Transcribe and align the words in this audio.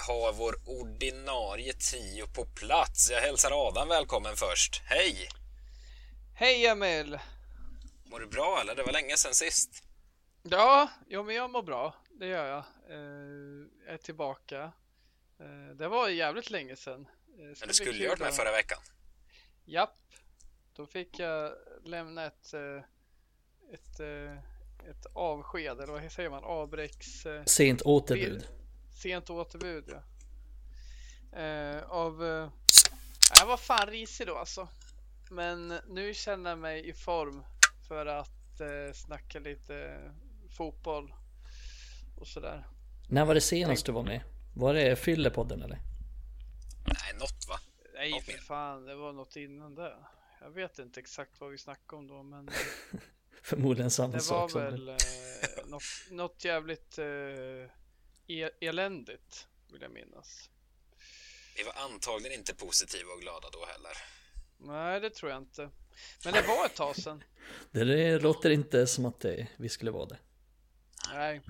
har 0.00 0.32
vår 0.32 0.54
ordinarie 0.66 1.72
trio 1.72 2.26
på 2.26 2.44
plats. 2.44 3.10
Jag 3.10 3.20
hälsar 3.20 3.68
Adam 3.68 3.88
välkommen 3.88 4.36
först. 4.36 4.82
Hej! 4.84 5.28
Hej 6.34 6.66
Emil! 6.66 7.18
Mår 8.04 8.20
du 8.20 8.26
bra 8.26 8.60
eller? 8.60 8.74
Det 8.74 8.82
var 8.82 8.92
länge 8.92 9.16
sedan 9.16 9.34
sist. 9.34 9.82
Ja, 10.42 10.88
jo, 11.08 11.22
men 11.22 11.34
jag 11.34 11.50
mår 11.50 11.62
bra. 11.62 11.94
Det 12.10 12.26
gör 12.26 12.46
jag. 12.46 12.64
Eh, 12.90 13.66
jag 13.86 13.94
är 13.94 13.98
tillbaka. 14.02 14.72
Eh, 15.40 15.76
det 15.76 15.88
var 15.88 16.08
jävligt 16.08 16.50
länge 16.50 16.76
sedan. 16.76 17.06
Eh, 17.38 17.44
men 17.60 17.68
du 17.68 17.74
skulle 17.74 18.04
gjort 18.04 18.18
det 18.18 18.32
förra 18.32 18.52
veckan. 18.52 18.78
Japp. 19.64 19.96
Då 20.76 20.86
fick 20.86 21.18
jag 21.18 21.52
lämna 21.84 22.26
ett, 22.26 22.54
eh, 22.54 22.84
ett, 23.74 24.00
eh, 24.00 24.36
ett 24.90 25.06
avsked, 25.14 25.80
eller 25.80 25.92
vad 25.92 26.12
säger 26.12 26.30
man? 26.30 26.44
Avbräcks... 26.44 27.26
Eh, 27.26 27.44
Sent 27.44 27.82
återbud. 27.82 28.48
Sent 29.02 29.30
återbud, 29.30 29.84
ja. 29.88 30.02
av... 31.88 32.22
Jag 33.38 33.46
var 33.46 33.56
fan 33.56 33.86
risig 33.86 34.26
då 34.26 34.36
alltså. 34.36 34.68
Men 35.30 35.68
nu 35.88 36.14
känner 36.14 36.50
jag 36.50 36.58
mig 36.58 36.88
i 36.88 36.92
form 36.92 37.42
för 37.88 38.06
att 38.06 38.60
eh, 38.60 38.94
snacka 38.94 39.38
lite 39.38 40.00
fotboll 40.56 41.14
och 42.16 42.26
sådär. 42.26 42.66
När 43.08 43.24
var 43.24 43.34
det 43.34 43.40
senast 43.40 43.86
du 43.86 43.92
var 43.92 44.02
med? 44.02 44.22
Var 44.54 44.74
det 44.74 44.96
Fyllepodden 44.96 45.62
eller? 45.62 45.78
Nej, 46.86 47.18
något 47.18 47.48
va? 47.48 47.60
Nej, 47.94 48.22
för 48.22 48.32
fan, 48.32 48.84
det 48.84 48.94
var 48.94 49.12
något 49.12 49.36
innan 49.36 49.74
det. 49.74 49.96
Jag 50.40 50.50
vet 50.50 50.78
inte 50.78 51.00
exakt 51.00 51.40
vad 51.40 51.50
vi 51.50 51.58
snackade 51.58 52.00
om 52.00 52.08
då, 52.08 52.22
men... 52.22 52.50
Förmodligen 53.42 53.90
samma 53.90 54.12
det 54.12 54.20
sak. 54.20 54.52
Det 54.52 54.58
var 54.58 54.70
väl 54.70 54.88
eh, 54.88 54.96
något, 55.66 55.82
något 56.10 56.44
jävligt 56.44 56.98
eh, 56.98 57.06
e 58.30 58.50
eländigt, 58.60 59.46
vill 59.72 59.82
jag 59.82 59.90
minnas. 59.90 60.50
Vi 61.56 61.62
var 61.62 61.72
antagligen 61.72 62.38
inte 62.38 62.54
positiva 62.54 63.12
och 63.12 63.20
glada 63.20 63.48
då 63.52 63.66
heller. 63.66 63.92
Nej, 64.58 65.00
det 65.00 65.10
tror 65.10 65.30
jag 65.30 65.40
inte. 65.40 65.70
Men 66.24 66.32
det 66.32 66.42
var 66.42 66.66
ett 66.66 66.74
tag 66.74 66.96
sedan. 66.96 67.24
Det 67.70 68.18
låter 68.18 68.50
inte 68.50 68.86
som 68.86 69.06
att 69.06 69.20
det, 69.20 69.46
vi 69.56 69.68
skulle 69.68 69.90
vara 69.90 70.06
det. 70.06 70.18
Nej. 71.12 71.40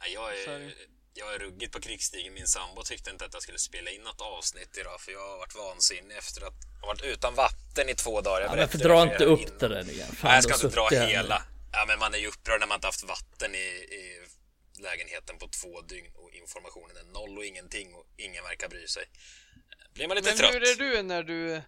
Nej 0.00 0.12
jag, 0.14 0.38
är, 0.38 0.74
jag 1.14 1.34
är 1.34 1.38
ruggigt 1.38 1.72
på 1.72 1.80
krigsstigen. 1.80 2.34
Min 2.34 2.46
sambo 2.46 2.82
tyckte 2.82 3.10
inte 3.10 3.24
att 3.24 3.34
jag 3.34 3.42
skulle 3.42 3.58
spela 3.58 3.90
in 3.90 4.02
något 4.02 4.20
avsnitt 4.20 4.78
idag 4.80 5.00
för 5.00 5.12
jag 5.12 5.28
har 5.28 5.38
varit 5.38 5.54
vansinnig 5.54 6.16
efter 6.16 6.46
att 6.46 6.54
ha 6.80 6.86
varit 6.86 7.02
utan 7.02 7.34
vatten 7.34 7.88
i 7.88 7.94
två 7.94 8.20
dagar. 8.20 8.40
Jag 8.40 8.58
ja, 8.58 8.68
men 8.72 8.80
dra 8.80 9.02
inte 9.02 9.24
upp 9.24 9.40
innan. 9.40 9.58
det 9.58 9.68
där 9.68 9.90
igen. 9.90 10.08
Fan, 10.08 10.28
Nej, 10.28 10.34
jag 10.34 10.44
ska 10.44 10.54
inte 10.54 10.76
dra 10.76 10.88
hela. 10.88 11.42
Ja, 11.72 11.84
men 11.88 11.98
man 11.98 12.14
är 12.14 12.18
ju 12.18 12.26
upprörd 12.26 12.60
när 12.60 12.66
man 12.66 12.74
inte 12.76 12.86
haft 12.86 13.04
vatten 13.04 13.54
i, 13.54 13.68
i 13.98 14.26
lägenheten 14.82 15.38
på 15.38 15.48
två 15.48 15.80
dygn 15.80 16.12
och 16.14 16.30
informationen 16.32 16.96
är 16.96 17.04
noll 17.04 17.38
och 17.38 17.44
ingenting 17.44 17.94
och 17.94 18.06
ingen 18.16 18.44
verkar 18.44 18.68
bry 18.68 18.86
sig. 18.86 19.04
Blir 19.94 20.08
man 20.08 20.16
lite 20.16 20.28
men 20.28 20.38
trött. 20.38 20.52
Men 20.52 20.62
hur 20.62 20.70
är 20.70 20.76
du 20.76 21.02
när 21.02 21.22
du 21.22 21.62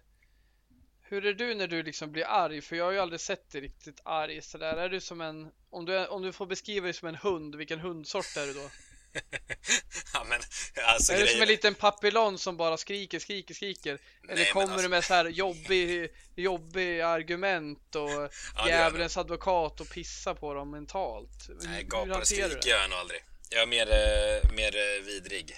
hur 1.07 1.25
är 1.25 1.33
du 1.33 1.55
när 1.55 1.67
du 1.67 1.83
liksom 1.83 2.11
blir 2.11 2.25
arg? 2.25 2.61
För 2.61 2.75
jag 2.75 2.85
har 2.85 2.91
ju 2.91 2.99
aldrig 2.99 3.19
sett 3.19 3.51
dig 3.51 3.61
riktigt 3.61 4.01
arg 4.05 4.41
sådär. 4.41 4.77
Är 4.77 4.89
du 4.89 5.01
som 5.01 5.21
en, 5.21 5.51
om 5.69 5.85
du, 5.85 5.97
är, 5.97 6.11
om 6.11 6.21
du 6.21 6.31
får 6.31 6.45
beskriva 6.45 6.83
dig 6.83 6.93
som 6.93 7.07
en 7.07 7.15
hund, 7.15 7.55
vilken 7.55 7.79
hundsort 7.79 8.37
är 8.37 8.47
du 8.47 8.53
då? 8.53 8.69
ja, 10.13 10.23
men, 10.29 10.41
alltså, 10.87 11.13
är 11.13 11.17
grejen... 11.17 11.27
du 11.27 11.33
som 11.33 11.41
en 11.41 11.47
liten 11.47 11.75
papillon 11.75 12.39
som 12.39 12.57
bara 12.57 12.77
skriker, 12.77 13.19
skriker, 13.19 13.53
skriker? 13.53 13.99
Eller 14.23 14.35
Nej, 14.35 14.45
kommer 14.45 14.67
alltså... 14.67 14.81
du 14.81 14.89
med 14.89 15.03
så 15.03 15.13
här 15.13 15.25
jobbig, 15.25 16.09
jobbig 16.35 17.01
argument 17.01 17.95
och 17.95 18.09
ja, 18.55 18.67
djävulens 18.67 19.17
advokat 19.17 19.81
och 19.81 19.89
pissa 19.89 20.35
på 20.35 20.53
dem 20.53 20.71
mentalt? 20.71 21.49
Nej, 21.63 21.83
gapar 21.83 22.19
och 22.19 22.27
skriker 22.27 22.69
gör 22.69 22.77
jag 22.77 22.89
nog 22.89 22.99
aldrig. 22.99 23.23
Jag 23.49 23.61
är 23.61 23.67
mer, 23.67 23.87
eh, 23.91 24.51
mer 24.51 24.75
eh, 24.75 25.05
vidrig 25.05 25.55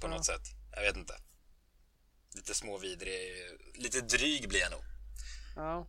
på 0.00 0.06
ja. 0.06 0.10
något 0.10 0.26
sätt. 0.26 0.42
Jag 0.76 0.82
vet 0.82 0.96
inte 0.96 1.14
lite 2.34 2.54
småvidrig, 2.54 3.32
lite 3.74 4.00
dryg 4.00 4.48
blir 4.48 4.60
jag 4.60 4.70
nog. 4.70 4.80
Ja. 5.56 5.86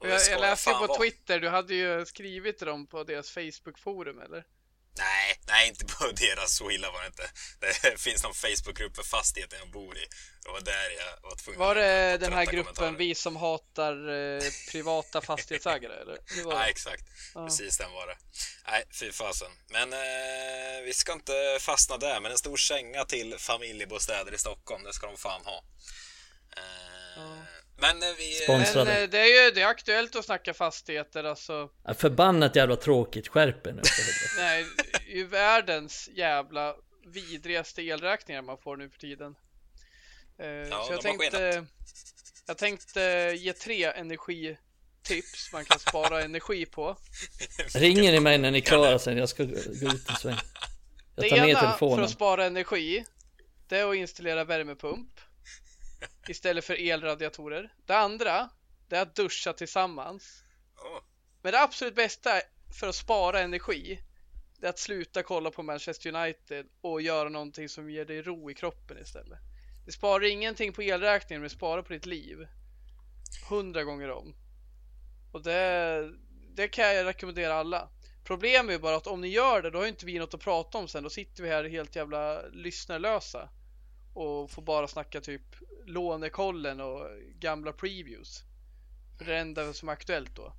jag, 0.00 0.20
jag 0.30 0.40
läste 0.40 0.70
på. 0.70 0.96
Twitter, 1.00 1.40
du 1.40 1.48
hade 1.48 1.74
ju 1.74 2.06
skrivit 2.06 2.58
till 2.58 2.66
dem 2.66 2.86
på 2.86 3.04
deras 3.04 3.30
Facebook-forum 3.30 4.20
eller? 4.20 4.44
Nej, 4.98 5.40
nej 5.46 5.68
inte 5.68 5.84
på 5.84 6.10
deras, 6.12 6.56
så 6.56 6.70
illa 6.70 6.90
var 6.90 7.00
det 7.00 7.06
inte. 7.06 7.30
Det 7.60 8.00
finns 8.06 8.22
någon 8.22 8.34
Facebookgrupp 8.34 8.96
för 8.96 9.02
fastigheten 9.02 9.58
jag 9.58 9.70
bor 9.70 9.98
i. 9.98 10.06
Det 10.42 10.50
var 10.50 10.60
där 10.60 10.90
jag 10.98 11.28
var 11.28 11.36
tvungen 11.36 11.60
Var 11.60 11.74
det 11.74 12.18
den 12.18 12.32
här 12.32 12.46
gruppen 12.46 12.96
Vi 12.96 13.14
som 13.14 13.36
hatar 13.36 14.08
eh, 14.08 14.42
privata 14.70 15.20
fastighetsägare 15.20 15.92
eller? 15.92 16.14
Det 16.34 16.50
ja, 16.50 16.66
exakt. 16.66 17.04
Ja. 17.34 17.46
Precis 17.46 17.78
den 17.78 17.92
var 17.92 18.06
det. 18.06 18.16
Nej, 18.66 18.84
fy 18.90 19.12
fasen. 19.12 19.50
Men 19.68 19.92
eh, 19.92 20.84
vi 20.84 20.92
ska 20.94 21.12
inte 21.12 21.58
fastna 21.60 21.96
där, 21.96 22.20
men 22.20 22.32
en 22.32 22.38
stor 22.38 22.56
känga 22.56 23.04
till 23.04 23.38
familjebostäder 23.38 24.34
i 24.34 24.38
Stockholm, 24.38 24.84
det 24.84 24.92
ska 24.92 25.06
de 25.06 25.16
fan 25.16 25.44
ha. 25.44 25.64
Eh, 26.56 26.62
ja. 27.16 27.55
Men 27.76 28.02
eh, 28.02 28.08
vi... 28.18 28.32
Sponsrade. 28.32 28.90
Men 28.90 29.02
eh, 29.02 29.08
det 29.08 29.18
är 29.18 29.44
ju 29.44 29.50
det 29.50 29.62
är 29.62 29.66
aktuellt 29.66 30.16
att 30.16 30.24
snacka 30.24 30.54
fastigheter 30.54 31.24
alltså. 31.24 31.70
Ja, 31.84 31.94
förbannat 31.94 32.56
jävla 32.56 32.76
tråkigt, 32.76 33.28
skärp 33.28 33.66
er 33.66 33.72
nu. 33.72 33.82
Nej, 34.38 34.64
det 34.92 35.12
är 35.12 35.16
ju 35.16 35.26
världens 35.26 36.08
jävla 36.14 36.74
vidrigaste 37.06 37.82
elräkningar 37.82 38.42
man 38.42 38.58
får 38.58 38.76
nu 38.76 38.90
för 38.90 38.98
tiden. 38.98 39.34
Eh, 40.38 40.46
ja, 40.46 40.84
så 40.86 40.92
jag 40.92 41.00
tänkte, 41.00 41.66
jag 42.46 42.58
tänkte 42.58 43.32
ge 43.36 43.52
tre 43.52 43.84
energitips 43.84 45.52
man 45.52 45.64
kan 45.64 45.78
spara 45.78 46.22
energi 46.22 46.66
på. 46.66 46.96
Ringer 47.74 48.12
ni 48.12 48.20
mig 48.20 48.38
när 48.38 48.50
ni 48.50 48.58
är 48.58 48.62
klara 48.62 48.98
sen? 48.98 49.16
Jag 49.16 49.28
ska 49.28 49.44
gå 49.44 49.50
ut 49.52 50.10
en 50.10 50.16
sväng. 50.16 50.36
Jag 51.16 51.28
tar 51.28 51.36
det 51.36 51.46
med 51.46 51.60
telefonen. 51.60 51.96
för 51.96 52.04
att 52.04 52.10
spara 52.10 52.44
energi, 52.44 53.04
det 53.68 53.78
är 53.78 53.90
att 53.90 53.96
installera 53.96 54.44
värmepump 54.44 55.20
istället 56.28 56.64
för 56.64 56.90
elradiatorer. 56.90 57.72
Det 57.86 57.96
andra, 57.96 58.48
det 58.88 58.96
är 58.96 59.02
att 59.02 59.14
duscha 59.14 59.52
tillsammans. 59.52 60.44
Men 61.42 61.52
det 61.52 61.62
absolut 61.62 61.94
bästa 61.94 62.30
för 62.80 62.88
att 62.88 62.94
spara 62.94 63.40
energi, 63.40 64.02
det 64.60 64.66
är 64.66 64.70
att 64.70 64.78
sluta 64.78 65.22
kolla 65.22 65.50
på 65.50 65.62
Manchester 65.62 66.14
United 66.14 66.66
och 66.80 67.02
göra 67.02 67.28
någonting 67.28 67.68
som 67.68 67.90
ger 67.90 68.04
dig 68.04 68.22
ro 68.22 68.50
i 68.50 68.54
kroppen 68.54 68.98
istället. 68.98 69.38
Det 69.86 69.92
sparar 69.92 70.24
ingenting 70.24 70.72
på 70.72 70.82
elräkningen, 70.82 71.40
men 71.40 71.48
det 71.48 71.54
sparar 71.54 71.82
på 71.82 71.92
ditt 71.92 72.06
liv. 72.06 72.46
Hundra 73.50 73.84
gånger 73.84 74.10
om. 74.10 74.34
Och 75.32 75.42
det, 75.42 76.10
det 76.54 76.68
kan 76.68 76.94
jag 76.94 77.06
rekommendera 77.06 77.54
alla. 77.54 77.88
Problemet 78.24 78.74
är 78.74 78.78
bara 78.78 78.96
att 78.96 79.06
om 79.06 79.20
ni 79.20 79.28
gör 79.28 79.62
det, 79.62 79.70
då 79.70 79.78
har 79.78 79.86
inte 79.86 80.06
vi 80.06 80.18
något 80.18 80.34
att 80.34 80.40
prata 80.40 80.78
om 80.78 80.88
sen. 80.88 81.02
Då 81.02 81.10
sitter 81.10 81.42
vi 81.42 81.48
här 81.48 81.64
helt 81.64 81.96
jävla 81.96 82.42
lyssnarlösa. 82.46 83.48
Och 84.16 84.50
får 84.50 84.62
bara 84.62 84.88
snacka 84.88 85.20
typ 85.20 85.42
lånekollen 85.86 86.80
och 86.80 87.08
gamla 87.34 87.72
previews. 87.72 88.42
För 89.18 89.24
det 89.24 89.30
är 89.30 89.34
det 89.34 89.40
enda 89.40 89.72
som 89.72 89.88
är 89.88 89.92
aktuellt 89.92 90.36
då. 90.36 90.52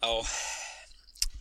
Ja, 0.00 0.24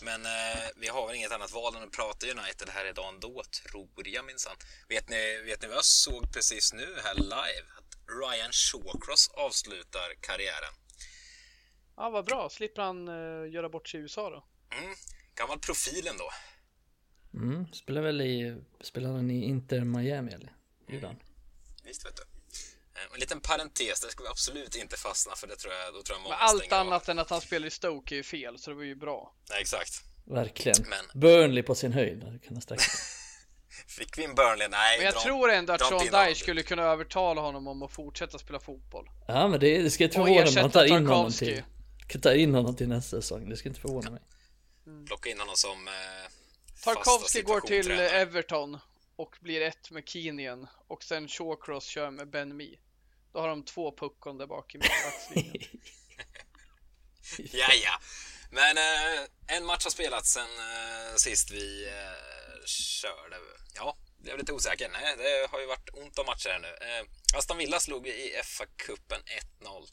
men 0.02 0.25
eh, 0.25 0.62
vi 0.75 0.88
har 0.88 1.07
väl 1.07 1.16
inget 1.16 1.31
annat 1.31 1.52
val 1.52 1.75
än 1.75 1.84
att 1.84 1.91
prata 1.91 2.28
United 2.28 2.69
här 2.69 2.85
idag 2.85 3.13
ändå, 3.13 3.44
tror 3.72 3.90
jag 4.07 4.25
minsann. 4.25 4.56
Vet 4.88 5.09
ni, 5.09 5.41
vet 5.46 5.62
ni 5.62 5.68
vad 5.68 5.78
jag 5.78 5.85
såg 5.85 6.34
precis 6.34 6.73
nu 6.73 6.97
här 7.03 7.16
live? 7.16 7.67
Att 7.78 7.97
Ryan 8.22 8.52
Shawcross 8.52 9.32
avslutar 9.34 10.16
karriären. 10.22 10.73
Ja, 11.97 12.09
vad 12.09 12.26
bra. 12.26 12.49
Slipper 12.49 12.82
han 12.82 13.08
eh, 13.08 13.53
göra 13.53 13.70
bort 13.70 13.87
sig 13.87 13.99
i 13.99 14.03
USA 14.03 14.29
då? 14.29 14.46
Mm, 14.78 14.96
gammal 15.35 15.59
profilen 15.59 16.17
då. 16.17 16.29
Mm, 17.34 17.66
spelar 17.74 18.02
väl 18.02 18.22
i, 18.22 18.62
spelar 18.82 19.12
han 19.12 19.32
i 19.32 19.44
Inter 19.44 19.84
Miami 19.84 20.32
eller? 20.32 20.56
Gjorde 20.88 21.08
han? 21.08 21.16
Visst 21.84 22.06
vet 22.06 22.16
du. 22.16 22.22
Eh, 22.22 23.14
en 23.14 23.20
liten 23.20 23.42
parentes, 23.42 24.02
det 24.02 24.08
ska 24.12 24.24
vi 24.24 24.30
absolut 24.30 24.76
inte 24.76 24.98
fastna 24.98 25.36
för 25.36 25.48
det 25.48 25.56
tror 25.56 25.74
jag, 25.74 25.94
då 25.94 26.02
tror 26.02 26.18
jag 26.18 26.24
många 26.24 26.36
Men 26.36 26.48
allt 26.48 26.72
annat 26.72 27.10
av. 27.10 27.12
än 27.12 27.20
att 27.20 27.30
han 27.30 27.42
spelar 27.42 27.68
i 27.68 27.72
Stoke 27.72 28.16
är 28.16 28.18
ju 28.18 28.24
fel, 28.24 28.60
så 28.60 28.70
det 28.70 28.76
var 28.76 28.84
ju 28.84 28.96
bra. 28.96 29.34
Nej, 29.50 29.62
exakt. 29.62 30.04
Verkligen. 30.26 30.86
Men... 30.90 31.22
Burnley 31.22 31.64
på 31.64 31.76
sin 31.76 31.94
höjd, 31.94 32.22
kan 32.22 32.62
jag. 32.68 32.80
Fick 33.88 34.18
vi 34.18 34.24
en 34.24 34.36
Burnley? 34.36 34.68
Nej. 34.68 34.98
Men 34.98 35.06
jag 35.06 35.14
dra, 35.14 35.22
tror 35.22 35.52
ändå 35.52 35.74
att 35.74 35.82
Sean 35.82 36.00
Dyche 36.00 36.36
skulle 36.36 36.64
kunna 36.64 36.84
övertala 36.84 37.42
honom 37.42 37.68
om 37.68 37.84
att 37.84 37.92
fortsätta 37.92 38.38
spela 38.38 38.60
fotboll. 38.60 39.10
Ja, 39.28 39.48
men 39.48 39.60
det, 39.60 39.82
det 39.82 39.90
ska 39.90 40.04
inte 40.04 40.16
förvåna 40.16 40.34
mig 40.34 40.48
om 40.48 40.62
man 40.62 40.72
tar 40.72 40.86
in 40.86 41.08
honom 41.08 41.32
till... 41.32 41.64
Kan 42.08 42.22
ta 42.22 42.34
in 42.34 42.56
honom 42.56 42.76
till 42.76 42.88
nästa 42.88 43.22
säsong, 43.22 43.50
det 43.50 43.58
ska 43.58 43.70
inte 43.70 43.82
förvåna 43.82 44.12
mig. 44.12 44.22
Mm. 44.88 45.06
Plocka 45.06 45.30
in 45.30 45.40
honom 45.40 45.56
som 45.56 45.88
eh, 45.88 46.32
Tarkovsky 46.84 47.42
går 47.42 47.62
till 47.62 47.92
Everton 47.92 48.80
och 49.16 49.38
blir 49.42 49.62
ett 49.62 49.92
med 49.92 50.10
Keenian 50.10 50.68
och 50.88 51.04
sen 51.04 51.28
Shawcross 51.28 51.86
kör 51.86 52.12
med 52.12 52.30
Ben 52.30 52.58
Mee. 52.58 52.80
Då 53.34 53.40
har 53.40 53.48
de 53.48 53.66
två 53.66 53.96
puckon 53.98 54.38
där 54.38 54.48
bak 54.48 54.76
i 54.76 54.78
mittbackslinjen. 54.78 55.82
ja, 57.52 57.74
ja. 57.84 58.00
Men 58.52 58.78
eh, 58.78 59.28
en 59.48 59.66
match 59.66 59.84
har 59.84 59.92
spelats 59.92 60.34
sen 60.34 60.44
eh, 60.60 61.16
sist 61.16 61.52
vi 61.52 61.88
eh, 61.88 62.66
körde. 62.66 63.38
Ja, 63.76 63.98
blev 64.18 64.38
lite 64.38 64.54
osäker. 64.54 64.90
Nej, 64.90 65.16
det 65.18 65.48
har 65.52 65.60
ju 65.60 65.66
varit 65.66 65.90
ont 65.94 66.20
om 66.20 66.26
matcher 66.26 66.50
här 66.50 66.60
nu. 66.60 66.68
Eh, 66.68 67.38
Aston 67.38 67.58
Villa 67.58 67.80
slog 67.80 68.08
i 68.08 68.42
FA-cupen 68.44 69.22
1-0. 69.62 69.68
Eh, 69.68 69.86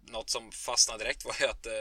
något 0.00 0.30
som 0.30 0.52
fastnade 0.52 1.04
direkt 1.04 1.24
var 1.24 1.36
ju 1.40 1.46
att 1.46 1.66
eh, 1.66 1.72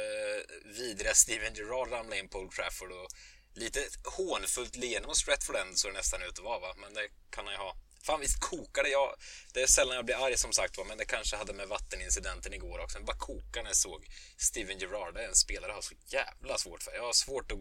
vidriga 0.66 1.14
Steven 1.14 1.54
Gerrard 1.54 1.92
ramlade 1.92 2.20
in 2.20 2.30
på 2.30 2.40
Old 2.40 2.52
Trafford 2.52 2.92
och 2.92 3.08
lite 3.57 3.80
hånfullt 4.04 4.75
leende 4.75 5.07
mot 5.07 5.18
Stratford 5.18 5.56
End 5.56 5.77
så 5.77 5.88
det 5.88 5.94
nästan 5.94 6.21
ut 6.21 6.39
att 6.39 6.45
vara 6.45 6.59
va? 6.59 6.74
Men 6.77 6.94
det 6.94 7.07
kan 7.30 7.45
han 7.45 7.54
ju 7.54 7.59
ha. 7.59 7.75
Fan 8.04 8.19
visst 8.19 8.39
kokade 8.39 8.89
jag. 8.89 9.15
Det 9.54 9.62
är 9.62 9.68
sällan 9.68 9.95
jag 9.95 10.06
blir 10.06 10.25
arg 10.25 10.38
som 10.38 10.54
sagt 10.54 10.77
var, 10.77 10.86
men 10.86 10.98
det 10.98 11.06
kanske 11.06 11.36
hade 11.36 11.54
med 11.54 11.68
vattenincidenten 11.68 12.54
igår 12.54 12.80
också. 12.80 12.98
Men 12.98 13.06
bara 13.06 13.18
kokade 13.18 13.63
när 13.63 13.69
jag 13.69 13.75
såg 13.75 14.07
Steven 14.38 14.77
Gerrard. 14.80 15.13
Det 15.13 15.24
är 15.24 15.27
en 15.27 15.36
spelare 15.36 15.69
jag 15.69 15.75
har 15.75 15.81
så 15.81 15.95
jävla 16.07 16.57
svårt 16.57 16.83
för. 16.83 16.92
Jag 16.94 17.04
har 17.04 17.13
svårt 17.13 17.51
att 17.51 17.59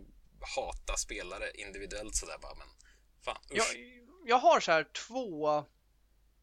hata 0.57 0.97
spelare 0.97 1.51
individuellt 1.55 2.17
sådär 2.17 2.39
bara, 2.43 2.55
men 2.55 2.69
fan 3.25 3.43
usch. 3.51 3.57
Jag, 3.57 3.67
jag 4.27 4.39
har 4.39 4.61
så 4.61 4.73
här 4.73 4.87
två 5.09 5.65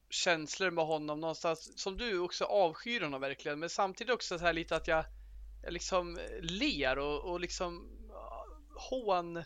känslor 0.10 0.72
med 0.72 0.86
honom 0.86 1.20
någonstans 1.20 1.82
som 1.82 1.98
du 1.98 2.20
också 2.20 2.46
avskyr 2.46 3.02
honom 3.02 3.22
verkligen, 3.22 3.60
men 3.60 3.70
samtidigt 3.70 4.14
också 4.14 4.40
så 4.40 4.46
här 4.46 4.54
lite 4.54 4.76
att 4.76 4.88
jag, 4.88 5.06
jag 5.64 5.74
liksom 5.74 6.20
ler 6.42 7.00
och, 7.00 7.32
och 7.32 7.40
liksom 7.40 7.90
hån. 8.76 9.44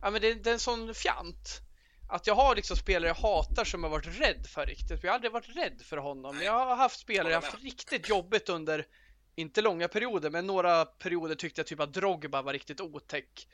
Ja, 0.00 0.10
men 0.10 0.20
det, 0.20 0.34
det 0.34 0.50
är 0.50 0.54
en 0.54 0.60
sån 0.60 0.94
fjant 0.94 1.60
att 2.08 2.26
jag 2.26 2.34
har 2.34 2.56
liksom 2.56 2.76
spelare 2.76 3.08
jag 3.08 3.14
hatar 3.14 3.64
som 3.64 3.84
jag 3.84 3.90
varit 3.90 4.20
rädd 4.20 4.46
för 4.46 4.66
riktigt. 4.66 5.02
Jag 5.02 5.10
har 5.10 5.14
aldrig 5.14 5.32
varit 5.32 5.56
rädd 5.56 5.82
för 5.84 5.96
honom. 5.96 6.40
Jag 6.42 6.52
har 6.52 6.76
haft 6.76 7.00
spelare 7.00 7.32
jag 7.32 7.40
haft 7.40 7.62
riktigt 7.62 8.08
jobbigt 8.08 8.48
under, 8.48 8.86
inte 9.34 9.62
långa 9.62 9.88
perioder, 9.88 10.30
men 10.30 10.46
några 10.46 10.84
perioder 10.84 11.34
tyckte 11.34 11.60
jag 11.60 11.66
typ 11.66 11.80
att 11.80 11.92
Drogba 11.92 12.42
var 12.42 12.52
riktigt 12.52 12.80
otäck. 12.80 13.48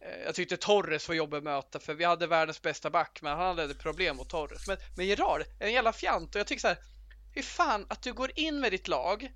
Eh, 0.00 0.22
jag 0.24 0.34
tyckte 0.34 0.56
Torres 0.56 1.08
var 1.08 1.14
jobbig 1.14 1.36
att 1.36 1.44
möta 1.44 1.78
för 1.78 1.94
vi 1.94 2.04
hade 2.04 2.26
världens 2.26 2.62
bästa 2.62 2.90
back, 2.90 3.18
men 3.22 3.36
han 3.36 3.58
hade 3.58 3.74
problem 3.74 4.16
mot 4.16 4.28
Torres. 4.28 4.68
Men, 4.68 4.76
men 4.96 5.06
Gerard, 5.06 5.42
en 5.60 5.72
jävla 5.72 5.92
fjant 5.92 6.34
och 6.34 6.40
jag 6.40 6.46
tycker 6.46 6.60
så 6.60 6.68
här, 6.68 6.78
hur 7.34 7.42
fan 7.42 7.86
att 7.88 8.02
du 8.02 8.12
går 8.12 8.30
in 8.34 8.60
med 8.60 8.72
ditt 8.72 8.88
lag 8.88 9.32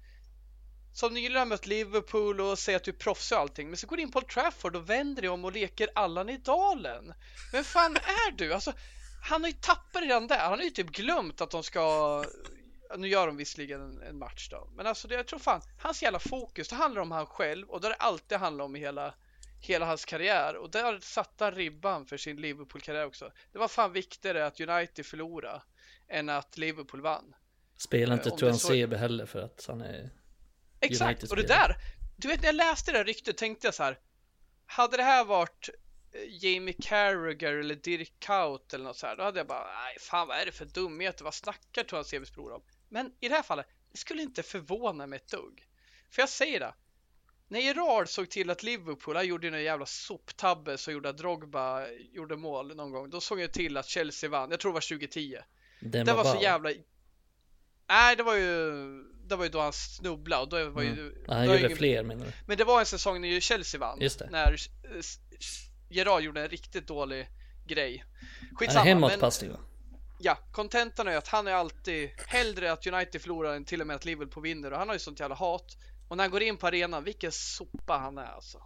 som 0.95 1.15
nyligen 1.15 1.39
har 1.39 1.47
mött 1.47 1.67
Liverpool 1.67 2.41
och 2.41 2.59
säger 2.59 2.77
att 2.77 2.85
du 2.85 2.91
är 2.91 2.97
proffs 2.97 3.33
och 3.33 3.39
allting, 3.39 3.69
men 3.69 3.77
så 3.77 3.87
går 3.87 3.97
du 3.97 4.03
in 4.03 4.11
på 4.11 4.19
Old 4.19 4.29
Trafford 4.29 4.77
och 4.77 4.91
vänder 4.91 5.23
dig 5.23 5.29
om 5.29 5.45
och 5.45 5.53
leker 5.53 5.89
Allan 5.95 6.29
i 6.29 6.37
dalen. 6.37 7.15
Vem 7.53 7.65
fan 7.65 7.97
är 7.97 8.33
du? 8.33 8.55
Alltså, 8.55 8.73
han 9.29 9.43
har 9.43 9.49
ju 9.49 9.57
tappat 9.61 10.03
redan 10.03 10.27
där. 10.27 10.39
Han 10.39 10.59
har 10.59 10.65
ju 10.65 10.71
typ 10.71 10.91
glömt 10.91 11.41
att 11.41 11.51
de 11.51 11.63
ska 11.63 12.25
nu 12.97 13.09
gör 13.09 13.27
de 13.27 13.37
visserligen 13.37 13.81
en, 13.81 14.03
en 14.03 14.19
match 14.19 14.49
då, 14.51 14.69
men 14.77 14.87
alltså 14.87 15.09
det, 15.09 15.15
jag 15.15 15.27
tror 15.27 15.39
fan 15.39 15.61
hans 15.79 16.03
jävla 16.03 16.19
fokus, 16.19 16.69
det 16.69 16.77
handlar 16.77 17.03
om 17.03 17.11
han 17.11 17.27
själv 17.27 17.69
och 17.69 17.81
det 17.81 17.87
har 17.87 17.91
det 17.91 17.97
alltid 17.97 18.39
handlat 18.39 18.65
om 18.65 18.77
i 18.77 18.79
hela, 18.79 19.15
hela 19.61 19.87
hans 19.87 20.05
karriär 20.05 20.57
och 20.57 20.71
där 20.71 20.99
satte 21.01 21.45
han 21.45 21.55
ribban 21.55 22.07
för 22.07 22.17
sin 22.17 22.37
Liverpool-karriär 22.37 23.07
också. 23.07 23.33
Det 23.53 23.59
var 23.59 23.69
fan 23.69 23.93
viktigare 23.93 24.47
att 24.47 24.61
United 24.61 25.07
förlorade 25.07 25.63
än 26.09 26.29
att 26.29 26.59
Liverpool 26.59 27.01
vann. 27.01 27.35
Spelar 27.77 28.15
inte 28.15 28.31
Tuan 28.31 28.59
så... 28.59 28.69
Sebe 28.69 28.97
heller 28.97 29.27
för 29.27 29.39
att 29.39 29.65
han 29.69 29.81
är 29.81 30.11
Exakt, 30.85 31.23
och 31.23 31.37
det 31.37 31.47
där, 31.47 31.77
du 32.17 32.29
vet 32.29 32.41
när 32.41 32.49
jag 32.49 32.55
läste 32.55 32.93
det 32.93 32.99
där 32.99 33.05
ryktet 33.05 33.37
tänkte 33.37 33.67
jag 33.67 33.75
så 33.75 33.83
här, 33.83 33.99
hade 34.67 34.97
det 34.97 35.03
här 35.03 35.25
varit 35.25 35.69
eh, 36.13 36.45
Jamie 36.45 36.75
Carragher 36.83 37.53
eller 37.53 37.75
Dirk 37.75 38.15
Kaut 38.19 38.75
eller 38.75 38.85
något 38.85 38.97
så 38.97 39.07
här, 39.07 39.17
då 39.17 39.23
hade 39.23 39.41
jag 39.41 39.47
bara, 39.47 39.65
nej 39.65 39.97
fan 40.01 40.29
vad 40.29 40.37
är 40.37 40.47
det 40.47 40.53
för 40.53 40.65
dumheter, 40.65 41.25
vad 41.25 41.35
snackar 41.35 41.85
Toran 41.85 42.05
Sebes 42.05 42.33
bror 42.33 42.53
om? 42.53 42.63
Men 42.89 43.13
i 43.21 43.29
det 43.29 43.35
här 43.35 43.43
fallet, 43.43 43.67
det 43.93 43.99
skulle 43.99 44.23
inte 44.23 44.43
förvåna 44.43 45.07
mig 45.07 45.17
ett 45.17 45.31
dugg. 45.31 45.69
För 46.11 46.23
jag 46.23 46.29
säger 46.29 46.61
det, 46.61 46.75
när 47.49 47.61
Gerard 47.61 48.09
såg 48.09 48.31
till 48.31 48.51
att 48.51 48.63
Liverpool, 48.63 49.17
han 49.17 49.27
gjorde 49.27 49.49
en 49.49 49.63
jävla 49.63 49.87
soptabbe 49.87 50.79
så 50.79 50.91
gjorde 50.93 51.09
att 51.09 51.19
Drogba 51.19 51.89
gjorde 51.89 52.37
mål 52.37 52.77
någon 52.77 52.91
gång, 52.91 53.11
då 53.11 53.21
såg 53.21 53.41
jag 53.41 53.53
till 53.53 53.77
att 53.77 53.87
Chelsea 53.87 54.31
vann, 54.31 54.51
jag 54.51 54.61
tror 54.61 54.73
det 54.73 54.75
var 54.75 54.81
2010. 54.81 55.39
Den 55.81 56.07
det 56.07 56.13
var, 56.13 56.25
var 56.25 56.35
så 56.35 56.43
jävla 56.43 56.71
Nej, 57.89 58.17
det 58.17 58.23
var 58.23 58.35
ju 58.35 59.14
det 59.35 59.39
var 59.39 59.45
ju 59.45 59.51
då 59.51 59.61
han 59.61 59.73
snubblade 59.73 60.43
och 60.43 60.49
då 60.49 60.71
var 60.71 60.83
ju... 60.83 60.89
Mm. 60.89 61.13
Han 61.29 61.47
gjorde 61.47 61.59
ingen... 61.59 61.77
fler 61.77 62.03
menar 62.03 62.27
du? 62.27 62.33
Men 62.47 62.57
det 62.57 62.65
var 62.65 62.81
en 62.81 62.87
säsong 62.87 63.21
när 63.21 63.41
Chelsea 63.41 63.81
vann. 63.81 64.01
Just 64.01 64.19
det. 64.19 64.29
När 64.31 64.57
Gerard 65.91 66.23
gjorde 66.23 66.43
en 66.43 66.49
riktigt 66.49 66.87
dålig 66.87 67.29
grej. 67.67 68.05
Skitsamma. 68.55 68.85
Hemåtpassning 68.85 69.51
va? 69.51 69.59
Ja, 70.21 70.39
kontentan 70.53 71.09
är 71.09 71.17
att 71.17 71.29
han 71.29 71.47
är 71.47 71.53
alltid 71.53 72.11
hellre 72.27 72.73
att 72.73 72.87
United 72.87 73.23
förlorar 73.23 73.55
än 73.55 73.65
till 73.65 73.81
och 73.81 73.87
med 73.87 73.97
att 73.97 74.05
Liverpool 74.05 74.43
vinner 74.43 74.73
och 74.73 74.79
han 74.79 74.89
har 74.89 74.95
ju 74.95 74.99
sånt 74.99 75.21
jävla 75.21 75.37
hat. 75.37 75.77
Och 76.09 76.17
när 76.17 76.25
han 76.25 76.31
går 76.31 76.43
in 76.43 76.57
på 76.57 76.67
arenan, 76.67 77.05
vilken 77.05 77.33
sopa 77.33 77.99
han 77.99 78.19
är 78.19 78.27
alltså. 78.27 78.59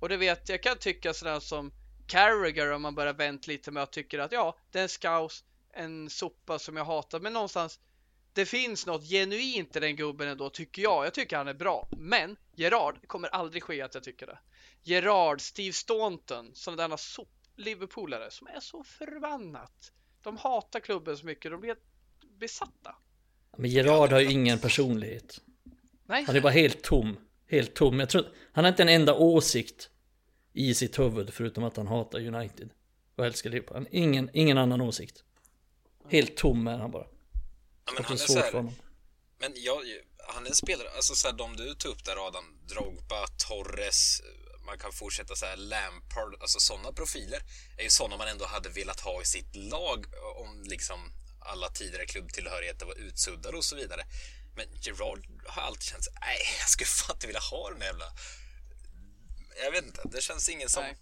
Och 0.00 0.08
det 0.08 0.16
vet 0.16 0.48
jag 0.48 0.62
kan 0.62 0.78
tycka 0.78 1.14
sådär 1.14 1.40
som 1.40 1.72
Carragher 2.06 2.72
om 2.72 2.82
man 2.82 2.94
börjar 2.94 3.14
vänta 3.14 3.50
lite 3.50 3.70
med 3.70 3.82
att 3.82 3.92
tycker 3.92 4.18
att 4.18 4.32
ja, 4.32 4.58
det 4.72 4.78
är 4.78 4.82
en 4.82 4.88
scouse, 4.88 5.44
en 5.74 6.10
sopa 6.10 6.58
som 6.58 6.76
jag 6.76 6.84
hatar, 6.84 7.20
men 7.20 7.32
någonstans 7.32 7.80
det 8.38 8.46
finns 8.46 8.86
något 8.86 9.08
genuint 9.08 9.76
i 9.76 9.80
den 9.80 9.96
gubben 9.96 10.28
ändå 10.28 10.50
tycker 10.50 10.82
jag. 10.82 11.06
Jag 11.06 11.14
tycker 11.14 11.36
han 11.36 11.48
är 11.48 11.54
bra. 11.54 11.88
Men 11.98 12.36
Gerard, 12.54 12.98
det 13.00 13.06
kommer 13.06 13.28
aldrig 13.28 13.62
ske 13.62 13.82
att 13.82 13.94
jag 13.94 14.04
tycker 14.04 14.26
det. 14.26 14.38
Gerard, 14.82 15.40
Steve 15.40 15.72
Staunton, 15.72 16.50
sådana 16.54 16.88
där 16.88 16.98
Liverpoolare 17.56 18.30
som 18.30 18.46
är 18.46 18.60
så 18.60 18.84
förbannat. 18.84 19.92
De 20.22 20.36
hatar 20.36 20.80
klubben 20.80 21.16
så 21.16 21.26
mycket, 21.26 21.50
de 21.50 21.60
blir 21.60 21.76
besatta. 22.38 22.94
Men 23.56 23.70
Gerard 23.70 24.10
har 24.10 24.20
ju 24.20 24.30
ingen 24.30 24.58
personlighet. 24.58 25.40
Nej. 26.06 26.24
Han 26.24 26.36
är 26.36 26.40
bara 26.40 26.52
helt 26.52 26.82
tom. 26.82 27.16
Helt 27.46 27.74
tom. 27.74 28.00
Jag 28.00 28.08
tror, 28.08 28.26
han 28.52 28.64
har 28.64 28.68
inte 28.68 28.82
en 28.82 28.88
enda 28.88 29.14
åsikt 29.14 29.90
i 30.52 30.74
sitt 30.74 30.98
huvud 30.98 31.34
förutom 31.34 31.64
att 31.64 31.76
han 31.76 31.86
hatar 31.86 32.26
United. 32.26 32.70
Och 33.16 33.26
älskar 33.26 33.50
Liverpool. 33.50 33.88
Ingen, 33.90 34.30
ingen 34.32 34.58
annan 34.58 34.80
åsikt. 34.80 35.24
Helt 36.08 36.36
tom 36.36 36.66
är 36.66 36.78
han 36.78 36.90
bara. 36.90 37.06
Ja, 37.88 37.94
men 37.94 38.04
han 38.04 38.12
är 38.12 38.26
så 38.26 38.38
här, 38.38 38.72
Men 39.38 39.52
jag, 39.56 39.82
han 40.28 40.46
är 40.46 40.50
en 40.50 40.56
spelare, 40.56 40.90
alltså 40.90 41.14
så 41.14 41.28
här, 41.28 41.34
de 41.34 41.56
du 41.56 41.74
tog 41.74 41.92
upp 41.92 42.04
där 42.04 42.26
Adam, 42.26 42.44
Drogba, 42.68 43.26
Torres, 43.26 44.20
man 44.66 44.78
kan 44.78 44.92
fortsätta 44.92 45.36
så 45.36 45.46
här, 45.46 45.56
Lampard, 45.56 46.34
alltså 46.40 46.60
sådana 46.60 46.92
profiler 46.92 47.42
är 47.78 47.82
ju 47.82 47.90
sådana 47.90 48.16
man 48.16 48.28
ändå 48.28 48.46
hade 48.46 48.68
velat 48.68 49.00
ha 49.00 49.22
i 49.22 49.24
sitt 49.24 49.56
lag 49.56 50.06
om 50.36 50.62
liksom 50.62 51.12
alla 51.40 51.68
tidigare 51.68 52.06
klubbtillhörigheter 52.06 52.86
var 52.86 52.94
utsuddade 52.94 53.56
och 53.56 53.64
så 53.64 53.76
vidare. 53.76 54.04
Men 54.56 54.66
Gerard 54.82 55.26
har 55.46 55.62
alltid 55.62 55.82
känts, 55.82 56.08
nej, 56.20 56.38
jag 56.58 56.68
skulle 56.68 56.86
fan 56.86 57.16
inte 57.16 57.26
vilja 57.26 57.40
ha 57.40 57.70
den 57.70 57.80
jävla... 57.80 58.04
Jag 59.62 59.70
vet 59.70 59.84
inte, 59.84 60.02
det 60.04 60.20
känns 60.20 60.48
ingen 60.48 60.68
som... 60.68 60.82
Nej. 60.82 60.96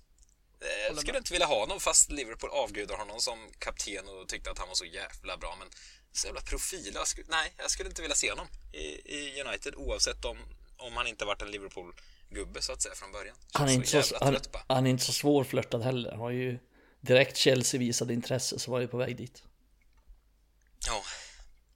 Eh, 0.60 0.86
jag 0.86 0.98
skulle 0.98 1.18
inte 1.18 1.32
vilja 1.32 1.46
ha 1.46 1.60
honom 1.60 1.80
fast 1.80 2.10
Liverpool 2.10 2.50
avgudar 2.50 2.96
honom 2.96 3.20
som 3.20 3.52
kapten 3.58 4.08
och 4.08 4.28
tyckte 4.28 4.50
att 4.50 4.58
han 4.58 4.68
var 4.68 4.74
så 4.74 4.84
jävla 4.84 5.36
bra. 5.36 5.56
Men 5.58 5.68
så 6.16 6.26
jävla 6.26 6.40
profil. 6.40 6.90
Jag 6.94 7.08
skulle, 7.08 7.26
nej, 7.30 7.52
jag 7.56 7.70
skulle 7.70 7.88
inte 7.88 8.02
vilja 8.02 8.14
se 8.16 8.30
honom 8.30 8.46
i, 8.72 9.16
i 9.16 9.42
United 9.42 9.74
oavsett 9.74 10.24
om, 10.24 10.38
om 10.76 10.96
han 10.96 11.06
inte 11.06 11.24
varit 11.24 11.42
en 11.42 11.50
Liverpool-gubbe 11.50 12.60
så 12.60 12.72
att 12.72 12.82
säga 12.82 12.94
från 12.94 13.12
början. 13.12 13.36
Han 13.52 13.68
är, 13.68 13.72
inte 13.72 14.02
så, 14.02 14.16
han, 14.20 14.36
han, 14.68 14.86
är 14.86 14.90
inte 14.90 15.04
så 15.04 15.12
svårflörtad 15.12 15.82
heller. 15.82 16.10
Han 16.10 16.20
har 16.20 16.30
ju 16.30 16.58
direkt 17.00 17.36
Chelsea 17.36 17.80
visade 17.80 18.14
intresse 18.14 18.58
så 18.58 18.70
var 18.70 18.80
ju 18.80 18.88
på 18.88 18.96
väg 18.96 19.16
dit. 19.16 19.42
Ja. 20.86 21.02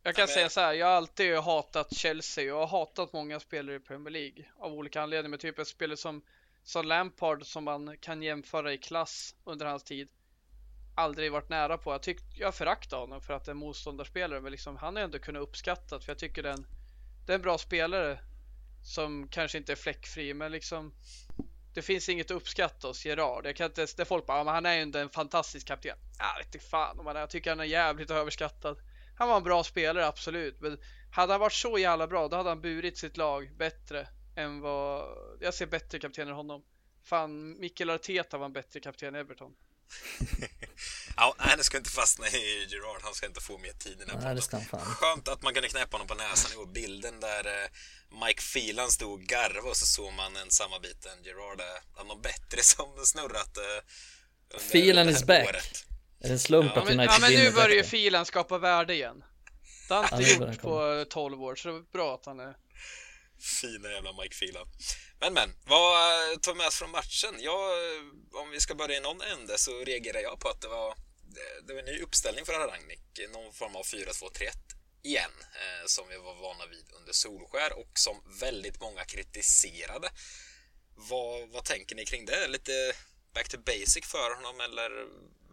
Jag 0.02 0.16
kan 0.16 0.22
men... 0.22 0.34
säga 0.34 0.48
så 0.48 0.60
här, 0.60 0.72
jag 0.72 0.86
har 0.86 0.94
alltid 0.94 1.36
hatat 1.36 1.96
Chelsea 1.96 2.44
och 2.44 2.60
jag 2.60 2.66
har 2.66 2.78
hatat 2.78 3.12
många 3.12 3.40
spelare 3.40 3.76
i 3.76 3.80
Premier 3.80 4.10
League 4.10 4.44
av 4.58 4.72
olika 4.72 5.02
anledningar. 5.02 5.30
Med 5.30 5.40
typ 5.40 5.58
ett 5.58 5.68
spelare 5.68 5.96
som, 5.96 6.22
som 6.64 6.86
Lampard 6.86 7.46
som 7.46 7.64
man 7.64 7.96
kan 8.00 8.22
jämföra 8.22 8.72
i 8.72 8.78
klass 8.78 9.34
under 9.44 9.66
hans 9.66 9.82
tid 9.82 10.08
aldrig 10.94 11.32
varit 11.32 11.48
nära 11.48 11.78
på. 11.78 11.92
Jag, 11.92 12.02
tyck, 12.02 12.18
jag 12.34 12.54
föraktar 12.54 12.96
honom 12.96 13.20
för 13.20 13.34
att 13.34 13.44
det 13.44 13.48
är 13.48 13.54
en 13.54 13.58
motståndarspelare, 13.58 14.40
men 14.40 14.52
liksom, 14.52 14.76
han 14.76 14.96
har 14.96 15.02
ändå 15.02 15.18
kunnat 15.18 15.42
uppskattat 15.42 16.04
för 16.04 16.10
jag 16.10 16.18
tycker 16.18 16.42
den, 16.42 16.66
det 17.26 17.32
är 17.32 17.36
en 17.36 17.42
bra 17.42 17.58
spelare 17.58 18.18
som 18.82 19.28
kanske 19.28 19.58
inte 19.58 19.72
är 19.72 19.76
fläckfri, 19.76 20.34
men 20.34 20.52
liksom 20.52 20.92
det 21.74 21.82
finns 21.82 22.08
inget 22.08 22.30
att 22.30 22.36
uppskatta 22.36 22.88
hos 22.88 23.06
Gerard. 23.06 23.46
Jag 23.46 23.56
kan 23.56 23.66
inte, 23.66 23.86
det 23.96 24.04
folk 24.04 24.26
bara, 24.26 24.38
ja, 24.38 24.44
men 24.44 24.54
han 24.54 24.66
är 24.66 24.74
ju 24.74 25.00
en 25.00 25.10
fantastisk 25.10 25.66
kapten. 25.66 25.96
Jag 26.18 26.38
vet 26.38 26.54
inte 26.54 26.66
fan 26.66 27.00
om 27.00 27.06
han 27.06 27.16
är. 27.16 27.20
Jag 27.20 27.30
tycker 27.30 27.50
han 27.50 27.60
är 27.60 27.64
jävligt 27.64 28.10
överskattad. 28.10 28.78
Han 29.16 29.28
var 29.28 29.36
en 29.36 29.42
bra 29.42 29.64
spelare, 29.64 30.06
absolut. 30.06 30.60
Men 30.60 30.78
hade 31.12 31.32
han 31.32 31.40
varit 31.40 31.52
så 31.52 31.78
jävla 31.78 32.06
bra, 32.06 32.28
då 32.28 32.36
hade 32.36 32.48
han 32.48 32.60
burit 32.60 32.98
sitt 32.98 33.16
lag 33.16 33.50
bättre 33.56 34.08
än 34.36 34.60
vad... 34.60 35.18
Jag 35.40 35.54
ser 35.54 35.66
bättre 35.66 35.98
kapten 35.98 36.28
än 36.28 36.34
honom. 36.34 36.62
Fan, 37.02 37.60
Mikael 37.60 37.90
Arteta 37.90 38.38
var 38.38 38.46
en 38.46 38.52
bättre 38.52 38.80
kapten 38.80 39.08
än 39.08 39.20
Everton. 39.20 39.54
ja, 41.16 41.34
nej, 41.38 41.56
det 41.56 41.64
ska 41.64 41.76
inte 41.76 41.90
fastna 41.90 42.28
i 42.28 42.66
Gerard. 42.70 43.00
Han 43.02 43.14
ska 43.14 43.26
inte 43.26 43.40
få 43.40 43.58
mer 43.58 43.72
tid 43.72 43.92
i 43.92 44.04
den 44.04 44.20
här 44.20 44.34
nej, 44.34 44.68
Skönt 44.84 45.28
att 45.28 45.42
man 45.42 45.54
kunde 45.54 45.68
knäppa 45.68 45.94
honom 45.94 46.06
på 46.06 46.14
näsan 46.14 46.62
i 46.62 46.66
bilden 46.66 47.20
där 47.20 47.46
eh, 47.46 47.68
Mike 48.26 48.42
Phelan 48.52 48.90
stod 48.90 49.12
och 49.12 49.20
garvade 49.20 49.68
och 49.68 49.76
så 49.76 49.86
såg 49.86 50.12
man 50.12 50.36
en 50.36 50.50
samarbeten. 50.50 51.12
Gerard 51.24 51.60
är 51.60 51.94
bland 51.94 52.08
de 52.08 52.22
bättre 52.22 52.62
som 52.62 52.86
snurrat 53.04 53.58
uh, 53.58 54.60
Phelan 54.72 55.08
is 55.08 55.24
back. 55.24 55.48
Året. 55.48 55.84
Är 56.20 56.28
det 56.28 56.34
en 56.34 56.38
slump 56.38 56.72
ja, 56.74 56.82
att 56.82 56.88
United 56.88 57.08
Ja, 57.10 57.18
men 57.20 57.32
nu 57.32 57.50
börjar 57.52 57.76
ju 57.76 57.82
Phelan 57.82 58.26
skapa 58.26 58.58
värde 58.58 58.94
igen. 58.94 59.24
Det 59.88 59.94
har 59.94 60.02
han 60.02 60.20
inte 60.20 60.32
gjort 60.32 60.60
på 60.60 61.04
12 61.10 61.42
år, 61.42 61.54
så 61.54 61.68
det 61.68 61.74
är 61.74 61.92
bra 61.92 62.14
att 62.14 62.26
han 62.26 62.40
är... 62.40 62.56
Fina 63.40 63.90
jävla 63.90 64.12
Mike 64.12 64.34
Phelan. 64.34 64.66
Men 65.20 65.34
men, 65.34 65.50
vad 65.64 66.32
eh, 66.32 66.38
tar 66.38 66.54
med 66.54 66.66
oss 66.66 66.78
från 66.78 66.90
matchen? 66.90 67.34
Jag, 67.38 67.70
om 68.32 68.50
vi 68.50 68.60
ska 68.60 68.74
börja 68.74 68.96
i 68.96 69.00
någon 69.00 69.20
ände 69.20 69.58
så 69.58 69.84
reagerar 69.84 70.20
jag 70.20 70.40
på 70.40 70.48
att 70.48 70.60
det 70.60 70.68
var, 70.68 70.94
det 71.66 71.72
var 71.72 71.80
en 71.80 71.86
ny 71.86 72.00
uppställning 72.00 72.44
för 72.44 72.52
Rangnick, 72.52 73.32
någon 73.32 73.52
form 73.52 73.76
av 73.76 73.82
4-2-3-1 73.82 74.50
igen, 75.02 75.30
eh, 75.40 75.86
som 75.86 76.08
vi 76.08 76.16
var 76.16 76.34
vana 76.34 76.66
vid 76.66 76.86
under 76.98 77.12
Solskär 77.12 77.78
och 77.78 77.90
som 77.94 78.16
väldigt 78.40 78.80
många 78.80 79.04
kritiserade. 79.04 80.10
Vad, 80.94 81.48
vad 81.48 81.64
tänker 81.64 81.96
ni 81.96 82.04
kring 82.04 82.26
det? 82.26 82.48
Lite 82.48 82.92
back 83.34 83.48
to 83.48 83.58
basic 83.58 84.06
för 84.06 84.34
honom 84.34 84.60
eller 84.60 84.90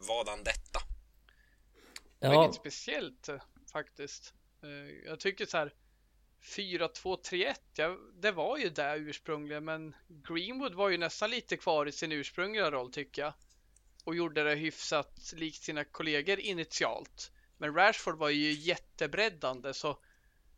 var 0.07 0.25
han 0.25 0.43
detta? 0.43 0.79
Ja. 2.19 2.33
Inget 2.33 2.55
speciellt 2.55 3.29
eh, 3.29 3.41
faktiskt. 3.71 4.33
Eh, 4.63 5.09
jag 5.09 5.19
tycker 5.19 5.45
så 5.45 5.57
här 5.57 5.73
4-2-3-1, 6.47 7.55
ja, 7.75 7.97
det 8.13 8.31
var 8.31 8.57
ju 8.57 8.69
det 8.69 8.95
ursprungligen 8.97 9.65
men 9.65 9.95
Greenwood 10.07 10.73
var 10.73 10.89
ju 10.89 10.97
nästan 10.97 11.29
lite 11.29 11.57
kvar 11.57 11.85
i 11.85 11.91
sin 11.91 12.11
ursprungliga 12.11 12.71
roll 12.71 12.91
tycker 12.91 13.21
jag. 13.21 13.33
Och 14.03 14.15
gjorde 14.15 14.43
det 14.43 14.55
hyfsat 14.55 15.33
likt 15.35 15.63
sina 15.63 15.83
kollegor 15.83 16.39
initialt. 16.39 17.31
Men 17.57 17.73
Rashford 17.73 18.17
var 18.17 18.29
ju 18.29 18.51
jättebreddande 18.51 19.73
så 19.73 19.97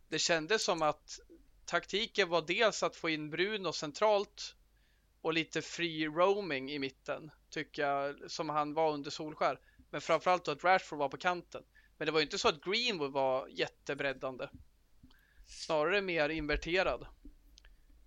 det 0.08 0.18
kändes 0.18 0.64
som 0.64 0.82
att 0.82 1.20
taktiken 1.64 2.28
var 2.28 2.42
dels 2.42 2.82
att 2.82 2.96
få 2.96 3.08
in 3.08 3.30
Bruno 3.30 3.72
centralt 3.72 4.54
och 5.20 5.32
lite 5.32 5.62
free 5.62 6.06
roaming 6.06 6.70
i 6.70 6.78
mitten 6.78 7.30
tycker 7.50 7.82
jag 7.82 8.30
som 8.30 8.48
han 8.48 8.74
var 8.74 8.92
under 8.92 9.10
Solskär. 9.10 9.60
Men 9.90 10.00
framförallt 10.00 10.44
då 10.44 10.52
att 10.52 10.64
Rashford 10.64 10.98
var 10.98 11.08
på 11.08 11.16
kanten. 11.16 11.62
Men 11.98 12.06
det 12.06 12.12
var 12.12 12.20
ju 12.20 12.24
inte 12.24 12.38
så 12.38 12.48
att 12.48 12.64
Greenwood 12.64 13.12
var 13.12 13.48
jättebreddande. 13.48 14.48
Snarare 15.50 16.00
mer 16.02 16.28
inverterad. 16.28 17.06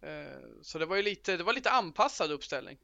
Eh, 0.02 0.10
så 0.62 0.80
det 0.80 0.86
var 0.86 0.96
ju 0.96 1.04
lite, 1.04 1.38
det 1.38 1.44
var 1.44 1.54
lite 1.54 1.70
anpassad 1.70 2.32
uppställning. 2.32 2.78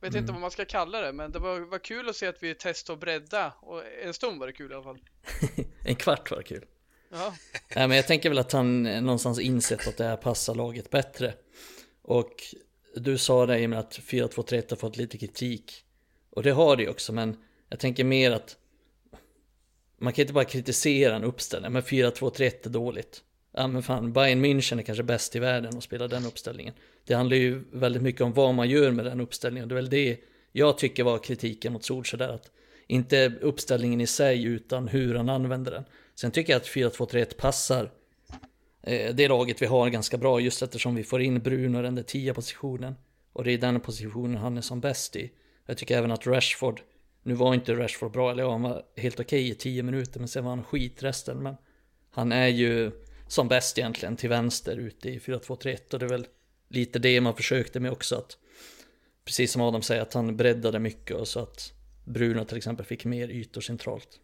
Vet 0.00 0.10
mm. 0.10 0.22
inte 0.22 0.32
vad 0.32 0.40
man 0.40 0.50
ska 0.50 0.64
kalla 0.64 1.00
det, 1.00 1.12
men 1.12 1.32
det 1.32 1.38
var, 1.38 1.60
var 1.60 1.78
kul 1.78 2.08
att 2.08 2.16
se 2.16 2.26
att 2.26 2.42
vi 2.42 2.54
testade 2.54 2.94
att 2.94 3.00
bredda 3.00 3.52
och 3.60 3.82
en 4.02 4.14
stund 4.14 4.40
var 4.40 4.46
det 4.46 4.52
kul 4.52 4.70
i 4.70 4.74
alla 4.74 4.82
fall. 4.82 4.98
en 5.84 5.96
kvart 5.96 6.30
var 6.30 6.38
det 6.38 6.44
kul. 6.44 6.64
Ja. 7.10 7.34
Nej, 7.76 7.88
men 7.88 7.96
jag 7.96 8.06
tänker 8.06 8.28
väl 8.28 8.38
att 8.38 8.52
han 8.52 8.82
någonstans 8.82 9.40
insett 9.40 9.88
att 9.88 9.96
det 9.96 10.04
här 10.04 10.16
passar 10.16 10.54
laget 10.54 10.90
bättre. 10.90 11.34
Och 12.02 12.42
du 12.94 13.18
sa 13.18 13.46
det 13.46 13.58
i 13.58 13.68
med 13.68 13.78
att 13.78 13.98
4-2-3 13.98 14.70
har 14.70 14.76
fått 14.76 14.96
lite 14.96 15.18
kritik. 15.18 15.84
Och 16.30 16.42
det 16.42 16.50
har 16.50 16.76
det 16.76 16.82
ju 16.82 16.88
också, 16.88 17.12
men 17.12 17.36
jag 17.68 17.80
tänker 17.80 18.04
mer 18.04 18.30
att 18.30 18.56
man 19.98 20.12
kan 20.12 20.22
inte 20.22 20.32
bara 20.32 20.44
kritisera 20.44 21.16
en 21.16 21.24
uppställning, 21.24 21.72
men 21.72 21.82
4-2-3 21.82 22.66
är 22.66 22.68
dåligt. 22.68 23.22
Ja 23.52 23.66
men 23.66 23.82
fan, 23.82 24.12
Bayern 24.12 24.44
München 24.44 24.78
är 24.78 24.82
kanske 24.82 25.02
bäst 25.02 25.36
i 25.36 25.38
världen 25.38 25.76
att 25.76 25.84
spela 25.84 26.08
den 26.08 26.26
uppställningen. 26.26 26.74
Det 27.04 27.14
handlar 27.14 27.36
ju 27.36 27.64
väldigt 27.72 28.02
mycket 28.02 28.20
om 28.20 28.32
vad 28.32 28.54
man 28.54 28.68
gör 28.68 28.90
med 28.90 29.04
den 29.04 29.20
uppställningen. 29.20 29.68
Det 29.68 29.72
är 29.72 29.76
väl 29.76 29.90
det 29.90 30.20
jag 30.52 30.78
tycker 30.78 31.04
var 31.04 31.18
kritiken 31.18 31.72
mot 31.72 31.84
Solskjaer 31.84 32.18
där. 32.18 32.34
Att 32.34 32.50
inte 32.86 33.32
uppställningen 33.40 34.00
i 34.00 34.06
sig 34.06 34.44
utan 34.44 34.88
hur 34.88 35.14
han 35.14 35.28
använder 35.28 35.72
den. 35.72 35.84
Sen 36.14 36.30
tycker 36.30 36.52
jag 36.52 36.60
att 36.60 36.68
4-2-3-1 36.68 37.36
passar 37.36 37.90
eh, 38.82 39.14
det 39.14 39.28
laget 39.28 39.62
vi 39.62 39.66
har 39.66 39.88
ganska 39.88 40.16
bra 40.16 40.40
just 40.40 40.62
eftersom 40.62 40.94
vi 40.94 41.04
får 41.04 41.22
in 41.22 41.40
Bruno 41.40 41.78
i 41.78 41.82
den 41.82 41.94
där 41.94 42.02
10 42.02 42.34
positionen. 42.34 42.94
Och 43.32 43.44
det 43.44 43.52
är 43.52 43.58
den 43.58 43.80
positionen 43.80 44.36
han 44.36 44.56
är 44.56 44.60
som 44.60 44.80
bäst 44.80 45.16
i. 45.16 45.30
Jag 45.66 45.76
tycker 45.76 45.98
även 45.98 46.10
att 46.10 46.26
Rashford, 46.26 46.80
nu 47.22 47.34
var 47.34 47.54
inte 47.54 47.74
Rashford 47.74 48.12
bra, 48.12 48.30
eller 48.30 48.42
ja, 48.42 48.50
han 48.50 48.62
var 48.62 48.82
helt 48.96 49.20
okej 49.20 49.40
okay 49.40 49.50
i 49.50 49.54
10 49.54 49.82
minuter 49.82 50.18
men 50.18 50.28
sen 50.28 50.44
var 50.44 50.50
han 50.50 50.64
skit 50.64 51.02
resten. 51.02 51.42
Men 51.42 51.56
han 52.10 52.32
är 52.32 52.48
ju 52.48 52.90
som 53.32 53.48
bäst 53.48 53.78
egentligen 53.78 54.16
till 54.16 54.28
vänster 54.28 54.76
ute 54.76 55.08
i 55.08 55.18
4-2-3-1 55.18 55.92
och 55.92 55.98
det 55.98 56.06
är 56.06 56.08
väl 56.08 56.26
lite 56.68 56.98
det 56.98 57.20
man 57.20 57.36
försökte 57.36 57.80
med 57.80 57.92
också 57.92 58.16
att 58.16 58.38
precis 59.24 59.52
som 59.52 59.62
Adam 59.62 59.82
säger 59.82 60.02
att 60.02 60.14
han 60.14 60.36
breddade 60.36 60.78
mycket 60.78 61.16
och 61.16 61.28
så 61.28 61.40
att 61.40 61.72
Bruno 62.04 62.44
till 62.44 62.56
exempel 62.56 62.86
fick 62.86 63.04
mer 63.04 63.28
ytor 63.28 63.60
centralt. 63.60 64.20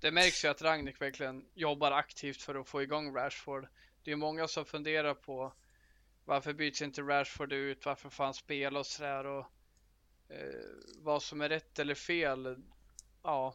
Det 0.00 0.10
märks 0.10 0.44
ju 0.44 0.48
att 0.48 0.62
Ragnik 0.62 1.00
verkligen 1.00 1.44
jobbar 1.54 1.92
aktivt 1.92 2.42
för 2.42 2.54
att 2.54 2.68
få 2.68 2.82
igång 2.82 3.16
Rashford. 3.16 3.68
Det 4.04 4.12
är 4.12 4.16
många 4.16 4.48
som 4.48 4.64
funderar 4.64 5.14
på 5.14 5.52
varför 6.24 6.52
byts 6.52 6.82
inte 6.82 7.02
Rashford 7.02 7.52
ut, 7.52 7.86
varför 7.86 8.10
får 8.10 8.24
han 8.24 8.34
spela 8.34 8.78
och 8.78 8.86
sådär 8.86 9.26
och 9.26 9.46
eh, 10.28 10.36
vad 10.98 11.22
som 11.22 11.40
är 11.40 11.48
rätt 11.48 11.78
eller 11.78 11.94
fel. 11.94 12.56
Ja, 13.22 13.54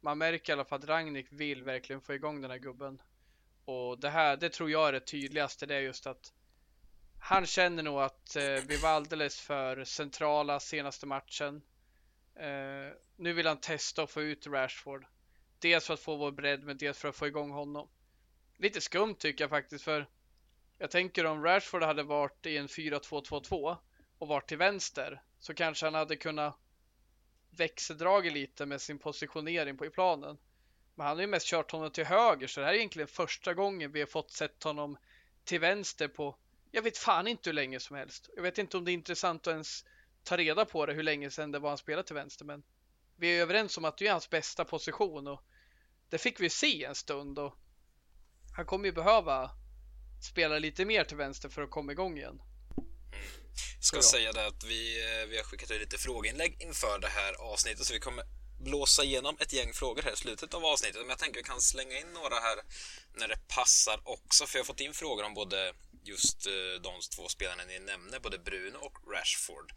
man 0.00 0.18
märker 0.18 0.52
i 0.52 0.54
alla 0.54 0.64
fall 0.64 0.78
att 0.78 0.88
Ragnik 0.88 1.26
vill 1.30 1.62
verkligen 1.62 2.00
få 2.00 2.14
igång 2.14 2.40
den 2.40 2.50
här 2.50 2.58
gubben. 2.58 3.02
Och 3.64 4.00
det 4.00 4.10
här, 4.10 4.36
det 4.36 4.48
tror 4.48 4.70
jag 4.70 4.88
är 4.88 4.92
det 4.92 5.00
tydligaste, 5.00 5.66
det 5.66 5.74
är 5.74 5.80
just 5.80 6.06
att 6.06 6.32
han 7.18 7.46
känner 7.46 7.82
nog 7.82 8.00
att 8.00 8.36
eh, 8.36 8.42
vi 8.42 8.76
var 8.76 8.88
alldeles 8.88 9.40
för 9.40 9.84
centrala 9.84 10.60
senaste 10.60 11.06
matchen. 11.06 11.62
Eh, 12.34 12.96
nu 13.16 13.32
vill 13.32 13.46
han 13.46 13.60
testa 13.60 14.02
att 14.02 14.10
få 14.10 14.22
ut 14.22 14.46
Rashford. 14.46 15.06
Dels 15.58 15.86
för 15.86 15.94
att 15.94 16.00
få 16.00 16.16
vår 16.16 16.32
bredd, 16.32 16.64
men 16.64 16.76
dels 16.76 16.98
för 16.98 17.08
att 17.08 17.16
få 17.16 17.26
igång 17.26 17.50
honom. 17.50 17.88
Lite 18.56 18.80
skumt 18.80 19.14
tycker 19.14 19.44
jag 19.44 19.50
faktiskt, 19.50 19.84
för 19.84 20.08
jag 20.78 20.90
tänker 20.90 21.26
om 21.26 21.44
Rashford 21.44 21.82
hade 21.82 22.02
varit 22.02 22.46
i 22.46 22.56
en 22.56 22.66
4-2-2-2 22.66 23.76
och 24.18 24.28
varit 24.28 24.48
till 24.48 24.58
vänster 24.58 25.22
så 25.38 25.54
kanske 25.54 25.86
han 25.86 25.94
hade 25.94 26.16
kunnat 26.16 26.56
växeldraget 27.50 28.32
lite 28.32 28.66
med 28.66 28.80
sin 28.80 28.98
positionering 28.98 29.76
på 29.76 29.86
i 29.86 29.90
planen. 29.90 30.38
Men 31.02 31.08
han 31.08 31.16
har 31.16 31.22
ju 31.22 31.26
mest 31.26 31.46
kört 31.46 31.70
honom 31.70 31.90
till 31.90 32.04
höger 32.04 32.46
så 32.46 32.60
det 32.60 32.66
här 32.66 32.72
är 32.72 32.76
egentligen 32.76 33.08
första 33.08 33.54
gången 33.54 33.92
vi 33.92 34.00
har 34.00 34.06
fått 34.06 34.30
sett 34.30 34.62
honom 34.62 34.96
till 35.44 35.60
vänster 35.60 36.08
på 36.08 36.36
jag 36.70 36.82
vet 36.82 36.98
fan 36.98 37.26
inte 37.26 37.50
hur 37.50 37.54
länge 37.54 37.80
som 37.80 37.96
helst. 37.96 38.30
Jag 38.36 38.42
vet 38.42 38.58
inte 38.58 38.76
om 38.76 38.84
det 38.84 38.90
är 38.90 38.94
intressant 38.94 39.46
att 39.46 39.52
ens 39.52 39.84
ta 40.24 40.36
reda 40.36 40.64
på 40.64 40.86
det 40.86 40.92
hur 40.92 41.02
länge 41.02 41.30
sedan 41.30 41.52
det 41.52 41.58
var 41.58 41.68
han 41.68 41.78
spelade 41.78 42.06
till 42.06 42.14
vänster 42.14 42.44
men 42.44 42.62
vi 43.16 43.38
är 43.38 43.42
överens 43.42 43.78
om 43.78 43.84
att 43.84 43.98
det 43.98 44.06
är 44.06 44.12
hans 44.12 44.30
bästa 44.30 44.64
position 44.64 45.26
och 45.26 45.42
det 46.08 46.18
fick 46.18 46.40
vi 46.40 46.50
se 46.50 46.84
en 46.84 46.94
stund 46.94 47.38
och 47.38 47.54
han 48.56 48.66
kommer 48.66 48.84
ju 48.84 48.92
behöva 48.92 49.50
spela 50.30 50.58
lite 50.58 50.84
mer 50.84 51.04
till 51.04 51.16
vänster 51.16 51.48
för 51.48 51.62
att 51.62 51.70
komma 51.70 51.92
igång 51.92 52.18
igen. 52.18 52.42
Ska 53.80 54.02
säga 54.02 54.32
det 54.32 54.46
att 54.46 54.64
vi, 54.64 55.04
eh, 55.04 55.28
vi 55.28 55.36
har 55.36 55.44
skickat 55.44 55.70
ut 55.70 55.80
lite 55.80 55.98
frågeinlägg 55.98 56.62
inför 56.62 56.98
det 56.98 57.08
här 57.08 57.52
avsnittet 57.52 57.86
så 57.86 57.94
vi 57.94 58.00
kommer 58.00 58.41
blåsa 58.62 59.04
igenom 59.04 59.36
ett 59.40 59.52
gäng 59.52 59.72
frågor 59.72 60.02
här 60.02 60.12
i 60.12 60.16
slutet 60.16 60.54
av 60.54 60.64
avsnittet. 60.64 61.00
Men 61.00 61.08
jag 61.08 61.18
tänker 61.18 61.40
att 61.40 61.44
vi 61.44 61.48
kan 61.48 61.60
slänga 61.60 61.98
in 61.98 62.12
några 62.12 62.34
här 62.34 62.58
när 63.14 63.28
det 63.28 63.48
passar 63.48 64.00
också. 64.04 64.46
För 64.46 64.58
jag 64.58 64.64
har 64.64 64.66
fått 64.66 64.80
in 64.80 64.94
frågor 64.94 65.24
om 65.24 65.34
både 65.34 65.74
just 66.04 66.46
eh, 66.46 66.82
de 66.82 67.00
två 67.16 67.28
spelarna 67.28 67.64
ni 67.64 67.78
nämner, 67.78 68.20
både 68.20 68.38
Bruno 68.38 68.78
och 68.78 68.98
Rashford. 69.12 69.72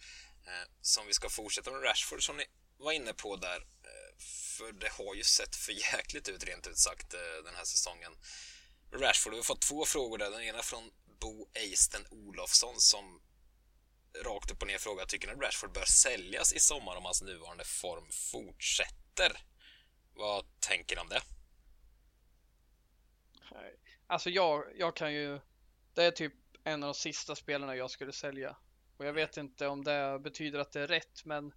Eh, 0.47 0.67
som 0.81 0.81
så 0.81 1.01
om 1.01 1.07
vi 1.07 1.13
ska 1.13 1.29
fortsätta 1.29 1.71
med 1.71 1.83
Rashford 1.83 2.25
som 2.25 2.37
ni 2.37 2.45
var 2.77 2.91
inne 2.91 3.13
på 3.13 3.35
där. 3.35 3.57
Eh, 3.57 4.17
för 4.57 4.71
det 4.71 4.89
har 4.89 5.15
ju 5.15 5.23
sett 5.23 5.55
för 5.55 5.71
jäkligt 5.71 6.29
ut 6.29 6.43
rent 6.43 6.67
ut 6.67 6.77
sagt 6.77 7.11
den 7.45 7.55
här 7.55 7.65
säsongen. 7.65 8.11
Rashford, 8.93 9.33
vi 9.33 9.39
har 9.39 9.43
fått 9.43 9.61
två 9.61 9.85
frågor 9.85 10.17
där. 10.17 10.31
Den 10.31 10.43
ena 10.43 10.61
från 10.61 10.91
Bo 11.19 11.47
Eisten 11.53 12.05
Olofsson 12.09 12.79
som 12.79 13.21
rakt 14.23 14.51
upp 14.51 14.61
och 14.61 14.67
ner 14.67 14.77
fråga, 14.77 15.05
tycker 15.05 15.27
ni 15.27 15.33
att 15.33 15.41
Rashford 15.41 15.71
bör 15.71 15.85
säljas 15.85 16.53
i 16.53 16.59
sommar 16.59 16.95
om 16.95 17.05
hans 17.05 17.21
nuvarande 17.21 17.63
form 17.63 18.05
fortsätter? 18.31 19.31
Vad 20.13 20.59
tänker 20.59 20.95
ni 20.95 21.01
om 21.01 21.09
det? 21.09 21.21
Alltså 24.07 24.29
jag, 24.29 24.63
jag 24.75 24.95
kan 24.95 25.13
ju, 25.13 25.39
det 25.93 26.03
är 26.03 26.11
typ 26.11 26.33
en 26.63 26.83
av 26.83 26.87
de 26.87 26.93
sista 26.93 27.35
spelarna 27.35 27.75
jag 27.75 27.91
skulle 27.91 28.11
sälja. 28.11 28.55
Och 28.97 29.05
jag 29.05 29.13
vet 29.13 29.37
inte 29.37 29.67
om 29.67 29.83
det 29.83 30.19
betyder 30.23 30.59
att 30.59 30.71
det 30.71 30.81
är 30.81 30.87
rätt, 30.87 31.25
men 31.25 31.53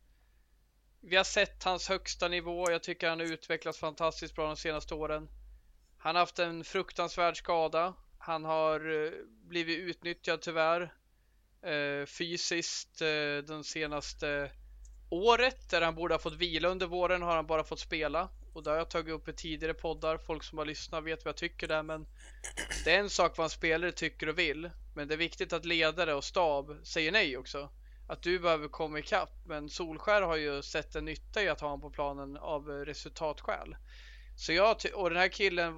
vi 1.01 1.17
har 1.17 1.25
sett 1.25 1.65
hans 1.65 1.89
högsta 1.89 2.29
nivå. 2.29 2.71
Jag 2.71 2.83
tycker 2.83 3.09
han 3.09 3.21
har 3.21 3.27
utvecklats 3.27 3.79
fantastiskt 3.79 4.35
bra 4.35 4.47
de 4.47 4.57
senaste 4.57 4.95
åren. 4.95 5.29
Han 5.99 6.15
har 6.15 6.21
haft 6.21 6.39
en 6.39 6.65
fruktansvärd 6.65 7.37
skada. 7.37 7.95
Han 8.19 8.45
har 8.45 9.05
eh, 9.05 9.13
blivit 9.27 9.79
utnyttjad 9.79 10.41
tyvärr 10.43 10.95
eh, 11.63 12.07
fysiskt 12.07 13.01
eh, 13.01 13.45
den 13.47 13.65
senaste 13.65 14.51
året 15.11 15.71
där 15.71 15.83
han 15.83 15.95
borde 15.95 16.15
ha 16.15 16.19
fått 16.19 16.35
vila 16.35 16.69
under 16.69 16.87
våren 16.87 17.23
har 17.23 17.37
han 17.37 17.47
bara 17.47 17.65
fått 17.65 17.81
spela 17.81 18.29
och 18.53 18.65
det 18.65 18.71
har 18.71 18.77
jag 18.77 18.91
tagit 18.91 19.15
upp 19.15 19.29
i 19.29 19.33
tidigare 19.33 19.75
poddar. 19.75 20.19
Folk 20.19 20.45
som 20.45 20.59
har 20.59 20.65
lyssnat 20.65 21.05
vet 21.05 21.25
vad 21.25 21.31
jag 21.31 21.37
tycker 21.37 21.69
där, 21.69 21.83
men 21.83 22.07
det 22.85 22.95
är 22.95 23.01
en 23.01 23.11
sak 23.11 23.39
vad 23.39 23.45
en 23.45 23.51
spelare 23.51 23.93
tycker 23.93 24.29
och 24.29 24.39
vill. 24.39 24.71
Men 24.95 25.09
det 25.09 25.15
är 25.15 25.19
viktigt 25.19 25.53
att 25.53 25.65
ledare 25.65 26.15
och 26.15 26.25
stab 26.25 26.77
säger 26.83 27.13
nej 27.13 27.37
också. 27.37 27.71
Att 28.09 28.23
du 28.23 28.39
behöver 28.39 28.69
komma 28.69 28.99
ikapp. 28.99 29.31
Men 29.47 29.69
Solskär 29.69 30.23
har 30.23 30.37
ju 30.37 30.63
sett 30.63 30.95
en 30.95 31.05
nytta 31.05 31.43
i 31.43 31.49
att 31.49 31.61
ha 31.61 31.69
honom 31.69 31.81
på 31.81 31.91
planen 31.91 32.37
av 32.37 32.69
resultatskäl. 32.69 33.77
Så 34.37 34.53
jag 34.53 34.77
och 34.95 35.11
den 35.11 35.19
här 35.19 35.29
killen 35.29 35.75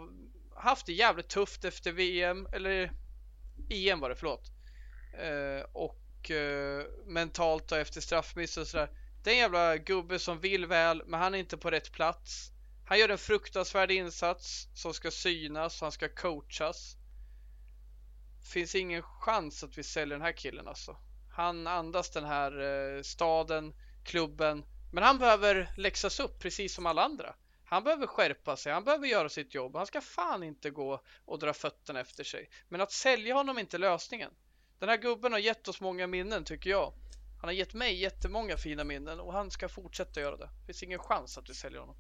haft 0.57 0.87
det 0.87 0.93
jävligt 0.93 1.29
tufft 1.29 1.65
efter 1.65 1.93
VM 1.93 2.47
eller 2.53 2.93
EM 3.71 4.01
var 4.01 4.09
det, 4.09 4.17
förlåt. 4.17 4.60
Eh, 5.13 5.65
och 5.73 6.31
eh, 6.31 6.85
mentalt 7.07 7.73
och 7.73 7.79
efter 7.79 8.01
straffmiss 8.01 8.57
och 8.57 8.67
sådär. 8.67 8.91
Det 9.25 9.31
är 9.31 9.35
en 9.35 9.41
jävla 9.41 9.77
gubbe 9.77 10.19
som 10.19 10.41
vill 10.41 10.67
väl, 10.67 11.03
men 11.07 11.21
han 11.21 11.35
är 11.35 11.39
inte 11.39 11.57
på 11.57 11.71
rätt 11.71 11.93
plats. 11.93 12.51
Han 12.87 12.99
gör 12.99 13.09
en 13.09 13.19
fruktansvärd 13.19 13.91
insats 13.91 14.69
som 14.75 14.95
ska 14.95 15.11
synas, 15.11 15.81
han 15.81 15.93
ska 15.93 16.09
coachas. 16.09 16.97
Finns 18.53 18.75
ingen 18.75 19.03
chans 19.03 19.65
att 19.65 19.79
vi 19.79 19.83
säljer 19.83 20.19
den 20.19 20.27
här 20.27 20.33
killen 20.33 20.69
alltså. 20.69 20.97
Han 21.31 21.67
andas 21.67 22.11
den 22.11 22.25
här 22.25 22.61
eh, 22.61 23.03
staden, 23.03 23.75
klubben, 24.05 24.65
men 24.93 25.05
han 25.05 25.19
behöver 25.19 25.73
läxas 25.77 26.21
upp 26.21 26.39
precis 26.39 26.75
som 26.75 26.87
alla 26.87 27.03
andra. 27.03 27.35
Han 27.65 27.85
behöver 27.85 28.07
skärpa 28.07 28.57
sig, 28.57 28.73
han 28.73 28.85
behöver 28.85 29.07
göra 29.07 29.29
sitt 29.29 29.55
jobb. 29.55 29.77
Han 29.77 29.87
ska 29.87 30.01
fan 30.01 30.43
inte 30.43 30.71
gå 30.71 31.03
och 31.25 31.39
dra 31.39 31.53
fötterna 31.53 32.01
efter 32.01 32.25
sig. 32.25 32.51
Men 32.69 32.81
att 32.81 32.93
sälja 32.93 33.35
honom 33.35 33.57
är 33.57 33.61
inte 33.61 33.79
lösningen. 33.79 34.31
Den 34.81 34.89
här 34.89 34.97
gubben 34.97 35.33
har 35.33 35.39
gett 35.39 35.69
oss 35.69 35.81
många 35.81 36.07
minnen 36.07 36.45
tycker 36.45 36.71
jag. 36.71 36.93
Han 37.41 37.49
har 37.49 37.53
gett 37.53 37.75
mig 37.75 38.01
jättemånga 38.01 38.57
fina 38.57 38.85
minnen 38.85 39.21
och 39.21 39.33
han 39.33 39.51
ska 39.51 39.69
fortsätta 39.69 40.21
göra 40.21 40.37
det. 40.37 40.51
Det 40.61 40.67
finns 40.67 40.83
ingen 40.83 40.99
chans 40.99 41.39
att 41.39 41.51
vi 41.51 41.55
säljer 41.55 41.81
honom. 41.81 41.97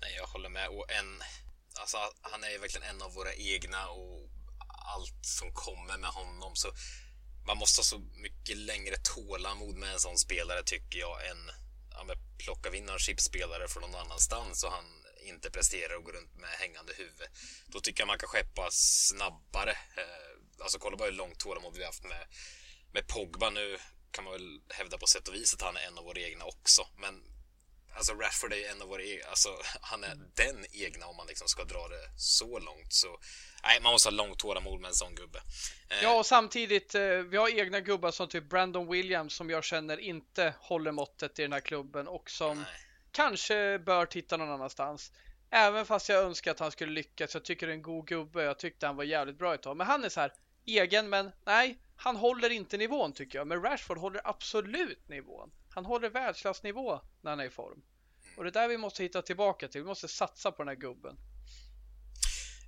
Nej, 0.00 0.14
jag 0.16 0.26
håller 0.26 0.48
med. 0.48 0.68
Och 0.68 0.90
en, 0.90 1.22
alltså, 1.80 1.98
han 2.20 2.44
är 2.44 2.50
ju 2.50 2.58
verkligen 2.58 2.88
en 2.88 3.02
av 3.02 3.14
våra 3.14 3.34
egna 3.34 3.88
och 3.88 4.30
allt 4.94 5.26
som 5.26 5.52
kommer 5.52 5.98
med 5.98 6.10
honom. 6.10 6.56
Så 6.56 6.68
man 7.46 7.58
måste 7.58 7.78
ha 7.78 7.84
så 7.84 7.98
mycket 7.98 8.56
längre 8.56 8.96
tålamod 8.96 9.76
med 9.76 9.92
en 9.92 10.00
sån 10.00 10.18
spelare 10.18 10.62
tycker 10.62 10.98
jag 10.98 11.28
än 11.30 11.50
ja, 11.90 12.04
men 12.04 12.16
plockar 12.38 12.70
vi 12.70 12.78
in 12.78 12.84
någon 12.84 12.98
chipspelare 12.98 13.68
från 13.68 13.82
någon 13.82 14.00
annanstans 14.00 14.64
och 14.64 14.70
han 14.70 14.84
inte 15.24 15.50
presterar 15.50 15.96
och 15.96 16.04
går 16.04 16.12
runt 16.12 16.36
med 16.36 16.50
hängande 16.50 16.92
huvud. 16.96 17.28
Då 17.66 17.80
tycker 17.80 18.00
jag 18.00 18.06
man 18.06 18.18
kan 18.18 18.28
skeppa 18.28 18.68
snabbare. 18.70 19.70
Eh, 19.70 20.29
alltså 20.62 20.78
kolla 20.78 20.96
bara 20.96 21.10
hur 21.10 21.16
långt 21.16 21.38
tålamod 21.38 21.74
vi 21.74 21.80
har 21.80 21.86
haft 21.86 22.04
med, 22.04 22.26
med 22.92 23.06
Pogba. 23.06 23.50
Nu 23.50 23.76
kan 24.10 24.24
man 24.24 24.32
väl 24.32 24.60
hävda 24.68 24.98
på 24.98 25.06
sätt 25.06 25.28
och 25.28 25.34
vis 25.34 25.54
att 25.54 25.62
han 25.62 25.76
är 25.76 25.80
en 25.80 25.98
av 25.98 26.04
våra 26.04 26.20
egna 26.20 26.44
också. 26.44 26.82
Men 26.96 27.22
alltså 27.96 28.14
Rashford 28.14 28.52
är 28.52 28.56
ju 28.56 28.64
en 28.64 28.82
av 28.82 28.88
våra 28.88 29.02
egna, 29.02 29.26
alltså 29.28 29.48
han 29.80 30.04
är 30.04 30.16
den 30.34 30.66
egna 30.72 31.06
om 31.06 31.16
man 31.16 31.26
liksom 31.26 31.48
ska 31.48 31.64
dra 31.64 31.88
det 31.88 32.10
så 32.16 32.58
långt. 32.58 32.92
Så 32.92 33.18
nej, 33.62 33.80
man 33.82 33.92
måste 33.92 34.08
ha 34.08 34.14
långt 34.14 34.38
tålamod 34.38 34.80
med 34.80 34.88
en 34.88 34.94
sån 34.94 35.14
gubbe. 35.14 35.38
Eh, 35.90 36.02
ja, 36.02 36.18
och 36.18 36.26
samtidigt, 36.26 36.94
eh, 36.94 37.02
vi 37.02 37.36
har 37.36 37.58
egna 37.58 37.80
gubbar 37.80 38.10
som 38.10 38.28
typ 38.28 38.48
Brandon 38.48 38.90
Williams 38.90 39.34
som 39.34 39.50
jag 39.50 39.64
känner 39.64 40.00
inte 40.00 40.54
håller 40.60 40.92
måttet 40.92 41.38
i 41.38 41.42
den 41.42 41.52
här 41.52 41.60
klubben 41.60 42.08
och 42.08 42.30
som 42.30 42.58
nej. 42.58 42.66
kanske 43.12 43.78
bör 43.78 44.06
titta 44.06 44.36
någon 44.36 44.50
annanstans. 44.50 45.12
Även 45.50 45.86
fast 45.86 46.08
jag 46.08 46.22
önskar 46.22 46.50
att 46.50 46.58
han 46.58 46.70
skulle 46.70 46.92
lyckas. 46.92 47.34
Jag 47.34 47.44
tycker 47.44 47.66
det 47.66 47.72
är 47.72 47.74
en 47.74 47.82
god 47.82 48.06
gubbe. 48.06 48.42
Jag 48.42 48.58
tyckte 48.58 48.86
han 48.86 48.96
var 48.96 49.04
jävligt 49.04 49.38
bra 49.38 49.54
ett 49.54 49.62
tag. 49.62 49.76
Men 49.76 49.86
han 49.86 50.04
är 50.04 50.08
så 50.08 50.20
här 50.20 50.32
egen, 50.66 51.08
men 51.08 51.30
nej, 51.44 51.78
han 51.96 52.16
håller 52.16 52.50
inte 52.50 52.76
nivån 52.76 53.12
tycker 53.12 53.38
jag. 53.38 53.46
Men 53.46 53.62
Rashford 53.62 53.98
håller 53.98 54.20
absolut 54.24 55.08
nivån. 55.08 55.50
Han 55.70 55.84
håller 55.84 56.10
världsklassnivå 56.10 57.00
när 57.20 57.30
han 57.30 57.40
är 57.40 57.44
i 57.44 57.50
form. 57.50 57.82
Och 58.36 58.44
det 58.44 58.50
är 58.50 58.52
där 58.52 58.68
vi 58.68 58.78
måste 58.78 59.02
hitta 59.02 59.22
tillbaka 59.22 59.68
till. 59.68 59.80
Vi 59.80 59.86
måste 59.86 60.08
satsa 60.08 60.52
på 60.52 60.62
den 60.62 60.68
här 60.68 60.76
gubben. 60.76 61.16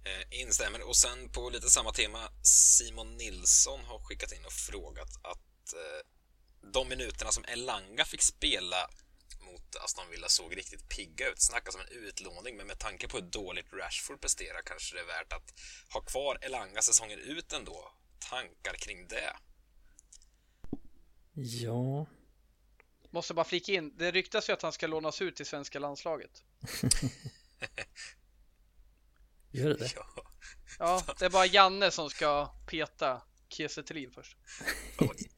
Eh, 0.04 0.40
instämmer. 0.40 0.88
Och 0.88 0.96
sen 0.96 1.28
på 1.32 1.50
lite 1.50 1.70
samma 1.70 1.92
tema, 1.92 2.18
Simon 2.42 3.16
Nilsson 3.16 3.80
har 3.84 3.98
skickat 3.98 4.32
in 4.32 4.44
och 4.44 4.52
frågat 4.52 5.10
att 5.22 5.72
eh, 5.72 6.06
de 6.72 6.88
minuterna 6.88 7.30
som 7.30 7.44
Elanga 7.44 8.04
fick 8.04 8.22
spela 8.22 8.90
mot 9.74 9.84
Aston 9.84 10.10
Villa 10.10 10.28
såg 10.28 10.56
riktigt 10.56 10.88
pigga 10.88 11.28
ut. 11.28 11.42
Snackas 11.42 11.74
om 11.74 11.80
en 11.80 11.88
utlåning, 11.88 12.56
men 12.56 12.66
med 12.66 12.78
tanke 12.78 13.08
på 13.08 13.16
hur 13.16 13.24
dåligt 13.24 13.72
Rashford 13.72 14.20
presterar 14.20 14.62
kanske 14.64 14.96
det 14.96 15.00
är 15.00 15.06
värt 15.06 15.32
att 15.32 15.54
ha 15.92 16.00
kvar 16.00 16.38
Elanga 16.42 16.82
säsongen 16.82 17.18
ut 17.18 17.52
ändå. 17.52 17.92
Tankar 18.30 18.74
kring 18.74 19.08
det? 19.08 19.36
Ja, 21.34 22.06
Måste 23.10 23.34
bara 23.34 23.44
flika 23.44 23.72
in, 23.72 23.96
det 23.96 24.10
ryktas 24.10 24.48
ju 24.48 24.52
att 24.52 24.62
han 24.62 24.72
ska 24.72 24.86
lånas 24.86 25.22
ut 25.22 25.36
till 25.36 25.46
svenska 25.46 25.78
landslaget. 25.78 26.42
Gör 29.50 29.68
det 29.68 29.74
det? 29.74 29.92
Ja. 29.94 30.06
ja, 30.78 31.14
det 31.18 31.24
är 31.24 31.30
bara 31.30 31.46
Janne 31.46 31.90
som 31.90 32.10
ska 32.10 32.46
peta 32.66 33.22
Kiese 33.48 33.82
först. 34.14 34.36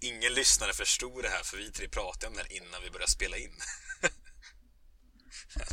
ingen 0.01 0.33
lyssnare 0.35 0.73
förstod 0.73 1.23
det 1.23 1.29
här 1.29 1.43
för 1.43 1.57
vi 1.57 1.71
tre 1.71 1.89
pratade 1.89 2.27
om 2.27 2.33
det 2.35 2.43
här 2.43 2.53
innan 2.53 2.83
vi 2.83 2.91
började 2.91 3.11
spela 3.11 3.37
in. 3.37 3.61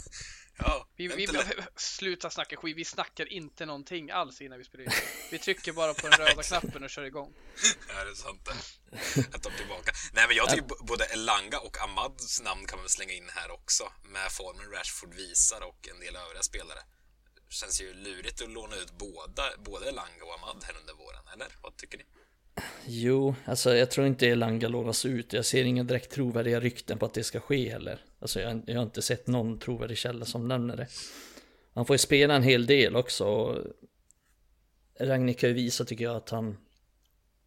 Ja, 0.64 0.88
vi, 0.96 1.08
vi, 1.08 1.28
sluta 1.76 2.30
snacka 2.30 2.58
skit, 2.58 2.78
vi 2.78 2.86
snackar 2.86 3.34
inte 3.34 3.66
någonting 3.66 4.12
alls 4.12 4.42
innan 4.42 4.58
vi 4.58 4.64
spelar 4.64 4.84
in. 4.84 4.92
Vi 5.32 5.40
trycker 5.40 5.74
bara 5.74 5.94
på 5.94 6.08
den 6.08 6.20
röda 6.20 6.44
knappen 6.50 6.84
och 6.84 6.90
kör 6.90 7.04
igång. 7.04 7.34
Ja, 7.88 8.04
det 8.04 8.12
är 8.12 8.16
sant 8.16 8.50
Jag 9.32 9.42
tar 9.42 9.52
tillbaka. 9.52 9.92
Nej, 10.14 10.28
men 10.28 10.36
jag 10.38 10.50
tycker 10.50 10.84
både 10.84 11.06
Elanga 11.06 11.60
och 11.60 11.82
Amads 11.82 12.42
namn 12.42 12.66
kan 12.66 12.80
man 12.80 12.90
slänga 12.90 13.14
in 13.14 13.30
här 13.30 13.52
också. 13.52 13.84
Med 14.04 14.32
formen 14.32 14.72
Rashford 14.72 15.14
visar 15.14 15.62
och 15.62 15.88
en 15.92 16.00
del 16.00 16.16
övriga 16.16 16.42
spelare. 16.42 16.80
Känns 17.50 17.82
ju 17.82 17.94
lurigt 17.94 18.42
att 18.42 18.50
låna 18.50 18.76
ut 18.76 18.92
båda, 18.92 19.44
både 19.58 19.90
Elanga 19.90 20.24
och 20.24 20.34
Amad 20.34 20.64
här 20.64 20.78
under 20.80 20.94
våren, 20.94 21.24
eller? 21.34 21.48
Vad 21.62 21.78
tycker 21.78 21.98
ni? 21.98 22.06
Jo, 22.86 23.36
alltså 23.46 23.76
jag 23.76 23.92
tror 23.92 24.08
inte 24.08 24.28
Elanga 24.28 24.68
lovas 24.68 25.06
ut. 25.06 25.34
Jag 25.34 25.46
ser 25.46 25.64
inga 25.64 25.84
direkt 25.84 26.12
trovärdiga 26.12 26.60
rykten 26.60 26.98
på 26.98 27.06
att 27.06 27.14
det 27.14 27.24
ska 27.24 27.40
ske 27.40 27.70
heller. 27.70 28.00
Alltså 28.20 28.42
jag, 28.42 28.62
jag 28.66 28.76
har 28.76 28.84
inte 28.84 29.02
sett 29.02 29.28
någon 29.28 29.60
trovärdig 29.60 29.98
källa 29.98 30.26
som 30.26 30.48
nämner 30.48 30.78
det. 30.78 30.88
Han 31.74 31.86
får 31.86 31.94
ju 31.94 31.98
spela 31.98 32.36
en 32.36 32.44
hel 32.44 32.66
del 32.66 32.96
också. 32.96 33.58
Ragnik 35.00 35.42
har 35.42 35.48
ju 35.48 35.54
visat 35.54 35.88
tycker 35.88 36.04
jag 36.04 36.16
att 36.16 36.30
han 36.30 36.58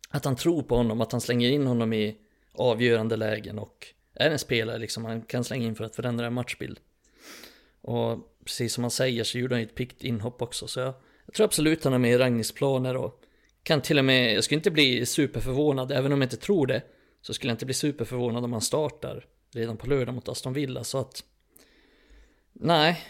att 0.09 0.25
han 0.25 0.37
tror 0.37 0.63
på 0.63 0.77
honom, 0.77 1.01
att 1.01 1.13
han 1.13 1.21
slänger 1.21 1.51
in 1.51 1.67
honom 1.67 1.93
i 1.93 2.17
avgörande 2.53 3.17
lägen 3.17 3.59
och 3.59 3.87
är 4.15 4.31
en 4.31 4.39
spelare 4.39 4.79
liksom 4.79 5.05
han 5.05 5.23
kan 5.23 5.45
slänga 5.45 5.67
in 5.67 5.75
för 5.75 5.85
att 5.85 5.97
förändra 5.97 6.27
en 6.27 6.35
matchbild. 6.35 6.81
Och 7.81 8.19
precis 8.45 8.73
som 8.73 8.85
han 8.85 8.91
säger 8.91 9.25
så 9.25 9.39
gjorde 9.39 9.55
han 9.55 9.61
ju 9.61 9.67
ett 9.67 9.75
pikt 9.75 10.05
inhopp 10.05 10.43
också 10.43 10.67
så 10.67 10.81
jag, 10.81 10.95
jag 11.27 11.35
tror 11.35 11.45
absolut 11.45 11.85
han 11.85 11.93
har 11.93 12.01
med 12.01 12.13
i 12.13 12.19
Ragniks 12.19 12.53
planer 12.53 12.97
och 12.97 13.24
kan 13.65 13.81
till 13.81 13.99
och 13.99 14.05
med, 14.05 14.35
jag 14.35 14.45
skulle 14.45 14.57
inte 14.57 14.71
bli 14.71 15.07
superförvånad, 15.07 15.93
även 15.93 16.13
om 16.13 16.21
jag 16.21 16.27
inte 16.27 16.37
tror 16.37 16.67
det, 16.67 16.83
så 17.23 17.35
skulle 17.35 17.51
jag 17.51 17.55
inte 17.55 17.67
bli 17.67 17.75
superförvånad 17.75 18.45
om 18.45 18.53
han 18.53 18.63
startar 18.63 19.27
redan 19.55 19.77
på 19.77 19.87
lördag 19.87 20.15
mot 20.15 20.29
Aston 20.29 20.53
Villa, 20.53 20.85
så 20.85 20.99
att... 20.99 21.25
Nej, 22.53 23.01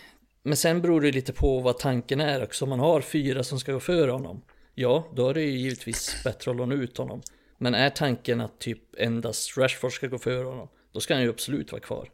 men 0.43 0.57
sen 0.57 0.83
beror 0.83 1.01
det 1.01 1.13
lite 1.13 1.33
på 1.33 1.61
vad 1.61 1.79
tanken 1.79 2.21
är 2.21 2.43
också. 2.43 2.65
Om 2.65 2.69
man 2.69 2.81
har 2.81 3.01
fyra 3.01 3.43
som 3.43 3.61
ska 3.61 3.73
gå 3.73 3.81
före 3.81 4.11
honom, 4.11 4.43
ja, 4.75 5.13
då 5.15 5.29
är 5.29 5.35
det 5.35 5.43
ju 5.43 5.59
givetvis 5.59 6.25
bättre 6.25 6.51
att 6.51 6.57
låna 6.57 6.75
ut 6.75 6.99
honom. 6.99 7.23
Men 7.59 7.75
är 7.75 7.91
tanken 7.91 8.41
att 8.41 8.59
typ 8.59 8.79
endast 8.99 9.59
Rashford 9.59 9.93
ska 9.93 10.07
gå 10.07 10.19
före 10.19 10.45
honom, 10.45 10.69
då 10.93 11.01
ska 11.01 11.15
han 11.15 11.23
ju 11.23 11.31
absolut 11.31 11.73
vara 11.73 11.83
kvar. 11.83 12.11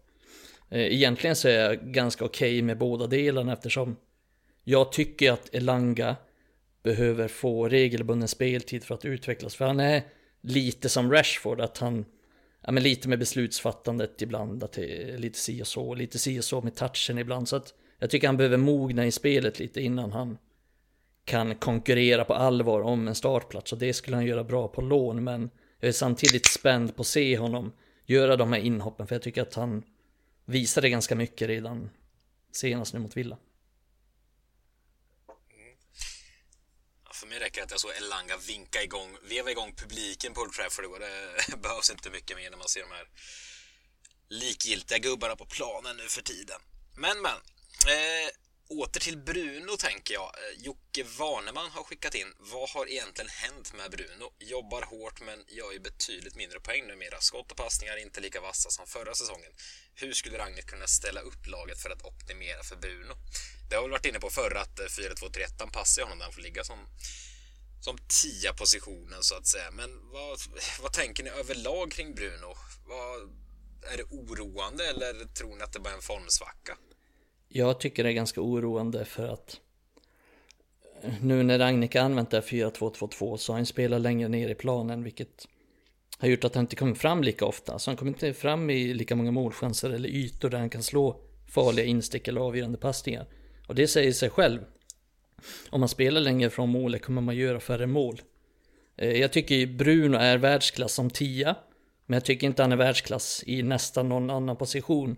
Eh, 0.70 0.94
egentligen 0.94 1.36
så 1.36 1.48
är 1.48 1.60
jag 1.60 1.78
ganska 1.80 2.24
okej 2.24 2.50
okay 2.50 2.62
med 2.62 2.78
båda 2.78 3.06
delarna 3.06 3.52
eftersom 3.52 3.96
jag 4.64 4.92
tycker 4.92 5.32
att 5.32 5.54
Elanga 5.54 6.16
behöver 6.82 7.28
få 7.28 7.68
regelbunden 7.68 8.28
speltid 8.28 8.84
för 8.84 8.94
att 8.94 9.04
utvecklas. 9.04 9.54
För 9.54 9.64
han 9.64 9.80
är 9.80 10.02
lite 10.40 10.88
som 10.88 11.12
Rashford, 11.12 11.60
att 11.60 11.78
han, 11.78 12.04
ja 12.60 12.72
men 12.72 12.82
lite 12.82 13.08
med 13.08 13.18
beslutsfattandet 13.18 14.22
ibland, 14.22 14.64
att 14.64 14.72
det 14.72 15.12
är 15.12 15.18
lite 15.18 15.38
si 15.38 15.62
och 15.62 15.66
så, 15.66 15.94
lite 15.94 16.18
si 16.18 16.40
och 16.40 16.44
så 16.44 16.60
med 16.60 16.74
touchen 16.74 17.18
ibland. 17.18 17.48
Så 17.48 17.56
att 17.56 17.74
jag 17.98 18.10
tycker 18.10 18.26
han 18.26 18.36
behöver 18.36 18.56
mogna 18.56 19.06
i 19.06 19.10
spelet 19.10 19.58
lite 19.58 19.80
innan 19.80 20.12
han 20.12 20.38
kan 21.24 21.54
konkurrera 21.54 22.24
på 22.24 22.34
allvar 22.34 22.80
om 22.80 23.08
en 23.08 23.14
startplats. 23.14 23.72
Och 23.72 23.78
det 23.78 23.92
skulle 23.92 24.16
han 24.16 24.26
göra 24.26 24.44
bra 24.44 24.68
på 24.68 24.80
lån, 24.80 25.24
men 25.24 25.50
jag 25.80 25.88
är 25.88 25.92
samtidigt 25.92 26.46
spänd 26.46 26.96
på 26.96 27.00
att 27.00 27.06
se 27.06 27.38
honom 27.38 27.72
göra 28.06 28.36
de 28.36 28.52
här 28.52 28.60
inhoppen, 28.60 29.06
för 29.06 29.14
jag 29.14 29.22
tycker 29.22 29.42
att 29.42 29.54
han 29.54 29.82
visade 30.44 30.90
ganska 30.90 31.14
mycket 31.14 31.48
redan 31.48 31.90
senast 32.52 32.94
nu 32.94 33.00
mot 33.00 33.16
Villa. 33.16 33.36
För 37.20 37.26
mig 37.26 37.38
räcker 37.38 37.60
det 37.60 37.64
att 37.64 37.70
jag 37.70 37.80
såg 37.80 37.90
Elanga 37.90 38.36
vinka 38.36 38.82
igång, 38.82 39.16
veva 39.22 39.50
igång 39.50 39.74
publiken 39.74 40.34
på 40.34 40.40
Old 40.40 40.52
Trafford 40.52 40.84
igår. 40.84 40.98
Det 40.98 41.56
behövs 41.62 41.90
inte 41.90 42.10
mycket 42.10 42.36
mer 42.36 42.50
när 42.50 42.58
man 42.58 42.68
ser 42.68 42.80
de 42.80 42.90
här 42.90 43.08
likgiltiga 44.28 44.98
gubbarna 44.98 45.36
på 45.36 45.46
planen 45.46 45.96
nu 45.96 46.08
för 46.08 46.22
tiden. 46.22 46.60
Men, 46.96 47.22
men. 47.22 47.36
Eh, 47.94 48.28
åter 48.70 49.00
till 49.00 49.18
Bruno 49.18 49.76
tänker 49.76 50.14
jag. 50.14 50.30
Eh, 50.34 50.64
Jocke 50.64 51.02
Warneman 51.18 51.70
har 51.70 51.82
skickat 51.82 52.14
in. 52.14 52.32
Vad 52.38 52.68
har 52.70 52.88
egentligen 52.88 53.28
hänt 53.28 53.72
med 53.72 53.90
Bruno? 53.90 54.32
Jobbar 54.38 54.82
hårt 54.82 55.20
men 55.20 55.44
gör 55.48 55.72
ju 55.72 55.80
betydligt 55.80 56.36
mindre 56.36 56.60
poäng 56.60 56.86
numera. 56.86 57.20
Skott 57.20 57.50
och 57.50 57.56
passningar 57.56 57.92
är 57.92 58.02
inte 58.02 58.20
lika 58.20 58.40
vassa 58.40 58.70
som 58.70 58.86
förra 58.86 59.14
säsongen. 59.14 59.52
Hur 59.94 60.12
skulle 60.12 60.38
Ragnhild 60.38 60.66
kunna 60.66 60.86
ställa 60.86 61.20
upp 61.20 61.46
laget 61.46 61.82
för 61.82 61.90
att 61.90 62.04
optimera 62.04 62.62
för 62.62 62.76
Bruno? 62.76 63.14
Det 63.68 63.76
har 63.76 63.82
väl 63.82 63.90
varit 63.90 64.06
inne 64.06 64.20
på 64.20 64.30
förr 64.30 64.54
att 64.54 64.80
eh, 64.80 64.84
4-2-3-1 64.84 65.70
passar 65.70 66.02
honom 66.02 66.18
när 66.18 66.24
han 66.24 66.34
får 66.34 66.42
ligga 66.42 66.64
som 66.64 66.78
som 67.80 67.98
tia 68.22 68.52
positionen 68.52 69.22
så 69.22 69.34
att 69.34 69.46
säga. 69.46 69.70
Men 69.70 70.10
vad, 70.10 70.38
vad 70.82 70.92
tänker 70.92 71.24
ni 71.24 71.30
överlag 71.30 71.92
kring 71.92 72.14
Bruno? 72.14 72.56
Vad, 72.86 73.20
är 73.92 73.96
det 73.96 74.04
oroande 74.04 74.86
eller 74.86 75.24
tror 75.24 75.56
ni 75.56 75.62
att 75.62 75.72
det 75.72 75.80
bara 75.80 75.90
är 75.90 75.96
en 75.96 76.02
formsvacka? 76.02 76.76
Jag 77.52 77.80
tycker 77.80 78.04
det 78.04 78.10
är 78.10 78.14
ganska 78.14 78.40
oroande 78.40 79.04
för 79.04 79.28
att 79.28 79.60
eh, 81.02 81.12
nu 81.22 81.42
när 81.42 81.60
Agnika 81.60 82.02
använt 82.02 82.30
det 82.30 82.40
4-2-2-2 82.40 83.36
så 83.36 83.52
har 83.52 83.58
han 83.58 83.66
spelat 83.66 84.00
längre 84.00 84.28
ner 84.28 84.48
i 84.48 84.54
planen 84.54 85.04
vilket 85.04 85.48
har 86.18 86.28
gjort 86.28 86.44
att 86.44 86.54
han 86.54 86.64
inte 86.64 86.76
kommer 86.76 86.94
fram 86.94 87.22
lika 87.22 87.46
ofta. 87.46 87.78
Så 87.78 87.90
han 87.90 87.96
kommer 87.96 88.10
inte 88.12 88.34
fram 88.34 88.70
i 88.70 88.94
lika 88.94 89.16
många 89.16 89.30
målchanser 89.30 89.90
eller 89.90 90.08
ytor 90.08 90.50
där 90.50 90.58
han 90.58 90.70
kan 90.70 90.82
slå 90.82 91.20
farliga 91.48 91.86
instick 91.86 92.28
eller 92.28 92.40
avgörande 92.40 92.78
passningar. 92.78 93.26
Och 93.66 93.74
det 93.74 93.88
säger 93.88 94.12
sig 94.12 94.30
själv. 94.30 94.60
Om 95.70 95.80
man 95.80 95.88
spelar 95.88 96.20
längre 96.20 96.50
från 96.50 96.68
målet 96.68 97.02
kommer 97.02 97.22
man 97.22 97.36
göra 97.36 97.60
färre 97.60 97.86
mål. 97.86 98.22
Eh, 98.96 99.20
jag 99.20 99.32
tycker 99.32 99.66
Bruno 99.66 100.16
är 100.16 100.38
världsklass 100.38 100.92
som 100.92 101.10
tia. 101.10 101.56
Men 102.06 102.14
jag 102.14 102.24
tycker 102.24 102.46
inte 102.46 102.62
han 102.62 102.72
är 102.72 102.76
världsklass 102.76 103.42
i 103.46 103.62
nästan 103.62 104.08
någon 104.08 104.30
annan 104.30 104.56
position. 104.56 105.16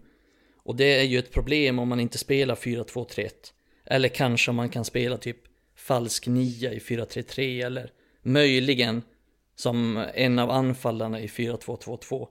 Och 0.62 0.76
det 0.76 1.00
är 1.00 1.04
ju 1.04 1.18
ett 1.18 1.32
problem 1.32 1.78
om 1.78 1.88
man 1.88 2.00
inte 2.00 2.18
spelar 2.18 2.54
4-2-3-1. 2.54 3.30
Eller 3.84 4.08
kanske 4.08 4.50
om 4.50 4.56
man 4.56 4.68
kan 4.68 4.84
spela 4.84 5.16
typ 5.16 5.38
falsk 5.76 6.26
nia 6.26 6.72
i 6.72 6.78
4-3-3 6.78 7.66
eller 7.66 7.90
möjligen 8.22 9.02
som 9.54 10.04
en 10.14 10.38
av 10.38 10.50
anfallarna 10.50 11.20
i 11.20 11.26
4-2-2-2. 11.26 12.28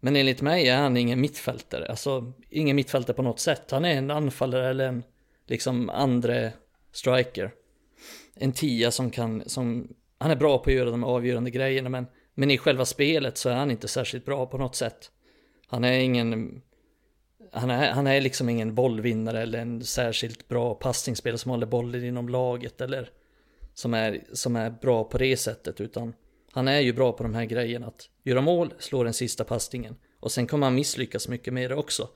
Men 0.00 0.16
enligt 0.16 0.42
mig 0.42 0.68
är 0.68 0.76
han 0.76 0.96
ingen 0.96 1.20
mittfältare, 1.20 1.86
alltså 1.86 2.32
ingen 2.50 2.76
mittfältare 2.76 3.16
på 3.16 3.22
något 3.22 3.40
sätt. 3.40 3.70
Han 3.70 3.84
är 3.84 3.94
en 3.94 4.10
anfallare 4.10 4.70
eller 4.70 4.88
en 4.88 5.02
liksom 5.46 5.90
andra 5.90 6.50
striker. 6.92 7.50
En 8.34 8.52
tia 8.52 8.90
som 8.90 9.10
kan, 9.10 9.42
som, 9.46 9.88
han 10.18 10.30
är 10.30 10.36
bra 10.36 10.58
på 10.58 10.70
att 10.70 10.76
göra 10.76 10.90
de 10.90 11.04
avgörande 11.04 11.50
grejerna 11.50 11.88
men, 11.88 12.06
men 12.34 12.50
i 12.50 12.58
själva 12.58 12.84
spelet 12.84 13.38
så 13.38 13.48
är 13.48 13.54
han 13.54 13.70
inte 13.70 13.88
särskilt 13.88 14.24
bra 14.24 14.46
på 14.46 14.58
något 14.58 14.76
sätt. 14.76 15.10
Han 15.66 15.84
är 15.84 15.98
ingen, 15.98 16.62
han 17.52 17.70
är, 17.70 17.90
han 17.90 18.06
är 18.06 18.20
liksom 18.20 18.48
ingen 18.48 18.74
bollvinnare 18.74 19.42
eller 19.42 19.58
en 19.58 19.84
särskilt 19.84 20.48
bra 20.48 20.74
passningsspelare 20.74 21.38
som 21.38 21.50
håller 21.50 21.66
bollen 21.66 22.04
inom 22.04 22.28
laget 22.28 22.80
eller 22.80 23.10
som 23.74 23.94
är, 23.94 24.24
som 24.32 24.56
är 24.56 24.70
bra 24.70 25.04
på 25.04 25.18
det 25.18 25.36
sättet 25.36 25.80
utan 25.80 26.14
han 26.52 26.68
är 26.68 26.80
ju 26.80 26.92
bra 26.92 27.12
på 27.12 27.22
de 27.22 27.34
här 27.34 27.44
grejerna 27.44 27.86
att 27.86 28.08
göra 28.22 28.40
mål, 28.40 28.74
slå 28.78 29.04
den 29.04 29.14
sista 29.14 29.44
passningen 29.44 29.96
och 30.20 30.32
sen 30.32 30.46
kommer 30.46 30.66
han 30.66 30.74
misslyckas 30.74 31.28
mycket 31.28 31.52
med 31.52 31.70
det 31.70 31.76
också. 31.76 32.08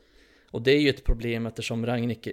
Och 0.50 0.62
det 0.62 0.70
är 0.70 0.80
ju 0.80 0.90
ett 0.90 1.04
problem 1.04 1.46
eftersom 1.46 1.86
Ragnik 1.86 2.28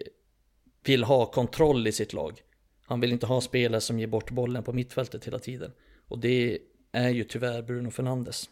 vill 0.86 1.04
ha 1.04 1.26
kontroll 1.26 1.88
i 1.88 1.92
sitt 1.92 2.14
lag. 2.14 2.42
Han 2.86 3.00
vill 3.00 3.12
inte 3.12 3.26
ha 3.26 3.42
spelare 3.42 3.82
som 3.82 4.00
ger 4.00 4.08
bort 4.08 4.32
bollen 4.32 4.64
på 4.64 4.74
mittfältet 4.74 5.28
hela 5.28 5.40
tiden. 5.40 5.72
Och 6.08 6.20
det 6.20 6.60
är 6.92 7.10
ju 7.10 7.24
tyvärr 7.24 7.62
Bruno 7.62 7.92
Fernandes. 7.92 8.50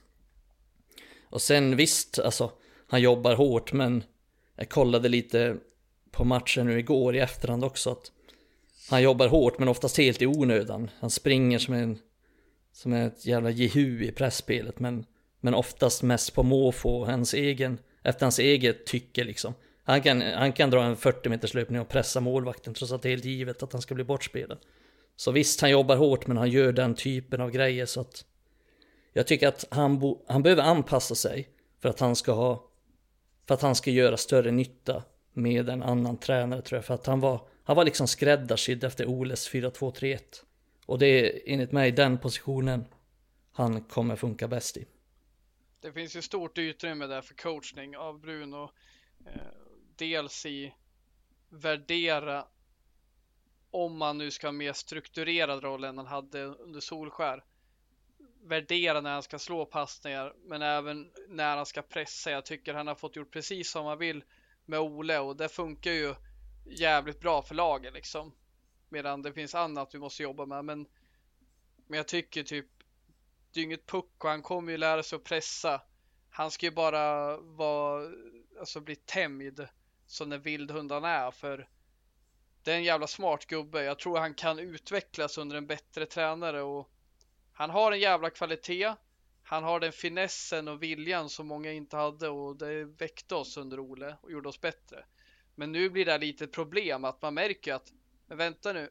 Och 1.24 1.42
sen 1.42 1.76
visst, 1.76 2.20
alltså 2.20 2.52
han 2.88 3.02
jobbar 3.02 3.36
hårt 3.36 3.74
men 3.74 4.04
jag 4.60 4.70
kollade 4.70 5.10
lite 5.10 5.58
på 6.12 6.24
matchen 6.24 6.68
nu 6.68 6.80
igår 6.80 7.16
i 7.16 7.20
efterhand 7.20 7.64
också 7.64 7.90
att 7.92 8.12
han 8.90 9.02
jobbar 9.02 9.28
hårt 9.28 9.60
men 9.60 9.68
oftast 9.68 9.98
helt 9.98 10.22
i 10.22 10.28
onödan. 10.28 10.90
Han 11.00 11.10
springer 11.10 11.60
som 11.60 11.74
en 11.74 12.00
som 12.72 12.94
är 12.94 13.08
ett 13.08 13.26
jävla 13.26 13.50
jehu 13.50 14.04
i 14.04 14.12
pressspelet 14.12 14.80
men, 14.80 15.06
men 15.42 15.54
oftast 15.54 16.04
mest 16.04 16.36
på 16.36 16.44
måfå, 16.44 17.06
hans 17.06 17.34
egen, 17.34 17.78
efter 18.04 18.26
hans 18.26 18.40
eget 18.40 18.86
tycke 18.86 19.24
liksom. 19.24 19.54
Han 19.84 20.02
kan, 20.02 20.22
han 20.22 20.54
kan 20.54 20.70
dra 20.70 20.84
en 20.84 20.98
40 20.98 21.30
meters 21.30 21.54
löpning 21.54 21.82
och 21.82 21.90
pressa 21.90 22.20
målvakten 22.20 22.74
trots 22.74 22.92
att 22.92 23.02
det 23.02 23.10
är 23.10 23.12
helt 23.12 23.26
givet 23.26 23.64
att 23.64 23.74
han 23.74 23.82
ska 23.82 23.96
bli 23.96 24.04
bortspelad. 24.04 24.58
Så 25.16 25.32
visst, 25.32 25.62
han 25.62 25.70
jobbar 25.70 25.96
hårt 25.96 26.28
men 26.28 26.38
han 26.38 26.50
gör 26.50 26.72
den 26.72 26.96
typen 26.96 27.42
av 27.42 27.52
grejer 27.52 27.86
så 27.86 28.02
att 28.02 28.26
jag 29.14 29.28
tycker 29.28 29.48
att 29.48 29.66
han, 29.72 30.00
bo, 30.00 30.26
han 30.28 30.44
behöver 30.44 30.64
anpassa 30.64 31.16
sig 31.16 31.50
för 31.82 31.90
att 31.90 32.00
han 32.00 32.16
ska 32.16 32.32
ha 32.32 32.69
för 33.50 33.54
att 33.54 33.62
han 33.62 33.76
ska 33.76 33.92
göra 33.92 34.18
större 34.18 34.52
nytta 34.52 35.04
med 35.34 35.70
en 35.70 35.84
annan 35.84 36.18
tränare 36.18 36.62
tror 36.62 36.78
jag. 36.78 36.86
För 36.86 36.94
att 36.94 37.06
han 37.06 37.20
var, 37.20 37.48
han 37.64 37.76
var 37.76 37.84
liksom 37.84 38.08
skräddarsydd 38.08 38.84
efter 38.84 39.06
Oles 39.06 39.52
4-2-3-1. 39.52 40.20
Och 40.86 41.00
det 41.00 41.06
är 41.06 41.42
enligt 41.46 41.72
mig 41.72 41.92
den 41.92 42.18
positionen 42.18 42.86
han 43.52 43.84
kommer 43.84 44.16
funka 44.16 44.48
bäst 44.48 44.78
i. 44.78 44.86
Det 45.82 45.92
finns 45.92 46.16
ju 46.16 46.22
stort 46.22 46.58
utrymme 46.58 47.08
där 47.08 47.22
för 47.22 47.34
coachning 47.34 47.98
av 47.98 48.20
Bruno. 48.20 48.72
Eh, 49.26 49.32
dels 49.96 50.46
i 50.46 50.74
värdera 51.50 52.46
om 53.72 53.98
man 53.98 54.18
nu 54.18 54.32
ska 54.32 54.48
ha 54.48 54.52
mer 54.52 54.74
strukturerad 54.74 55.64
roll 55.64 55.84
än 55.84 55.98
han 55.98 56.08
hade 56.08 56.44
under 56.44 56.80
Solskär. 56.80 57.44
Värdera 58.50 59.02
när 59.02 59.14
han 59.14 59.24
ska 59.24 59.40
slå 59.40 59.66
passningar 59.66 60.34
men 60.46 60.62
även 60.62 61.12
när 61.28 61.58
han 61.58 61.66
ska 61.66 61.82
pressa. 61.82 62.32
Jag 62.32 62.46
tycker 62.46 62.74
han 62.74 62.88
har 62.88 62.96
fått 62.96 63.16
gjort 63.16 63.32
precis 63.32 63.72
som 63.72 63.86
han 63.86 63.98
vill 63.98 64.24
med 64.66 64.80
Ole 64.80 65.20
och 65.20 65.36
det 65.36 65.50
funkar 65.50 65.92
ju 65.92 66.16
jävligt 66.66 67.20
bra 67.20 67.42
för 67.42 67.56
lagen 67.56 67.94
liksom. 67.94 68.36
Medan 68.90 69.22
det 69.22 69.34
finns 69.34 69.56
annat 69.56 69.96
vi 69.96 70.00
måste 70.00 70.24
jobba 70.24 70.46
med. 70.46 70.66
Men, 70.66 70.88
men 71.88 71.98
jag 71.98 72.08
tycker 72.08 72.44
typ, 72.44 72.66
det 73.54 73.60
är 73.60 73.64
inget 73.64 73.86
puck 73.86 74.24
och 74.24 74.30
han 74.30 74.42
kommer 74.42 74.72
ju 74.72 74.78
lära 74.78 75.04
sig 75.04 75.16
att 75.16 75.24
pressa. 75.24 75.82
Han 76.30 76.52
ska 76.52 76.66
ju 76.66 76.72
bara 76.72 77.38
vara, 77.38 78.12
alltså 78.60 78.80
bli 78.82 78.96
tämjd 78.96 79.68
som 80.06 80.30
den 80.30 80.42
vildhund 80.42 80.92
är. 80.92 81.32
För 81.32 81.70
det 82.64 82.72
är 82.72 82.76
en 82.76 82.84
jävla 82.84 83.08
smart 83.08 83.46
gubbe. 83.46 83.84
Jag 83.84 84.00
tror 84.00 84.18
han 84.18 84.34
kan 84.34 84.60
utvecklas 84.60 85.38
under 85.38 85.56
en 85.56 85.68
bättre 85.68 86.06
tränare 86.06 86.62
och 86.62 86.92
han 87.60 87.70
har 87.70 87.92
en 87.92 88.00
jävla 88.00 88.30
kvalitet. 88.30 88.96
Han 89.44 89.64
har 89.64 89.80
den 89.80 89.92
finessen 89.92 90.68
och 90.68 90.84
viljan 90.84 91.30
som 91.30 91.48
många 91.48 91.72
inte 91.72 91.98
hade 91.98 92.30
och 92.30 92.56
det 92.56 92.86
väckte 92.86 93.36
oss 93.36 93.58
under 93.58 93.80
Ole 93.80 94.18
och 94.22 94.32
gjorde 94.32 94.50
oss 94.50 94.62
bättre. 94.62 95.06
Men 95.56 95.72
nu 95.72 95.90
blir 95.90 96.06
det 96.06 96.18
lite 96.18 96.48
problem 96.48 97.06
att 97.06 97.22
man 97.22 97.34
märker 97.34 97.74
att 97.74 97.92
men 98.28 98.38
vänta 98.38 98.74
nu. 98.74 98.90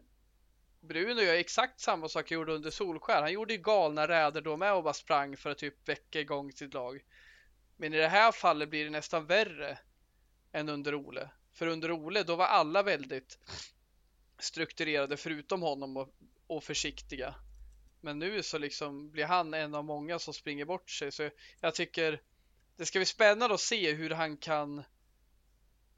Bruno 0.80 1.20
gör 1.20 1.34
exakt 1.34 1.80
samma 1.80 2.08
sak 2.08 2.30
han 2.30 2.38
gjorde 2.38 2.52
under 2.52 2.70
Solskär. 2.70 3.22
Han 3.22 3.32
gjorde 3.32 3.52
ju 3.52 3.60
galna 3.60 4.08
räder 4.08 4.40
då 4.40 4.56
med 4.56 4.74
och 4.74 4.82
bara 4.82 4.94
sprang 4.94 5.36
för 5.36 5.50
att 5.50 5.58
typ 5.58 5.88
väcka 5.88 6.20
igång 6.20 6.52
sitt 6.52 6.74
lag. 6.74 7.00
Men 7.76 7.94
i 7.94 7.96
det 7.96 8.08
här 8.08 8.32
fallet 8.32 8.70
blir 8.70 8.84
det 8.84 8.90
nästan 8.90 9.26
värre 9.26 9.78
än 10.52 10.68
under 10.68 10.94
Ole. 10.94 11.30
För 11.52 11.66
under 11.66 11.92
Ole 11.92 12.22
då 12.22 12.36
var 12.36 12.46
alla 12.46 12.82
väldigt 12.82 13.38
strukturerade 14.38 15.16
förutom 15.16 15.62
honom 15.62 15.96
och, 15.96 16.08
och 16.46 16.64
försiktiga. 16.64 17.34
Men 18.08 18.18
nu 18.18 18.42
så 18.42 18.58
liksom 18.58 19.10
blir 19.10 19.24
han 19.24 19.54
en 19.54 19.74
av 19.74 19.84
många 19.84 20.18
som 20.18 20.34
springer 20.34 20.64
bort 20.64 20.90
sig. 20.90 21.12
Så 21.12 21.30
jag 21.60 21.74
tycker 21.74 22.20
det 22.76 22.86
ska 22.86 22.98
bli 22.98 23.06
spännande 23.06 23.54
att 23.54 23.60
se 23.60 23.92
hur 23.92 24.10
han 24.10 24.36
kan 24.36 24.82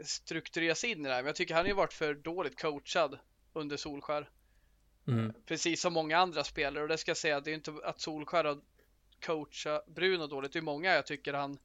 struktureras 0.01 0.85
in 0.85 1.07
i 1.07 1.09
det 1.09 1.15
här. 1.15 1.23
Men 1.23 1.27
jag 1.27 1.37
tycker 1.37 1.55
han 1.55 1.67
har 1.67 1.75
varit 1.75 1.93
för 1.93 2.15
dåligt 2.15 2.61
coachad 2.61 3.19
under 3.53 3.77
Solskär. 3.77 4.31
Mm. 5.07 5.33
Precis 5.47 5.81
som 5.81 5.93
många 5.93 6.19
andra 6.19 6.45
spelare 6.45 6.83
och 6.83 6.89
det 6.89 6.99
ska 6.99 7.11
jag 7.11 7.17
säga, 7.17 7.41
det 7.41 7.51
är 7.51 7.55
inte 7.55 7.73
att 7.85 8.01
Solskär 8.01 8.45
har 8.45 8.61
coachat 9.27 9.87
Bruno 9.87 10.27
dåligt. 10.27 10.53
Det 10.53 10.59
är 10.59 10.63
många 10.63 10.95
jag 10.95 11.07
tycker 11.07 11.33
han 11.33 11.59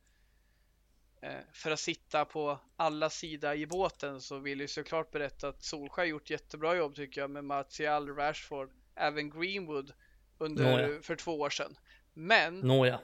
eh, 1.21 1.39
för 1.53 1.71
att 1.71 1.79
sitta 1.79 2.25
på 2.25 2.59
alla 2.75 3.09
sidor 3.09 3.53
i 3.53 3.67
båten 3.67 4.21
så 4.21 4.39
vill 4.39 4.59
jag 4.59 4.69
såklart 4.69 5.11
berätta 5.11 5.47
att 5.47 5.63
Solskär 5.63 6.03
gjort 6.03 6.29
jättebra 6.29 6.75
jobb 6.75 6.95
tycker 6.95 7.21
jag 7.21 7.29
med 7.29 7.43
Martial, 7.43 8.15
Rashford, 8.15 8.71
även 8.95 9.29
Greenwood 9.29 9.93
under, 10.37 10.63
Nåja. 10.63 11.01
för 11.01 11.15
två 11.15 11.39
år 11.39 11.49
sedan. 11.49 11.77
Men 12.13 12.59
Nåja. 12.59 12.99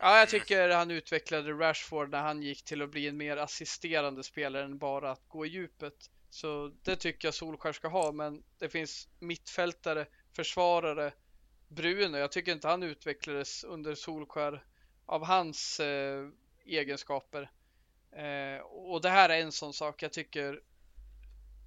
Ja, 0.00 0.18
jag 0.18 0.28
tycker 0.28 0.68
han 0.68 0.90
utvecklade 0.90 1.52
Rashford 1.52 2.10
när 2.10 2.22
han 2.22 2.42
gick 2.42 2.64
till 2.64 2.82
att 2.82 2.90
bli 2.90 3.08
en 3.08 3.16
mer 3.16 3.36
assisterande 3.36 4.22
spelare 4.22 4.64
än 4.64 4.78
bara 4.78 5.10
att 5.10 5.28
gå 5.28 5.46
i 5.46 5.48
djupet. 5.48 6.10
Så 6.30 6.72
det 6.82 6.96
tycker 6.96 7.28
jag 7.28 7.34
Solskär 7.34 7.72
ska 7.72 7.88
ha, 7.88 8.12
men 8.12 8.42
det 8.58 8.68
finns 8.68 9.08
mittfältare, 9.18 10.06
försvarare, 10.32 11.12
Bruno. 11.68 12.16
Jag 12.16 12.32
tycker 12.32 12.52
inte 12.52 12.68
han 12.68 12.82
utvecklades 12.82 13.64
under 13.64 13.94
Solskär 13.94 14.64
av 15.06 15.24
hans 15.24 15.80
eh, 15.80 16.28
egenskaper. 16.64 17.50
Eh, 18.12 18.60
och 18.66 19.00
det 19.00 19.08
här 19.08 19.28
är 19.28 19.40
en 19.40 19.52
sån 19.52 19.72
sak 19.72 20.02
jag 20.02 20.12
tycker 20.12 20.60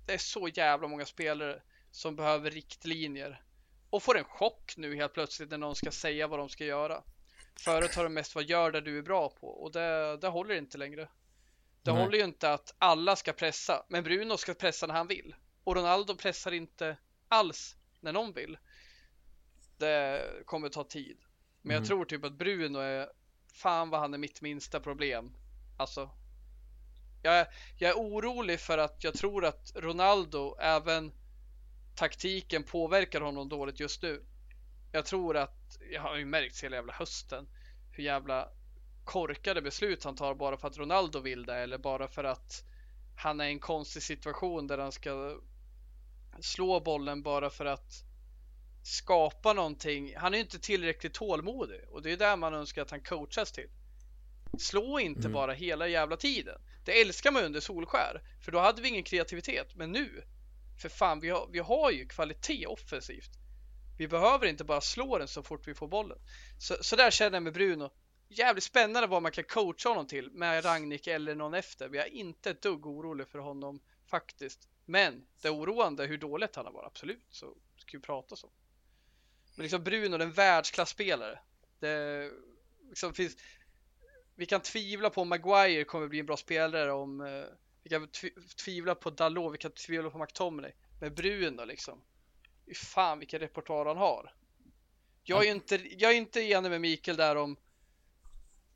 det 0.06 0.14
är 0.14 0.18
så 0.18 0.48
jävla 0.48 0.88
många 0.88 1.06
spelare 1.06 1.62
som 1.92 2.16
behöver 2.16 2.52
riktlinjer 2.52 3.42
och 3.90 4.04
får 4.04 4.18
en 4.18 4.24
chock 4.24 4.74
nu 4.78 4.96
helt 4.96 5.14
plötsligt 5.14 5.50
när 5.50 5.58
någon 5.58 5.76
ska 5.76 5.92
säga 5.92 6.28
vad 6.28 6.40
de 6.40 6.50
ska 6.50 6.66
göra. 6.66 7.04
Förut 7.60 7.96
har 7.96 8.04
de 8.04 8.14
mest 8.14 8.36
vad 8.36 8.44
gör 8.44 8.72
det 8.72 8.82
du 8.82 8.98
är 8.98 9.02
bra 9.02 9.30
på 9.30 9.48
och 9.48 9.72
det, 9.72 10.18
det 10.18 10.28
håller 10.28 10.56
inte 10.56 10.78
längre. 10.78 11.10
Det 11.82 11.94
Nej. 11.94 12.04
håller 12.04 12.18
ju 12.18 12.24
inte 12.24 12.54
att 12.54 12.76
alla 12.78 13.16
ska 13.16 13.34
pressa, 13.34 13.86
men 13.90 14.04
Bruno 14.04 14.38
ska 14.38 14.54
pressa 14.54 14.88
när 14.88 14.94
han 14.94 15.08
vill. 15.08 15.36
Och 15.64 15.76
Ronaldo 15.76 16.16
pressar 16.16 16.52
inte 16.52 16.98
alls 17.28 17.76
när 18.00 18.14
någon 18.14 18.34
vill. 18.34 18.58
Det 19.78 20.24
kommer 20.46 20.70
ta 20.70 20.84
tid. 20.84 21.18
Men 21.62 21.72
mm. 21.72 21.82
jag 21.82 21.88
tror 21.88 22.06
typ 22.06 22.26
att 22.26 22.38
Bruno 22.38 22.80
är, 22.80 23.10
fan 23.54 23.90
vad 23.90 24.00
han 24.00 24.14
är 24.14 24.18
mitt 24.18 24.42
minsta 24.42 24.80
problem. 24.80 25.32
Alltså. 25.78 26.10
Jag 27.24 27.48
jag 27.78 27.90
är 27.90 27.96
orolig 27.96 28.60
för 28.60 28.78
att 28.78 29.04
jag 29.04 29.14
tror 29.14 29.46
att 29.46 29.72
Ronaldo, 29.76 30.58
även 30.60 31.12
taktiken 32.00 32.64
påverkar 32.64 33.22
honom 33.22 33.50
dåligt 33.50 33.80
just 33.80 34.02
nu. 34.02 34.24
Jag 34.92 35.06
tror 35.06 35.38
att, 35.38 35.80
jag 35.92 36.02
har 36.02 36.18
ju 36.18 36.26
märkt 36.26 36.64
hela 36.64 36.76
jävla 36.76 36.94
hösten, 36.94 37.48
hur 37.92 38.04
jävla 38.04 38.50
korkade 39.04 39.62
beslut 39.62 40.04
han 40.04 40.16
tar 40.16 40.36
bara 40.36 40.58
för 40.58 40.68
att 40.68 40.78
Ronaldo 40.78 41.20
vill 41.20 41.46
det 41.46 41.56
eller 41.56 41.78
bara 41.78 42.08
för 42.08 42.24
att 42.24 42.64
han 43.16 43.42
är 43.42 43.46
i 43.46 43.52
en 43.52 43.60
konstig 43.60 44.04
situation 44.04 44.68
där 44.68 44.78
han 44.78 44.92
ska 44.92 45.40
slå 46.40 46.80
bollen 46.80 47.24
bara 47.24 47.50
för 47.50 47.66
att 47.66 48.04
skapa 48.84 49.54
någonting. 49.54 50.14
Han 50.18 50.34
är 50.34 50.38
inte 50.38 50.60
tillräckligt 50.60 51.14
tålmodig 51.14 51.82
och 51.90 52.02
det 52.02 52.12
är 52.12 52.18
där 52.18 52.38
man 52.38 52.54
önskar 52.54 52.82
att 52.82 52.92
han 52.92 53.02
coachas 53.02 53.52
till. 53.52 53.70
Slå 54.60 55.00
inte 55.00 55.20
mm. 55.20 55.32
bara 55.32 55.54
hela 55.54 55.88
jävla 55.88 56.18
tiden. 56.18 56.62
Det 56.86 57.02
älskar 57.02 57.32
man 57.32 57.44
under 57.44 57.60
Solskär, 57.60 58.22
för 58.42 58.52
då 58.52 58.60
hade 58.60 58.82
vi 58.82 58.88
ingen 58.88 59.04
kreativitet. 59.04 59.76
Men 59.76 59.92
nu, 59.92 60.24
för 60.82 60.90
fan, 60.90 61.20
vi 61.20 61.30
har, 61.30 61.48
vi 61.52 61.60
har 61.60 61.92
ju 61.92 62.08
kvalitet 62.08 62.68
offensivt. 62.68 63.32
Vi 63.98 64.08
behöver 64.08 64.48
inte 64.48 64.64
bara 64.64 64.82
slå 64.82 65.18
den 65.18 65.28
så 65.28 65.44
fort 65.44 65.68
vi 65.68 65.74
får 65.74 65.88
bollen. 65.88 66.18
Så, 66.60 66.76
så 66.82 66.96
där 66.96 67.12
känner 67.12 67.36
jag 67.36 67.44
med 67.44 67.54
Bruno 67.54 67.92
jävligt 68.30 68.64
spännande 68.64 69.08
vad 69.08 69.22
man 69.22 69.32
kan 69.32 69.44
coacha 69.44 69.90
honom 69.90 70.08
till 70.08 70.32
med 70.32 70.66
Ragnik 70.66 71.08
eller 71.08 71.36
någon 71.36 71.54
efter. 71.54 71.90
Vi 71.90 71.98
är 71.98 72.06
inte 72.06 72.50
ett 72.50 72.62
dugg 72.62 72.86
orolig 72.86 73.28
för 73.28 73.40
honom 73.40 73.80
faktiskt. 74.06 74.68
Men 74.86 75.26
det 75.42 75.48
är 75.48 75.56
oroande 75.56 76.06
hur 76.06 76.18
dåligt 76.18 76.56
han 76.56 76.66
har 76.66 76.74
varit, 76.74 76.88
absolut. 76.88 77.26
Så 77.30 77.58
ska 77.78 77.98
vi 77.98 78.02
prata 78.02 78.36
så. 78.36 78.50
Men 79.56 79.64
liksom 79.64 79.84
Bruno, 79.84 80.24
en 80.24 80.32
världsklasspelare. 80.32 81.40
Det 81.80 82.32
liksom 82.90 83.14
finns, 83.14 83.38
vi 84.36 84.46
kan 84.46 84.62
tvivla 84.62 85.10
på 85.10 85.22
om 85.22 85.30
Maguire 85.30 85.84
kommer 85.84 86.08
bli 86.08 86.20
en 86.20 86.26
bra 86.26 86.38
spelare 86.38 86.92
om 86.92 87.22
eh, 87.22 87.44
vi 87.90 87.96
kan 87.96 88.08
tvivla 88.64 88.96
på 88.96 89.10
Dalot, 89.10 89.54
vi 89.54 89.58
kan 89.58 89.72
tvivla 89.72 90.10
på 90.10 90.18
McTominay. 90.18 90.72
Men 91.00 91.16
Bruno 91.16 91.66
liksom. 91.66 92.02
Fy 92.66 92.74
fan 92.74 93.20
vilken 93.20 93.40
repertoar 93.40 93.86
han 93.86 93.98
har. 93.98 94.34
Jag 95.24 95.42
är 95.42 95.46
ju 95.46 95.52
inte, 95.52 95.76
jag 95.76 96.12
är 96.12 96.16
inte 96.16 96.42
enig 96.42 96.70
med 96.70 96.82
Mikael 96.82 97.18
där 97.18 97.36
om 97.36 97.58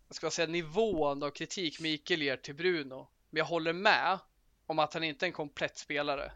vad 0.08 0.16
ska 0.16 0.26
jag 0.26 0.34
säga, 0.34 0.48
nivån 0.48 1.24
av 1.24 1.30
kritik 1.30 1.80
Mikael 1.80 2.22
ger 2.22 2.38
till 2.38 2.56
Bruno. 2.56 3.08
Men 3.30 3.38
jag 3.38 3.46
håller 3.46 3.74
med 3.74 4.20
om 4.66 4.80
att 4.80 4.94
han 4.94 5.04
inte 5.04 5.26
är 5.26 5.28
en 5.28 5.34
komplett 5.34 5.78
spelare. 5.78 6.32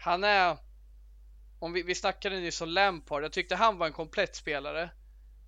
Han 0.00 0.24
är, 0.24 0.56
om 1.60 1.72
vi, 1.72 1.82
vi 1.82 1.94
snackade 1.94 2.40
nyss 2.40 2.60
om 2.60 2.68
Lampard, 2.68 3.24
jag 3.24 3.32
tyckte 3.32 3.56
han 3.56 3.78
var 3.78 3.86
en 3.86 3.92
komplett 3.92 4.36
spelare. 4.36 4.90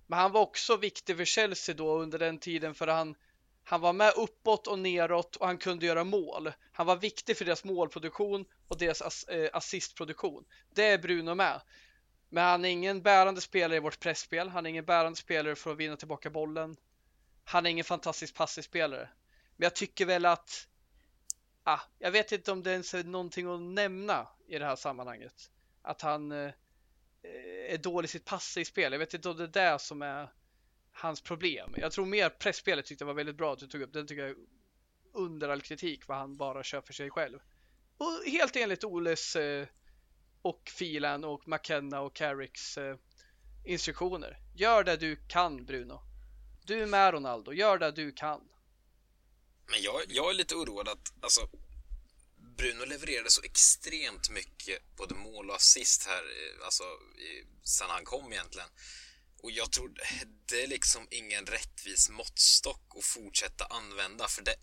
Men 0.07 0.19
han 0.19 0.31
var 0.31 0.41
också 0.41 0.77
viktig 0.77 1.17
för 1.17 1.25
Chelsea 1.25 1.75
då 1.75 1.97
under 1.99 2.19
den 2.19 2.37
tiden 2.37 2.73
för 2.73 2.87
han 2.87 3.15
han 3.69 3.81
var 3.81 3.93
med 3.93 4.13
uppåt 4.15 4.67
och 4.67 4.79
neråt 4.79 5.35
och 5.35 5.47
han 5.47 5.57
kunde 5.57 5.85
göra 5.85 6.03
mål. 6.03 6.51
Han 6.71 6.85
var 6.85 6.95
viktig 6.95 7.37
för 7.37 7.45
deras 7.45 7.63
målproduktion 7.63 8.45
och 8.67 8.77
deras 8.77 9.23
eh, 9.23 9.49
assistproduktion. 9.53 10.45
Det 10.73 10.85
är 10.85 10.97
Bruno 10.97 11.35
med. 11.35 11.61
Men 12.29 12.43
han 12.43 12.65
är 12.65 12.69
ingen 12.69 13.01
bärande 13.01 13.41
spelare 13.41 13.77
i 13.77 13.79
vårt 13.79 13.99
pressspel. 13.99 14.49
Han 14.49 14.65
är 14.65 14.69
ingen 14.69 14.85
bärande 14.85 15.19
spelare 15.19 15.55
för 15.55 15.71
att 15.71 15.77
vinna 15.77 15.95
tillbaka 15.95 16.29
bollen. 16.29 16.75
Han 17.43 17.65
är 17.65 17.69
ingen 17.69 17.85
fantastisk 17.85 18.35
passiv 18.35 18.61
spelare. 18.61 19.09
Men 19.57 19.65
jag 19.65 19.75
tycker 19.75 20.05
väl 20.05 20.25
att 20.25 20.67
ah, 21.63 21.81
jag 21.99 22.11
vet 22.11 22.31
inte 22.31 22.51
om 22.51 22.63
det 22.63 22.71
ens 22.71 22.93
är 22.93 23.03
någonting 23.03 23.53
att 23.53 23.61
nämna 23.61 24.27
i 24.47 24.59
det 24.59 24.65
här 24.65 24.75
sammanhanget. 24.75 25.51
Att 25.81 26.01
han 26.01 26.31
eh, 26.31 26.37
eh 27.23 27.73
är 27.73 27.77
dålig 27.77 28.07
i 28.07 28.11
sitt 28.11 28.25
passivspel. 28.25 28.91
Jag 28.91 28.99
vet 28.99 29.13
inte 29.13 29.29
om 29.29 29.37
det 29.37 29.43
är 29.43 29.71
det 29.73 29.79
som 29.79 30.01
är 30.01 30.29
hans 30.99 31.21
problem. 31.21 31.75
Jag 31.77 31.91
tror 31.91 32.05
mer 32.05 32.29
pressspelet 32.29 32.85
tyckte 32.85 33.01
jag 33.01 33.07
var 33.07 33.13
väldigt 33.13 33.37
bra 33.37 33.53
att 33.53 33.59
du 33.59 33.67
tog 33.67 33.81
upp. 33.81 33.93
Den 33.93 34.07
tycker 34.07 34.27
jag 34.27 34.35
under 35.13 35.49
all 35.49 35.61
kritik 35.61 36.07
vad 36.07 36.17
han 36.17 36.37
bara 36.37 36.63
kör 36.63 36.81
för 36.81 36.93
sig 36.93 37.09
själv. 37.09 37.39
Och 37.97 38.23
helt 38.25 38.55
enligt 38.55 38.83
Oles 38.83 39.35
eh, 39.35 39.67
och 40.41 40.71
Filan 40.75 41.23
och 41.23 41.47
McKenna 41.47 42.01
och 42.01 42.15
Carricks 42.15 42.77
eh, 42.77 42.97
instruktioner. 43.65 44.37
Gör 44.55 44.83
det 44.83 44.97
du 44.97 45.15
kan 45.27 45.65
Bruno. 45.65 46.01
Du 46.65 46.81
är 46.81 46.85
med 46.85 47.13
Ronaldo, 47.13 47.53
gör 47.53 47.77
det 47.77 47.91
du 47.91 48.11
kan. 48.11 48.41
Men 49.65 49.81
jag, 49.81 50.01
jag 50.07 50.29
är 50.29 50.33
lite 50.33 50.55
oroad 50.55 50.87
att 50.87 51.13
alltså, 51.21 51.49
Bruno 52.57 52.85
levererade 52.85 53.29
så 53.31 53.41
extremt 53.43 54.29
mycket 54.29 54.95
både 54.97 55.15
mål 55.15 55.49
och 55.49 55.55
assist 55.55 56.07
här, 56.07 56.23
eh, 56.23 56.65
alltså, 56.65 56.83
i, 57.17 57.47
sen 57.63 57.89
han 57.89 58.03
kom 58.03 58.33
egentligen. 58.33 58.69
Och 59.43 59.51
jag 59.51 59.71
tror 59.71 59.93
det 60.45 60.63
är 60.63 60.67
liksom 60.67 61.07
ingen 61.11 61.45
rättvis 61.45 62.09
måttstock 62.09 62.95
att 62.97 63.05
fortsätta 63.05 63.65
använda 63.65 64.27
för 64.27 64.41
det 64.41 64.55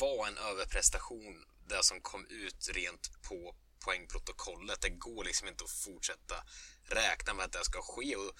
var 0.00 0.26
en 0.26 0.38
överprestation 0.38 1.44
det 1.68 1.84
som 1.84 2.00
kom 2.00 2.26
ut 2.26 2.68
rent 2.72 3.22
på 3.22 3.54
poängprotokollet. 3.84 4.80
Det 4.80 4.88
går 4.88 5.24
liksom 5.24 5.48
inte 5.48 5.64
att 5.64 5.70
fortsätta 5.70 6.44
räkna 6.84 7.34
med 7.34 7.44
att 7.44 7.52
det 7.52 7.64
ska 7.64 7.82
ske 7.82 8.16
och 8.16 8.32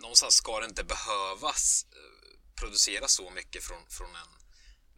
någonstans 0.00 0.34
ska 0.34 0.60
det 0.60 0.66
inte 0.66 0.84
behövas 0.84 1.86
eh, 1.92 2.38
producera 2.54 3.08
så 3.08 3.30
mycket 3.30 3.64
från, 3.64 3.86
från 3.88 4.16
en... 4.16 4.28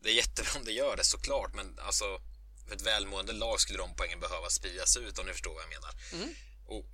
Det 0.02 0.10
är 0.10 0.14
jättebra 0.14 0.50
om 0.56 0.64
det 0.64 0.72
gör 0.72 0.96
det 0.96 1.04
såklart 1.04 1.54
men 1.54 1.78
alltså 1.78 2.20
för 2.68 2.74
ett 2.74 2.82
välmående 2.82 3.32
lag 3.32 3.60
skulle 3.60 3.78
de 3.78 3.96
poängen 3.96 4.20
behöva 4.20 4.50
spridas 4.50 4.96
ut 4.96 5.18
om 5.18 5.26
ni 5.26 5.32
förstår 5.32 5.54
vad 5.54 5.62
jag 5.62 5.68
menar. 5.68 5.94
Mm. 6.12 6.34
Och 6.66 6.84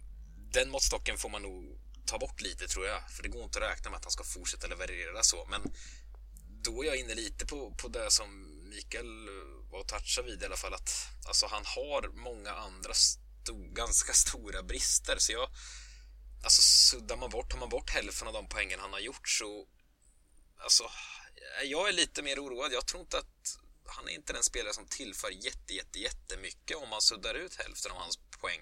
den 0.52 0.70
måttstocken 0.70 1.18
får 1.18 1.28
man 1.28 1.42
nog 1.42 1.81
ta 2.06 2.18
bort 2.18 2.40
lite 2.40 2.68
tror 2.68 2.86
jag. 2.86 3.10
För 3.10 3.22
det 3.22 3.28
går 3.28 3.44
inte 3.44 3.58
att 3.58 3.70
räkna 3.72 3.90
med 3.90 3.96
att 3.96 4.04
han 4.04 4.12
ska 4.12 4.24
fortsätta 4.24 4.66
leverera 4.66 5.22
så. 5.22 5.46
Men 5.50 5.62
då 6.62 6.82
är 6.82 6.86
jag 6.86 6.96
inne 6.96 7.14
lite 7.14 7.46
på, 7.46 7.74
på 7.74 7.88
det 7.88 8.10
som 8.10 8.28
Mikael 8.68 9.28
var 9.70 9.80
och 9.80 9.88
touchade 9.88 10.28
vid 10.28 10.42
i 10.42 10.46
alla 10.46 10.56
fall. 10.56 10.74
Att 10.74 10.90
alltså, 11.26 11.46
han 11.46 11.62
har 11.66 12.08
många 12.08 12.52
andra 12.52 12.94
sto 12.94 13.72
ganska 13.72 14.12
stora 14.12 14.62
brister. 14.62 15.16
Så 15.18 15.32
jag, 15.32 15.48
alltså 16.44 16.62
suddar 16.62 17.16
man 17.16 17.30
bort, 17.30 17.50
tar 17.50 17.58
man 17.58 17.68
bort 17.68 17.90
hälften 17.90 18.28
av 18.28 18.34
de 18.34 18.48
poängen 18.48 18.80
han 18.80 18.92
har 18.92 19.00
gjort 19.00 19.28
så 19.28 19.66
alltså, 20.62 20.90
jag 21.64 21.88
är 21.88 21.92
lite 21.92 22.22
mer 22.22 22.38
oroad. 22.38 22.72
Jag 22.72 22.86
tror 22.86 23.00
inte 23.00 23.18
att 23.18 23.58
han 23.86 24.08
är 24.08 24.12
inte 24.12 24.32
den 24.32 24.42
spelare 24.42 24.74
som 24.74 24.86
tillför 24.86 25.30
jätte, 25.30 25.74
jätte, 25.74 25.98
jättemycket 25.98 26.76
om 26.76 26.88
man 26.88 27.02
suddar 27.02 27.34
ut 27.34 27.54
hälften 27.54 27.92
av 27.92 27.98
hans 27.98 28.18
poäng 28.40 28.60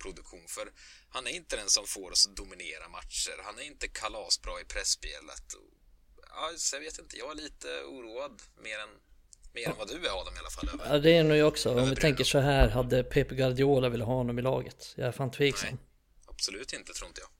poängproduktion. 0.00 0.46
För 0.48 0.66
han 1.08 1.26
är 1.26 1.30
inte 1.30 1.56
den 1.56 1.68
som 1.68 1.86
får 1.86 2.10
oss 2.10 2.26
att 2.26 2.36
dominera 2.36 2.88
matcher. 2.88 3.36
Han 3.44 3.58
är 3.58 3.62
inte 3.62 3.88
kalasbra 3.88 4.60
i 4.60 4.64
pressspelet. 4.64 5.46
Ja, 6.28 6.50
så 6.56 6.76
jag 6.76 6.80
vet 6.80 6.98
inte, 6.98 7.16
jag 7.16 7.30
är 7.30 7.34
lite 7.34 7.68
oroad 7.84 8.42
mer 8.62 8.78
än, 8.78 8.88
mer 9.54 9.68
än 9.68 9.76
vad 9.78 9.88
du 9.88 10.06
är 10.06 10.20
Adam 10.20 10.34
i 10.34 10.38
alla 10.38 10.50
fall. 10.50 10.68
Över, 10.68 10.94
ja, 10.94 10.98
det 10.98 11.16
är 11.16 11.24
nog 11.24 11.36
jag 11.36 11.48
också. 11.48 11.80
Om 11.80 11.90
vi 11.90 11.96
tänker 11.96 12.24
så 12.24 12.38
här, 12.38 12.68
hade 12.68 13.04
Pepe 13.04 13.34
Guardiola 13.34 13.88
velat 13.88 14.08
ha 14.08 14.14
honom 14.14 14.38
i 14.38 14.42
laget? 14.42 14.94
Jag 14.96 15.08
är 15.08 15.12
fan 15.12 15.30
tveksam. 15.30 15.78
Absolut 16.26 16.72
inte, 16.72 16.92
tror 16.92 17.08
inte 17.08 17.20
jag. 17.20 17.30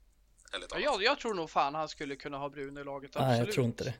Ja, 0.71 0.79
jag, 0.79 1.03
jag 1.03 1.19
tror 1.19 1.33
nog 1.33 1.49
fan 1.49 1.75
han 1.75 1.89
skulle 1.89 2.15
kunna 2.15 2.37
ha 2.37 2.49
Bruno 2.49 2.81
i 2.81 2.83
laget, 2.83 3.09
absolut. 3.15 3.29
Nej, 3.29 3.39
jag 3.39 3.51
tror 3.51 3.65
inte 3.65 3.83
det. 3.83 3.93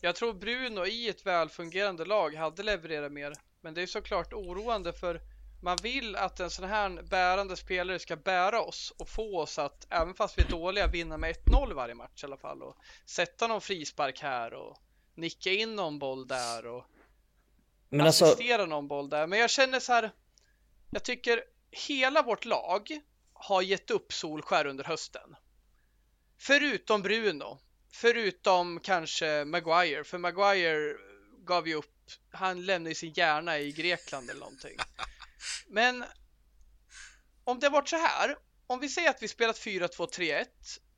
Jag 0.00 0.14
tror 0.16 0.32
Bruno 0.34 0.86
i 0.86 1.08
ett 1.08 1.26
välfungerande 1.26 2.04
lag 2.04 2.34
hade 2.34 2.62
levererat 2.62 3.12
mer. 3.12 3.34
Men 3.60 3.74
det 3.74 3.82
är 3.82 3.86
såklart 3.86 4.32
oroande 4.32 4.92
för 4.92 5.20
man 5.62 5.76
vill 5.82 6.16
att 6.16 6.40
en 6.40 6.50
sån 6.50 6.68
här 6.68 7.02
bärande 7.02 7.56
spelare 7.56 7.98
ska 7.98 8.16
bära 8.16 8.62
oss 8.62 8.92
och 8.98 9.08
få 9.08 9.40
oss 9.40 9.58
att, 9.58 9.86
även 9.90 10.14
fast 10.14 10.38
vi 10.38 10.42
är 10.42 10.48
dåliga, 10.48 10.86
vinna 10.86 11.16
med 11.16 11.36
1-0 11.36 11.74
varje 11.74 11.94
match 11.94 12.22
i 12.22 12.26
alla 12.26 12.36
fall 12.36 12.62
och 12.62 12.76
sätta 13.06 13.46
någon 13.46 13.60
frispark 13.60 14.20
här 14.20 14.54
och 14.54 14.76
nicka 15.14 15.50
in 15.50 15.76
någon 15.76 15.98
boll 15.98 16.26
där 16.26 16.66
och 16.66 16.84
Men 17.88 18.00
alltså- 18.06 18.24
assistera 18.24 18.66
någon 18.66 18.88
boll 18.88 19.08
där. 19.08 19.26
Men 19.26 19.38
jag 19.38 19.50
känner 19.50 19.80
så 19.80 19.92
här, 19.92 20.10
jag 20.90 21.04
tycker 21.04 21.44
hela 21.70 22.22
vårt 22.22 22.44
lag 22.44 23.00
har 23.32 23.62
gett 23.62 23.90
upp 23.90 24.12
Solskär 24.12 24.66
under 24.66 24.84
hösten. 24.84 25.36
Förutom 26.38 27.02
Bruno, 27.02 27.58
förutom 27.92 28.80
kanske 28.80 29.44
Maguire, 29.44 30.04
för 30.04 30.18
Maguire 30.18 30.96
gav 31.44 31.68
ju 31.68 31.74
upp, 31.74 32.10
han 32.30 32.66
lämnade 32.66 32.94
sin 32.94 33.12
hjärna 33.12 33.58
i 33.58 33.72
Grekland 33.72 34.30
eller 34.30 34.40
någonting. 34.40 34.78
Men 35.66 36.04
om 37.44 37.60
det 37.60 37.68
varit 37.68 37.88
så 37.88 37.96
här, 37.96 38.36
om 38.66 38.80
vi 38.80 38.88
säger 38.88 39.10
att 39.10 39.22
vi 39.22 39.28
spelat 39.28 39.56
4-2-3-1 39.56 40.46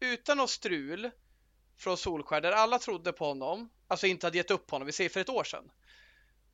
utan 0.00 0.36
något 0.36 0.50
strul 0.50 1.10
från 1.78 1.96
Solskär 1.96 2.40
där 2.40 2.52
alla 2.52 2.78
trodde 2.78 3.12
på 3.12 3.24
honom, 3.24 3.70
alltså 3.88 4.06
inte 4.06 4.26
hade 4.26 4.36
gett 4.36 4.50
upp 4.50 4.70
honom, 4.70 4.86
vi 4.86 4.92
säger 4.92 5.10
för 5.10 5.20
ett 5.20 5.28
år 5.28 5.44
sedan. 5.44 5.70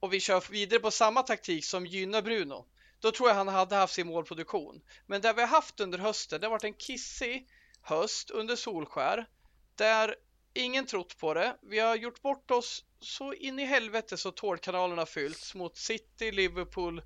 Och 0.01 0.13
vi 0.13 0.21
kör 0.21 0.51
vidare 0.51 0.81
på 0.81 0.91
samma 0.91 1.23
taktik 1.23 1.65
som 1.65 1.87
gynnar 1.87 2.23
Bruno. 2.23 2.67
Då 3.01 3.13
tror 3.13 3.29
jag 3.29 3.37
han 3.37 3.49
hade 3.49 3.77
haft 3.77 3.95
sin 3.95 4.07
målproduktion. 4.07 4.83
Men 5.07 5.21
det 5.21 5.33
vi 5.33 5.41
har 5.41 5.49
haft 5.49 5.81
under 5.81 5.99
hösten, 5.99 6.41
det 6.41 6.47
har 6.47 6.51
varit 6.51 6.65
en 6.65 6.75
kissig 6.75 7.49
höst 7.83 8.31
under 8.31 8.57
Solskär 8.57 9.27
där 9.75 10.15
ingen 10.55 10.87
trott 10.87 11.19
på 11.19 11.35
det. 11.35 11.57
Vi 11.63 11.79
har 11.79 11.97
gjort 11.97 12.23
bort 12.23 12.51
oss 12.51 12.85
så 13.01 13.33
in 13.33 13.59
i 13.59 13.65
helvete 13.65 14.17
så 14.17 14.31
tårtkanalerna 14.31 15.07
fyllts 15.07 15.55
mot 15.55 15.77
City, 15.77 16.33
Liverpool, 16.33 17.03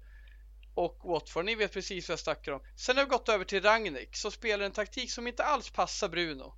och 0.75 1.01
Watford. 1.05 1.45
Ni 1.45 1.55
vet 1.55 1.73
precis 1.73 2.09
vad 2.09 2.13
jag 2.13 2.21
snackar 2.21 2.53
om. 2.53 2.61
Sen 2.77 2.97
har 2.97 3.05
vi 3.05 3.11
gått 3.11 3.29
över 3.29 3.45
till 3.45 3.63
Ragnik 3.63 4.17
som 4.17 4.31
spelar 4.31 4.65
en 4.65 4.73
taktik 4.73 5.13
som 5.13 5.27
inte 5.27 5.45
alls 5.45 5.71
passar 5.71 6.09
Bruno. 6.09 6.55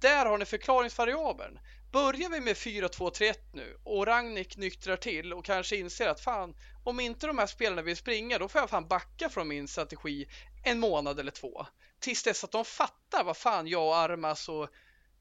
Där 0.00 0.26
har 0.26 0.38
ni 0.38 0.44
förklaringsvariabeln. 0.44 1.58
Börjar 1.92 2.30
vi 2.30 2.40
med 2.40 2.56
4-2-3-1 2.56 3.34
nu 3.52 3.78
och 3.84 4.06
Ragnik 4.06 4.56
nyktrar 4.56 4.96
till 4.96 5.32
och 5.32 5.44
kanske 5.44 5.76
inser 5.76 6.08
att 6.08 6.20
fan, 6.20 6.54
om 6.84 7.00
inte 7.00 7.26
de 7.26 7.38
här 7.38 7.46
spelarna 7.46 7.82
vill 7.82 7.96
springa 7.96 8.38
då 8.38 8.48
får 8.48 8.60
jag 8.60 8.70
fan 8.70 8.88
backa 8.88 9.28
från 9.28 9.48
min 9.48 9.68
strategi 9.68 10.26
en 10.64 10.80
månad 10.80 11.20
eller 11.20 11.30
två. 11.30 11.66
Tills 12.00 12.22
dess 12.22 12.44
att 12.44 12.52
de 12.52 12.64
fattar 12.64 13.24
vad 13.24 13.36
fan 13.36 13.66
jag 13.66 13.86
och 13.86 13.96
Armas 13.96 14.48
och 14.48 14.68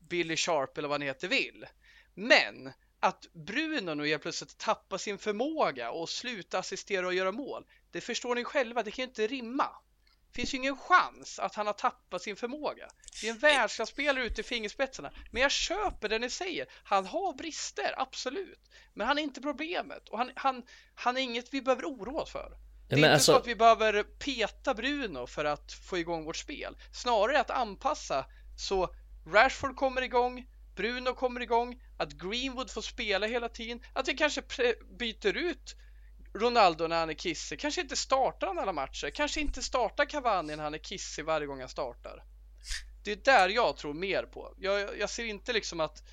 Billy 0.09 0.37
Sharp 0.37 0.77
eller 0.77 0.87
vad 0.87 1.01
han 1.01 1.07
heter 1.07 1.27
vill. 1.27 1.65
Men 2.13 2.73
att 2.99 3.33
Bruno 3.33 3.93
nu 3.93 4.07
helt 4.07 4.21
plötsligt 4.21 4.57
tappar 4.57 4.97
sin 4.97 5.17
förmåga 5.17 5.91
och 5.91 6.09
slutar 6.09 6.59
assistera 6.59 7.07
och 7.07 7.13
göra 7.13 7.31
mål. 7.31 7.65
Det 7.97 8.01
förstår 8.01 8.35
ni 8.35 8.43
själva, 8.43 8.83
det 8.83 8.91
kan 8.91 9.03
ju 9.03 9.09
inte 9.09 9.27
rimma. 9.27 9.69
Det 10.27 10.35
finns 10.35 10.53
ju 10.53 10.57
ingen 10.57 10.77
chans 10.77 11.39
att 11.39 11.55
han 11.55 11.67
har 11.67 11.73
tappat 11.73 12.21
sin 12.21 12.35
förmåga. 12.35 12.87
Det 13.21 13.27
är 13.27 13.31
en 13.31 13.37
världsklasspelare 13.37 14.25
ute 14.25 14.41
i 14.41 14.43
fingerspetsarna. 14.43 15.11
Men 15.31 15.41
jag 15.41 15.51
köper 15.51 16.09
det 16.09 16.19
ni 16.19 16.29
säger. 16.29 16.67
Han 16.83 17.05
har 17.05 17.33
brister, 17.33 17.93
absolut. 17.97 18.59
Men 18.93 19.07
han 19.07 19.17
är 19.17 19.21
inte 19.21 19.41
problemet. 19.41 20.09
Och 20.09 20.17
han, 20.17 20.31
han, 20.35 20.63
han 20.95 21.17
är 21.17 21.21
inget 21.21 21.53
vi 21.53 21.61
behöver 21.61 21.83
oroa 21.83 22.21
oss 22.21 22.31
för. 22.31 22.57
Det 22.87 22.95
är 22.95 22.97
inte 22.97 23.13
alltså... 23.13 23.31
så 23.31 23.37
att 23.37 23.47
vi 23.47 23.55
behöver 23.55 24.03
peta 24.03 24.73
Bruno 24.73 25.27
för 25.27 25.45
att 25.45 25.73
få 25.73 25.97
igång 25.97 26.25
vårt 26.25 26.37
spel. 26.37 26.77
Snarare 26.93 27.39
att 27.39 27.49
anpassa 27.49 28.25
så 28.57 28.95
Rashford 29.27 29.75
kommer 29.75 30.01
igång, 30.01 30.47
Bruno 30.75 31.13
kommer 31.13 31.41
igång, 31.41 31.81
att 31.97 32.11
Greenwood 32.11 32.71
får 32.71 32.81
spela 32.81 33.27
hela 33.27 33.49
tiden, 33.49 33.81
att 33.93 34.07
vi 34.07 34.13
kanske 34.13 34.41
byter 34.99 35.37
ut 35.37 35.75
Ronaldo 36.39 36.87
när 36.87 36.99
han 36.99 37.09
är 37.09 37.13
kissig, 37.13 37.59
kanske 37.59 37.81
inte 37.81 37.95
startar 37.95 38.47
han 38.47 38.59
alla 38.59 38.73
matcher, 38.73 39.09
kanske 39.09 39.41
inte 39.41 39.61
startar 39.61 40.05
Cavani 40.05 40.55
när 40.55 40.63
han 40.63 40.73
är 40.73 40.77
kissig 40.77 41.25
varje 41.25 41.47
gång 41.47 41.59
han 41.59 41.69
startar. 41.69 42.23
Det 43.03 43.11
är 43.11 43.15
där 43.15 43.49
jag 43.49 43.77
tror 43.77 43.93
mer 43.93 44.23
på. 44.23 44.53
Jag, 44.57 44.99
jag 44.99 45.09
ser 45.09 45.25
inte 45.25 45.53
liksom 45.53 45.79
att, 45.79 46.03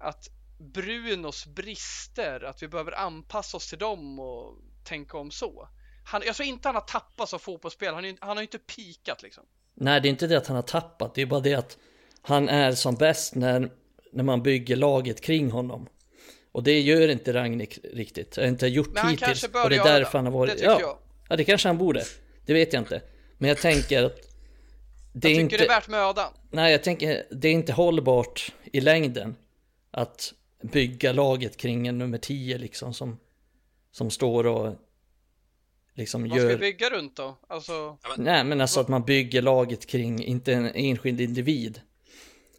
att 0.00 0.28
Brunos 0.58 1.46
brister, 1.46 2.44
att 2.44 2.62
vi 2.62 2.68
behöver 2.68 2.92
anpassa 2.92 3.56
oss 3.56 3.68
till 3.68 3.78
dem 3.78 4.20
och 4.20 4.58
tänka 4.84 5.18
om 5.18 5.30
så. 5.30 5.68
Han, 6.04 6.22
jag 6.26 6.36
tror 6.36 6.48
inte 6.48 6.68
han 6.68 6.74
har 6.74 6.82
tappat 6.82 7.28
som 7.28 7.38
fotbollsspelare, 7.38 8.06
han, 8.06 8.16
han 8.20 8.36
har 8.36 8.42
ju 8.42 8.42
inte 8.42 8.58
pikat 8.58 9.22
liksom. 9.22 9.44
Nej, 9.74 10.00
det 10.00 10.08
är 10.08 10.10
inte 10.10 10.26
det 10.26 10.38
att 10.38 10.46
han 10.46 10.56
har 10.56 10.62
tappat, 10.62 11.14
det 11.14 11.22
är 11.22 11.26
bara 11.26 11.40
det 11.40 11.54
att 11.54 11.78
han 12.22 12.48
är 12.48 12.72
som 12.72 12.94
bäst 12.94 13.34
när, 13.34 13.70
när 14.12 14.24
man 14.24 14.42
bygger 14.42 14.76
laget 14.76 15.20
kring 15.20 15.50
honom. 15.50 15.88
Och 16.54 16.62
det 16.62 16.80
gör 16.80 17.08
inte 17.08 17.32
Ragnik 17.32 17.78
riktigt, 17.92 18.36
har 18.36 18.44
inte 18.44 18.66
gjort 18.66 18.90
Men 18.92 19.08
hittills. 19.08 19.44
Och 19.44 19.70
det 19.70 19.76
är 19.76 19.84
därför 19.84 20.18
han 20.18 20.26
har 20.26 20.32
varit... 20.32 20.58
Det 20.58 20.64
ja, 20.64 20.80
jag. 20.80 20.98
ja, 21.28 21.36
det 21.36 21.44
kanske 21.44 21.68
han 21.68 21.78
borde. 21.78 22.04
Det 22.46 22.52
vet 22.52 22.72
jag 22.72 22.80
inte. 22.80 23.02
Men 23.38 23.48
jag 23.48 23.58
tänker 23.58 24.04
att... 24.04 24.16
Det 25.12 25.28
jag 25.28 25.36
tycker 25.36 25.40
inte, 25.40 25.56
det 25.56 25.64
är 25.64 25.68
värt 25.68 25.88
mödan. 25.88 26.32
Nej, 26.50 26.72
jag 26.72 26.82
tänker 26.82 27.26
det 27.30 27.48
är 27.48 27.52
inte 27.52 27.72
hållbart 27.72 28.52
i 28.72 28.80
längden 28.80 29.36
att 29.90 30.32
bygga 30.62 31.12
laget 31.12 31.56
kring 31.56 31.86
en 31.86 31.98
nummer 31.98 32.18
10 32.18 32.58
liksom 32.58 32.94
som, 32.94 33.18
som 33.92 34.10
står 34.10 34.46
och 34.46 34.74
liksom 35.94 36.28
Vad 36.28 36.38
gör... 36.38 36.48
ska 36.48 36.56
vi 36.56 36.72
bygga 36.72 36.90
runt 36.90 37.16
då? 37.16 37.38
Alltså... 37.48 37.98
Nej, 38.16 38.44
men 38.44 38.60
alltså 38.60 38.80
att 38.80 38.88
man 38.88 39.04
bygger 39.04 39.42
laget 39.42 39.86
kring, 39.86 40.24
inte 40.24 40.52
en 40.52 40.66
enskild 40.74 41.20
individ. 41.20 41.80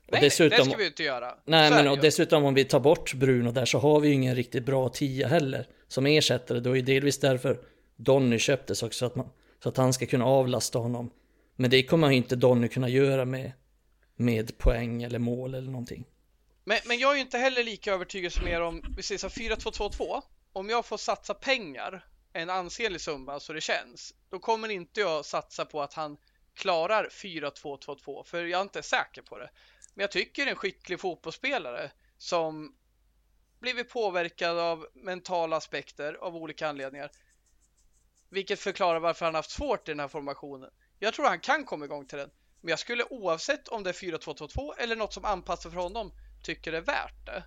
Nej, 0.07 0.21
dessutom, 0.21 0.57
det 0.57 0.65
ska 0.65 0.77
vi 0.77 0.87
inte 0.87 1.03
göra. 1.03 1.37
Nej, 1.45 1.71
men 1.71 1.87
och 1.87 1.97
dessutom 1.97 2.45
om 2.45 2.53
vi 2.53 2.65
tar 2.65 2.79
bort 2.79 3.13
Bruno 3.13 3.51
där 3.51 3.65
så 3.65 3.79
har 3.79 3.99
vi 3.99 4.07
ju 4.07 4.13
ingen 4.13 4.35
riktigt 4.35 4.65
bra 4.65 4.89
tia 4.89 5.27
heller 5.27 5.67
som 5.87 6.05
ersättare. 6.05 6.59
Då 6.59 6.77
är 6.77 6.81
delvis 6.81 7.19
därför 7.19 7.59
Donny 7.95 8.39
köptes 8.39 8.83
också 8.83 8.97
så 8.97 9.05
att, 9.05 9.15
man, 9.15 9.29
så 9.63 9.69
att 9.69 9.77
han 9.77 9.93
ska 9.93 10.05
kunna 10.05 10.25
avlasta 10.25 10.79
honom. 10.79 11.11
Men 11.55 11.69
det 11.69 11.83
kommer 11.83 12.11
inte 12.11 12.35
Donny 12.35 12.67
kunna 12.67 12.89
göra 12.89 13.25
med, 13.25 13.51
med 14.15 14.57
poäng 14.57 15.03
eller 15.03 15.19
mål 15.19 15.53
eller 15.55 15.71
någonting. 15.71 16.05
Men, 16.63 16.77
men 16.85 16.99
jag 16.99 17.11
är 17.11 17.15
ju 17.15 17.21
inte 17.21 17.37
heller 17.37 17.63
lika 17.63 17.93
övertygad 17.93 18.33
som 18.33 18.47
er 18.47 18.61
om, 18.61 18.93
vi 18.97 19.03
säger 19.03 19.19
så 19.19 19.27
4-2-2-2. 19.27 20.21
Om 20.53 20.69
jag 20.69 20.85
får 20.85 20.97
satsa 20.97 21.33
pengar, 21.33 22.05
en 22.33 22.49
ansenlig 22.49 23.01
summa 23.01 23.39
så 23.39 23.53
det 23.53 23.61
känns, 23.61 24.13
då 24.29 24.39
kommer 24.39 24.71
inte 24.71 24.99
jag 24.99 25.25
satsa 25.25 25.65
på 25.65 25.81
att 25.81 25.93
han 25.93 26.17
klarar 26.55 27.09
4-2-2-2, 27.11 28.23
för 28.23 28.43
jag 28.45 28.59
är 28.59 28.61
inte 28.61 28.83
säker 28.83 29.21
på 29.21 29.37
det. 29.37 29.49
Men 29.95 30.01
jag 30.03 30.11
tycker 30.11 30.47
en 30.47 30.55
skicklig 30.55 30.99
fotbollsspelare 30.99 31.91
som 32.17 32.75
blivit 33.59 33.89
påverkad 33.89 34.59
av 34.59 34.87
mentala 34.93 35.57
aspekter 35.57 36.13
av 36.13 36.35
olika 36.35 36.67
anledningar. 36.67 37.11
Vilket 38.29 38.59
förklarar 38.59 38.99
varför 38.99 39.25
han 39.25 39.35
haft 39.35 39.51
svårt 39.51 39.87
i 39.87 39.91
den 39.91 39.99
här 39.99 40.07
formationen. 40.07 40.69
Jag 40.99 41.13
tror 41.13 41.25
han 41.25 41.39
kan 41.39 41.65
komma 41.65 41.85
igång 41.85 42.07
till 42.07 42.17
den. 42.17 42.29
Men 42.61 42.69
jag 42.69 42.79
skulle 42.79 43.03
oavsett 43.03 43.67
om 43.67 43.83
det 43.83 43.89
är 43.89 43.93
4-2-2-2 43.93 44.73
eller 44.77 44.95
något 44.95 45.13
som 45.13 45.25
anpassar 45.25 45.69
för 45.69 45.77
honom 45.77 46.11
tycker 46.43 46.71
det 46.71 46.77
är 46.77 46.81
värt 46.81 47.25
det. 47.25 47.43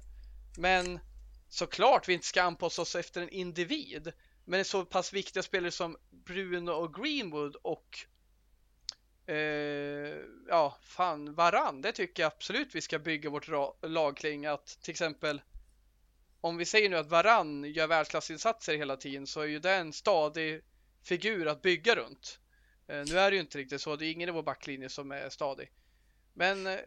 Men 0.58 1.00
såklart 1.48 2.08
vi 2.08 2.12
inte 2.12 2.26
ska 2.26 2.42
anpassa 2.42 2.82
oss 2.82 2.96
efter 2.96 3.22
en 3.22 3.28
individ. 3.28 4.12
Men 4.44 4.64
så 4.64 4.84
pass 4.84 5.12
viktiga 5.12 5.42
spelare 5.42 5.70
som 5.70 5.96
Bruno 6.10 6.70
och 6.70 6.94
Greenwood 6.94 7.56
och 7.56 8.06
eh, 9.28 10.16
ja, 10.48 10.78
fan, 10.82 11.34
varann. 11.34 11.82
Det 11.82 11.92
tycker 11.92 12.22
jag 12.22 12.32
absolut 12.32 12.74
vi 12.74 12.80
ska 12.80 12.98
bygga 12.98 13.30
vårt 13.30 13.48
lag 13.82 14.16
kring. 14.16 14.46
Att 14.46 14.66
till 14.82 14.90
exempel 14.90 15.40
om 16.40 16.56
vi 16.56 16.64
säger 16.64 16.88
nu 16.88 16.96
att 16.96 17.06
varann 17.06 17.64
gör 17.64 17.86
världsklassinsatser 17.86 18.76
hela 18.76 18.96
tiden 18.96 19.26
så 19.26 19.40
är 19.40 19.46
ju 19.46 19.58
det 19.58 19.74
en 19.74 19.92
stadig 19.92 20.62
figur 21.02 21.46
att 21.46 21.62
bygga 21.62 21.94
runt. 21.94 22.38
Eh, 22.88 23.04
nu 23.06 23.18
är 23.18 23.30
det 23.30 23.34
ju 23.34 23.40
inte 23.40 23.58
riktigt 23.58 23.80
så. 23.80 23.96
Det 23.96 24.06
är 24.06 24.12
ingen 24.12 24.28
i 24.28 24.32
vår 24.32 24.42
backlinje 24.42 24.88
som 24.88 25.12
är 25.12 25.28
stadig. 25.28 25.70
Men 26.34 26.66
eh, 26.66 26.78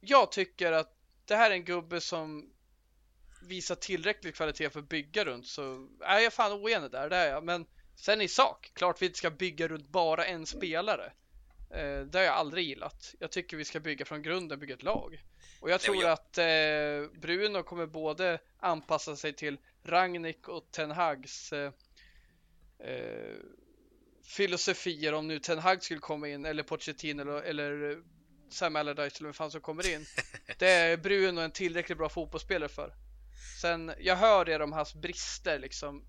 jag 0.00 0.32
tycker 0.32 0.72
att 0.72 0.96
det 1.24 1.36
här 1.36 1.50
är 1.50 1.54
en 1.54 1.64
gubbe 1.64 2.00
som 2.00 2.50
visar 3.42 3.74
tillräcklig 3.74 4.34
kvalitet 4.34 4.70
för 4.70 4.80
att 4.80 4.88
bygga 4.88 5.24
runt 5.24 5.46
så 5.46 5.88
är 6.00 6.18
jag 6.18 6.32
fan 6.32 6.52
oenig 6.52 6.90
där, 6.90 7.10
det 7.10 7.16
är 7.16 7.30
jag. 7.30 7.44
Men 7.44 7.66
sen 7.94 8.20
i 8.20 8.28
sak, 8.28 8.70
klart 8.74 9.02
vi 9.02 9.06
inte 9.06 9.18
ska 9.18 9.30
bygga 9.30 9.68
runt 9.68 9.88
bara 9.88 10.24
en 10.26 10.46
spelare. 10.46 11.12
Eh, 11.74 12.00
det 12.00 12.18
har 12.18 12.24
jag 12.24 12.34
aldrig 12.34 12.64
gillat. 12.64 13.14
Jag 13.18 13.32
tycker 13.32 13.56
vi 13.56 13.64
ska 13.64 13.80
bygga 13.80 14.04
från 14.04 14.22
grunden, 14.22 14.58
bygga 14.58 14.74
ett 14.74 14.82
lag. 14.82 15.22
Och 15.60 15.70
jag 15.70 15.80
tror 15.80 16.06
att 16.06 16.38
eh, 16.38 16.44
Bruno 17.20 17.62
kommer 17.62 17.86
både 17.86 18.38
anpassa 18.58 19.16
sig 19.16 19.32
till 19.32 19.58
Ragnik 19.84 20.48
och 20.48 20.70
Ten 20.70 20.90
Hags 20.90 21.52
eh, 21.52 21.72
eh, 22.78 23.34
filosofier 24.24 25.14
om 25.14 25.28
nu 25.28 25.38
Ten 25.38 25.58
Hag 25.58 25.82
skulle 25.82 26.00
komma 26.00 26.28
in 26.28 26.44
eller 26.44 26.62
Pochettino 26.62 27.20
eller, 27.20 27.42
eller 27.42 28.02
Sam 28.50 28.76
Allardyce 28.76 29.18
eller 29.18 29.28
vem 29.28 29.34
fan 29.34 29.50
som 29.50 29.60
kommer 29.60 29.94
in. 29.94 30.06
Det 30.58 30.70
är 30.70 30.96
Bruno 30.96 31.40
en 31.40 31.50
tillräckligt 31.50 31.98
bra 31.98 32.08
fotbollsspelare 32.08 32.68
för. 32.68 32.94
Sen, 33.60 33.92
jag 33.98 34.16
hör 34.16 34.44
det 34.44 34.64
om 34.64 34.72
hans 34.72 34.94
brister 34.94 35.58
liksom. 35.58 36.04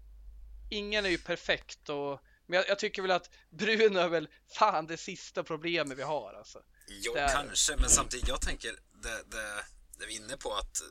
Ingen 0.71 1.05
är 1.05 1.09
ju 1.09 1.17
perfekt 1.17 1.89
och 1.89 2.21
men 2.47 2.57
jag, 2.57 2.69
jag, 2.69 2.79
tycker 2.79 3.01
väl 3.01 3.11
att 3.11 3.29
Bruno 3.49 3.99
är 3.99 4.09
väl 4.09 4.29
fan 4.53 4.87
det 4.87 4.97
sista 4.97 5.43
problemet 5.43 5.97
vi 5.97 6.03
har 6.03 6.33
alltså. 6.33 6.59
Jo, 6.87 7.15
är... 7.15 7.27
kanske, 7.27 7.75
men 7.75 7.89
samtidigt, 7.89 8.27
jag 8.27 8.41
tänker 8.41 8.71
det, 9.03 9.23
det, 9.31 9.65
det 9.99 10.05
vi 10.05 10.15
är 10.15 10.19
inne 10.19 10.37
på 10.37 10.53
att 10.53 10.81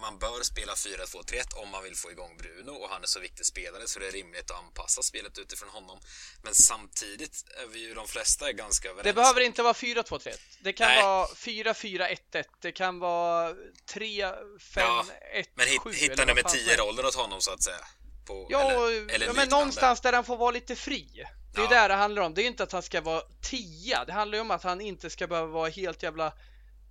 man 0.00 0.18
bör 0.18 0.42
spela 0.42 0.74
4-2-3-1 0.74 1.54
om 1.62 1.68
man 1.70 1.82
vill 1.82 1.96
få 1.96 2.10
igång 2.10 2.36
Bruno 2.36 2.70
och 2.70 2.88
han 2.88 3.02
är 3.02 3.06
så 3.06 3.20
viktig 3.20 3.46
spelare 3.46 3.82
så 3.86 3.98
det 3.98 4.08
är 4.08 4.12
rimligt 4.12 4.50
att 4.50 4.58
anpassa 4.58 5.02
spelet 5.02 5.38
utifrån 5.38 5.68
honom. 5.68 6.00
Men 6.42 6.54
samtidigt 6.54 7.44
är 7.62 7.66
vi 7.66 7.78
ju 7.78 7.94
de 7.94 8.08
flesta 8.08 8.48
är 8.48 8.52
ganska 8.52 8.88
överens. 8.88 9.04
Det 9.04 9.12
behöver 9.12 9.40
inte 9.40 9.62
vara 9.62 9.72
4-2-3-1. 9.72 10.38
Det 10.60 10.72
kan 10.72 10.88
Nej. 10.88 11.02
vara 11.02 11.26
4-4-1-1. 11.26 12.44
Det 12.60 12.72
kan 12.72 12.98
vara 12.98 13.52
3-5-1-7. 13.52 14.58
Ja, 14.74 15.06
men 15.54 15.66
hit, 15.66 15.80
hitta 15.94 16.24
nummer 16.24 16.42
10-rollen 16.42 17.06
åt 17.06 17.14
honom 17.14 17.40
så 17.40 17.52
att 17.52 17.62
säga. 17.62 17.86
På, 18.32 18.46
ja, 18.50 18.70
eller, 18.70 19.14
eller 19.14 19.26
ja 19.26 19.32
men 19.32 19.48
någonstans 19.48 20.00
där 20.00 20.12
han 20.12 20.24
får 20.24 20.36
vara 20.36 20.50
lite 20.50 20.76
fri. 20.76 21.24
Det 21.54 21.60
är 21.60 21.64
ja. 21.64 21.70
där 21.70 21.88
det 21.88 21.94
handlar 21.94 22.22
om. 22.22 22.34
Det 22.34 22.42
är 22.42 22.46
inte 22.46 22.62
att 22.62 22.72
han 22.72 22.82
ska 22.82 23.00
vara 23.00 23.22
tia. 23.40 24.04
Det 24.04 24.12
handlar 24.12 24.36
ju 24.36 24.42
om 24.42 24.50
att 24.50 24.62
han 24.62 24.80
inte 24.80 25.10
ska 25.10 25.26
behöva 25.26 25.48
vara 25.48 25.68
helt 25.68 26.02
jävla 26.02 26.32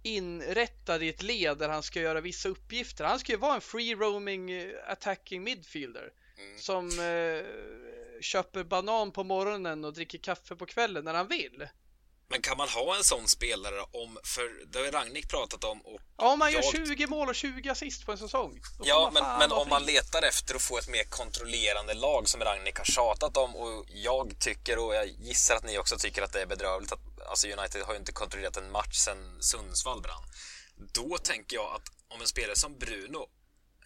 inrättad 0.03 1.03
i 1.03 1.09
ett 1.09 1.23
led 1.23 1.57
där 1.57 1.69
han 1.69 1.83
ska 1.83 2.01
göra 2.01 2.21
vissa 2.21 2.49
uppgifter. 2.49 3.05
Han 3.05 3.19
ska 3.19 3.31
ju 3.31 3.37
vara 3.37 3.55
en 3.55 3.61
free 3.61 3.95
roaming 3.95 4.51
eh, 4.51 4.69
attacking 4.87 5.43
midfielder 5.43 6.09
mm. 6.37 6.59
som 6.59 6.89
eh, 6.89 7.45
köper 8.21 8.63
banan 8.63 9.11
på 9.11 9.23
morgonen 9.23 9.85
och 9.85 9.93
dricker 9.93 10.17
kaffe 10.17 10.55
på 10.55 10.65
kvällen 10.65 11.05
när 11.05 11.13
han 11.13 11.27
vill. 11.27 11.67
Men 12.31 12.41
kan 12.41 12.57
man 12.57 12.69
ha 12.69 12.97
en 12.97 13.03
sån 13.03 13.27
spelare 13.27 13.81
om, 13.81 14.19
för 14.23 14.65
det 14.71 14.79
har 14.79 14.91
Ragnik 14.91 15.29
pratat 15.29 15.63
om 15.63 15.81
och 15.81 16.01
Ja, 16.17 16.31
om 16.31 16.39
man 16.39 16.51
jag... 16.51 16.63
gör 16.63 16.71
20 16.85 17.07
mål 17.07 17.29
och 17.29 17.35
20 17.35 17.69
assist 17.69 18.05
på 18.05 18.11
en 18.11 18.17
säsong. 18.17 18.61
Ja, 18.83 19.11
men, 19.13 19.23
men 19.39 19.51
om 19.51 19.69
man 19.69 19.85
letar 19.85 20.21
efter 20.21 20.55
att 20.55 20.61
få 20.61 20.77
ett 20.77 20.89
mer 20.89 21.03
kontrollerande 21.03 21.93
lag 21.93 22.29
som 22.29 22.41
Ragnik 22.41 22.77
har 22.77 22.85
tjatat 22.85 23.37
om 23.37 23.55
och 23.55 23.85
jag 23.87 24.39
tycker 24.39 24.79
och 24.79 24.95
jag 24.95 25.07
gissar 25.07 25.55
att 25.55 25.63
ni 25.63 25.77
också 25.77 25.97
tycker 25.97 26.21
att 26.21 26.33
det 26.33 26.41
är 26.41 26.45
bedrövligt 26.45 26.91
att 26.91 26.99
alltså 27.29 27.47
United 27.47 27.81
har 27.81 27.93
ju 27.93 27.99
inte 27.99 28.11
kontrollerat 28.11 28.57
en 28.57 28.71
match 28.71 28.95
sedan 28.95 29.37
Sundsvall 29.41 30.01
brann. 30.01 30.23
Då 30.93 31.17
tänker 31.17 31.55
jag 31.55 31.75
att 31.75 31.91
om 32.07 32.21
en 32.21 32.27
spelare 32.27 32.55
som 32.55 32.77
Bruno 32.77 33.27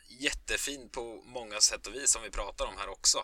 jättefin 0.08 0.89
på 0.89 1.22
många 1.26 1.60
sätt 1.60 1.88
och 1.88 1.96
vis 1.96 2.12
som 2.12 2.22
vi 2.24 2.30
pratar 2.30 2.66
om 2.66 2.78
här 2.78 2.89
också 2.89 3.24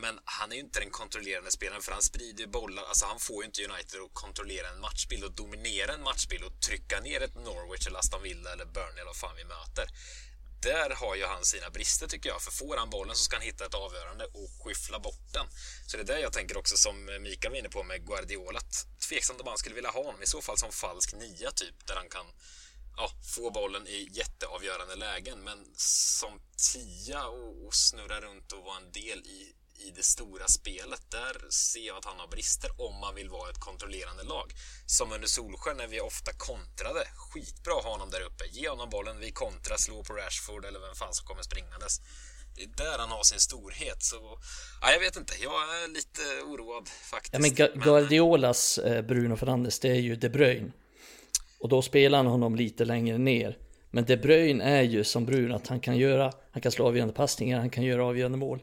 men 0.00 0.18
han 0.24 0.52
är 0.52 0.56
ju 0.56 0.62
inte 0.62 0.80
den 0.80 0.90
kontrollerande 0.90 1.50
spelaren 1.50 1.82
för 1.82 1.92
han 1.92 2.02
sprider 2.02 2.40
ju 2.40 2.46
bollar. 2.46 2.82
Alltså 2.82 3.06
han 3.06 3.20
får 3.20 3.42
ju 3.42 3.46
inte 3.46 3.64
United 3.64 4.00
att 4.00 4.14
kontrollera 4.14 4.68
en 4.68 4.80
matchbild 4.80 5.24
och 5.24 5.32
dominera 5.32 5.92
en 5.94 6.02
matchbild 6.02 6.44
och 6.44 6.60
trycka 6.60 7.00
ner 7.00 7.20
ett 7.22 7.34
Norwich 7.34 7.86
eller 7.86 7.98
Aston 7.98 8.22
Villa 8.22 8.52
eller 8.52 8.64
Burnley 8.64 9.00
eller 9.00 9.04
vad 9.04 9.16
fan 9.16 9.36
vi 9.36 9.44
möter. 9.44 9.86
Där 10.62 10.90
har 10.90 11.14
ju 11.16 11.24
han 11.24 11.44
sina 11.44 11.70
brister 11.70 12.06
tycker 12.06 12.28
jag. 12.28 12.42
För 12.42 12.50
får 12.50 12.76
han 12.76 12.90
bollen 12.90 13.16
så 13.16 13.24
ska 13.24 13.36
han 13.36 13.42
hitta 13.42 13.66
ett 13.66 13.74
avgörande 13.74 14.24
och 14.24 14.50
skyffla 14.64 14.98
bort 14.98 15.32
den. 15.32 15.46
Så 15.86 15.96
det 15.96 16.02
är 16.02 16.16
det 16.16 16.20
jag 16.20 16.32
tänker 16.32 16.56
också 16.56 16.76
som 16.76 17.04
Mikael 17.04 17.52
var 17.52 17.58
inne 17.58 17.68
på 17.68 17.82
med 17.82 18.06
Guardiola. 18.06 18.60
Tveksamt 19.08 19.40
om 19.40 19.46
han 19.46 19.58
skulle 19.58 19.74
vilja 19.74 19.90
ha 19.90 20.04
honom. 20.04 20.22
I 20.22 20.26
så 20.26 20.42
fall 20.42 20.58
som 20.58 20.72
falsk 20.72 21.12
nia 21.12 21.50
typ. 21.50 21.86
Där 21.86 21.96
han 21.96 22.08
kan 22.08 22.26
ja, 22.96 23.10
få 23.36 23.50
bollen 23.50 23.86
i 23.86 24.08
jätteavgörande 24.12 24.96
lägen. 24.96 25.38
Men 25.38 25.58
som 25.76 26.40
tia 26.72 27.26
och, 27.26 27.66
och 27.66 27.74
snurra 27.74 28.20
runt 28.20 28.52
och 28.52 28.64
vara 28.64 28.76
en 28.76 28.92
del 28.92 29.18
i 29.18 29.54
i 29.86 29.90
det 29.96 30.02
stora 30.02 30.46
spelet. 30.58 31.02
Där 31.10 31.50
ser 31.50 31.86
jag 31.86 31.96
att 31.96 32.04
han 32.04 32.20
har 32.20 32.28
brister 32.28 32.70
om 32.86 32.94
man 33.00 33.14
vill 33.14 33.30
vara 33.30 33.50
ett 33.50 33.60
kontrollerande 33.60 34.22
lag. 34.22 34.48
Som 34.86 35.12
under 35.12 35.28
Solskär 35.28 35.74
när 35.74 35.88
vi 35.88 36.00
ofta 36.00 36.32
kontrade. 36.32 37.02
Skitbra 37.16 37.74
att 37.78 37.84
ha 37.84 37.92
honom 37.92 38.10
där 38.10 38.22
uppe. 38.28 38.44
Ge 38.58 38.68
honom 38.68 38.90
bollen, 38.90 39.16
vi 39.20 39.30
kontrar, 39.30 39.76
slå 39.76 40.02
på 40.04 40.12
Rashford 40.12 40.64
eller 40.64 40.80
vem 40.80 40.94
fan 40.94 41.14
som 41.14 41.26
kommer 41.26 41.42
springandes. 41.42 42.00
Det 42.56 42.62
är 42.62 42.68
där 42.84 42.98
han 42.98 43.10
har 43.10 43.22
sin 43.22 43.40
storhet. 43.40 44.02
Så, 44.02 44.38
ja, 44.80 44.92
jag 44.92 45.00
vet 45.00 45.16
inte, 45.16 45.34
jag 45.42 45.52
är 45.52 45.88
lite 45.88 46.22
oroad 46.50 46.88
faktiskt. 46.88 47.32
Ja, 47.32 47.38
men 47.38 47.80
Guardiolas 47.84 48.78
eh, 48.78 49.02
Bruno 49.02 49.36
Fernandes, 49.36 49.80
det 49.80 49.88
är 49.88 50.00
ju 50.08 50.16
De 50.16 50.28
Bruyne. 50.28 50.72
Och 51.58 51.68
då 51.68 51.82
spelar 51.82 52.18
han 52.18 52.26
honom 52.26 52.56
lite 52.56 52.84
längre 52.84 53.18
ner. 53.18 53.58
Men 53.90 54.04
De 54.04 54.16
Bruyne 54.16 54.64
är 54.64 54.82
ju 54.82 55.04
som 55.04 55.26
Bruno, 55.26 55.54
att 55.54 55.66
han 55.66 55.80
kan 55.80 55.96
göra, 55.96 56.32
han 56.52 56.62
kan 56.62 56.72
slå 56.72 56.86
avgörande 56.86 57.14
passningar, 57.14 57.58
han 57.58 57.70
kan 57.70 57.84
göra 57.84 58.04
avgörande 58.04 58.38
mål. 58.38 58.62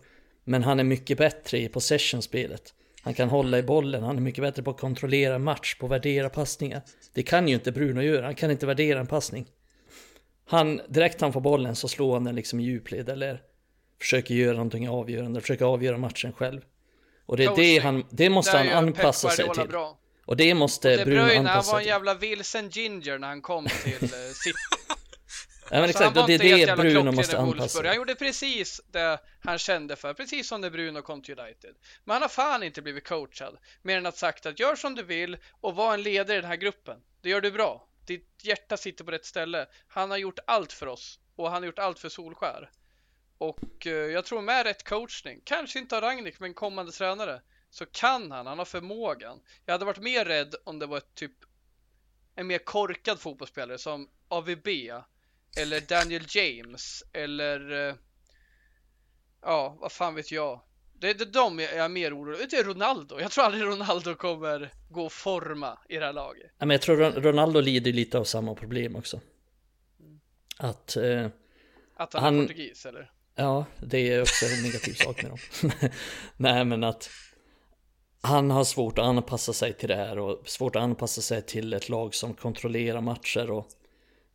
Men 0.49 0.63
han 0.63 0.79
är 0.79 0.83
mycket 0.83 1.17
bättre 1.17 1.59
i 1.59 1.69
possession-spelet. 1.69 2.73
Han 3.01 3.13
kan 3.13 3.29
hålla 3.29 3.57
i 3.57 3.63
bollen, 3.63 4.03
han 4.03 4.17
är 4.17 4.21
mycket 4.21 4.41
bättre 4.41 4.63
på 4.63 4.71
att 4.71 4.79
kontrollera 4.79 5.39
match, 5.39 5.75
på 5.75 5.85
att 5.85 5.91
värdera 5.91 6.29
passningar. 6.29 6.81
Det 7.13 7.23
kan 7.23 7.47
ju 7.47 7.53
inte 7.53 7.71
Bruno 7.71 8.01
göra, 8.01 8.25
han 8.25 8.35
kan 8.35 8.51
inte 8.51 8.65
värdera 8.65 8.99
en 8.99 9.07
passning. 9.07 9.45
Han, 10.45 10.81
direkt 10.87 11.21
han 11.21 11.33
får 11.33 11.41
bollen 11.41 11.75
så 11.75 11.87
slår 11.87 12.13
han 12.13 12.23
den 12.23 12.35
liksom 12.35 12.59
i 12.59 12.63
djupled 12.63 13.09
eller 13.09 13.41
försöker 13.99 14.35
göra 14.35 14.53
någonting 14.53 14.89
avgörande, 14.89 15.41
försöker 15.41 15.65
avgöra 15.65 15.97
matchen 15.97 16.33
själv. 16.33 16.61
Och 17.25 17.37
det 17.37 17.45
är 17.45 17.55
det 17.55 17.77
han, 17.77 18.05
det 18.09 18.29
måste 18.29 18.57
han 18.57 18.69
anpassa 18.69 19.29
sig 19.29 19.49
till. 19.53 19.67
Bra. 19.67 19.99
Och 20.25 20.37
det 20.37 20.53
måste 20.53 20.91
och 20.91 20.97
det 20.97 21.05
Bruno 21.05 21.21
anpassa 21.21 21.51
han 21.53 21.63
var 21.65 21.79
en 21.79 21.87
jävla 21.87 22.13
vilsen 22.13 22.69
ginger 22.69 23.17
när 23.17 23.27
han 23.27 23.41
kom 23.41 23.65
till 23.83 24.03
uh, 24.03 24.09
City. 24.33 24.57
Ja, 25.69 25.75
men 25.75 25.83
alltså, 25.83 26.03
exakt, 26.03 26.17
och 26.17 26.27
det 26.27 26.33
är 26.33 26.67
det 26.67 26.75
Bruno 26.75 27.11
måste 27.11 27.37
anpassa. 27.37 27.87
Han 27.87 27.95
gjorde 27.95 28.15
precis 28.15 28.81
det 28.87 29.19
han 29.39 29.57
kände 29.57 29.95
för, 29.95 30.13
precis 30.13 30.47
som 30.47 30.61
när 30.61 30.69
Bruno 30.69 31.01
kom 31.01 31.21
till 31.21 31.39
United. 31.39 31.75
Men 32.03 32.13
han 32.13 32.21
har 32.21 32.29
fan 32.29 32.63
inte 32.63 32.81
blivit 32.81 33.07
coachad, 33.07 33.57
mer 33.81 33.97
än 33.97 34.05
att 34.05 34.17
sagt 34.17 34.45
att 34.45 34.59
gör 34.59 34.75
som 34.75 34.95
du 34.95 35.03
vill 35.03 35.37
och 35.61 35.75
var 35.75 35.93
en 35.93 36.01
ledare 36.01 36.37
i 36.37 36.41
den 36.41 36.49
här 36.49 36.57
gruppen. 36.57 36.99
Det 37.21 37.29
gör 37.29 37.41
du 37.41 37.51
bra. 37.51 37.87
Ditt 38.05 38.39
hjärta 38.43 38.77
sitter 38.77 39.03
på 39.03 39.11
rätt 39.11 39.25
ställe. 39.25 39.65
Han 39.87 40.11
har 40.11 40.17
gjort 40.17 40.39
allt 40.47 40.73
för 40.73 40.87
oss 40.87 41.19
och 41.35 41.51
han 41.51 41.61
har 41.61 41.65
gjort 41.65 41.79
allt 41.79 41.99
för 41.99 42.09
Solskär. 42.09 42.71
Och 43.37 43.87
eh, 43.87 43.91
jag 43.91 44.25
tror 44.25 44.41
med 44.41 44.65
rätt 44.65 44.83
coachning, 44.83 45.41
kanske 45.43 45.79
inte 45.79 45.95
av 45.97 46.01
Ragnik 46.01 46.39
men 46.39 46.53
kommande 46.53 46.91
tränare, 46.91 47.41
så 47.69 47.85
kan 47.85 48.31
han, 48.31 48.47
han 48.47 48.57
har 48.57 48.65
förmågan. 48.65 49.39
Jag 49.65 49.73
hade 49.73 49.85
varit 49.85 50.01
mer 50.01 50.25
rädd 50.25 50.55
om 50.63 50.79
det 50.79 50.85
var 50.85 50.97
ett 50.97 51.15
typ 51.15 51.31
en 52.35 52.47
mer 52.47 52.57
korkad 52.57 53.19
fotbollsspelare 53.19 53.77
som 53.77 54.09
AVB 54.27 54.67
eller 55.57 55.81
Daniel 55.81 56.23
James 56.29 57.03
eller 57.13 57.89
eh, 57.89 57.95
ja, 59.41 59.77
vad 59.79 59.91
fan 59.91 60.15
vet 60.15 60.31
jag. 60.31 60.61
Det 60.99 61.09
är 61.09 61.25
de 61.25 61.59
jag 61.59 61.73
är 61.73 61.89
mer 61.89 62.17
orolig 62.17 62.49
Det 62.49 62.57
är 62.57 62.63
Ronaldo. 62.63 63.19
Jag 63.19 63.31
tror 63.31 63.43
aldrig 63.43 63.63
Ronaldo 63.63 64.15
kommer 64.15 64.73
gå 64.89 65.05
och 65.05 65.11
forma 65.11 65.79
i 65.89 65.97
det 65.97 66.05
här 66.05 66.13
laget. 66.13 66.51
Ja, 66.57 66.65
men 66.65 66.69
jag 66.69 66.81
tror 66.81 66.97
Ronaldo 66.97 67.61
lider 67.61 67.93
lite 67.93 68.17
av 68.17 68.23
samma 68.23 68.55
problem 68.55 68.95
också. 68.95 69.21
Att... 70.57 70.95
Eh, 70.95 71.27
att 71.95 72.13
han, 72.13 72.23
han 72.23 72.39
är 72.39 72.41
portugis 72.41 72.85
eller? 72.85 73.11
Ja, 73.35 73.65
det 73.77 74.13
är 74.13 74.21
också 74.21 74.45
en 74.45 74.63
negativ 74.63 74.93
sak 75.03 75.23
med 75.23 75.31
dem. 75.31 75.69
Nej, 76.37 76.65
men 76.65 76.83
att 76.83 77.09
han 78.21 78.51
har 78.51 78.63
svårt 78.63 78.97
att 78.97 79.05
anpassa 79.05 79.53
sig 79.53 79.73
till 79.73 79.89
det 79.89 79.95
här 79.95 80.19
och 80.19 80.49
svårt 80.49 80.75
att 80.75 80.81
anpassa 80.81 81.21
sig 81.21 81.41
till 81.41 81.73
ett 81.73 81.89
lag 81.89 82.15
som 82.15 82.33
kontrollerar 82.33 83.01
matcher 83.01 83.51
och 83.51 83.67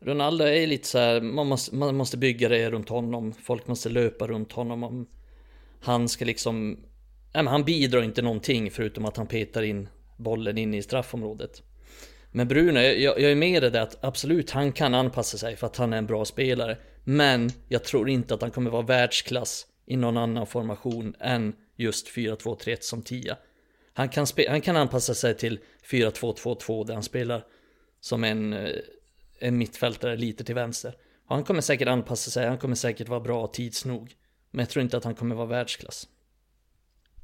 Ronaldo 0.05 0.45
är 0.45 0.67
lite 0.67 0.89
så 0.89 0.99
här, 0.99 1.21
man 1.21 1.47
måste, 1.47 1.75
man 1.75 1.97
måste 1.97 2.17
bygga 2.17 2.49
det 2.49 2.71
runt 2.71 2.89
honom, 2.89 3.33
folk 3.33 3.67
måste 3.67 3.89
löpa 3.89 4.27
runt 4.27 4.53
honom 4.53 4.83
om 4.85 5.07
han 5.81 6.09
ska 6.09 6.25
liksom, 6.25 6.71
nej 7.35 7.45
men 7.45 7.47
han 7.47 7.65
bidrar 7.65 8.03
inte 8.03 8.23
någonting 8.23 8.71
förutom 8.71 9.05
att 9.05 9.17
han 9.17 9.27
petar 9.27 9.63
in 9.63 9.89
bollen 10.17 10.59
in 10.59 10.75
i 10.75 10.83
straffområdet. 10.83 11.63
Men 12.31 12.49
Bruno, 12.49 12.81
jag, 12.81 13.21
jag 13.21 13.31
är 13.31 13.35
med 13.35 13.65
i 13.65 13.71
det 13.71 13.83
att 13.83 14.05
absolut, 14.05 14.51
han 14.51 14.73
kan 14.73 14.95
anpassa 14.95 15.39
sig 15.39 15.57
för 15.57 15.67
att 15.67 15.77
han 15.77 15.93
är 15.93 15.99
en 15.99 16.07
bra 16.07 16.25
spelare. 16.25 16.79
Men 17.05 17.51
jag 17.69 17.85
tror 17.85 18.09
inte 18.09 18.35
att 18.35 18.43
han 18.43 18.51
kommer 18.51 18.71
vara 18.71 18.83
världsklass 18.83 19.67
i 19.87 19.97
någon 19.97 20.17
annan 20.17 20.47
formation 20.47 21.15
än 21.21 21.53
just 21.77 22.09
4-2-3-1 22.09 22.77
som 22.81 23.03
10. 23.03 23.37
Han 23.95 24.09
kan, 24.09 24.27
han 24.49 24.61
kan 24.61 24.77
anpassa 24.77 25.15
sig 25.15 25.37
till 25.37 25.59
4-2-2-2 25.91 26.87
där 26.87 26.95
han 26.95 27.03
spelar 27.03 27.45
som 28.01 28.25
en, 28.25 28.53
eh, 28.53 28.71
en 29.43 29.59
mittfältare 29.59 30.17
lite 30.17 30.45
till 30.45 30.55
vänster. 30.55 30.97
Och 31.29 31.35
han 31.35 31.45
kommer 31.45 31.61
säkert 31.61 31.89
anpassa 31.89 32.31
sig, 32.31 32.49
han 32.49 32.59
kommer 32.59 32.75
säkert 32.75 33.09
vara 33.09 33.21
bra 33.21 33.47
tids 33.47 33.85
nog. 33.85 34.17
Men 34.51 34.63
jag 34.63 34.71
tror 34.71 34.83
inte 34.83 34.97
att 34.97 35.05
han 35.05 35.15
kommer 35.15 35.35
vara 35.35 35.47
världsklass. 35.47 36.09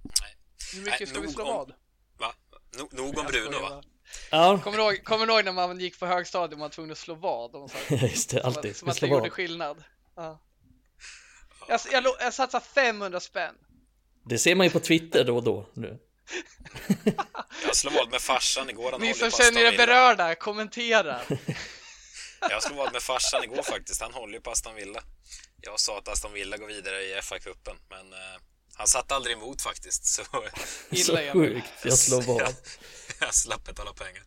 Nej. 0.02 0.36
Hur 0.74 0.84
mycket 0.84 1.08
ska 1.08 1.20
vi 1.20 1.28
slå 1.28 1.44
vad? 1.44 1.72
Va? 2.18 2.34
No, 2.78 2.88
nog 2.92 3.18
om 3.18 3.26
Bruno 3.26 3.60
va? 3.60 3.82
Ja. 4.30 4.60
Kommer, 4.64 4.78
du 4.78 4.84
ihåg, 4.84 5.04
kommer 5.04 5.26
du 5.26 5.32
ihåg 5.32 5.44
när 5.44 5.52
man 5.52 5.80
gick 5.80 6.00
på 6.00 6.06
högstadiet 6.06 6.52
och 6.52 6.58
man 6.58 6.64
var 6.64 6.68
tvungen 6.68 6.92
att 6.92 6.98
slå 6.98 7.14
vad? 7.14 7.54
Och 7.54 7.70
så, 7.70 7.94
Just 7.94 8.30
det, 8.30 8.42
alltid. 8.42 8.76
Som, 8.76 8.88
att 8.88 9.00
det 9.00 9.06
gjorde 9.06 9.30
skillnad. 9.30 9.84
Ja. 10.16 10.40
Jag, 11.68 11.80
jag, 11.92 12.04
jag 12.20 12.34
satsar 12.34 12.60
500 12.60 13.20
spänn. 13.20 13.54
Det 14.24 14.38
ser 14.38 14.54
man 14.54 14.66
ju 14.66 14.70
på 14.70 14.80
Twitter 14.80 15.24
då 15.24 15.36
och 15.36 15.44
då 15.44 15.66
nu. 15.74 15.98
jag 17.66 17.76
slog 17.76 17.94
vad 17.94 18.10
med 18.10 18.20
farsan 18.20 18.70
igår. 18.70 18.98
Ni 18.98 19.14
som 19.14 19.30
känner 19.30 19.72
er 19.72 19.76
berörda, 19.76 20.34
kommentera. 20.34 21.20
jag 22.40 22.62
slog 22.62 22.76
vad 22.76 22.92
med 22.92 23.02
farsan 23.02 23.44
igår 23.44 23.62
faktiskt. 23.62 24.00
Han 24.00 24.12
håller 24.12 24.34
ju 24.34 24.40
på 24.40 24.50
Aston 24.50 24.74
Villa. 24.74 25.02
Jag 25.60 25.80
sa 25.80 25.98
att 25.98 26.08
Aston 26.08 26.32
Villa 26.32 26.56
går 26.56 26.66
vidare 26.66 27.02
i 27.02 27.20
FA-cupen, 27.20 27.76
men 27.88 28.12
eh, 28.12 28.40
han 28.74 28.86
satt 28.86 29.12
aldrig 29.12 29.36
emot 29.36 29.62
faktiskt. 29.62 30.06
Så, 30.06 30.22
så 30.96 31.16
sjukt, 31.32 31.72
jag 31.84 31.98
slår 31.98 32.22
vad. 32.22 32.42
jag, 32.42 32.54
jag 33.20 33.34
slapp 33.34 33.64
betala 33.64 33.92
pengar. 33.92 34.22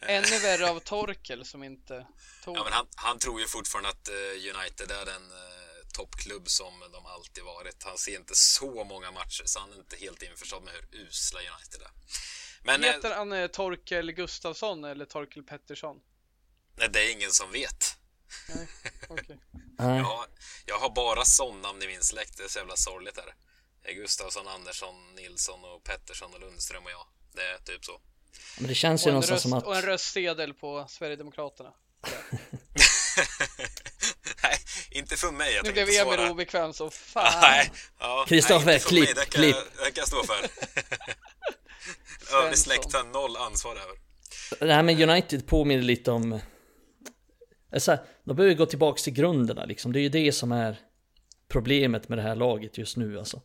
Ännu 0.00 0.38
värre 0.38 0.70
av 0.70 0.80
Torkel 0.80 1.44
som 1.44 1.62
inte 1.62 2.06
tog 2.44 2.56
ja, 2.56 2.64
men 2.64 2.72
han, 2.72 2.86
han 2.94 3.18
tror 3.18 3.40
ju 3.40 3.46
fortfarande 3.46 3.88
att 3.88 4.08
uh, 4.08 4.56
United 4.56 4.90
är 4.90 5.04
den 5.04 5.22
uh, 5.22 5.38
toppklubb 5.96 6.48
som 6.48 6.80
de 6.92 7.06
alltid 7.06 7.44
varit. 7.44 7.82
Han 7.84 7.98
ser 7.98 8.16
inte 8.16 8.34
så 8.34 8.84
många 8.84 9.10
matcher 9.10 9.42
så 9.44 9.60
han 9.60 9.72
är 9.72 9.76
inte 9.76 9.96
helt 9.96 10.22
införstådd 10.22 10.62
med 10.62 10.74
hur 10.74 11.00
usla 11.00 11.40
United 11.40 11.82
är. 11.82 11.90
Men, 12.62 12.82
Heter 12.82 13.14
han 13.14 13.32
uh, 13.32 13.46
Torkel 13.46 14.12
Gustafsson 14.12 14.84
eller 14.84 15.04
Torkel 15.04 15.42
Pettersson? 15.42 16.00
Nej, 16.78 16.88
det 16.92 17.00
är 17.00 17.12
ingen 17.12 17.30
som 17.30 17.52
vet. 17.52 17.96
Nej, 18.48 18.66
okay. 19.08 19.36
jag, 19.78 20.26
jag 20.66 20.78
har 20.78 20.90
bara 20.90 21.24
sån-namn 21.24 21.82
i 21.82 21.86
min 21.86 22.02
släkt, 22.02 22.36
det 22.36 22.44
är 22.44 22.48
så 22.48 22.58
jävla 22.58 22.76
sorgligt. 22.76 23.18
Är 23.18 23.26
det. 23.26 23.34
Gustafsson, 23.94 24.48
Andersson, 24.48 25.14
Nilsson 25.16 25.64
och 25.64 25.84
Pettersson 25.84 26.34
och 26.34 26.40
Lundström 26.40 26.84
och 26.84 26.90
jag. 26.90 27.06
Det 27.34 27.42
är 27.42 27.58
typ 27.58 27.84
så. 27.84 28.00
Men 28.58 28.68
det 28.68 28.74
känns 28.74 29.06
ju 29.06 29.10
någonstans 29.10 29.36
röst, 29.36 29.42
som 29.42 29.52
att... 29.52 29.64
Och 29.64 29.76
en 29.76 29.82
röstsedel 29.82 30.54
på 30.54 30.86
Sverigedemokraterna. 30.88 31.72
Nej, 34.42 34.58
inte 34.90 35.16
för 35.16 35.30
mig. 35.30 35.54
Jag 35.54 35.64
nu 35.64 35.72
blev 35.72 35.88
Emil 35.88 36.30
obekväm 36.30 36.72
så 36.72 36.90
fan. 37.12 37.40
Nej, 37.40 37.72
Kristoffer, 38.26 38.78
klipp, 38.78 39.14
det 39.14 39.24
klipp. 39.24 39.56
det 39.76 39.82
kan 39.82 39.92
jag 39.94 40.08
stå 40.08 40.24
för. 40.24 40.48
Övrig 42.36 42.58
släkt 42.58 42.92
har 42.92 43.04
noll 43.04 43.36
ansvar 43.36 43.76
över. 43.76 43.96
Nej, 44.60 44.82
men 44.82 45.10
United 45.10 45.46
påminner 45.46 45.82
lite 45.82 46.10
om... 46.10 46.40
Alltså, 47.72 47.98
de 48.24 48.36
behöver 48.36 48.54
gå 48.54 48.66
tillbaka 48.66 48.98
till 48.98 49.12
grunderna 49.12 49.64
liksom. 49.64 49.92
Det 49.92 50.00
är 50.00 50.02
ju 50.02 50.08
det 50.08 50.32
som 50.32 50.52
är 50.52 50.76
problemet 51.48 52.08
med 52.08 52.18
det 52.18 52.22
här 52.22 52.36
laget 52.36 52.78
just 52.78 52.96
nu 52.96 53.18
alltså. 53.18 53.42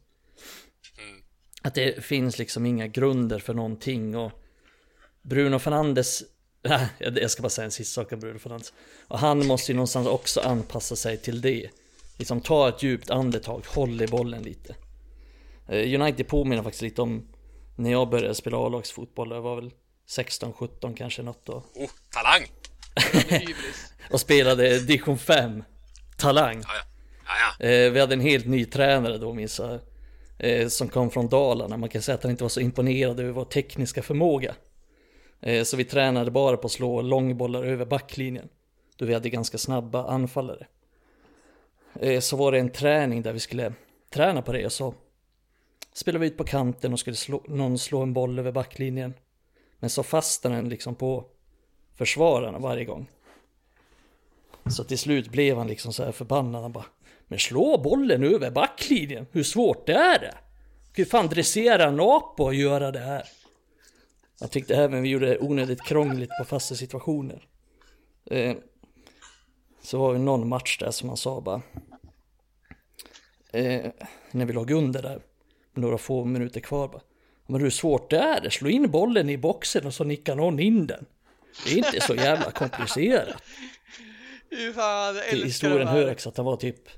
Mm. 0.97 1.23
Att 1.61 1.75
det 1.75 2.05
finns 2.05 2.37
liksom 2.37 2.65
inga 2.65 2.87
grunder 2.87 3.39
för 3.39 3.53
någonting 3.53 4.17
och 4.17 4.31
Bruno 5.21 5.59
Fernandes 5.59 6.23
jag 6.99 7.31
ska 7.31 7.41
bara 7.41 7.49
säga 7.49 7.65
en 7.65 7.71
sista 7.71 8.01
sak 8.01 8.11
om 8.11 8.19
Bruno 8.19 8.39
Fernandes. 8.39 8.73
Och 9.07 9.19
han 9.19 9.47
måste 9.47 9.71
ju 9.71 9.75
någonstans 9.75 10.07
också 10.07 10.39
anpassa 10.41 10.95
sig 10.95 11.17
till 11.17 11.41
det. 11.41 11.69
Liksom 12.17 12.41
ta 12.41 12.69
ett 12.69 12.83
djupt 12.83 13.09
andetag, 13.09 13.63
håll 13.67 14.01
i 14.01 14.07
bollen 14.07 14.43
lite. 14.43 14.75
Eh, 15.67 16.01
United 16.01 16.27
påminner 16.27 16.63
faktiskt 16.63 16.81
lite 16.81 17.01
om 17.01 17.27
när 17.75 17.91
jag 17.91 18.09
började 18.09 18.35
spela 18.35 18.57
A-lagsfotboll. 18.57 19.31
Jag 19.31 19.41
var 19.41 19.55
väl 19.55 19.71
16-17 20.07 20.95
kanske 20.95 21.23
något 21.23 21.45
då. 21.45 21.53
Oh, 21.53 21.89
talang! 22.11 22.47
och 24.11 24.19
spelade 24.19 24.79
division 24.79 25.17
5. 25.17 25.63
Talang. 26.17 26.61
Ja, 26.63 26.69
ja. 26.73 26.93
Ja, 27.25 27.65
eh, 27.65 27.91
vi 27.91 27.99
hade 27.99 28.13
en 28.13 28.19
helt 28.19 28.45
ny 28.45 28.65
tränare 28.65 29.17
då 29.17 29.33
minns 29.33 29.59
jag. 29.59 29.79
Eh, 30.37 30.67
som 30.67 30.89
kom 30.89 31.09
från 31.09 31.27
Dalarna. 31.27 31.77
Man 31.77 31.89
kan 31.89 32.01
säga 32.01 32.15
att 32.15 32.23
han 32.23 32.31
inte 32.31 32.43
var 32.43 32.49
så 32.49 32.59
imponerad 32.59 33.19
över 33.19 33.31
vår 33.31 33.45
tekniska 33.45 34.01
förmåga. 34.01 34.55
Eh, 35.41 35.63
så 35.63 35.77
vi 35.77 35.85
tränade 35.85 36.31
bara 36.31 36.57
på 36.57 36.65
att 36.65 36.71
slå 36.71 37.01
långbollar 37.01 37.63
över 37.63 37.85
backlinjen. 37.85 38.49
Då 38.95 39.05
vi 39.05 39.13
hade 39.13 39.29
ganska 39.29 39.57
snabba 39.57 40.07
anfallare. 40.07 40.67
Så 42.21 42.37
var 42.37 42.51
det 42.51 42.59
en 42.59 42.69
träning 42.69 43.21
där 43.21 43.33
vi 43.33 43.39
skulle 43.39 43.73
träna 44.09 44.41
på 44.41 44.51
det 44.51 44.65
och 44.65 44.71
så 44.71 44.93
spelade 45.93 46.19
vi 46.19 46.27
ut 46.27 46.37
på 46.37 46.43
kanten 46.43 46.93
och 46.93 46.99
skulle 46.99 47.15
slå, 47.15 47.43
någon 47.47 47.77
slå 47.77 48.01
en 48.01 48.13
boll 48.13 48.39
över 48.39 48.51
backlinjen. 48.51 49.13
Men 49.79 49.89
så 49.89 50.03
fastnade 50.03 50.55
den 50.55 50.69
liksom 50.69 50.95
på 50.95 51.25
försvararna 51.95 52.59
varje 52.59 52.85
gång. 52.85 53.07
Så 54.69 54.83
till 54.83 54.97
slut 54.97 55.29
blev 55.29 55.57
han 55.57 55.67
liksom 55.67 55.93
så 55.93 56.03
här 56.03 56.11
förbannad. 56.11 56.61
Han 56.61 56.71
bara 56.71 56.85
Men 57.27 57.39
slå 57.39 57.77
bollen 57.77 58.23
över 58.23 58.51
backlinjen, 58.51 59.25
hur 59.31 59.43
svårt 59.43 59.87
det 59.87 59.93
är 59.93 60.19
det? 60.19 60.35
Hur 60.93 61.05
fan 61.05 61.27
dressera 61.27 61.83
en 61.83 61.99
apa 61.99 62.43
och 62.43 62.53
göra 62.53 62.91
det 62.91 62.99
här? 62.99 63.23
Jag 64.39 64.51
tyckte 64.51 64.75
även 64.75 65.01
vi 65.01 65.09
gjorde 65.09 65.25
det 65.25 65.39
onödigt 65.39 65.81
krångligt 65.81 66.29
på 66.39 66.45
fasta 66.45 66.75
situationer. 66.75 67.47
Eh, 68.25 68.55
så 69.81 69.97
var 69.97 70.13
det 70.13 70.19
någon 70.19 70.47
match 70.47 70.77
där 70.77 70.91
som 70.91 71.09
han 71.09 71.17
sa 71.17 71.41
bara. 71.41 71.61
Eh, 73.51 73.91
när 74.31 74.45
vi 74.45 74.53
låg 74.53 74.71
under 74.71 75.01
där. 75.01 75.21
Med 75.73 75.81
några 75.81 75.97
få 75.97 76.25
minuter 76.25 76.59
kvar 76.59 76.87
bara. 76.87 77.01
Men 77.47 77.61
hur 77.61 77.69
svårt 77.69 78.09
det 78.09 78.17
är, 78.17 78.49
slå 78.49 78.69
in 78.69 78.91
bollen 78.91 79.29
i 79.29 79.37
boxen 79.37 79.85
och 79.85 79.93
så 79.93 80.03
nickar 80.03 80.35
någon 80.35 80.59
in 80.59 80.87
den. 80.87 81.05
Det 81.65 81.73
är 81.73 81.77
inte 81.77 82.01
så 82.01 82.15
jävla 82.15 82.51
komplicerat. 82.51 83.43
Till 85.29 85.43
historien 85.43 85.87
hör 85.87 86.11
också 86.11 86.29
att 86.29 86.37
han 86.37 86.45
var 86.45 86.57
typ 86.57 86.89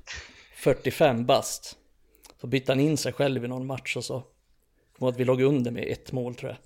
45 0.56 1.26
bast. 1.26 1.76
Så 2.40 2.46
bytte 2.46 2.72
han 2.72 2.80
in 2.80 2.96
sig 2.96 3.12
själv 3.12 3.44
i 3.44 3.48
någon 3.48 3.66
match 3.66 3.96
och 3.96 4.04
så 4.04 4.24
Kommer 4.98 5.12
att 5.12 5.18
vi 5.18 5.24
låg 5.24 5.42
under 5.42 5.70
med 5.70 5.92
ett 5.92 6.12
mål 6.12 6.34
tror 6.34 6.50
jag. 6.50 6.58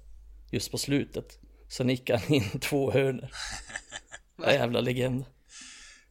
Just 0.50 0.70
på 0.70 0.78
slutet. 0.78 1.38
Sen 1.68 1.88
gick 1.88 2.10
han 2.10 2.32
in 2.32 2.60
två 2.60 2.90
hörnor. 2.90 3.28
Jävla 4.46 4.80
legend. 4.80 5.24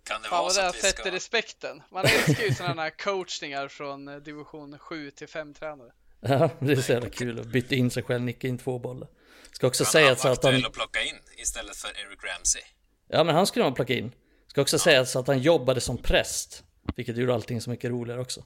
Kan 0.04 0.22
det 0.22 0.28
Fan 0.28 0.44
vad 0.44 0.56
det 0.56 0.62
här 0.62 0.72
sätter 0.72 1.02
ska... 1.02 1.12
respekten. 1.12 1.82
Man 1.92 2.06
älskar 2.06 2.44
ju 2.44 2.54
sådana 2.54 2.82
här 2.82 2.90
coachningar 2.90 3.68
från 3.68 4.08
eh, 4.08 4.16
division 4.16 4.80
7 4.80 5.12
till 5.12 5.28
5 5.28 5.54
tränare. 5.54 5.92
Ja, 6.22 6.50
det 6.60 6.72
är 6.72 6.76
så 6.76 6.92
jävla 6.92 7.10
kul 7.10 7.40
att 7.40 7.46
byta 7.46 7.76
in 7.76 7.92
sig 7.92 8.04
själv, 8.04 8.24
nicka 8.24 8.48
in 8.48 8.58
två 8.58 8.80
bollar. 8.80 9.10
Ska 9.52 9.68
också 9.68 9.84
kan 9.84 9.92
säga 9.92 10.16
så 10.16 10.28
att 10.28 10.44
han... 10.44 10.66
att 10.66 10.74
plocka 10.74 11.02
in 11.02 11.16
istället 11.38 11.76
för 11.76 11.88
Eric 11.88 12.20
Ramsey. 12.24 12.62
Ja, 13.08 13.24
men 13.24 13.36
han 13.36 13.48
skulle 13.48 13.66
man 13.66 13.74
plocka 13.74 13.94
in. 13.94 14.12
Ska 14.50 14.62
också 14.62 14.76
ja. 14.76 14.80
säga 14.80 15.06
så 15.06 15.20
att 15.20 15.28
han 15.28 15.40
jobbade 15.40 15.82
som 15.82 15.98
präst. 15.98 16.64
Vilket 16.96 17.18
gjorde 17.18 17.34
allting 17.34 17.62
så 17.62 17.70
mycket 17.70 17.92
roligare 17.92 18.22
också. 18.22 18.44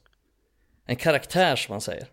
En 0.85 0.95
karaktär 0.95 1.55
som 1.55 1.73
man 1.73 1.81
säger. 1.81 2.07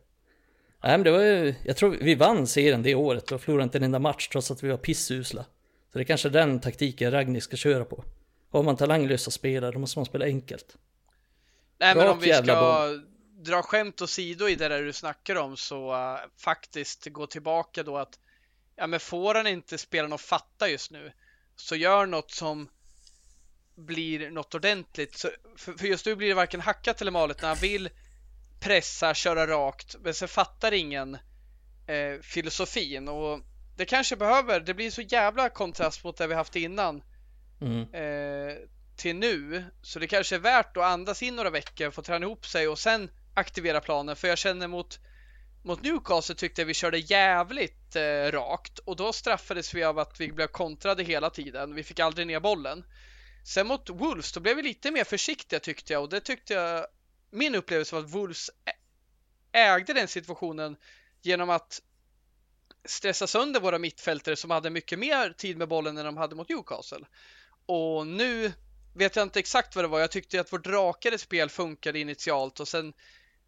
Nej 0.83 0.99
men 0.99 1.03
det 1.03 1.11
var 1.11 1.21
ju, 1.21 1.55
jag 1.65 1.77
tror 1.77 1.91
vi 1.91 2.15
vann 2.15 2.47
serien 2.47 2.83
det 2.83 2.95
året 2.95 3.33
och 3.33 3.41
förlorade 3.41 3.65
inte 3.65 3.79
en 3.79 3.85
enda 3.85 3.99
match 3.99 4.29
trots 4.29 4.51
att 4.51 4.63
vi 4.63 4.69
var 4.69 4.77
pissusla. 4.77 5.45
Så 5.93 5.99
det 5.99 6.03
är 6.03 6.05
kanske 6.05 6.29
den 6.29 6.61
taktiken 6.61 7.11
Ragnik 7.11 7.43
ska 7.43 7.57
köra 7.57 7.85
på. 7.85 8.05
Har 8.51 8.63
man 8.63 8.77
talanglösa 8.77 9.31
spelare 9.31 9.73
då 9.73 9.79
måste 9.79 9.99
man 9.99 10.07
spela 10.07 10.25
enkelt. 10.25 10.77
Nej 11.79 11.95
men 11.95 12.09
om 12.09 12.19
vi 12.19 12.33
ska 12.33 12.43
boll. 12.61 13.03
dra 13.45 13.63
skämt 13.63 14.03
åsido 14.03 14.49
i 14.49 14.55
det 14.55 14.69
där 14.69 14.83
du 14.83 14.93
snackar 14.93 15.37
om 15.37 15.57
så 15.57 15.93
uh, 15.93 16.19
faktiskt 16.37 17.07
gå 17.07 17.27
tillbaka 17.27 17.83
då 17.83 17.97
att 17.97 18.19
ja 18.77 18.87
men 18.87 19.01
får 19.01 19.35
han 19.35 19.47
inte 19.47 19.79
spelarna 19.79 20.15
att 20.15 20.21
fatta 20.21 20.69
just 20.69 20.91
nu 20.91 21.13
så 21.57 21.77
gör 21.77 22.07
något 22.07 22.31
som 22.31 22.69
blir 23.81 24.31
något 24.31 24.55
ordentligt. 24.55 25.17
Så, 25.17 25.29
för, 25.57 25.73
för 25.73 25.87
just 25.87 26.07
nu 26.07 26.17
blir 26.17 26.29
det 26.29 26.35
varken 26.35 26.61
hackat 26.61 27.01
eller 27.01 27.11
malet 27.11 27.43
när 27.43 27.49
han 27.49 27.59
vill 27.59 27.89
pressa, 28.61 29.15
köra 29.15 29.47
rakt, 29.47 29.97
men 30.01 30.15
sen 30.15 30.29
fattar 30.29 30.73
ingen 30.73 31.15
eh, 31.87 32.21
filosofin 32.23 33.09
och 33.09 33.41
det 33.77 33.85
kanske 33.85 34.17
behöver, 34.17 34.61
det 34.61 34.75
blir 34.75 34.91
så 34.91 35.03
jävla 35.03 35.49
kontrast 35.49 36.05
mot 36.05 36.17
det 36.17 36.27
vi 36.27 36.35
haft 36.35 36.57
innan 36.57 37.03
mm. 37.61 37.95
eh, 37.95 38.57
till 38.97 39.17
nu, 39.17 39.65
så 39.83 39.99
det 39.99 40.07
kanske 40.07 40.35
är 40.35 40.41
värt 40.41 40.77
att 40.77 40.83
andas 40.83 41.23
in 41.23 41.37
några 41.37 41.51
veckor, 41.51 41.91
få 41.91 42.03
träna 42.03 42.27
ihop 42.27 42.47
sig 42.47 42.69
och 42.69 42.79
sen 42.79 43.11
aktivera 43.35 43.81
planen, 43.81 44.17
för 44.17 44.29
jag 44.29 44.39
känner 44.39 44.69
mot 44.69 45.01
mot 45.63 45.83
Newcastle 45.83 46.35
tyckte 46.35 46.61
jag 46.61 46.67
vi 46.67 46.75
körde 46.75 46.99
jävligt 46.99 47.97
eh, 47.97 48.33
rakt 48.33 48.79
och 48.79 48.97
då 48.97 49.13
straffades 49.13 49.75
vi 49.75 49.85
av 49.85 49.99
att 49.99 50.21
vi 50.21 50.33
blev 50.33 50.47
kontrade 50.47 51.03
hela 51.03 51.31
tiden. 51.31 51.75
Vi 51.75 51.83
fick 51.83 52.01
aldrig 52.01 52.27
ner 52.27 52.41
bollen. 52.41 52.85
Sen 53.45 53.67
mot 53.67 53.91
Wolves 53.91 54.33
då 54.33 54.41
blev 54.41 54.57
vi 54.57 54.63
lite 54.63 54.91
mer 54.91 55.05
försiktiga 55.05 55.61
tyckte 55.61 55.93
jag 55.93 56.03
och 56.03 56.09
det 56.09 56.21
tyckte 56.21 56.55
jag 56.55 56.87
min 57.31 57.55
upplevelse 57.55 57.95
var 57.95 58.03
att 58.03 58.11
Wolves 58.11 58.51
ägde 59.53 59.93
den 59.93 60.09
situationen 60.09 60.77
genom 61.23 61.51
att 61.51 61.83
stressa 62.85 63.27
sönder 63.27 63.61
våra 63.61 63.79
mittfältare 63.79 64.37
som 64.37 64.51
hade 64.51 64.71
mycket 64.71 64.99
mer 64.99 65.31
tid 65.31 65.57
med 65.57 65.69
bollen 65.69 65.99
än 65.99 66.05
de 66.05 66.17
hade 66.17 66.35
mot 66.35 66.49
Newcastle. 66.49 67.07
Och 67.67 68.07
nu 68.07 68.53
vet 68.95 69.17
jag 69.17 69.23
inte 69.23 69.41
exakt 69.41 69.77
vad 69.77 69.85
det 69.85 69.89
var. 69.89 70.01
Jag 70.01 70.11
tyckte 70.11 70.41
att 70.41 70.53
vårt 70.53 70.67
rakare 70.67 71.19
spel 71.19 71.51
funkade 71.51 71.99
initialt 71.99 72.61
och 72.61 72.69
sen 72.69 72.93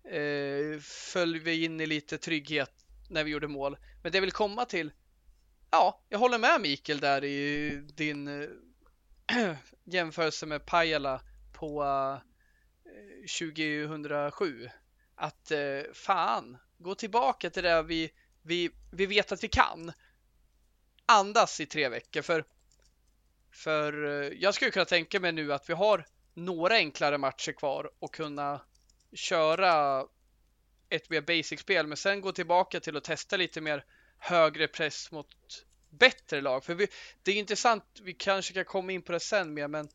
eh, 0.05 0.81
föll 0.81 1.39
vi 1.39 1.65
in 1.65 1.81
i 1.81 1.87
lite 1.87 2.19
trygghet 2.19 2.71
när 3.11 3.25
vi 3.25 3.31
gjorde 3.31 3.49
mål. 3.49 3.77
Men 4.03 4.13
det 4.13 4.19
jag 4.19 4.23
vill 4.23 4.33
komma 4.33 4.65
till, 4.65 4.93
ja, 5.71 6.01
jag 6.09 6.19
håller 6.19 6.39
med 6.39 6.61
Mikael 6.61 7.01
där 7.01 7.25
i 7.25 7.71
din 7.95 8.43
eh, 8.43 8.49
jämförelse 9.85 10.47
med 10.47 10.67
Pajala 10.67 11.23
på 11.53 11.85
eh, 11.85 12.21
2007 13.39 14.69
att 15.15 15.51
eh, 15.51 15.93
fan, 15.93 16.59
gå 16.79 16.95
tillbaka 16.95 17.51
till 17.51 17.63
det 17.63 17.83
vi, 17.83 18.13
vi, 18.43 18.71
vi 18.91 19.07
vet 19.07 19.33
att 19.33 19.45
vi 19.45 19.49
kan. 19.49 19.93
Andas 21.07 21.61
i 21.61 21.67
tre 21.67 21.89
veckor 21.89 22.23
för, 22.23 22.45
för 23.51 24.05
eh, 24.05 24.29
jag 24.39 24.55
skulle 24.55 24.71
kunna 24.71 24.85
tänka 24.85 25.21
mig 25.21 25.33
nu 25.33 25.53
att 25.53 25.71
vi 25.71 25.75
har 25.75 26.07
några 26.35 26.75
enklare 26.75 27.19
matcher 27.19 27.53
kvar 27.53 27.91
och 27.99 28.15
kunna 28.15 28.61
köra 29.13 30.05
ett 30.89 31.11
mer 31.11 31.21
basic-spel 31.21 31.87
men 31.87 31.97
sen 31.97 32.21
gå 32.21 32.33
tillbaka 32.33 32.81
till 32.81 32.97
att 32.97 33.05
testa 33.05 33.37
lite 33.37 33.61
mer 33.61 33.85
högre 34.19 34.69
press 34.69 35.11
mot 35.11 35.27
bättre 35.93 36.41
lag. 36.41 36.65
För 36.65 36.75
vi, 36.75 36.87
det 37.23 37.33
är 37.33 37.37
intressant, 37.37 37.85
vi 38.03 38.15
kanske 38.15 38.55
kan 38.55 38.65
komma 38.65 38.93
in 38.93 39.03
på 39.03 39.13
det 39.13 39.21
sen 39.21 39.55
mer 39.55 39.69
men 39.69 39.89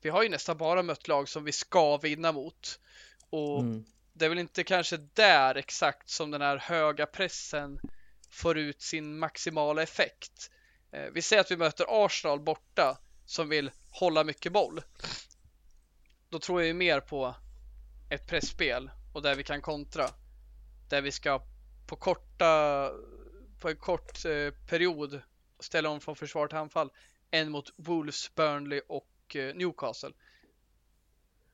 vi 0.00 0.10
har 0.10 0.22
ju 0.22 0.28
nästan 0.28 0.56
bara 0.56 0.82
mött 0.82 1.08
lag 1.08 1.28
som 1.28 1.44
vi 1.44 1.52
ska 1.52 1.96
vinna 1.96 2.32
mot. 2.32 2.80
Och 3.30 3.60
mm. 3.60 3.84
det 4.12 4.24
är 4.24 4.28
väl 4.28 4.38
inte 4.38 4.64
kanske 4.64 4.96
där 4.96 5.54
exakt 5.54 6.10
som 6.10 6.30
den 6.30 6.40
här 6.40 6.56
höga 6.56 7.06
pressen 7.06 7.80
får 8.30 8.58
ut 8.58 8.82
sin 8.82 9.18
maximala 9.18 9.82
effekt. 9.82 10.50
Eh, 10.92 11.10
vi 11.12 11.22
säger 11.22 11.40
att 11.40 11.50
vi 11.50 11.56
möter 11.56 12.04
Arsenal 12.04 12.40
borta 12.40 12.98
som 13.24 13.48
vill 13.48 13.70
hålla 13.90 14.24
mycket 14.24 14.52
boll. 14.52 14.82
Då 16.28 16.38
tror 16.38 16.60
jag 16.60 16.68
ju 16.68 16.74
mer 16.74 17.00
på 17.00 17.34
ett 18.10 18.26
pressspel 18.26 18.90
och 19.14 19.22
där 19.22 19.34
vi 19.34 19.42
kan 19.42 19.62
kontra. 19.62 20.10
Där 20.88 21.02
vi 21.02 21.12
ska 21.12 21.42
på 21.86 21.96
korta 21.96 22.90
på 23.60 23.68
en 23.68 23.76
kort 23.76 24.24
eh, 24.24 24.50
period 24.68 25.20
ställa 25.60 25.88
om 25.88 26.00
från 26.00 26.16
försvar 26.16 26.48
till 26.48 26.58
anfall 26.58 26.90
än 27.30 27.50
mot 27.50 27.72
Wolves, 27.76 28.34
Burnley 28.34 28.80
och 28.88 29.08
Eh, 29.34 29.54
Newcastle. 29.54 30.10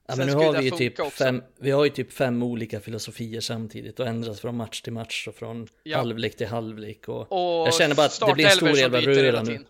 Ja, 0.06 0.16
men 0.16 0.26
nu 0.26 0.34
har 0.34 0.52
vi 0.52 0.64
ju 0.64 0.70
typ 0.70 1.12
fem, 1.12 1.42
vi 1.58 1.70
har 1.70 1.84
ju 1.84 1.90
typ 1.90 2.12
fem 2.12 2.42
olika 2.42 2.80
filosofier 2.80 3.40
samtidigt 3.40 4.00
och 4.00 4.06
ändras 4.06 4.40
från 4.40 4.56
match 4.56 4.80
till 4.80 4.92
match 4.92 5.28
och 5.28 5.34
från 5.34 5.68
ja. 5.82 5.98
halvlek 5.98 6.36
till 6.36 6.46
halvlek 6.46 7.08
och, 7.08 7.20
och 7.32 7.66
jag 7.66 7.74
känner 7.74 7.94
bara 7.94 8.06
att 8.06 8.20
det 8.20 8.34
blir 8.34 8.46
en 8.46 8.50
stor 8.50 8.70
jävla 8.70 9.00
röra 9.00 9.42
nu. 9.42 9.64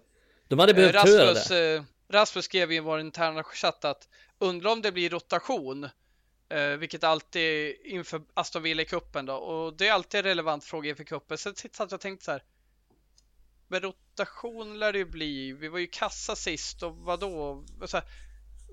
De 0.49 0.59
hade 0.59 0.75
behövt 0.75 0.95
Rasmus, 0.95 1.51
höra 1.51 1.59
det. 1.59 1.77
Eh, 1.77 1.83
Rasmus 2.09 2.45
skrev 2.45 2.73
i 2.73 2.81
vår 2.81 3.01
interna 3.01 3.43
chatt 3.43 3.85
att 3.85 4.09
undrar 4.39 4.71
om 4.71 4.83
det 4.83 4.93
blir 4.93 5.11
rotation, 5.11 5.89
eh, 6.49 6.67
vilket 6.79 7.05
alltid 7.05 7.77
inför 7.85 8.23
Aston 8.35 8.63
Villa 8.63 8.83
i 8.83 8.85
kuppen 8.85 9.27
då 9.27 9.35
och 9.35 9.77
det 9.77 9.89
är 9.89 9.93
alltid 9.93 10.19
en 10.19 10.25
relevant 10.25 10.65
fråga 10.65 10.91
inför 10.91 11.05
kuppen. 11.05 11.39
Sen 11.39 11.55
satt 11.55 11.73
jag 11.79 11.93
och 11.93 12.01
tänkte 12.01 12.25
så 12.25 12.31
här. 12.31 12.43
Men 13.69 13.83
rotation 14.21 14.79
lär 14.79 14.93
det 14.93 14.99
ju 14.99 15.05
bli. 15.05 15.53
Vi 15.53 15.69
var 15.69 15.79
ju 15.79 15.87
kassa 15.87 16.37
sist 16.37 16.83
och 16.83 16.97
vadå? 16.97 17.65
Så 17.87 17.97
här, 17.97 18.07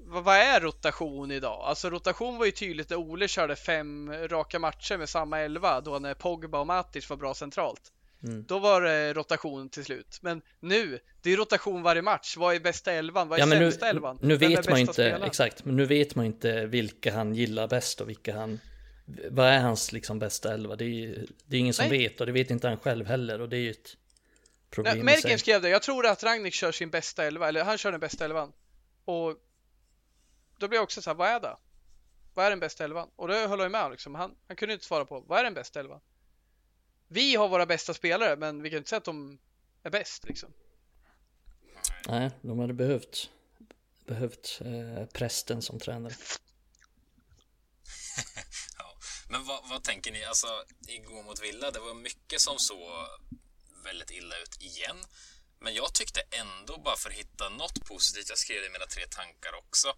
vad 0.06 0.36
är 0.36 0.60
rotation 0.60 1.32
idag? 1.32 1.62
Alltså 1.64 1.90
rotation 1.90 2.38
var 2.38 2.46
ju 2.46 2.52
tydligt 2.52 2.90
när 2.90 2.98
Ole 2.98 3.28
körde 3.28 3.56
fem 3.56 4.14
raka 4.14 4.60
matcher 4.60 4.98
med 4.98 5.10
samma 5.10 5.40
elva 5.40 5.82
då 5.82 6.00
när 6.00 6.14
Pogba 6.14 6.60
och 6.60 6.68
Matic 6.68 7.10
var 7.10 7.18
bra 7.18 7.34
centralt. 7.34 7.92
Mm. 8.24 8.46
Då 8.48 8.60
var 8.60 8.82
det 8.82 9.14
rotation 9.14 9.70
till 9.70 9.86
slut. 9.86 10.20
Men 10.22 10.42
nu, 10.60 11.00
det 11.22 11.34
är 11.34 11.38
rotation 11.38 11.84
varje 11.84 12.02
match. 12.02 12.38
Vad 12.38 12.56
är 12.56 12.60
bästa 12.60 12.92
elvan? 12.92 13.28
Vad 13.28 13.40
är 13.40 13.44
ja, 13.44 13.50
sämsta 13.50 13.86
nu, 13.86 13.90
elvan? 13.90 14.20
Nu 14.22 14.38
vet 14.38 14.70
man 14.70 14.80
inte, 14.80 14.94
spelaren? 14.94 15.24
exakt, 15.24 15.66
men 15.66 15.76
nu 15.76 15.86
vet 15.86 16.16
man 16.16 16.26
inte 16.26 16.66
vilka 16.66 17.14
han 17.14 17.36
gillar 17.36 17.68
bäst 17.68 18.02
och 18.02 18.10
vilka 18.10 18.36
han 18.36 18.60
vad 19.30 19.48
är 19.48 19.60
hans 19.60 19.92
liksom 19.92 20.20
bästa 20.20 20.54
elva? 20.54 20.76
Det 20.76 20.86
är, 20.86 21.26
det 21.46 21.56
är 21.56 21.60
ingen 21.60 21.74
som 21.74 21.88
Nej. 21.88 21.98
vet 21.98 22.20
och 22.20 22.26
det 22.26 22.32
vet 22.32 22.52
inte 22.52 22.68
han 22.68 22.78
själv 22.78 23.06
heller 23.06 23.42
och 23.42 23.50
det 23.50 23.58
är 23.58 23.62
ju 23.62 23.72
ett 23.72 23.98
problem 24.70 25.06
Merkin 25.06 25.40
skrev 25.40 25.62
det, 25.62 25.70
jag 25.70 25.82
tror 25.82 26.06
att 26.06 26.24
Ragnik 26.24 26.54
kör 26.54 26.72
sin 26.72 26.90
bästa 26.90 27.26
elva, 27.26 27.48
eller 27.48 27.64
han 27.64 27.78
kör 27.78 27.92
den 27.92 28.00
bästa 28.00 28.26
elvan. 28.26 28.54
Och 29.06 29.38
då 30.58 30.68
blir 30.68 30.78
jag 30.78 30.84
också 30.84 31.02
så 31.02 31.10
här, 31.10 31.16
vad 31.16 31.30
är 31.30 31.40
det? 31.40 31.58
Vad 32.34 32.46
är 32.46 32.50
den 32.50 32.60
bästa 32.60 32.84
elvan? 32.84 33.10
Och 33.16 33.28
det 33.28 33.48
höll 33.48 33.60
jag 33.60 33.72
med 33.72 33.92
liksom. 33.92 34.16
Han, 34.16 34.36
han 34.48 34.56
kunde 34.56 34.74
inte 34.74 34.86
svara 34.86 35.06
på, 35.06 35.20
vad 35.20 35.40
är 35.40 35.44
den 35.44 35.54
bästa 35.54 35.80
elvan? 35.80 36.02
Vi 37.08 37.36
har 37.36 37.48
våra 37.48 37.66
bästa 37.66 37.94
spelare, 37.94 38.36
men 38.36 38.62
vi 38.62 38.70
kan 38.70 38.78
inte 38.78 38.90
säga 38.90 38.98
att 38.98 39.06
de 39.06 39.40
är 39.84 39.90
bäst 39.90 40.24
liksom. 40.24 40.54
Nej, 42.08 42.32
de 42.42 42.60
hade 42.60 42.74
behövt, 42.74 43.30
behövt 44.06 44.62
eh, 44.62 45.06
prästen 45.06 45.62
som 45.62 45.80
tränare. 45.80 46.14
ja, 48.78 48.98
men 49.30 49.46
vad, 49.46 49.70
vad 49.70 49.84
tänker 49.84 50.12
ni, 50.12 50.26
alltså 50.26 50.48
igår 50.88 51.24
mot 51.24 51.44
Villa, 51.44 51.72
det 51.72 51.80
var 51.80 51.94
mycket 51.94 52.42
som 52.42 52.60
så 52.60 53.08
väldigt 53.90 54.12
illa 54.12 54.36
ut 54.44 54.62
igen. 54.62 55.00
Men 55.60 55.74
jag 55.74 55.94
tyckte 55.94 56.22
ändå, 56.32 56.78
bara 56.78 56.98
för 56.98 57.10
att 57.10 57.16
hitta 57.16 57.50
något 57.50 57.86
positivt, 57.86 58.30
jag 58.30 58.38
skrev 58.38 58.62
det 58.62 58.68
i 58.68 58.70
mina 58.70 58.86
tre 58.86 59.04
tankar 59.08 59.54
också, 59.64 59.90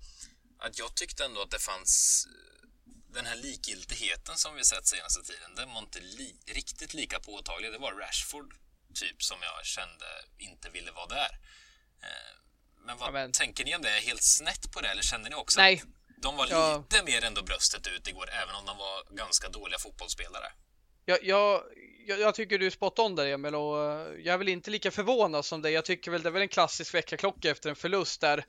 att 0.60 0.80
jag 0.80 0.96
tyckte 0.96 1.26
ändå 1.26 1.42
att 1.42 1.52
det 1.52 1.60
fanns 1.60 2.26
eh, 2.28 2.68
den 3.16 3.26
här 3.26 3.36
likgiltigheten 3.36 4.38
som 4.38 4.56
vi 4.56 4.64
sett 4.64 4.88
senaste 4.88 5.22
tiden, 5.24 5.56
den 5.56 5.74
var 5.74 5.80
inte 5.80 6.00
li 6.00 6.40
riktigt 6.48 6.94
lika 6.94 7.20
påtaglig. 7.20 7.72
Det 7.72 7.78
var 7.78 7.94
Rashford, 7.94 8.54
typ, 8.94 9.24
som 9.24 9.38
jag 9.42 9.66
kände 9.66 10.06
inte 10.38 10.70
ville 10.70 10.92
vara 10.92 11.08
där. 11.08 11.32
Eh, 12.02 12.34
men 12.86 12.98
vad 12.98 13.10
Amen. 13.10 13.32
tänker 13.32 13.66
ni 13.66 13.76
om 13.76 13.82
det? 13.82 13.90
Är 13.98 14.02
helt 14.02 14.24
snett 14.24 14.72
på 14.72 14.82
det, 14.82 14.88
eller 14.88 15.02
känner 15.02 15.30
ni 15.30 15.36
också 15.36 15.60
Nej. 15.60 15.74
att 15.76 16.22
de 16.22 16.36
var 16.36 16.48
ja. 16.48 16.78
lite 16.78 17.04
mer 17.04 17.24
ändå 17.24 17.44
bröstet 17.44 17.88
ut 17.88 18.08
igår, 18.08 18.30
även 18.30 18.56
om 18.56 18.66
de 18.66 18.78
var 18.78 19.16
ganska 19.16 19.50
dåliga 19.50 19.80
fotbollsspelare? 19.80 20.52
Jag, 21.06 21.24
jag, 21.24 21.64
jag, 22.10 22.20
jag, 22.20 22.36
tycker 22.36 22.60
du 22.60 22.66
är 22.66 22.70
spot 22.70 23.00
on 23.00 23.16
där 23.16 23.26
Emil 23.26 23.56
och 23.56 23.78
eh, 23.78 24.08
jag 24.24 24.34
är 24.34 24.38
väl 24.38 24.48
inte 24.48 24.72
lika 24.72 24.92
förvånad 24.92 25.46
som 25.46 25.62
dig. 25.62 25.74
Jag 25.74 25.86
tycker 25.86 26.12
väl 26.12 26.24
det 26.24 26.30
är 26.30 26.32
väl 26.32 26.42
en 26.42 26.48
klassisk 26.48 26.94
väckarklocka 26.94 27.52
efter 27.52 27.70
en 27.70 27.76
förlust 27.76 28.22
där, 28.22 28.46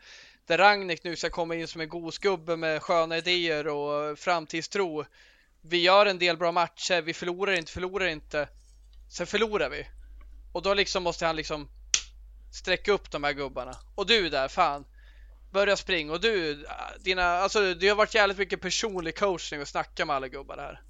där 0.46 0.58
Ragnik 0.58 1.04
nu 1.04 1.16
ska 1.16 1.30
komma 1.30 1.54
in 1.54 1.68
som 1.68 1.80
en 1.80 1.88
god 1.88 2.14
skubbe 2.14 2.56
med 2.56 2.82
sköna 2.82 3.16
idéer 3.16 3.66
och 3.66 4.04
eh, 4.04 4.14
framtidstro. 4.14 5.04
Vi 5.60 5.82
gör 5.82 6.06
en 6.06 6.18
del 6.18 6.36
bra 6.36 6.52
matcher, 6.52 7.02
vi 7.02 7.14
förlorar 7.14 7.52
inte, 7.52 7.72
förlorar 7.72 8.06
inte. 8.06 8.48
Sen 9.10 9.26
förlorar 9.26 9.70
vi. 9.70 9.86
Och 10.52 10.62
då 10.62 10.74
liksom 10.74 11.02
måste 11.02 11.26
han 11.26 11.36
liksom 11.36 11.68
sträcka 12.52 12.92
upp 12.92 13.10
de 13.10 13.24
här 13.24 13.32
gubbarna. 13.32 13.76
Och 13.94 14.06
du 14.06 14.28
där, 14.28 14.48
fan. 14.48 14.84
Börja 15.52 15.76
springa. 15.76 16.12
Och 16.12 16.20
du, 16.20 16.50
eh, 16.50 16.70
dina, 17.00 17.24
alltså 17.24 17.74
det 17.74 17.88
har 17.88 17.96
varit 17.96 18.14
jävligt 18.14 18.38
mycket 18.38 18.60
personlig 18.60 19.18
coachning 19.18 19.60
och 19.60 19.68
snacka 19.68 20.06
med 20.06 20.16
alla 20.16 20.28
gubbar 20.28 20.56
här. 20.56 20.80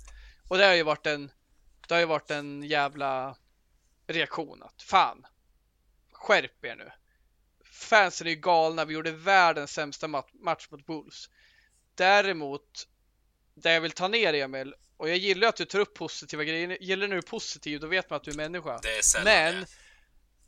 Och 0.48 0.58
det 0.58 0.64
har 0.64 0.74
ju 0.74 0.82
varit 0.82 1.06
en, 1.06 1.30
det 1.90 1.94
har 1.94 2.00
ju 2.00 2.06
varit 2.06 2.30
en 2.30 2.62
jävla 2.62 3.36
reaktion 4.06 4.62
att 4.62 4.82
fan, 4.82 5.26
skärp 6.12 6.64
er 6.64 6.76
nu. 6.76 6.90
Fansen 7.64 8.26
är 8.26 8.30
ju 8.30 8.36
galna. 8.36 8.84
Vi 8.84 8.94
gjorde 8.94 9.12
världens 9.12 9.72
sämsta 9.72 10.08
match 10.08 10.66
mot 10.70 10.86
Bulls. 10.86 11.30
Däremot, 11.94 12.88
det 13.54 13.72
jag 13.72 13.80
vill 13.80 13.90
ta 13.90 14.08
ner 14.08 14.34
Emil, 14.34 14.74
och 14.96 15.08
jag 15.08 15.16
gillar 15.16 15.48
att 15.48 15.56
du 15.56 15.64
tar 15.64 15.78
upp 15.78 15.94
positiva 15.94 16.44
grejer. 16.44 16.78
Gillar 16.80 17.08
du 17.08 17.22
positiv, 17.22 17.80
då 17.80 17.86
vet 17.86 18.10
man 18.10 18.16
att 18.16 18.24
du 18.24 18.30
är 18.30 18.36
människa. 18.36 18.78
Det 18.82 18.88
är 18.88 19.24
Men 19.24 19.66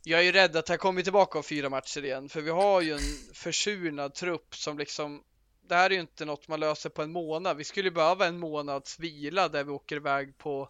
jag 0.02 0.20
är 0.20 0.24
ju 0.24 0.32
rädd 0.32 0.56
att 0.56 0.68
jag 0.68 0.80
kommer 0.80 1.02
tillbaka 1.02 1.38
om 1.38 1.44
fyra 1.44 1.68
matcher 1.68 2.04
igen, 2.04 2.28
för 2.28 2.40
vi 2.40 2.50
har 2.50 2.80
ju 2.80 2.92
en 2.92 3.34
försurnad 3.34 4.14
trupp 4.14 4.56
som 4.56 4.78
liksom 4.78 5.24
det 5.68 5.74
här 5.74 5.90
är 5.90 5.94
ju 5.94 6.00
inte 6.00 6.24
något 6.24 6.48
man 6.48 6.60
löser 6.60 6.90
på 6.90 7.02
en 7.02 7.12
månad. 7.12 7.56
Vi 7.56 7.64
skulle 7.64 7.90
behöva 7.90 8.26
en 8.26 8.38
månads 8.38 8.98
vila 8.98 9.48
där 9.48 9.64
vi 9.64 9.70
åker 9.70 9.96
iväg 9.96 10.38
på 10.38 10.68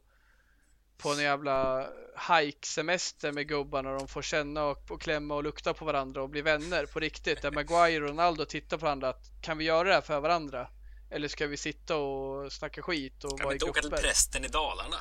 på 0.99 1.09
en 1.13 1.19
jävla 1.19 1.87
hike-semester 2.29 3.33
med 3.33 3.49
gubbarna 3.49 3.91
och 3.91 3.99
de 3.99 4.09
får 4.09 4.23
känna 4.23 4.65
och, 4.65 4.91
och 4.91 5.01
klämma 5.01 5.35
och 5.35 5.45
lukta 5.45 5.75
på 5.75 5.85
varandra 5.85 6.23
och 6.23 6.29
bli 6.29 6.43
vänner 6.43 6.87
på 6.87 7.01
riktigt. 7.01 7.43
Där 7.43 7.51
Maguire 7.51 8.05
och 8.05 8.09
Ronaldo 8.09 8.45
tittar 8.45 8.79
på 8.79 8.85
varandra. 8.85 9.09
Att, 9.09 9.31
kan 9.41 9.59
vi 9.59 9.65
göra 9.65 9.89
det 9.89 9.95
här 9.95 10.01
för 10.01 10.21
varandra? 10.21 10.69
Eller 11.11 11.29
ska 11.29 11.47
vi 11.47 11.57
sitta 11.57 11.97
och 11.97 12.53
snacka 12.53 12.83
skit 12.83 13.25
och 13.25 13.39
kan 13.39 13.45
vara 13.45 13.55
i 13.55 13.59
grupper? 13.59 13.73
Kan 13.73 13.83
vi 13.83 13.87
inte 13.87 13.89
åka 13.89 13.97
till 13.97 14.09
prästen 14.09 14.45
i 14.45 14.49
Dalarna? 14.49 14.97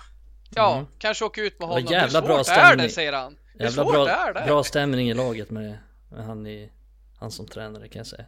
Ja, 0.55 0.73
mm. 0.73 0.87
kanske 0.97 1.25
åka 1.25 1.41
ut 1.41 1.59
med 1.59 1.67
honom. 1.67 1.85
Ja, 1.85 1.91
jävla 1.91 2.21
bra 2.21 2.43
stämning. 2.43 2.65
är 2.65 2.75
det, 2.75 2.89
säger 2.89 3.13
han. 3.13 3.37
Jävla 3.59 3.85
bra, 3.85 4.09
är 4.09 4.33
det? 4.33 4.43
bra 4.45 4.63
stämning 4.63 5.09
i 5.09 5.13
laget 5.13 5.49
med, 5.49 5.77
med 6.09 6.25
han, 6.25 6.47
i, 6.47 6.71
han 7.19 7.31
som 7.31 7.47
tränare 7.47 7.87
kan 7.87 7.99
jag 7.99 8.07
säga. 8.07 8.25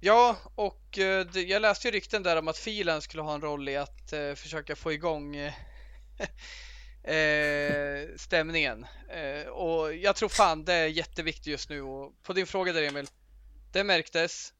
Ja, 0.00 0.36
och 0.54 0.98
eh, 0.98 1.26
jag 1.34 1.62
läste 1.62 1.88
ju 1.88 1.92
rykten 1.92 2.22
där 2.22 2.36
om 2.36 2.48
att 2.48 2.58
Filen 2.58 3.02
skulle 3.02 3.22
ha 3.22 3.34
en 3.34 3.40
roll 3.40 3.68
i 3.68 3.76
att 3.76 4.12
eh, 4.12 4.34
försöka 4.34 4.76
få 4.76 4.92
igång 4.92 5.36
eh, 5.36 5.52
eh, 7.02 8.16
stämningen. 8.16 8.86
Eh, 9.08 9.46
och 9.46 9.94
jag 9.94 10.16
tror 10.16 10.28
fan 10.28 10.64
det 10.64 10.74
är 10.74 10.86
jätteviktigt 10.86 11.46
just 11.46 11.70
nu. 11.70 11.82
Och 11.82 12.22
på 12.22 12.32
din 12.32 12.46
fråga 12.46 12.72
där 12.72 12.82
Emil, 12.82 13.08
det 13.72 13.84
märktes 13.84 14.52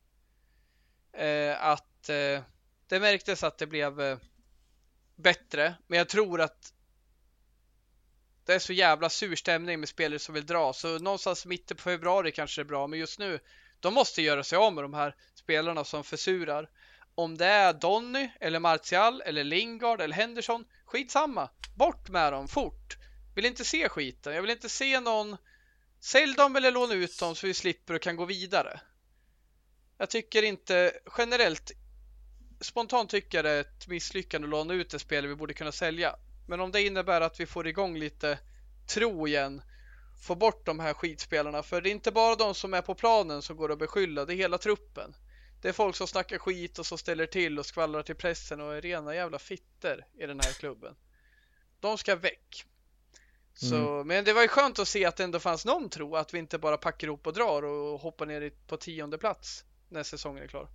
eh, 1.12 1.64
att 1.64 2.08
eh, 2.08 2.42
det 2.88 3.00
märktes 3.00 3.44
att 3.44 3.58
det 3.58 3.66
blev 3.66 4.00
eh, 4.00 4.18
bättre. 5.16 5.74
Men 5.86 5.98
jag 5.98 6.08
tror 6.08 6.40
att 6.40 6.72
det 8.44 8.54
är 8.54 8.58
så 8.58 8.72
jävla 8.72 9.10
sur 9.10 9.36
stämning 9.36 9.80
med 9.80 9.88
spelare 9.88 10.18
som 10.18 10.34
vill 10.34 10.46
dra. 10.46 10.72
Så 10.72 10.98
någonstans 10.98 11.46
mitten 11.46 11.76
på 11.76 11.82
februari 11.82 12.32
kanske 12.32 12.60
det 12.60 12.62
är 12.62 12.68
bra. 12.68 12.86
Men 12.86 12.98
just 12.98 13.18
nu, 13.18 13.38
de 13.80 13.94
måste 13.94 14.22
göra 14.22 14.44
sig 14.44 14.58
av 14.58 14.74
med 14.74 14.84
de 14.84 14.94
här 14.94 15.14
spelarna 15.34 15.84
som 15.84 16.04
försurar. 16.04 16.70
Om 17.18 17.36
det 17.36 17.46
är 17.46 17.72
Donny 17.72 18.30
eller 18.40 18.60
Martial 18.60 19.22
eller 19.26 19.44
Lingard 19.44 20.00
eller 20.00 20.14
Henderson, 20.14 20.64
skitsamma. 20.84 21.50
Bort 21.74 22.08
med 22.08 22.32
dem 22.32 22.48
fort. 22.48 22.96
Vill 23.34 23.44
inte 23.44 23.64
se 23.64 23.88
skiten. 23.88 24.34
Jag 24.34 24.42
vill 24.42 24.50
inte 24.50 24.68
se 24.68 25.00
någon 25.00 25.36
Sälj 26.00 26.34
dem 26.34 26.56
eller 26.56 26.72
låna 26.72 26.94
ut 26.94 27.18
dem 27.18 27.34
så 27.34 27.46
vi 27.46 27.54
slipper 27.54 27.94
och 27.94 28.02
kan 28.02 28.16
gå 28.16 28.24
vidare. 28.24 28.80
Jag 29.98 30.10
tycker 30.10 30.42
inte 30.42 30.92
generellt 31.18 31.72
spontant 32.60 33.10
tycker 33.10 33.38
jag 33.38 33.44
det 33.44 33.50
är 33.50 33.60
ett 33.60 33.88
misslyckande 33.88 34.46
att 34.46 34.50
låna 34.50 34.74
ut 34.74 34.94
ett 34.94 35.00
spel 35.00 35.26
vi 35.26 35.34
borde 35.34 35.54
kunna 35.54 35.72
sälja. 35.72 36.16
Men 36.48 36.60
om 36.60 36.72
det 36.72 36.82
innebär 36.82 37.20
att 37.20 37.40
vi 37.40 37.46
får 37.46 37.66
igång 37.66 37.98
lite 37.98 38.38
tro 38.94 39.28
igen, 39.28 39.62
få 40.26 40.34
bort 40.34 40.66
de 40.66 40.80
här 40.80 40.94
skitspelarna. 40.94 41.62
För 41.62 41.80
det 41.80 41.88
är 41.88 41.92
inte 41.92 42.12
bara 42.12 42.34
de 42.34 42.54
som 42.54 42.74
är 42.74 42.82
på 42.82 42.94
planen 42.94 43.42
som 43.42 43.56
går 43.56 43.72
att 43.72 43.78
beskylla, 43.78 44.24
det 44.24 44.34
är 44.34 44.36
hela 44.36 44.58
truppen. 44.58 45.14
Det 45.66 45.70
är 45.70 45.72
folk 45.72 45.96
som 45.96 46.06
snackar 46.06 46.38
skit 46.38 46.78
och 46.78 46.86
som 46.86 46.98
ställer 46.98 47.26
till 47.26 47.58
och 47.58 47.66
skvallrar 47.66 48.02
till 48.02 48.14
pressen 48.14 48.60
och 48.60 48.74
är 48.74 48.80
rena 48.80 49.14
jävla 49.14 49.38
fitter 49.38 50.06
i 50.18 50.26
den 50.26 50.40
här 50.40 50.52
klubben. 50.52 50.94
De 51.80 51.98
ska 51.98 52.16
väck. 52.16 52.64
Så, 53.54 53.76
mm. 53.76 54.06
Men 54.06 54.24
det 54.24 54.32
var 54.32 54.42
ju 54.42 54.48
skönt 54.48 54.78
att 54.78 54.88
se 54.88 55.04
att 55.04 55.16
det 55.16 55.24
ändå 55.24 55.38
fanns 55.38 55.64
någon 55.64 55.88
tro 55.88 56.16
att 56.16 56.34
vi 56.34 56.38
inte 56.38 56.58
bara 56.58 56.76
packar 56.76 57.06
ihop 57.06 57.26
och 57.26 57.32
drar 57.32 57.62
och 57.62 58.00
hoppar 58.00 58.26
ner 58.26 58.52
på 58.66 58.76
tionde 58.76 59.18
plats 59.18 59.64
när 59.88 60.02
säsongen 60.02 60.42
är 60.42 60.48
klar. 60.48 60.68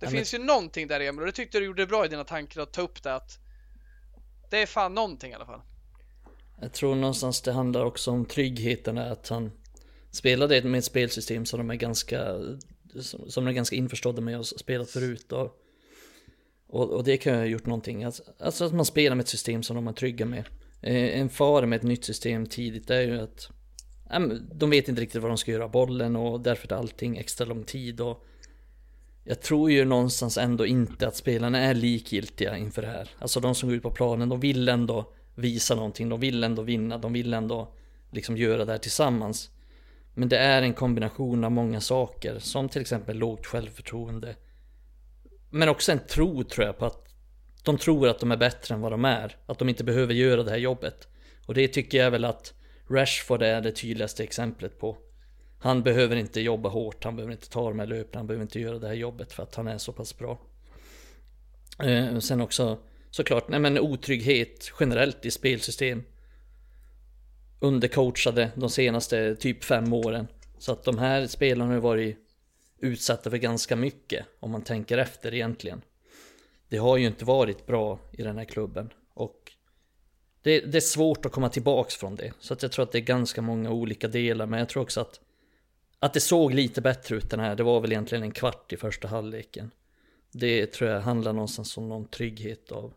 Det 0.00 0.06
ja, 0.06 0.10
finns 0.10 0.32
men... 0.32 0.40
ju 0.40 0.46
någonting 0.46 0.88
där 0.88 1.00
Emil 1.00 1.20
och 1.20 1.26
det 1.26 1.32
tyckte 1.32 1.58
du 1.58 1.64
gjorde 1.64 1.86
bra 1.86 2.04
i 2.04 2.08
dina 2.08 2.24
tankar 2.24 2.60
att 2.60 2.72
ta 2.72 2.82
upp 2.82 3.02
det 3.02 3.14
att 3.14 3.38
det 4.50 4.58
är 4.58 4.66
fan 4.66 4.94
någonting 4.94 5.32
i 5.32 5.34
alla 5.34 5.46
fall. 5.46 5.62
Jag 6.60 6.72
tror 6.72 6.94
någonstans 6.94 7.42
det 7.42 7.52
handlar 7.52 7.84
också 7.84 8.10
om 8.10 8.24
tryggheten 8.24 8.98
att 8.98 9.28
han 9.28 9.52
spelade 10.10 10.62
med 10.62 10.78
ett 10.78 10.84
spelsystem 10.84 11.46
som 11.46 11.58
de 11.58 11.70
är 11.70 11.74
ganska 11.74 12.34
som 13.02 13.44
de 13.44 13.46
är 13.46 13.52
ganska 13.52 13.76
införstådda 13.76 14.20
med 14.20 14.38
och 14.38 14.46
spelat 14.46 14.90
förut. 14.90 15.32
Och, 15.32 15.60
och, 16.66 16.90
och 16.90 17.04
det 17.04 17.16
kan 17.16 17.32
ju 17.32 17.38
ha 17.38 17.46
gjort 17.46 17.66
någonting. 17.66 18.04
Alltså, 18.04 18.22
alltså, 18.38 18.64
att 18.64 18.74
man 18.74 18.84
spelar 18.84 19.16
med 19.16 19.22
ett 19.22 19.28
system 19.28 19.62
som 19.62 19.76
de 19.76 19.88
är 19.88 19.92
trygga 19.92 20.26
med. 20.26 20.44
Eh, 20.82 21.20
en 21.20 21.28
fara 21.28 21.66
med 21.66 21.76
ett 21.76 21.82
nytt 21.82 22.04
system 22.04 22.46
tidigt 22.46 22.90
är 22.90 23.00
ju 23.00 23.20
att 23.20 23.50
de 24.52 24.70
vet 24.70 24.88
inte 24.88 25.02
riktigt 25.02 25.22
vad 25.22 25.30
de 25.30 25.38
ska 25.38 25.52
göra 25.52 25.64
av 25.64 25.70
bollen 25.70 26.16
och 26.16 26.40
därför 26.40 26.68
tar 26.68 26.76
allting 26.76 27.16
extra 27.16 27.46
lång 27.46 27.64
tid. 27.64 28.00
Och 28.00 28.26
jag 29.24 29.42
tror 29.42 29.70
ju 29.70 29.84
någonstans 29.84 30.38
ändå 30.38 30.66
inte 30.66 31.08
att 31.08 31.16
spelarna 31.16 31.58
är 31.58 31.74
likgiltiga 31.74 32.56
inför 32.56 32.82
det 32.82 32.88
här. 32.88 33.10
Alltså 33.18 33.40
de 33.40 33.54
som 33.54 33.68
går 33.68 33.76
ut 33.76 33.82
på 33.82 33.90
planen, 33.90 34.28
de 34.28 34.40
vill 34.40 34.68
ändå 34.68 35.12
visa 35.34 35.74
någonting, 35.74 36.08
de 36.08 36.20
vill 36.20 36.44
ändå 36.44 36.62
vinna, 36.62 36.98
de 36.98 37.12
vill 37.12 37.34
ändå 37.34 37.74
liksom 38.10 38.36
göra 38.36 38.64
det 38.64 38.72
här 38.72 38.78
tillsammans. 38.78 39.50
Men 40.14 40.28
det 40.28 40.38
är 40.38 40.62
en 40.62 40.74
kombination 40.74 41.44
av 41.44 41.52
många 41.52 41.80
saker, 41.80 42.38
som 42.38 42.68
till 42.68 42.80
exempel 42.80 43.16
lågt 43.16 43.46
självförtroende. 43.46 44.36
Men 45.50 45.68
också 45.68 45.92
en 45.92 46.06
tro 46.06 46.44
tror 46.44 46.66
jag 46.66 46.78
på 46.78 46.86
att 46.86 47.06
de 47.64 47.78
tror 47.78 48.08
att 48.08 48.20
de 48.20 48.32
är 48.32 48.36
bättre 48.36 48.74
än 48.74 48.80
vad 48.80 48.92
de 48.92 49.04
är. 49.04 49.36
Att 49.46 49.58
de 49.58 49.68
inte 49.68 49.84
behöver 49.84 50.14
göra 50.14 50.42
det 50.42 50.50
här 50.50 50.58
jobbet. 50.58 51.08
Och 51.46 51.54
det 51.54 51.68
tycker 51.68 51.98
jag 51.98 52.10
väl 52.10 52.24
att 52.24 52.54
Rashford 52.90 53.42
är 53.42 53.60
det 53.60 53.72
tydligaste 53.72 54.22
exemplet 54.22 54.78
på. 54.78 54.96
Han 55.58 55.82
behöver 55.82 56.16
inte 56.16 56.40
jobba 56.40 56.68
hårt, 56.68 57.04
han 57.04 57.16
behöver 57.16 57.32
inte 57.32 57.50
ta 57.50 57.68
de 57.68 57.78
här 57.78 57.86
löpen, 57.86 58.18
han 58.18 58.26
behöver 58.26 58.42
inte 58.42 58.60
göra 58.60 58.78
det 58.78 58.86
här 58.86 58.94
jobbet 58.94 59.32
för 59.32 59.42
att 59.42 59.54
han 59.54 59.68
är 59.68 59.78
så 59.78 59.92
pass 59.92 60.18
bra. 60.18 60.40
Eh, 61.82 62.18
sen 62.18 62.40
också 62.40 62.78
såklart, 63.10 63.48
nej 63.48 63.60
men 63.60 63.78
otrygghet 63.78 64.72
generellt 64.80 65.26
i 65.26 65.30
spelsystem 65.30 66.02
undercoachade 67.60 68.50
de 68.54 68.70
senaste 68.70 69.36
typ 69.36 69.64
fem 69.64 69.92
åren. 69.92 70.26
Så 70.58 70.72
att 70.72 70.84
de 70.84 70.98
här 70.98 71.26
spelarna 71.26 71.74
har 71.74 71.80
varit 71.80 72.18
utsatta 72.78 73.30
för 73.30 73.36
ganska 73.36 73.76
mycket 73.76 74.26
om 74.40 74.50
man 74.50 74.62
tänker 74.62 74.98
efter 74.98 75.34
egentligen. 75.34 75.82
Det 76.68 76.76
har 76.76 76.96
ju 76.96 77.06
inte 77.06 77.24
varit 77.24 77.66
bra 77.66 77.98
i 78.12 78.22
den 78.22 78.38
här 78.38 78.44
klubben 78.44 78.92
och 79.14 79.52
det, 80.42 80.60
det, 80.60 80.78
är 80.78 80.80
svårt 80.80 81.26
att 81.26 81.32
komma 81.32 81.48
tillbaks 81.48 81.94
från 81.94 82.16
det. 82.16 82.32
Så 82.40 82.54
att 82.54 82.62
jag 82.62 82.72
tror 82.72 82.82
att 82.82 82.92
det 82.92 82.98
är 82.98 83.02
ganska 83.02 83.42
många 83.42 83.70
olika 83.70 84.08
delar 84.08 84.46
men 84.46 84.58
jag 84.58 84.68
tror 84.68 84.82
också 84.82 85.00
att 85.00 85.20
att 86.02 86.14
det 86.14 86.20
såg 86.20 86.54
lite 86.54 86.80
bättre 86.80 87.16
ut 87.16 87.30
den 87.30 87.40
här, 87.40 87.56
det 87.56 87.62
var 87.62 87.80
väl 87.80 87.92
egentligen 87.92 88.24
en 88.24 88.30
kvart 88.30 88.72
i 88.72 88.76
första 88.76 89.08
halvleken. 89.08 89.70
Det 90.32 90.66
tror 90.66 90.90
jag 90.90 91.00
handlar 91.00 91.32
någonstans 91.32 91.76
om 91.76 91.88
någon 91.88 92.08
trygghet 92.08 92.72
av 92.72 92.92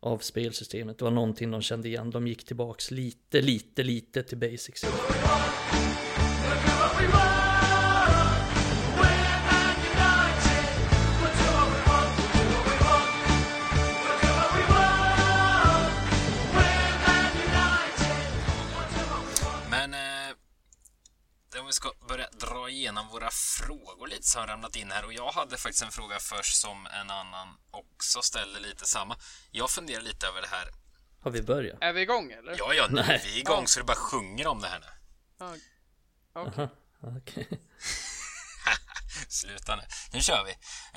av 0.00 0.18
spelsystemet. 0.18 0.98
Det 0.98 1.04
var 1.04 1.12
någonting 1.12 1.50
de 1.50 1.62
kände 1.62 1.88
igen. 1.88 2.10
De 2.10 2.26
gick 2.26 2.44
tillbaks 2.44 2.90
lite, 2.90 3.40
lite, 3.40 3.82
lite 3.82 4.22
till 4.22 4.38
basics. 4.38 4.84
Igenom 22.68 23.08
våra 23.08 23.30
frågor 23.30 24.06
lite 24.06 24.22
som 24.22 24.40
har 24.40 24.48
ramlat 24.48 24.76
in 24.76 24.90
här 24.90 25.04
och 25.04 25.12
jag 25.12 25.32
hade 25.32 25.56
faktiskt 25.56 25.82
en 25.82 25.90
fråga 25.90 26.18
först 26.18 26.56
som 26.60 26.86
en 26.86 27.10
annan 27.10 27.48
också 27.70 28.22
ställde 28.22 28.60
lite 28.60 28.86
samma. 28.86 29.16
Jag 29.50 29.70
funderar 29.70 30.02
lite 30.02 30.26
över 30.26 30.40
det 30.40 30.48
här. 30.48 30.68
Har 31.20 31.30
vi 31.30 31.42
börjat? 31.42 31.78
Är 31.80 31.92
vi 31.92 32.00
igång 32.00 32.32
eller? 32.32 32.54
Ja, 32.58 32.74
ja, 32.74 32.86
nu 32.90 33.00
är 33.00 33.22
vi 33.24 33.38
igång 33.38 33.66
så 33.66 33.80
det 33.80 33.84
bara 33.84 33.96
sjunger 33.96 34.46
om 34.46 34.60
det 34.60 34.68
här 34.68 34.80
nu. 34.80 34.86
Okej. 36.32 36.48
Okay. 36.48 36.66
okay. 37.16 37.58
Sluta 39.28 39.76
nu. 39.76 39.82
Nu 40.12 40.20
kör 40.20 40.44
vi. 40.44 40.50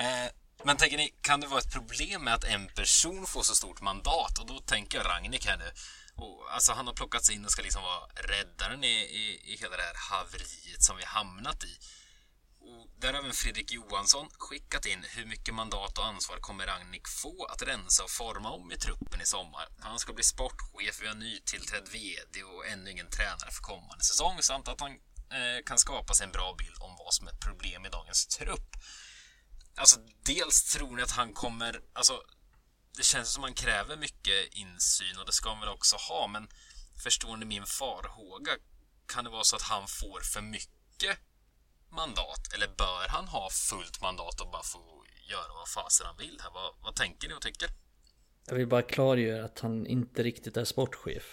Eh, 0.03 0.31
men 0.63 0.77
tänker 0.77 0.97
ni, 0.97 1.13
kan 1.21 1.41
det 1.41 1.47
vara 1.47 1.59
ett 1.59 1.73
problem 1.73 2.23
med 2.23 2.33
att 2.33 2.43
en 2.43 2.67
person 2.67 3.25
får 3.25 3.41
så 3.41 3.55
stort 3.55 3.81
mandat? 3.81 4.39
Och 4.39 4.47
då 4.47 4.59
tänker 4.59 4.97
jag 4.97 5.07
Ragnik 5.07 5.45
här 5.45 5.57
nu. 5.57 5.71
Och, 6.21 6.53
alltså 6.53 6.71
han 6.71 6.87
har 6.87 6.93
plockats 6.93 7.29
in 7.29 7.45
och 7.45 7.51
ska 7.51 7.61
liksom 7.61 7.83
vara 7.83 8.07
räddaren 8.15 8.83
i, 8.83 8.97
i, 9.21 9.53
i 9.53 9.57
hela 9.57 9.77
det 9.77 9.83
här 9.83 9.95
haveriet 10.09 10.83
som 10.83 10.97
vi 10.97 11.03
hamnat 11.03 11.63
i. 11.63 11.77
Och 12.61 12.87
där 12.97 13.13
har 13.13 13.19
även 13.19 13.33
Fredrik 13.33 13.71
Johansson 13.71 14.29
skickat 14.37 14.85
in 14.85 15.05
hur 15.15 15.25
mycket 15.25 15.53
mandat 15.53 15.97
och 15.97 16.05
ansvar 16.05 16.37
kommer 16.37 16.65
Ragnik 16.65 17.07
få 17.07 17.45
att 17.45 17.61
rensa 17.61 18.03
och 18.03 18.09
forma 18.09 18.49
om 18.51 18.71
i 18.71 18.77
truppen 18.77 19.21
i 19.21 19.25
sommar. 19.25 19.67
Han 19.79 19.99
ska 19.99 20.13
bli 20.13 20.23
sportchef, 20.23 21.01
vi 21.01 21.07
har 21.07 21.15
nytillträdd 21.15 21.87
VD 21.91 22.43
och 22.43 22.67
ännu 22.67 22.91
ingen 22.91 23.09
tränare 23.09 23.51
för 23.51 23.61
kommande 23.61 24.03
säsong 24.03 24.41
samt 24.41 24.67
att 24.67 24.81
han 24.81 24.91
eh, 25.31 25.63
kan 25.65 25.77
skapa 25.77 26.13
sig 26.13 26.25
en 26.25 26.31
bra 26.31 26.55
bild 26.57 26.77
om 26.79 26.95
vad 26.97 27.13
som 27.13 27.27
är 27.27 27.31
ett 27.31 27.39
problem 27.39 27.85
i 27.85 27.89
dagens 27.89 28.27
trupp. 28.27 28.75
Alltså, 29.75 29.99
dels 30.23 30.63
tror 30.63 30.95
ni 30.95 31.01
att 31.01 31.11
han 31.11 31.33
kommer... 31.33 31.81
Alltså, 31.93 32.21
det 32.99 33.05
känns 33.05 33.29
som 33.33 33.43
han 33.43 33.53
kräver 33.53 33.95
mycket 33.97 34.39
insyn 34.51 35.17
och 35.19 35.25
det 35.25 35.31
ska 35.31 35.49
han 35.49 35.59
väl 35.59 35.69
också 35.69 35.95
ha, 35.95 36.27
men 36.27 36.47
förstår 37.03 37.37
ni 37.37 37.45
min 37.45 37.65
farhåga? 37.65 38.51
Kan 39.05 39.23
det 39.23 39.29
vara 39.29 39.43
så 39.43 39.55
att 39.55 39.61
han 39.61 39.87
får 39.87 40.21
för 40.33 40.41
mycket 40.41 41.17
mandat? 41.89 42.53
Eller 42.53 42.67
bör 42.67 43.07
han 43.07 43.27
ha 43.27 43.49
fullt 43.69 44.01
mandat 44.01 44.41
och 44.41 44.51
bara 44.51 44.63
få 44.63 45.05
göra 45.29 45.53
vad 45.59 45.69
fasen 45.69 46.07
han 46.07 46.17
vill? 46.17 46.37
Här? 46.43 46.51
Vad, 46.53 46.73
vad 46.83 46.95
tänker 46.95 47.27
ni 47.27 47.33
och 47.33 47.41
tycker? 47.41 47.69
Jag 48.45 48.55
vill 48.55 48.67
bara 48.67 48.81
klargöra 48.81 49.45
att 49.45 49.59
han 49.59 49.87
inte 49.87 50.23
riktigt 50.23 50.57
är 50.57 50.65
sportchef. 50.65 51.25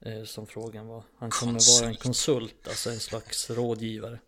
Eh, 0.00 0.24
som 0.24 0.46
frågan 0.46 0.86
var. 0.86 1.04
Han 1.18 1.30
kommer 1.30 1.52
konsult. 1.52 1.80
vara 1.80 1.90
en 1.90 1.96
konsult, 1.96 2.68
alltså 2.68 2.90
en 2.90 3.00
slags 3.00 3.50
rådgivare. 3.50 4.18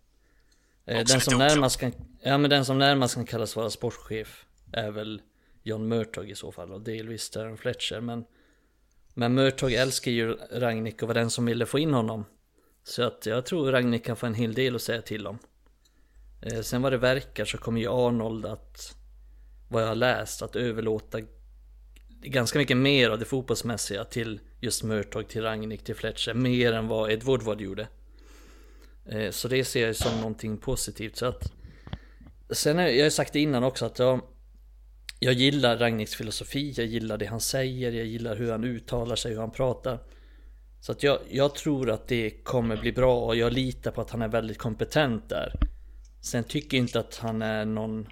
Eh, 0.86 1.04
den 1.04 1.20
som, 1.20 1.38
närmast 1.38 1.80
kan, 1.80 1.92
ja, 2.20 2.38
men 2.38 2.50
den 2.50 2.64
som 2.64 2.78
närmast 2.78 3.14
kan 3.14 3.26
kallas 3.26 3.56
vara 3.56 3.70
sportchef 3.70 4.44
är 4.72 4.90
väl 4.90 5.22
John 5.64 5.88
Murtog 5.88 6.30
i 6.30 6.34
så 6.34 6.52
fall 6.52 6.72
och 6.72 6.80
delvis 6.80 7.30
Darren 7.30 7.56
Fletcher. 7.56 8.00
Men, 8.00 8.24
men 9.14 9.34
Murtog 9.34 9.72
älskar 9.72 10.10
ju 10.10 10.34
Ragnik 10.50 11.02
och 11.02 11.08
var 11.08 11.14
den 11.14 11.30
som 11.30 11.46
ville 11.46 11.66
få 11.66 11.78
in 11.78 11.94
honom. 11.94 12.24
Så 12.82 13.02
att 13.02 13.26
jag 13.26 13.46
tror 13.46 13.72
Ragnik 13.72 14.04
kan 14.04 14.16
få 14.16 14.26
en 14.26 14.34
hel 14.34 14.54
del 14.54 14.74
att 14.74 14.82
säga 14.82 15.02
till 15.02 15.26
om. 15.26 15.38
Eh, 16.42 16.60
sen 16.60 16.82
vad 16.82 16.92
det 16.92 16.98
verkar 16.98 17.44
så 17.44 17.58
kommer 17.58 17.80
ju 17.80 17.88
Arnold 17.88 18.46
att, 18.46 18.96
vad 19.68 19.82
jag 19.82 19.88
har 19.88 19.94
läst, 19.94 20.42
att 20.42 20.56
överlåta 20.56 21.20
ganska 22.20 22.58
mycket 22.58 22.76
mer 22.76 23.10
av 23.10 23.18
det 23.18 23.24
fotbollsmässiga 23.24 24.04
till 24.04 24.40
just 24.60 24.82
Murtog, 24.82 25.28
till 25.28 25.42
Ragnik, 25.42 25.84
till 25.84 25.94
Fletcher. 25.94 26.34
Mer 26.34 26.72
än 26.72 26.88
vad 26.88 27.10
Ed 27.10 27.22
Woodward 27.22 27.60
gjorde. 27.60 27.88
Eh, 29.06 29.30
så 29.30 29.48
det 29.48 29.64
ser 29.64 29.86
jag 29.86 29.96
som 29.96 30.16
någonting 30.16 30.58
positivt. 30.58 31.16
Så 31.16 31.26
att, 31.26 31.52
sen 32.50 32.78
har 32.78 32.84
jag 32.84 33.12
sagt 33.12 33.32
det 33.32 33.40
innan 33.40 33.64
också 33.64 33.86
att 33.86 33.98
jag, 33.98 34.20
jag 35.24 35.34
gillar 35.34 35.76
Ragniks 35.76 36.14
filosofi, 36.14 36.74
jag 36.76 36.86
gillar 36.86 37.18
det 37.18 37.26
han 37.26 37.40
säger, 37.40 37.92
jag 37.92 38.06
gillar 38.06 38.36
hur 38.36 38.50
han 38.50 38.64
uttalar 38.64 39.16
sig, 39.16 39.32
hur 39.32 39.40
han 39.40 39.50
pratar. 39.50 39.98
Så 40.80 40.92
att 40.92 41.02
jag, 41.02 41.18
jag 41.30 41.54
tror 41.54 41.90
att 41.90 42.08
det 42.08 42.30
kommer 42.30 42.76
bli 42.76 42.92
bra 42.92 43.24
och 43.26 43.36
jag 43.36 43.52
litar 43.52 43.90
på 43.90 44.00
att 44.00 44.10
han 44.10 44.22
är 44.22 44.28
väldigt 44.28 44.58
kompetent 44.58 45.28
där. 45.28 45.52
Sen 46.20 46.44
tycker 46.44 46.76
jag 46.76 46.84
inte 46.84 47.00
att 47.00 47.16
han 47.16 47.42
är 47.42 47.64
någon 47.64 48.08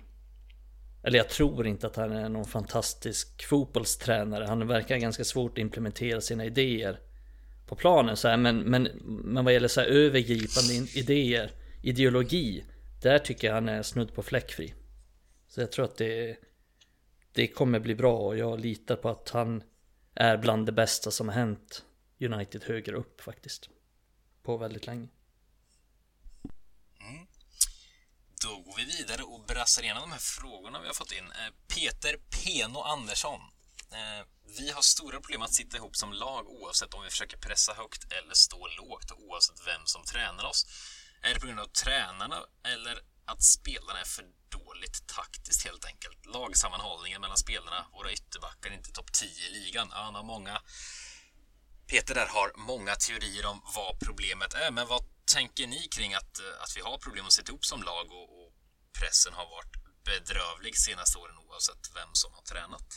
eller 1.02 1.18
jag 1.18 1.28
tror 1.28 1.66
inte 1.66 1.86
att 1.86 1.96
han 1.96 2.12
är 2.12 2.28
någon 2.28 2.44
fantastisk 2.44 3.44
fotbollstränare. 3.44 4.44
Han 4.44 4.68
verkar 4.68 4.96
ganska 4.96 5.24
svårt 5.24 5.52
att 5.52 5.58
implementera 5.58 6.20
sina 6.20 6.44
idéer 6.44 7.00
på 7.66 7.74
planen 7.74 8.16
så 8.16 8.28
här, 8.28 8.36
men, 8.36 8.58
men, 8.58 8.88
men 9.04 9.44
vad 9.44 9.54
gäller 9.54 9.68
så 9.68 9.80
här 9.80 9.88
övergripande 9.88 10.74
idéer, 10.94 11.50
ideologi, 11.82 12.64
där 13.02 13.18
tycker 13.18 13.46
jag 13.48 13.54
han 13.54 13.68
är 13.68 13.82
snudd 13.82 14.14
på 14.14 14.22
fläckfri. 14.22 14.74
Så 15.48 15.60
jag 15.60 15.72
tror 15.72 15.84
att 15.84 15.96
det, 15.96 16.36
det 17.32 17.48
kommer 17.48 17.80
bli 17.80 17.94
bra 17.94 18.18
och 18.18 18.36
jag 18.36 18.60
litar 18.60 18.96
på 18.96 19.08
att 19.08 19.30
han 19.30 19.62
är 20.14 20.36
bland 20.36 20.66
det 20.66 20.72
bästa 20.72 21.10
som 21.10 21.28
har 21.28 21.34
hänt 21.34 21.84
United 22.20 22.64
högre 22.64 22.96
upp 22.96 23.20
faktiskt. 23.20 23.68
På 24.42 24.56
väldigt 24.56 24.86
länge. 24.86 25.08
Mm. 27.00 27.26
Då 28.42 28.60
går 28.60 28.76
vi 28.76 28.84
vidare 28.84 29.22
och 29.22 29.44
brassar 29.46 29.82
igenom 29.82 30.02
de 30.02 30.12
här 30.12 30.18
frågorna 30.18 30.80
vi 30.80 30.86
har 30.86 30.94
fått 30.94 31.12
in. 31.12 31.24
Eh, 31.24 31.52
Peter 31.68 32.16
Peno 32.30 32.80
Andersson 32.80 33.40
eh, 33.92 34.26
vi 34.58 34.70
har 34.70 34.82
stora 34.82 35.20
problem 35.20 35.42
att 35.42 35.54
sitta 35.54 35.76
ihop 35.76 35.96
som 35.96 36.12
lag 36.12 36.48
oavsett 36.48 36.94
om 36.94 37.02
vi 37.02 37.10
försöker 37.10 37.36
pressa 37.36 37.72
högt 37.74 38.12
eller 38.12 38.34
stå 38.34 38.68
lågt 38.78 39.10
och 39.10 39.22
oavsett 39.22 39.66
vem 39.66 39.82
som 39.84 40.04
tränar 40.04 40.44
oss. 40.44 40.66
Är 41.22 41.34
det 41.34 41.40
på 41.40 41.46
grund 41.46 41.60
av 41.60 41.66
tränarna 41.66 42.38
eller 42.64 42.98
att 43.32 43.42
spelarna 43.42 44.00
är 44.00 44.04
för 44.04 44.24
dåligt 44.48 45.06
taktiskt 45.06 45.64
helt 45.66 45.84
enkelt? 45.84 46.26
Lagsammanhållningen 46.26 47.20
mellan 47.20 47.36
spelarna, 47.36 47.86
våra 47.92 48.12
ytterbackar 48.12 48.70
är 48.70 48.74
inte 48.74 48.92
topp 48.92 49.12
10 49.12 49.28
i 49.28 49.50
ligan. 49.58 49.88
Ja, 49.90 50.00
han 50.02 50.14
har 50.14 50.22
många... 50.22 50.62
Peter 51.86 52.14
där 52.14 52.26
har 52.26 52.52
många 52.56 52.94
teorier 52.94 53.46
om 53.46 53.60
vad 53.76 54.00
problemet 54.00 54.54
är, 54.54 54.70
men 54.70 54.86
vad 54.86 55.02
tänker 55.34 55.66
ni 55.66 55.88
kring 55.96 56.14
att, 56.14 56.34
att 56.62 56.76
vi 56.76 56.80
har 56.80 56.98
problem 56.98 57.26
att 57.26 57.32
sitta 57.32 57.50
ihop 57.52 57.64
som 57.64 57.82
lag 57.82 58.06
och, 58.12 58.28
och 58.40 58.52
pressen 59.00 59.32
har 59.32 59.46
varit 59.56 59.74
bedrövlig 60.04 60.76
senaste 60.76 61.18
åren 61.18 61.36
oavsett 61.38 61.84
vem 61.94 62.12
som 62.12 62.32
har 62.32 62.42
tränat? 62.42 62.88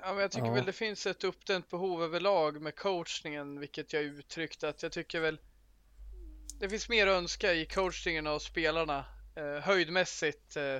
Ja, 0.00 0.12
men 0.12 0.18
jag 0.18 0.30
tycker 0.30 0.46
ja. 0.46 0.52
väl 0.52 0.64
det 0.64 0.72
finns 0.72 1.06
ett 1.06 1.24
uppdämt 1.24 1.70
behov 1.70 2.02
överlag 2.02 2.62
med 2.62 2.76
coachningen, 2.76 3.60
vilket 3.60 3.92
jag 3.92 4.02
uttryckte 4.02 4.68
att 4.68 4.82
jag 4.82 4.92
tycker 4.92 5.20
väl 5.20 5.38
det 6.60 6.68
finns 6.68 6.88
mer 6.88 7.06
att 7.06 7.16
önska 7.16 7.54
i 7.54 7.66
coachningen 7.66 8.26
av 8.26 8.38
spelarna 8.38 9.04
eh, 9.36 9.62
höjdmässigt 9.62 10.56
eh, 10.56 10.78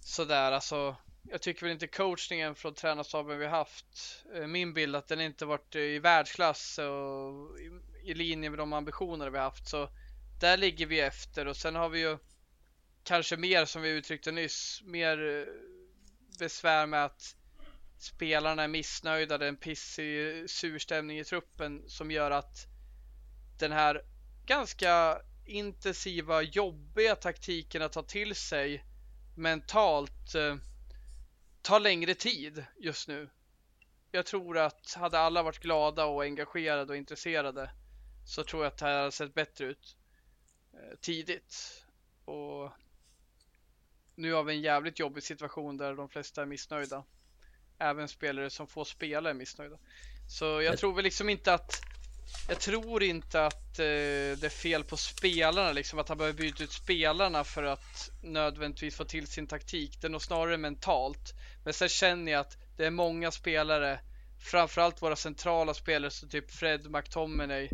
sådär 0.00 0.52
alltså. 0.52 0.96
Jag 1.22 1.42
tycker 1.42 1.62
väl 1.62 1.72
inte 1.72 1.86
coachningen 1.86 2.54
från 2.54 2.74
tränarstaben 2.74 3.38
vi 3.38 3.46
haft. 3.46 4.24
Eh, 4.34 4.46
min 4.46 4.74
bild 4.74 4.96
att 4.96 5.08
den 5.08 5.20
inte 5.20 5.46
varit 5.46 5.74
eh, 5.74 5.82
i 5.82 5.98
världsklass 5.98 6.78
och 6.78 7.60
i, 7.60 7.70
i 8.10 8.14
linje 8.14 8.50
med 8.50 8.58
de 8.58 8.72
ambitioner 8.72 9.30
vi 9.30 9.38
haft 9.38 9.68
så 9.68 9.90
där 10.40 10.56
ligger 10.56 10.86
vi 10.86 11.00
efter 11.00 11.46
och 11.46 11.56
sen 11.56 11.74
har 11.74 11.88
vi 11.88 12.00
ju 12.00 12.18
kanske 13.04 13.36
mer 13.36 13.64
som 13.64 13.82
vi 13.82 13.88
uttryckte 13.90 14.32
nyss 14.32 14.82
mer 14.84 15.38
eh, 15.38 15.54
besvär 16.38 16.86
med 16.86 17.04
att 17.04 17.36
spelarna 17.98 18.62
är 18.62 18.68
missnöjda, 18.68 19.38
det 19.38 19.44
är 19.44 19.48
en 19.48 19.56
pissig 19.56 20.40
eh, 20.40 20.46
surstämning 20.46 21.18
i 21.18 21.24
truppen 21.24 21.82
som 21.88 22.10
gör 22.10 22.30
att 22.30 22.66
den 23.58 23.72
här 23.72 24.02
ganska 24.50 25.22
intensiva, 25.46 26.42
jobbiga 26.42 27.16
taktiken 27.16 27.82
att 27.82 27.92
ta 27.92 28.02
till 28.02 28.34
sig 28.34 28.84
mentalt 29.36 30.34
eh, 30.34 30.56
tar 31.62 31.80
längre 31.80 32.14
tid 32.14 32.64
just 32.78 33.08
nu. 33.08 33.30
Jag 34.10 34.26
tror 34.26 34.58
att 34.58 34.94
hade 34.94 35.18
alla 35.18 35.42
varit 35.42 35.58
glada 35.58 36.04
och 36.04 36.22
engagerade 36.22 36.92
och 36.92 36.96
intresserade 36.96 37.70
så 38.26 38.44
tror 38.44 38.62
jag 38.62 38.72
att 38.72 38.78
det 38.78 38.86
här 38.86 38.98
hade 38.98 39.12
sett 39.12 39.34
bättre 39.34 39.66
ut 39.66 39.96
eh, 40.72 40.98
tidigt. 41.00 41.84
Och 42.24 42.70
nu 44.14 44.32
har 44.32 44.42
vi 44.42 44.54
en 44.54 44.62
jävligt 44.62 44.98
jobbig 44.98 45.22
situation 45.22 45.76
där 45.76 45.94
de 45.94 46.08
flesta 46.08 46.42
är 46.42 46.46
missnöjda 46.46 47.04
även 47.78 48.08
spelare 48.08 48.50
som 48.50 48.66
får 48.66 48.84
spela 48.84 49.30
är 49.30 49.34
missnöjda. 49.34 49.78
Så 50.28 50.62
jag 50.62 50.78
tror 50.78 50.94
väl 50.94 51.04
liksom 51.04 51.28
inte 51.28 51.54
att 51.54 51.80
jag 52.48 52.60
tror 52.60 53.02
inte 53.02 53.44
att 53.46 53.78
eh, 53.78 53.84
det 53.84 54.44
är 54.44 54.48
fel 54.48 54.84
på 54.84 54.96
spelarna, 54.96 55.72
liksom 55.72 55.98
att 55.98 56.08
han 56.08 56.18
behöver 56.18 56.38
byta 56.38 56.64
ut 56.64 56.72
spelarna 56.72 57.44
för 57.44 57.62
att 57.62 58.10
nödvändigtvis 58.22 58.96
få 58.96 59.04
till 59.04 59.26
sin 59.26 59.46
taktik. 59.46 59.98
Det 60.00 60.06
är 60.06 60.10
nog 60.10 60.22
snarare 60.22 60.56
mentalt. 60.56 61.34
Men 61.64 61.72
sen 61.72 61.88
känner 61.88 62.32
jag 62.32 62.40
att 62.40 62.56
det 62.76 62.86
är 62.86 62.90
många 62.90 63.30
spelare, 63.30 64.00
framförallt 64.38 65.02
våra 65.02 65.16
centrala 65.16 65.74
spelare 65.74 66.10
som 66.10 66.28
typ 66.28 66.50
Fred 66.50 66.90
McTominay, 66.90 67.70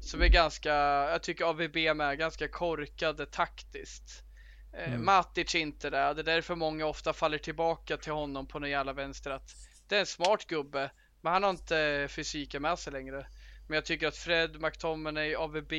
som 0.00 0.22
är 0.22 0.28
ganska, 0.28 0.74
jag 1.10 1.22
tycker 1.22 1.44
AVB 1.44 1.96
med, 1.96 2.18
ganska 2.18 2.48
korkade 2.48 3.26
taktiskt. 3.26 4.22
Eh, 4.72 4.92
mm. 4.92 5.04
Matic 5.04 5.54
inte 5.54 5.90
där. 5.90 6.14
Det 6.14 6.20
är 6.20 6.24
därför 6.24 6.54
många 6.54 6.86
ofta 6.86 7.12
faller 7.12 7.38
tillbaka 7.38 7.96
till 7.96 8.12
honom 8.12 8.46
på 8.46 8.58
någon 8.58 8.70
jävla 8.70 8.92
vänster 8.92 9.30
att 9.30 9.54
det 9.88 9.96
är 9.96 10.00
en 10.00 10.06
smart 10.06 10.46
gubbe, 10.46 10.90
men 11.20 11.32
han 11.32 11.42
har 11.42 11.50
inte 11.50 12.08
fysiken 12.10 12.62
med 12.62 12.78
sig 12.78 12.92
längre. 12.92 13.26
Men 13.70 13.74
jag 13.74 13.84
tycker 13.84 14.08
att 14.08 14.16
Fred, 14.16 14.60
McTominay, 14.60 15.34
AVB, 15.34 15.72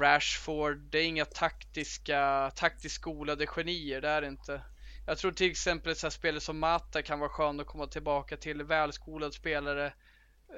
Rashford, 0.00 0.78
det 0.78 0.98
är 0.98 1.04
inga 1.04 1.24
taktiska, 1.24 2.50
taktiskt 2.56 2.94
skolade 2.94 3.46
genier, 3.46 4.00
det 4.00 4.08
är 4.08 4.20
det 4.20 4.26
inte. 4.28 4.62
Jag 5.06 5.18
tror 5.18 5.32
till 5.32 5.50
exempel 5.50 5.92
ett 5.92 6.12
spelare 6.12 6.40
som 6.40 6.58
Mata 6.58 7.02
kan 7.02 7.18
vara 7.18 7.30
skön 7.30 7.60
att 7.60 7.66
komma 7.66 7.86
tillbaka 7.86 8.36
till, 8.36 8.62
välskolad 8.62 9.34
spelare, 9.34 9.92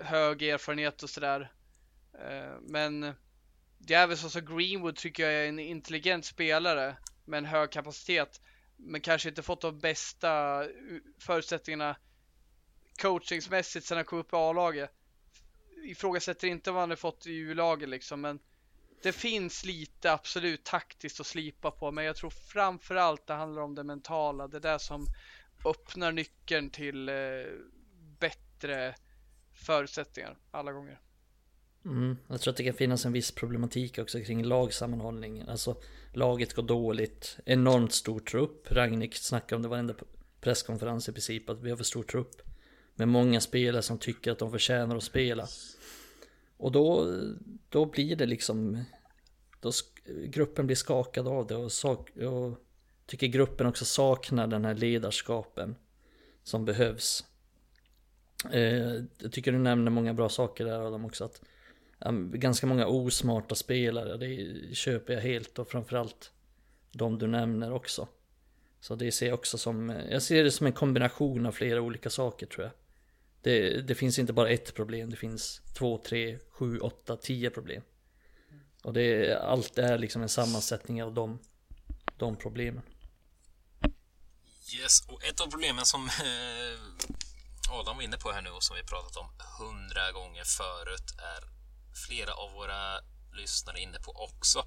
hög 0.03 0.43
erfarenhet 0.43 1.03
och 1.03 1.11
sådär. 1.11 1.53
Eh, 2.21 2.61
men 2.61 3.15
det 3.79 3.95
är 3.95 4.07
väl 4.07 4.17
så 4.17 4.31
som 4.31 4.57
Greenwood 4.57 4.97
tycker 4.97 5.23
jag 5.23 5.45
är 5.45 5.49
en 5.49 5.59
intelligent 5.59 6.25
spelare 6.25 6.97
med 7.25 7.39
en 7.39 7.45
hög 7.45 7.71
kapacitet. 7.71 8.41
Men 8.77 9.01
kanske 9.01 9.29
inte 9.29 9.43
fått 9.43 9.61
de 9.61 9.79
bästa 9.79 10.63
förutsättningarna 11.19 11.97
coachingsmässigt 13.03 13.87
sen 13.87 13.97
han 13.97 14.05
kom 14.05 14.19
upp 14.19 14.33
i 14.33 14.37
A-laget. 14.37 14.91
Ifrågasätter 15.83 16.49
inte 16.49 16.71
vad 16.71 16.83
han 16.83 16.91
har 16.91 16.97
fått 16.97 17.27
i 17.27 17.37
U-laget 17.37 17.89
liksom, 17.89 18.21
men 18.21 18.39
det 19.03 19.13
finns 19.13 19.65
lite 19.65 20.13
absolut 20.13 20.65
taktiskt 20.65 21.21
att 21.21 21.27
slipa 21.27 21.71
på, 21.71 21.91
men 21.91 22.05
jag 22.05 22.17
tror 22.17 22.31
framförallt 22.31 23.27
det 23.27 23.35
handlar 23.35 23.63
om 23.63 23.75
det 23.75 23.85
mentala. 23.85 24.49
Det 24.49 24.57
är 24.57 24.73
det 24.73 24.79
som 24.79 25.07
öppnar 25.65 26.13
nyckeln 26.13 26.71
till 26.71 27.09
eh, 27.09 27.15
bättre 28.19 28.95
förutsättningar 29.53 30.39
alla 30.51 30.73
gånger. 30.73 31.01
Mm, 31.85 32.17
jag 32.29 32.41
tror 32.41 32.53
att 32.53 32.57
det 32.57 32.65
kan 32.65 32.75
finnas 32.75 33.05
en 33.05 33.13
viss 33.13 33.31
problematik 33.31 33.99
också 33.99 34.21
kring 34.21 34.45
lagsammanhållningen. 34.45 35.49
Alltså 35.49 35.77
laget 36.13 36.55
går 36.55 36.63
dåligt, 36.63 37.39
enormt 37.47 37.93
stor 37.93 38.21
trupp. 38.21 38.73
Ragnik 38.73 39.15
snackar 39.15 39.57
om 39.57 39.63
det 39.63 39.69
varenda 39.69 39.95
presskonferens 40.41 41.09
i 41.09 41.13
princip 41.13 41.49
att 41.49 41.63
vi 41.63 41.71
har 41.71 41.77
för 41.77 41.85
stor 41.85 42.03
trupp. 42.03 42.52
Med 43.03 43.09
många 43.09 43.41
spelare 43.41 43.83
som 43.83 43.99
tycker 43.99 44.33
att 44.33 44.39
de 44.39 44.51
förtjänar 44.51 44.97
att 44.97 45.03
spela. 45.03 45.47
Och 46.57 46.73
då, 46.73 47.15
då 47.69 47.87
blir 47.87 48.17
det 48.17 48.27
liksom, 48.27 48.85
då 49.61 49.73
gruppen 50.25 50.67
blir 50.67 50.77
skakad 50.77 51.29
av 51.29 51.47
det 51.47 51.57
och, 51.57 51.73
sak, 51.73 52.11
och 52.17 52.59
tycker 53.07 53.27
gruppen 53.27 53.67
också 53.67 53.85
saknar 53.85 54.47
den 54.47 54.65
här 54.65 54.75
ledarskapen 54.75 55.77
som 56.43 56.65
behövs. 56.65 57.25
Eh, 58.53 59.05
jag 59.19 59.33
tycker 59.33 59.53
du 59.53 59.59
nämner 59.59 59.91
många 59.91 60.15
bra 60.15 60.29
saker 60.29 60.65
där 60.65 60.87
Adam 60.87 61.05
också. 61.05 61.25
Att, 61.25 61.43
ehm, 62.01 62.33
ganska 62.35 62.67
många 62.67 62.87
osmarta 62.87 63.55
spelare, 63.55 64.17
det 64.17 64.75
köper 64.75 65.13
jag 65.13 65.21
helt 65.21 65.59
och 65.59 65.69
framförallt 65.69 66.33
de 66.93 67.19
du 67.19 67.27
nämner 67.27 67.73
också. 67.73 68.09
Så 68.81 68.95
det 68.95 69.13
ser 69.13 69.27
jag 69.27 69.35
också 69.35 69.59
som, 69.59 69.89
jag 70.11 70.23
ser 70.23 70.45
det 70.45 70.51
som 70.51 70.67
en 70.67 70.73
kombination 70.73 71.47
av 71.47 71.53
flera 71.53 71.81
olika 71.81 72.11
saker 72.11 72.47
tror 72.47 72.65
jag. 72.65 72.73
Det, 73.43 73.81
det 73.81 73.95
finns 73.95 74.19
inte 74.19 74.33
bara 74.33 74.51
ett 74.51 74.75
problem, 74.75 75.11
det 75.11 75.17
finns 75.17 75.63
två, 75.75 75.99
tre, 75.99 76.39
sju, 76.51 76.79
åtta, 76.79 77.17
tio 77.17 77.51
problem. 77.51 77.83
Och 78.85 78.93
det, 78.93 79.39
allt 79.43 79.79
är 79.79 79.99
liksom 79.99 80.23
en 80.23 80.29
sammansättning 80.29 81.03
av 81.03 81.15
de, 81.15 81.39
de 82.17 82.37
problemen. 82.37 82.83
Yes, 84.75 85.07
och 85.09 85.25
ett 85.25 85.41
av 85.41 85.47
problemen 85.47 85.87
som 85.87 86.07
eh, 86.09 86.81
Adam 87.71 87.97
var 87.97 88.03
inne 88.03 88.17
på 88.17 88.33
här 88.33 88.43
nu 88.43 88.51
och 88.51 88.63
som 88.63 88.77
vi 88.77 88.83
pratat 88.83 89.17
om 89.17 89.27
hundra 89.59 90.13
gånger 90.13 90.45
förut 90.45 91.09
är 91.19 91.43
flera 92.07 92.35
av 92.35 92.53
våra 92.53 93.01
lyssnare 93.33 93.81
inne 93.81 93.99
på 93.99 94.13
också. 94.13 94.65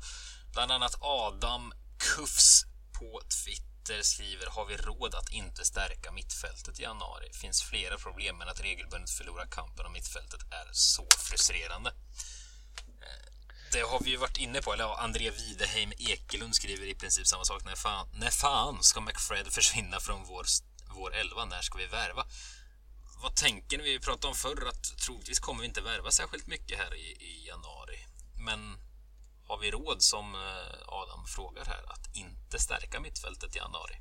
Bland 0.54 0.72
annat 0.72 0.96
Adam 1.02 1.74
Kufs 1.98 2.64
på 3.00 3.22
Twitter 3.44 3.75
skriver 4.02 4.46
Har 4.46 4.66
vi 4.66 4.78
råd 4.78 5.16
att 5.16 5.32
inte 5.32 5.66
stärka 5.66 6.12
mittfältet 6.12 6.80
i 6.80 6.84
januari? 6.84 7.34
Finns 7.34 7.64
flera 7.64 7.98
problem 7.98 8.38
men 8.38 8.50
att 8.50 8.62
regelbundet 8.62 9.10
förlora 9.10 9.46
kampen 9.46 9.86
om 9.86 9.94
mittfältet 9.94 10.42
är 10.42 10.70
så 10.72 11.08
frustrerande. 11.30 11.90
Eh, 13.02 13.26
det 13.72 13.82
har 13.82 14.00
vi 14.00 14.10
ju 14.10 14.18
varit 14.18 14.38
inne 14.38 14.62
på, 14.62 14.74
eller 14.74 14.84
ja, 14.84 14.98
André 15.00 15.30
Wideheim 15.32 15.94
Ekelund 15.98 16.56
skriver 16.56 16.88
i 16.88 16.96
princip 16.96 17.28
samma 17.28 17.46
sak. 17.46 17.66
När 17.66 17.76
fan, 17.76 18.08
när 18.14 18.32
fan 18.32 18.84
ska 18.84 19.02
McFred 19.02 19.48
försvinna 19.54 20.00
från 20.00 20.26
vår, 20.26 20.46
vår 20.96 21.16
elva? 21.16 21.46
När 21.46 21.62
ska 21.62 21.78
vi 21.78 21.86
värva? 21.86 22.26
vad 23.26 23.36
tänker 23.36 23.78
ni? 23.78 23.84
Vi 23.84 24.00
pratade 24.00 24.28
om 24.28 24.36
förr 24.36 24.68
att 24.68 24.98
troligtvis 24.98 25.40
kommer 25.40 25.62
vi 25.62 25.68
inte 25.68 25.82
värva 25.82 26.12
särskilt 26.12 26.48
mycket 26.48 26.78
här 26.78 26.96
i, 26.96 27.08
i 27.32 27.48
januari. 27.48 28.00
Men 28.38 28.78
har 29.48 29.60
vi 29.62 29.72
råd, 29.72 30.02
som 30.02 30.36
eh, 30.36 30.88
Adam 30.88 31.26
frågar 31.36 31.66
här, 31.66 31.84
att 31.88 32.16
inte 32.16 32.60
stärka 32.60 33.00
mittfältet 33.00 33.56
i 33.56 33.58
januari? 33.58 33.96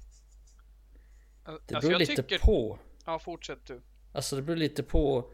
Det 1.45 1.75
alltså, 1.75 1.89
beror 1.89 1.99
lite 1.99 2.17
tycker... 2.17 2.39
på. 2.39 2.79
Ja, 3.07 3.19
fortsätt 3.19 3.67
du. 3.67 3.83
Alltså 4.13 4.37
det 4.37 4.43
beror 4.43 4.57
lite 4.57 4.83
på. 4.83 5.31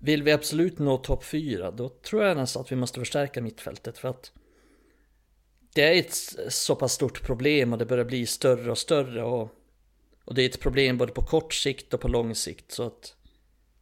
Vill 0.00 0.22
vi 0.22 0.32
absolut 0.32 0.78
nå 0.78 0.98
topp 0.98 1.24
4, 1.24 1.70
då 1.70 1.88
tror 1.88 2.24
jag 2.24 2.36
nästan 2.36 2.62
att 2.62 2.72
vi 2.72 2.76
måste 2.76 3.00
förstärka 3.00 3.42
mittfältet 3.42 3.98
för 3.98 4.08
att 4.08 4.32
det 5.74 5.82
är 5.82 6.00
ett 6.00 6.52
så 6.52 6.76
pass 6.76 6.92
stort 6.92 7.22
problem 7.22 7.72
och 7.72 7.78
det 7.78 7.86
börjar 7.86 8.04
bli 8.04 8.26
större 8.26 8.70
och 8.70 8.78
större 8.78 9.24
och, 9.24 9.50
och 10.24 10.34
det 10.34 10.42
är 10.42 10.48
ett 10.48 10.60
problem 10.60 10.98
både 10.98 11.12
på 11.12 11.22
kort 11.22 11.54
sikt 11.54 11.94
och 11.94 12.00
på 12.00 12.08
lång 12.08 12.34
sikt 12.34 12.72
så 12.72 12.82
att 12.82 13.14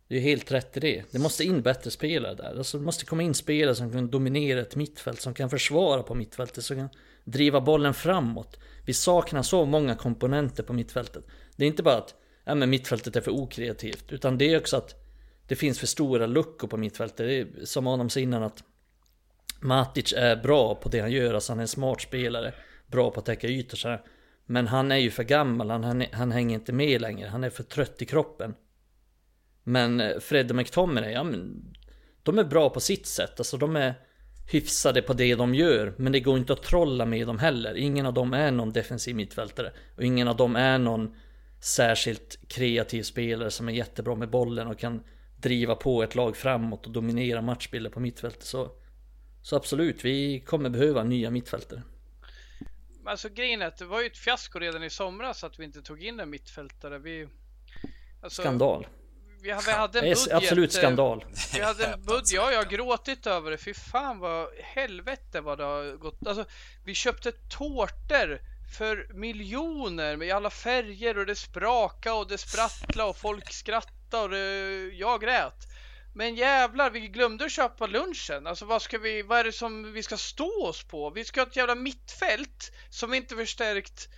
det 0.08 0.16
är 0.16 0.20
helt 0.20 0.52
rätt 0.52 0.76
i 0.76 0.80
det. 0.80 1.04
Det 1.10 1.18
måste 1.18 1.44
in 1.44 1.62
bättre 1.62 1.90
spelare 1.90 2.34
där. 2.34 2.58
Alltså 2.58 2.78
det 2.78 2.84
måste 2.84 3.04
komma 3.04 3.22
in 3.22 3.34
spelare 3.34 3.74
som 3.74 3.92
kan 3.92 4.10
dominera 4.10 4.60
ett 4.60 4.76
mittfält, 4.76 5.20
som 5.20 5.34
kan 5.34 5.50
försvara 5.50 6.02
på 6.02 6.14
mittfältet, 6.14 6.64
som 6.64 6.76
kan 6.76 6.88
driva 7.24 7.60
bollen 7.60 7.94
framåt. 7.94 8.56
Vi 8.84 8.94
saknar 8.94 9.42
så 9.42 9.64
många 9.64 9.94
komponenter 9.94 10.62
på 10.62 10.72
mittfältet. 10.72 11.24
Det 11.56 11.64
är 11.64 11.68
inte 11.68 11.82
bara 11.82 11.96
att 11.96 12.14
ja, 12.44 12.54
men 12.54 12.70
mittfältet 12.70 13.16
är 13.16 13.20
för 13.20 13.30
okreativt, 13.30 14.12
utan 14.12 14.38
det 14.38 14.52
är 14.52 14.58
också 14.58 14.76
att 14.76 14.94
det 15.48 15.56
finns 15.56 15.78
för 15.78 15.86
stora 15.86 16.26
luckor 16.26 16.68
på 16.68 16.76
mittfältet. 16.76 17.16
Det 17.16 17.34
är 17.40 17.64
som 17.64 17.86
Adam 17.86 18.10
sa 18.10 18.20
innan 18.20 18.42
att 18.42 18.64
Matic 19.60 20.12
är 20.16 20.36
bra 20.36 20.74
på 20.74 20.88
det 20.88 21.00
han 21.00 21.12
gör, 21.12 21.34
alltså 21.34 21.52
han 21.52 21.58
är 21.58 21.62
en 21.62 21.68
smart 21.68 22.00
spelare, 22.00 22.54
bra 22.86 23.10
på 23.10 23.20
att 23.20 23.26
täcka 23.26 23.48
ytor 23.48 23.76
så 23.76 23.88
här. 23.88 24.02
Men 24.46 24.66
han 24.66 24.92
är 24.92 24.96
ju 24.96 25.10
för 25.10 25.24
gammal, 25.24 25.70
han, 25.70 25.84
han, 25.84 26.04
han 26.12 26.32
hänger 26.32 26.54
inte 26.54 26.72
med 26.72 27.00
längre, 27.00 27.28
han 27.28 27.44
är 27.44 27.50
för 27.50 27.62
trött 27.62 28.02
i 28.02 28.06
kroppen. 28.06 28.54
Men 29.68 30.00
eh, 30.00 30.18
Fred 30.18 30.50
och 30.50 30.56
McTominay, 30.56 31.12
ja 31.12 31.24
men 31.24 31.64
de 32.22 32.38
är 32.38 32.44
bra 32.44 32.70
på 32.70 32.80
sitt 32.80 33.06
sätt. 33.06 33.40
Alltså 33.40 33.56
de 33.56 33.76
är 33.76 33.94
hyfsade 34.50 35.02
på 35.02 35.12
det 35.12 35.34
de 35.34 35.54
gör. 35.54 35.94
Men 35.96 36.12
det 36.12 36.20
går 36.20 36.38
inte 36.38 36.52
att 36.52 36.62
trolla 36.62 37.06
med 37.06 37.26
dem 37.26 37.38
heller. 37.38 37.74
Ingen 37.74 38.06
av 38.06 38.14
dem 38.14 38.34
är 38.34 38.50
någon 38.50 38.72
defensiv 38.72 39.16
mittfältare. 39.16 39.72
Och 39.96 40.02
ingen 40.02 40.28
av 40.28 40.36
dem 40.36 40.56
är 40.56 40.78
någon 40.78 41.14
särskilt 41.60 42.38
kreativ 42.48 43.02
spelare 43.02 43.50
som 43.50 43.68
är 43.68 43.72
jättebra 43.72 44.14
med 44.14 44.30
bollen 44.30 44.66
och 44.66 44.78
kan 44.78 45.02
driva 45.36 45.74
på 45.74 46.02
ett 46.02 46.14
lag 46.14 46.36
framåt 46.36 46.86
och 46.86 46.92
dominera 46.92 47.42
matchbilder 47.42 47.90
på 47.90 48.00
mittfältet. 48.00 48.42
Så, 48.42 48.70
så 49.42 49.56
absolut, 49.56 50.04
vi 50.04 50.40
kommer 50.40 50.70
behöva 50.70 51.02
nya 51.02 51.30
mittfältare. 51.30 51.82
Alltså 53.04 53.28
grejen 53.28 53.62
är 53.62 53.66
att 53.66 53.76
det 53.76 53.84
var 53.84 54.00
ju 54.00 54.06
ett 54.06 54.18
fiasko 54.18 54.58
redan 54.58 54.84
i 54.84 54.90
somras 54.90 55.44
att 55.44 55.58
vi 55.58 55.64
inte 55.64 55.82
tog 55.82 56.04
in 56.04 56.20
en 56.20 56.30
mittfältare. 56.30 56.98
Vi, 56.98 57.28
alltså, 58.22 58.42
Skandal 58.42 58.86
vi, 59.42 59.54
vi 59.66 59.72
hade 59.72 59.98
en 59.98 60.04
budget. 60.04 60.32
Absolut 60.32 60.74
eh, 60.74 60.78
skandal. 60.78 61.24
Vi 61.54 61.60
hade 61.60 61.86
en 61.86 62.02
budget. 62.06 62.32
Ja, 62.32 62.52
jag 62.52 62.58
har 62.58 62.70
gråtit 62.70 63.26
över 63.26 63.50
det. 63.50 63.58
Fy 63.58 63.74
fan 63.74 64.18
vad 64.18 64.48
helvete 64.62 65.40
vad 65.40 65.58
det 65.58 65.64
har 65.64 65.96
gått. 65.96 66.26
Alltså, 66.26 66.44
vi 66.84 66.94
köpte 66.94 67.32
tårtor 67.32 68.40
för 68.78 69.14
miljoner 69.14 70.16
med 70.16 70.34
alla 70.34 70.50
färger 70.50 71.18
och 71.18 71.26
det 71.26 71.36
sprakade 71.36 72.16
och 72.16 72.28
det 72.28 72.38
sprattlade 72.38 73.10
och 73.10 73.16
folk 73.16 73.52
skrattade 73.52 74.22
och 74.22 74.30
det, 74.30 74.90
jag 74.94 75.20
grät. 75.20 75.66
Men 76.14 76.34
jävlar, 76.34 76.90
vi 76.90 77.00
glömde 77.00 77.44
att 77.44 77.52
köpa 77.52 77.86
lunchen. 77.86 78.46
Alltså 78.46 78.64
vad 78.64 78.82
ska 78.82 78.98
vi, 78.98 79.22
vad 79.22 79.38
är 79.38 79.44
det 79.44 79.52
som 79.52 79.92
vi 79.92 80.02
ska 80.02 80.16
stå 80.16 80.66
oss 80.66 80.84
på? 80.84 81.10
Vi 81.10 81.24
ska 81.24 81.40
ha 81.40 81.46
ett 81.46 81.56
jävla 81.56 81.74
mittfält 81.74 82.72
som 82.90 83.14
inte 83.14 83.36
förstärkt. 83.36 84.08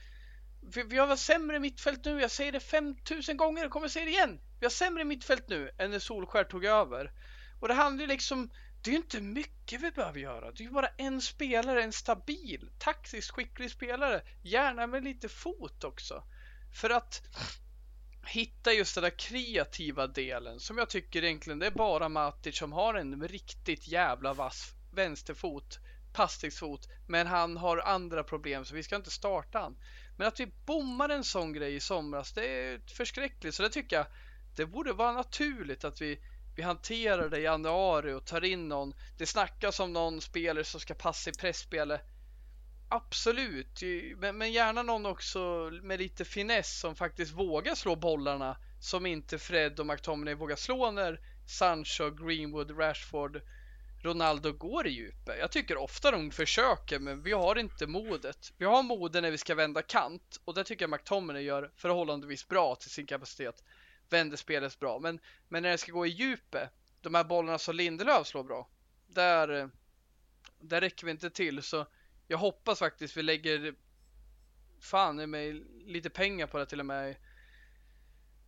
Vi, 0.74 0.82
vi 0.82 0.98
har 0.98 1.06
väl 1.06 1.18
sämre 1.18 1.58
mittfält 1.58 2.04
nu, 2.04 2.20
jag 2.20 2.30
säger 2.30 2.52
det 2.52 2.60
5000 2.60 3.36
gånger, 3.36 3.62
jag 3.62 3.70
kommer 3.70 3.88
säga 3.88 4.04
det 4.04 4.10
igen. 4.10 4.38
Vi 4.61 4.66
har 4.66 4.70
sämre 4.70 5.04
mittfält 5.04 5.48
nu 5.48 5.70
än 5.78 5.90
när 5.90 5.98
Solskär 5.98 6.44
tog 6.44 6.64
över. 6.64 7.12
Och 7.61 7.68
det 7.68 7.74
handlar 7.74 8.02
ju 8.02 8.06
liksom, 8.09 8.50
det 8.82 8.90
är 8.90 8.92
ju 8.92 8.98
inte 8.98 9.20
mycket 9.20 9.80
vi 9.80 9.90
behöver 9.90 10.20
göra. 10.20 10.52
Det 10.52 10.62
är 10.62 10.64
ju 10.64 10.70
bara 10.72 10.90
en 10.96 11.20
spelare, 11.20 11.82
en 11.82 11.92
stabil, 11.92 12.70
taktiskt 12.78 13.30
skicklig 13.30 13.70
spelare. 13.70 14.22
Gärna 14.42 14.86
med 14.86 15.04
lite 15.04 15.28
fot 15.28 15.84
också. 15.84 16.22
För 16.72 16.90
att 16.90 17.22
hitta 18.26 18.72
just 18.72 18.94
den 18.94 19.04
där 19.04 19.18
kreativa 19.18 20.06
delen 20.06 20.61
som 20.61 20.78
jag 20.78 20.88
tycker 20.88 21.24
egentligen 21.24 21.59
det 21.59 21.66
är 21.66 21.70
bara 21.70 22.09
Matic 22.09 22.59
som 22.59 22.72
har 22.72 22.94
en 22.94 23.28
riktigt 23.28 23.88
jävla 23.88 24.34
vass 24.34 24.74
vänsterfot, 24.92 25.78
passningsfot, 26.12 26.88
men 27.06 27.26
han 27.26 27.56
har 27.56 27.78
andra 27.78 28.24
problem 28.24 28.64
så 28.64 28.74
vi 28.74 28.82
ska 28.82 28.96
inte 28.96 29.11
starta 29.11 29.59
han. 29.59 29.76
Men 30.16 30.28
att 30.28 30.40
vi 30.40 30.46
bommar 30.46 31.09
en 31.09 31.24
sån 31.24 31.52
grej 31.52 31.74
i 31.74 31.80
somras, 31.80 32.32
det 32.32 32.48
är 32.48 32.80
förskräckligt. 32.96 33.54
Så 33.54 33.62
det 33.62 33.70
tycker 33.70 33.96
jag, 33.96 34.06
det 34.57 34.66
borde 34.66 34.92
vara 34.92 35.12
naturligt 35.12 35.84
att 35.84 36.01
vi, 36.01 36.20
vi 36.57 36.62
hanterar 36.62 37.28
det 37.28 37.38
i 37.38 37.42
januari 37.42 38.12
och 38.12 38.24
tar 38.24 38.44
in 38.44 38.68
någon. 38.68 38.94
Det 39.18 39.26
snackas 39.26 39.80
om 39.80 39.92
någon 39.92 40.20
spelare 40.20 40.64
som 40.64 40.80
ska 40.80 40.94
passa 40.94 41.30
i 41.30 41.32
pressspelet. 41.32 42.01
Absolut, 42.90 43.82
men, 44.16 44.38
men 44.38 44.53
gärna 44.53 44.82
någon 44.82 45.07
också 45.07 45.70
med 45.82 46.01
lite 46.01 46.24
finess 46.24 46.80
som 46.80 46.96
faktiskt 46.96 47.32
vågar 47.32 47.74
slå 47.74 47.96
bollarna 47.96 48.57
som 48.80 49.07
inte 49.07 49.38
Fred 49.38 49.80
och 49.80 49.86
McTominay 49.86 50.34
vågar 50.34 50.57
slå 50.57 50.90
när 50.90 51.20
Sancho, 51.46 52.11
Greenwood, 52.11 52.78
Rashford, 52.78 53.40
Ronaldo 54.03 54.53
går 54.53 54.86
i 54.86 54.90
djupet. 54.90 55.38
Jag 55.38 55.53
tycker 55.53 55.76
ofta 55.76 56.11
de 56.11 56.30
försöker, 56.30 56.99
men 56.99 57.22
vi 57.22 57.32
har 57.32 57.59
inte 57.59 57.86
modet. 57.86 58.53
Vi 58.59 58.64
har 58.64 58.82
modet 58.82 59.22
när 59.22 59.30
vi 59.30 59.38
ska 59.38 59.55
vända 59.55 59.82
kant 59.82 60.40
och 60.44 60.55
det 60.55 60.64
tycker 60.64 60.82
jag 60.82 60.90
McTominay 60.90 61.42
gör 61.42 61.70
förhållandevis 61.76 62.49
bra 62.49 62.74
till 62.74 62.90
sin 62.90 63.07
kapacitet 63.07 63.64
vänder 64.11 64.36
spelet 64.36 64.80
bra. 64.80 64.98
Men, 64.98 65.20
men 65.48 65.62
när 65.62 65.70
det 65.70 65.78
ska 65.78 65.92
gå 65.92 66.06
i 66.06 66.11
djupet, 66.11 66.70
de 67.00 67.14
här 67.14 67.24
bollarna 67.24 67.59
som 67.59 67.76
Lindelöf 67.76 68.26
slår 68.26 68.44
bra, 68.44 68.68
där, 69.06 69.70
där 70.61 70.80
räcker 70.80 71.06
vi 71.06 71.11
inte 71.11 71.30
till. 71.30 71.62
Så 71.62 71.86
jag 72.26 72.38
hoppas 72.38 72.78
faktiskt 72.78 73.16
vi 73.16 73.22
lägger 73.22 73.74
fan 74.80 75.20
i 75.20 75.26
mig 75.26 75.62
lite 75.86 76.11
pengar 76.11 76.46
på 76.46 76.59
det 76.59 76.66
till 76.66 76.80
och 76.80 76.86
med 76.86 77.16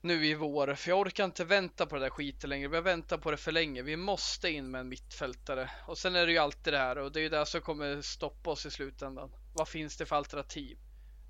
nu 0.00 0.26
i 0.26 0.34
vår. 0.34 0.74
För 0.74 0.90
jag 0.90 0.98
orkar 0.98 1.24
inte 1.24 1.44
vänta 1.44 1.86
på 1.86 1.94
det 1.94 2.00
där 2.00 2.10
skiten 2.10 2.50
längre. 2.50 2.68
Vi 2.68 2.76
har 2.76 2.82
väntat 2.82 3.22
på 3.22 3.30
det 3.30 3.36
för 3.36 3.52
länge. 3.52 3.82
Vi 3.82 3.96
måste 3.96 4.50
in 4.50 4.70
med 4.70 4.80
en 4.80 4.88
mittfältare. 4.88 5.70
Och 5.86 5.98
sen 5.98 6.16
är 6.16 6.26
det 6.26 6.32
ju 6.32 6.38
alltid 6.38 6.72
det 6.72 6.78
här 6.78 6.98
och 6.98 7.12
det 7.12 7.20
är 7.20 7.22
ju 7.22 7.28
det 7.28 7.46
som 7.46 7.60
kommer 7.60 8.02
stoppa 8.02 8.50
oss 8.50 8.66
i 8.66 8.70
slutändan. 8.70 9.30
Vad 9.54 9.68
finns 9.68 9.96
det 9.96 10.06
för 10.06 10.16
alternativ? 10.16 10.78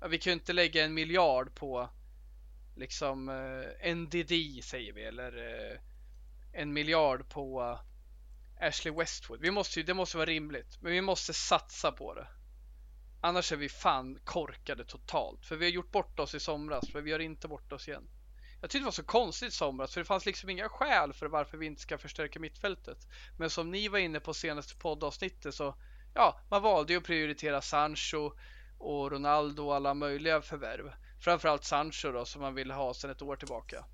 Vi 0.09 0.17
kan 0.17 0.31
ju 0.31 0.33
inte 0.33 0.53
lägga 0.53 0.85
en 0.85 0.93
miljard 0.93 1.55
på 1.55 1.89
liksom 2.75 3.29
eh, 3.29 3.95
NDD 3.95 4.63
säger 4.63 4.93
vi 4.93 5.03
eller 5.03 5.37
eh, 5.37 5.79
en 6.53 6.73
miljard 6.73 7.29
på 7.29 7.61
eh, 7.61 8.67
Ashley 8.67 8.93
Westwood. 8.93 9.41
Vi 9.41 9.51
måste 9.51 9.79
ju, 9.79 9.85
det 9.85 9.93
måste 9.93 10.17
vara 10.17 10.25
rimligt, 10.25 10.77
men 10.81 10.91
vi 10.91 11.01
måste 11.01 11.33
satsa 11.33 11.91
på 11.91 12.13
det. 12.13 12.27
Annars 13.21 13.51
är 13.51 13.57
vi 13.57 13.69
fan 13.69 14.19
korkade 14.23 14.85
totalt, 14.85 15.45
för 15.45 15.55
vi 15.55 15.65
har 15.65 15.71
gjort 15.71 15.91
bort 15.91 16.19
oss 16.19 16.35
i 16.35 16.39
somras, 16.39 16.93
men 16.93 17.03
vi 17.03 17.11
gör 17.11 17.19
inte 17.19 17.47
bort 17.47 17.71
oss 17.71 17.87
igen. 17.87 18.09
Jag 18.61 18.69
tyckte 18.69 18.79
det 18.79 18.85
var 18.85 18.91
så 18.91 19.03
konstigt 19.03 19.49
i 19.49 19.55
somras, 19.55 19.93
för 19.93 20.01
det 20.01 20.05
fanns 20.05 20.25
liksom 20.25 20.49
inga 20.49 20.69
skäl 20.69 21.13
för 21.13 21.27
varför 21.27 21.57
vi 21.57 21.65
inte 21.65 21.81
ska 21.81 21.97
förstärka 21.97 22.39
mittfältet. 22.39 22.97
Men 23.37 23.49
som 23.49 23.71
ni 23.71 23.87
var 23.87 23.99
inne 23.99 24.19
på 24.19 24.33
senaste 24.33 24.75
poddavsnittet 24.75 25.55
så, 25.55 25.75
ja, 26.13 26.39
man 26.49 26.61
valde 26.61 26.93
ju 26.93 26.99
att 26.99 27.05
prioritera 27.05 27.61
Sancho 27.61 28.31
och 28.77 29.11
Ronaldo 29.11 29.63
och 29.65 29.75
alla 29.75 29.93
möjliga 29.93 30.41
förvärv. 30.41 30.91
Framförallt 31.21 31.63
Sancho 31.63 32.11
då, 32.11 32.25
som 32.25 32.41
man 32.41 32.55
ville 32.55 32.73
ha 32.73 32.93
sedan 32.93 33.11
ett 33.11 33.21
år 33.21 33.35
tillbaka. 33.35 33.85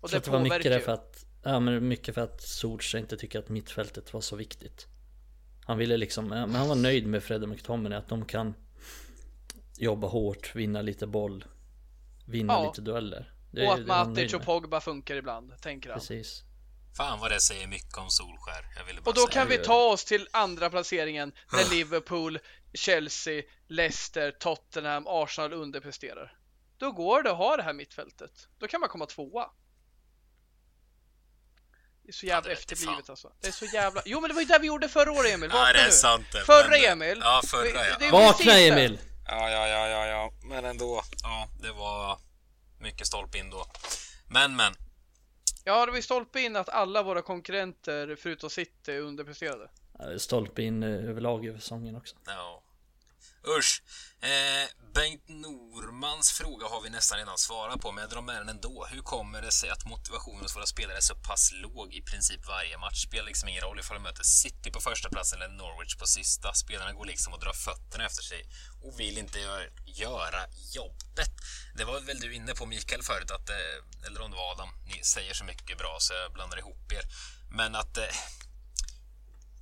Och 0.00 0.10
så 0.10 0.16
det, 0.16 0.24
det 0.24 0.30
var 0.30 0.40
mycket 0.40 0.84
för 0.84 0.92
att, 0.92 1.24
ja 1.42 1.60
men 1.60 1.88
mycket 1.88 2.14
för 2.14 2.20
att 2.20 2.42
Solskjaer 2.42 3.02
inte 3.02 3.16
tycker 3.16 3.38
att 3.38 3.48
mittfältet 3.48 4.12
var 4.12 4.20
så 4.20 4.36
viktigt. 4.36 4.86
Han 5.64 5.78
ville 5.78 5.96
liksom, 5.96 6.28
men 6.28 6.54
han 6.54 6.68
var 6.68 6.74
nöjd 6.74 7.06
med 7.06 7.22
Fred 7.22 7.42
och 7.42 7.48
McTominay, 7.48 7.98
att 7.98 8.08
de 8.08 8.24
kan 8.24 8.54
jobba 9.78 10.06
hårt, 10.06 10.54
vinna 10.54 10.82
lite 10.82 11.06
boll, 11.06 11.44
vinna 12.26 12.52
ja. 12.52 12.66
lite 12.66 12.80
dueller. 12.80 13.32
Det, 13.50 13.66
och 13.66 13.74
att 13.74 13.86
Matic 13.86 14.34
och 14.34 14.42
Pogba 14.42 14.80
funkar 14.80 15.16
ibland, 15.16 15.60
tänker 15.60 15.90
han. 15.90 15.98
Precis. 15.98 16.42
Fan 16.96 17.20
vad 17.20 17.30
det 17.30 17.40
säger 17.40 17.66
mycket 17.66 17.98
om 17.98 18.10
Solskär. 18.10 18.64
och 19.04 19.14
då 19.14 19.26
kan 19.26 19.48
vi 19.48 19.58
ta 19.58 19.92
oss 19.92 20.04
till 20.04 20.28
andra 20.30 20.70
placeringen 20.70 21.32
när 21.52 21.70
Liverpool, 21.74 22.38
Chelsea, 22.74 23.42
Leicester, 23.68 24.30
Tottenham, 24.30 25.04
Arsenal 25.06 25.52
underpresterar. 25.52 26.36
Då 26.78 26.92
går 26.92 27.22
det 27.22 27.30
att 27.30 27.36
ha 27.36 27.56
det 27.56 27.62
här 27.62 27.72
mittfältet. 27.72 28.48
Då 28.58 28.68
kan 28.68 28.80
man 28.80 28.88
komma 28.88 29.06
tvåa. 29.06 29.50
Det 32.02 32.10
är 32.10 32.12
så 32.12 32.26
jävla 32.26 32.50
ja, 32.50 32.56
efterblivet 32.56 33.10
alltså. 33.10 33.32
Det 33.40 33.48
är 33.48 33.52
så 33.52 33.64
jävla... 33.64 34.02
Jo 34.04 34.20
men 34.20 34.28
det 34.28 34.34
var 34.34 34.42
ju 34.42 34.46
det 34.46 34.58
vi 34.58 34.66
gjorde 34.66 34.88
förra 34.88 35.12
året 35.12 35.34
Emil. 35.34 35.50
Vakna 35.50 35.66
ja, 35.66 35.72
det 35.72 35.80
är 35.80 35.86
nu. 35.86 35.92
sant 35.92 36.26
det. 36.32 36.40
Förra 36.40 36.68
men... 36.68 36.84
Emil. 36.84 37.18
Ja, 37.22 37.42
förra 37.44 37.86
ja. 37.86 37.96
Det, 37.98 38.10
Vakna 38.10 38.58
Emil. 38.58 38.98
Ja, 39.26 39.50
ja, 39.50 39.68
ja, 39.68 39.88
ja, 39.88 40.06
ja. 40.06 40.32
Men 40.42 40.64
ändå. 40.64 41.02
Ja, 41.22 41.48
det 41.60 41.72
var 41.72 42.18
mycket 42.80 43.06
stolpe 43.06 43.38
in 43.38 43.50
då. 43.50 43.66
Men, 44.28 44.56
men. 44.56 44.72
Ja, 45.64 45.86
det 45.86 45.92
var 45.92 45.96
ju 45.96 46.02
stolpe 46.02 46.40
in 46.40 46.56
att 46.56 46.68
alla 46.68 47.02
våra 47.02 47.22
konkurrenter 47.22 48.16
förutom 48.16 48.50
City 48.50 48.98
underpresterade. 48.98 49.70
Ja, 49.98 50.18
stolpe 50.18 50.62
in 50.62 50.82
eh, 50.82 51.10
överlag 51.10 51.46
över 51.46 51.58
säsongen 51.58 51.96
också. 51.96 52.16
Ja. 52.26 52.62
Usch. 53.48 53.82
Eh, 54.20 54.68
Bengt 54.94 55.28
Normans 55.28 56.32
fråga 56.32 56.66
har 56.66 56.80
vi 56.80 56.90
nästan 56.90 57.18
redan 57.18 57.38
svarat 57.38 57.80
på, 57.80 57.92
men 57.92 58.02
jag 58.02 58.10
drar 58.10 58.22
med 58.22 58.36
den 58.36 58.48
ändå. 58.48 58.86
Hur 58.90 59.02
kommer 59.02 59.42
det 59.42 59.52
sig 59.52 59.70
att 59.70 59.84
motivationen 59.84 60.42
hos 60.42 60.56
våra 60.56 60.66
spelare 60.66 60.96
är 60.96 61.00
så 61.00 61.14
pass 61.14 61.52
låg 61.52 61.94
i 61.94 62.02
princip 62.02 62.46
varje 62.46 62.78
match? 62.78 63.02
Spelar 63.06 63.26
liksom 63.26 63.48
ingen 63.48 63.62
roll 63.62 63.78
ifall 63.78 63.96
de 63.96 64.02
möter 64.02 64.22
City 64.22 64.70
på 64.70 64.80
första 64.80 65.08
platsen 65.08 65.42
eller 65.42 65.54
Norwich 65.54 65.96
på 65.96 66.06
sista. 66.06 66.54
Spelarna 66.54 66.92
går 66.92 67.06
liksom 67.06 67.32
och 67.32 67.40
drar 67.40 67.52
fötterna 67.52 68.06
efter 68.06 68.22
sig 68.22 68.42
och 68.82 69.00
vill 69.00 69.18
inte 69.18 69.38
göra 69.86 70.40
jobbet. 70.74 71.32
Det 71.76 71.84
var 71.84 72.00
väl 72.00 72.20
du 72.20 72.34
inne 72.34 72.54
på 72.54 72.66
Mikael 72.66 73.02
förut, 73.02 73.30
att, 73.30 73.48
eh, 73.50 74.06
eller 74.06 74.20
om 74.22 74.30
det 74.30 74.36
var 74.36 74.52
Adam, 74.52 74.68
ni 74.86 75.04
säger 75.04 75.34
så 75.34 75.44
mycket 75.44 75.78
bra 75.78 75.96
så 76.00 76.14
jag 76.14 76.32
blandar 76.32 76.58
ihop 76.58 76.92
er. 76.92 77.02
Men 77.50 77.74
att 77.74 77.96
eh, 77.96 78.04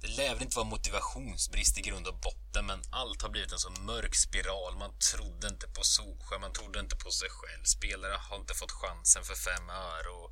det 0.04 0.16
lär 0.16 0.34
väl 0.34 0.42
inte 0.42 0.56
vara 0.56 0.68
motivationsbrist 0.68 1.78
i 1.78 1.80
grund 1.80 2.06
och 2.06 2.18
botten, 2.28 2.66
men 2.66 2.80
allt 2.90 3.22
har 3.22 3.30
blivit 3.30 3.52
en 3.52 3.58
så 3.58 3.70
mörk 3.70 4.14
spiral. 4.14 4.76
Man 4.78 4.92
trodde 5.12 5.48
inte 5.48 5.66
på 5.76 5.82
Solskjaer, 5.82 6.40
man 6.40 6.52
trodde 6.52 6.80
inte 6.80 6.96
på 6.96 7.10
sig 7.10 7.28
själv. 7.30 7.64
Spelare 7.64 8.16
har 8.26 8.36
inte 8.36 8.54
fått 8.54 8.72
chansen 8.72 9.22
för 9.24 9.34
fem 9.34 9.70
öre 9.70 10.08
och 10.08 10.30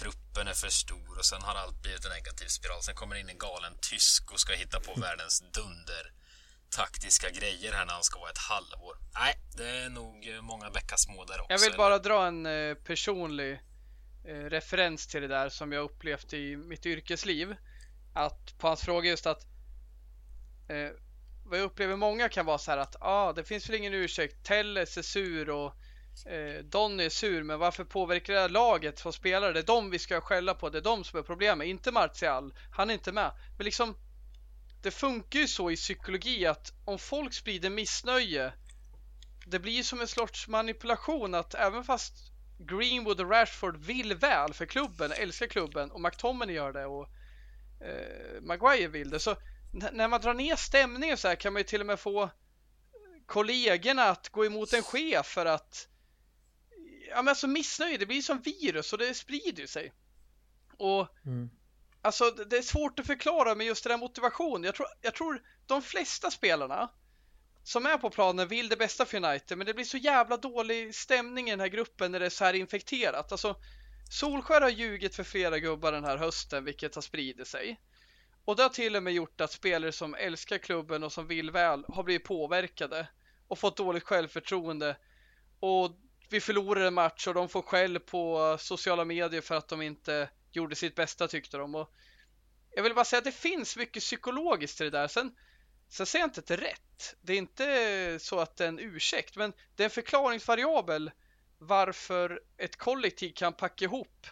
truppen 0.00 0.48
är 0.48 0.54
för 0.54 0.68
stor 0.68 1.18
och 1.18 1.26
sen 1.26 1.42
har 1.42 1.54
allt 1.54 1.82
blivit 1.82 2.04
en 2.04 2.10
negativ 2.10 2.48
spiral. 2.48 2.82
Sen 2.82 2.94
kommer 2.94 3.16
in 3.16 3.28
en 3.28 3.38
galen 3.38 3.74
tysk 3.90 4.32
och 4.32 4.40
ska 4.40 4.52
hitta 4.52 4.80
på 4.80 5.00
världens 5.00 5.40
dunder 5.40 6.04
taktiska 6.70 7.30
grejer 7.30 7.72
här 7.72 7.86
när 7.86 7.92
han 7.92 8.02
ska 8.02 8.18
vara 8.18 8.30
ett 8.30 8.46
halvår. 8.52 8.96
Nej, 9.14 9.34
det 9.56 9.68
är 9.68 9.90
nog 9.90 10.38
många 10.42 10.70
bäckar 10.70 10.96
små 10.96 11.24
där 11.24 11.40
också. 11.40 11.52
Jag 11.52 11.58
vill 11.58 11.76
bara 11.76 11.98
dra 11.98 12.26
en 12.26 12.46
eh, 12.46 12.74
personlig 12.74 13.52
eh, 14.24 14.44
referens 14.56 15.06
till 15.06 15.22
det 15.22 15.28
där 15.28 15.48
som 15.48 15.72
jag 15.72 15.84
upplevt 15.84 16.32
i 16.32 16.56
mitt 16.56 16.86
yrkesliv 16.86 17.56
att 18.12 18.58
på 18.58 18.68
hans 18.68 18.80
fråga 18.80 19.10
just 19.10 19.26
att 19.26 19.46
eh, 20.68 20.90
vad 21.44 21.58
jag 21.58 21.64
upplever 21.64 21.96
många 21.96 22.28
kan 22.28 22.46
vara 22.46 22.58
så 22.58 22.70
här 22.70 22.78
att 22.78 22.96
ah, 23.00 23.32
det 23.32 23.44
finns 23.44 23.68
väl 23.68 23.76
ingen 23.76 23.94
ursäkt. 23.94 24.44
Telles 24.44 24.98
är 24.98 25.02
sur 25.02 25.50
och 25.50 25.74
eh, 26.26 26.64
Donny 26.64 27.04
är 27.04 27.10
sur, 27.10 27.42
men 27.42 27.58
varför 27.58 27.84
påverkar 27.84 28.34
det 28.34 28.40
här 28.40 28.48
laget 28.48 28.98
som 28.98 29.12
spelare? 29.12 29.52
Det 29.52 29.58
är 29.58 29.66
de 29.66 29.90
vi 29.90 29.98
ska 29.98 30.20
skälla 30.20 30.54
på. 30.54 30.70
Det 30.70 30.78
är 30.78 30.82
de 30.82 31.04
som 31.04 31.18
är 31.18 31.22
problemet, 31.22 31.66
inte 31.66 31.92
Martial. 31.92 32.54
Han 32.70 32.90
är 32.90 32.94
inte 32.94 33.12
med. 33.12 33.32
Men 33.56 33.64
liksom, 33.64 33.94
det 34.82 34.90
funkar 34.90 35.38
ju 35.38 35.48
så 35.48 35.70
i 35.70 35.76
psykologi 35.76 36.46
att 36.46 36.72
om 36.84 36.98
folk 36.98 37.34
sprider 37.34 37.70
missnöje, 37.70 38.52
det 39.46 39.58
blir 39.58 39.82
som 39.82 40.00
en 40.00 40.08
sorts 40.08 40.48
manipulation 40.48 41.34
att 41.34 41.54
även 41.54 41.84
fast 41.84 42.32
Greenwood 42.58 43.20
och 43.20 43.30
Rashford 43.30 43.76
vill 43.76 44.14
väl 44.14 44.54
för 44.54 44.66
klubben, 44.66 45.12
älskar 45.12 45.46
klubben 45.46 45.90
och 45.90 46.00
McTominay 46.00 46.54
gör 46.54 46.72
det 46.72 46.86
och 46.86 47.08
eh, 47.84 48.40
Maguire 48.42 48.88
vill 48.88 49.10
det. 49.10 49.20
Så 49.20 49.36
när 49.92 50.08
man 50.08 50.20
drar 50.20 50.34
ner 50.34 50.56
stämningen 50.56 51.16
så 51.16 51.28
här 51.28 51.34
kan 51.34 51.52
man 51.52 51.60
ju 51.60 51.64
till 51.64 51.80
och 51.80 51.86
med 51.86 52.00
få 52.00 52.30
kollegorna 53.26 54.04
att 54.04 54.28
gå 54.28 54.46
emot 54.46 54.72
en 54.72 54.82
chef 54.82 55.26
för 55.26 55.46
att 55.46 55.88
ja 57.08 57.22
men 57.22 57.28
alltså 57.28 57.46
missnöje, 57.46 57.98
det 57.98 58.06
blir 58.06 58.22
som 58.22 58.40
virus 58.40 58.92
och 58.92 58.98
det 58.98 59.14
sprider 59.14 59.66
sig. 59.66 59.92
Och 60.76 61.08
mm. 61.26 61.50
alltså 62.02 62.30
det 62.30 62.56
är 62.56 62.62
svårt 62.62 62.98
att 62.98 63.06
förklara 63.06 63.54
med 63.54 63.66
just 63.66 63.84
den 63.84 63.90
här 63.90 63.98
motivationen. 63.98 64.64
Jag 64.64 64.74
tror, 64.74 64.86
jag 65.00 65.14
tror 65.14 65.42
de 65.66 65.82
flesta 65.82 66.30
spelarna 66.30 66.90
som 67.64 67.86
är 67.86 67.98
på 67.98 68.10
planen 68.10 68.48
vill 68.48 68.68
det 68.68 68.76
bästa 68.76 69.04
för 69.04 69.24
United, 69.24 69.58
men 69.58 69.66
det 69.66 69.74
blir 69.74 69.84
så 69.84 69.96
jävla 69.96 70.36
dålig 70.36 70.94
stämning 70.94 71.48
i 71.48 71.50
den 71.50 71.60
här 71.60 71.68
gruppen 71.68 72.12
när 72.12 72.20
det 72.20 72.26
är 72.26 72.30
så 72.30 72.44
här 72.44 72.54
infekterat. 72.54 73.32
Alltså 73.32 73.56
Solskär 74.12 74.60
har 74.60 74.68
ljugit 74.68 75.14
för 75.14 75.24
flera 75.24 75.58
gubbar 75.58 75.92
den 75.92 76.04
här 76.04 76.16
hösten, 76.16 76.64
vilket 76.64 76.94
har 76.94 77.02
spridit 77.02 77.48
sig. 77.48 77.80
Och 78.44 78.56
det 78.56 78.62
har 78.62 78.70
till 78.70 78.96
och 78.96 79.02
med 79.02 79.12
gjort 79.12 79.40
att 79.40 79.52
spelare 79.52 79.92
som 79.92 80.14
älskar 80.14 80.58
klubben 80.58 81.02
och 81.02 81.12
som 81.12 81.26
vill 81.26 81.50
väl 81.50 81.84
har 81.88 82.02
blivit 82.02 82.24
påverkade 82.24 83.08
och 83.48 83.58
fått 83.58 83.76
dåligt 83.76 84.02
självförtroende. 84.02 84.96
Och 85.60 85.90
vi 86.30 86.40
förlorar 86.40 86.80
en 86.80 86.94
match 86.94 87.26
och 87.26 87.34
de 87.34 87.48
får 87.48 87.62
skäll 87.62 88.00
på 88.00 88.56
sociala 88.60 89.04
medier 89.04 89.40
för 89.40 89.54
att 89.54 89.68
de 89.68 89.82
inte 89.82 90.30
gjorde 90.50 90.74
sitt 90.74 90.94
bästa 90.94 91.28
tyckte 91.28 91.56
de. 91.56 91.74
Och 91.74 91.92
jag 92.70 92.82
vill 92.82 92.94
bara 92.94 93.04
säga 93.04 93.18
att 93.18 93.24
det 93.24 93.32
finns 93.32 93.76
mycket 93.76 94.02
psykologiskt 94.02 94.80
i 94.80 94.84
det 94.84 94.90
där. 94.90 95.08
Sen, 95.08 95.34
sen 95.88 96.06
säger 96.06 96.22
jag 96.22 96.28
inte 96.28 96.40
att 96.40 96.46
det 96.46 96.54
är 96.54 96.58
rätt. 96.58 97.16
Det 97.20 97.32
är 97.32 97.38
inte 97.38 98.18
så 98.20 98.40
att 98.40 98.56
det 98.56 98.64
är 98.64 98.68
en 98.68 98.78
ursäkt, 98.78 99.36
men 99.36 99.52
det 99.76 99.82
är 99.82 99.84
en 99.84 99.90
förklaringsvariabel 99.90 101.10
varför 101.66 102.40
ett 102.58 102.76
kollektiv 102.76 103.32
kan 103.32 103.52
packa 103.52 103.84
ihop 103.84 104.26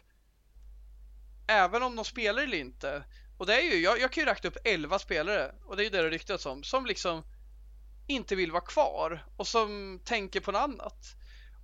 även 1.51 1.83
om 1.83 1.97
de 1.97 2.05
spelar 2.05 2.43
eller 2.43 2.59
inte. 2.59 3.05
Och 3.39 3.47
det 3.47 3.55
är 3.55 3.63
ju, 3.63 3.81
jag, 3.81 4.01
jag 4.01 4.13
kan 4.13 4.23
ju 4.25 4.31
räkna 4.31 4.49
upp 4.49 4.57
11 4.65 4.99
spelare 4.99 5.55
och 5.65 5.77
det 5.77 5.83
är 5.83 5.85
ju 5.85 5.91
det 5.91 6.03
det 6.03 6.11
ryktas 6.11 6.47
om 6.47 6.63
som 6.63 6.87
liksom 6.87 7.23
inte 8.07 8.37
vill 8.37 8.53
vara 8.53 8.65
kvar 8.65 9.25
och 9.37 9.47
som 9.47 10.01
tänker 10.05 10.41
på 10.41 10.53
något 10.53 10.61
annat. 10.61 11.17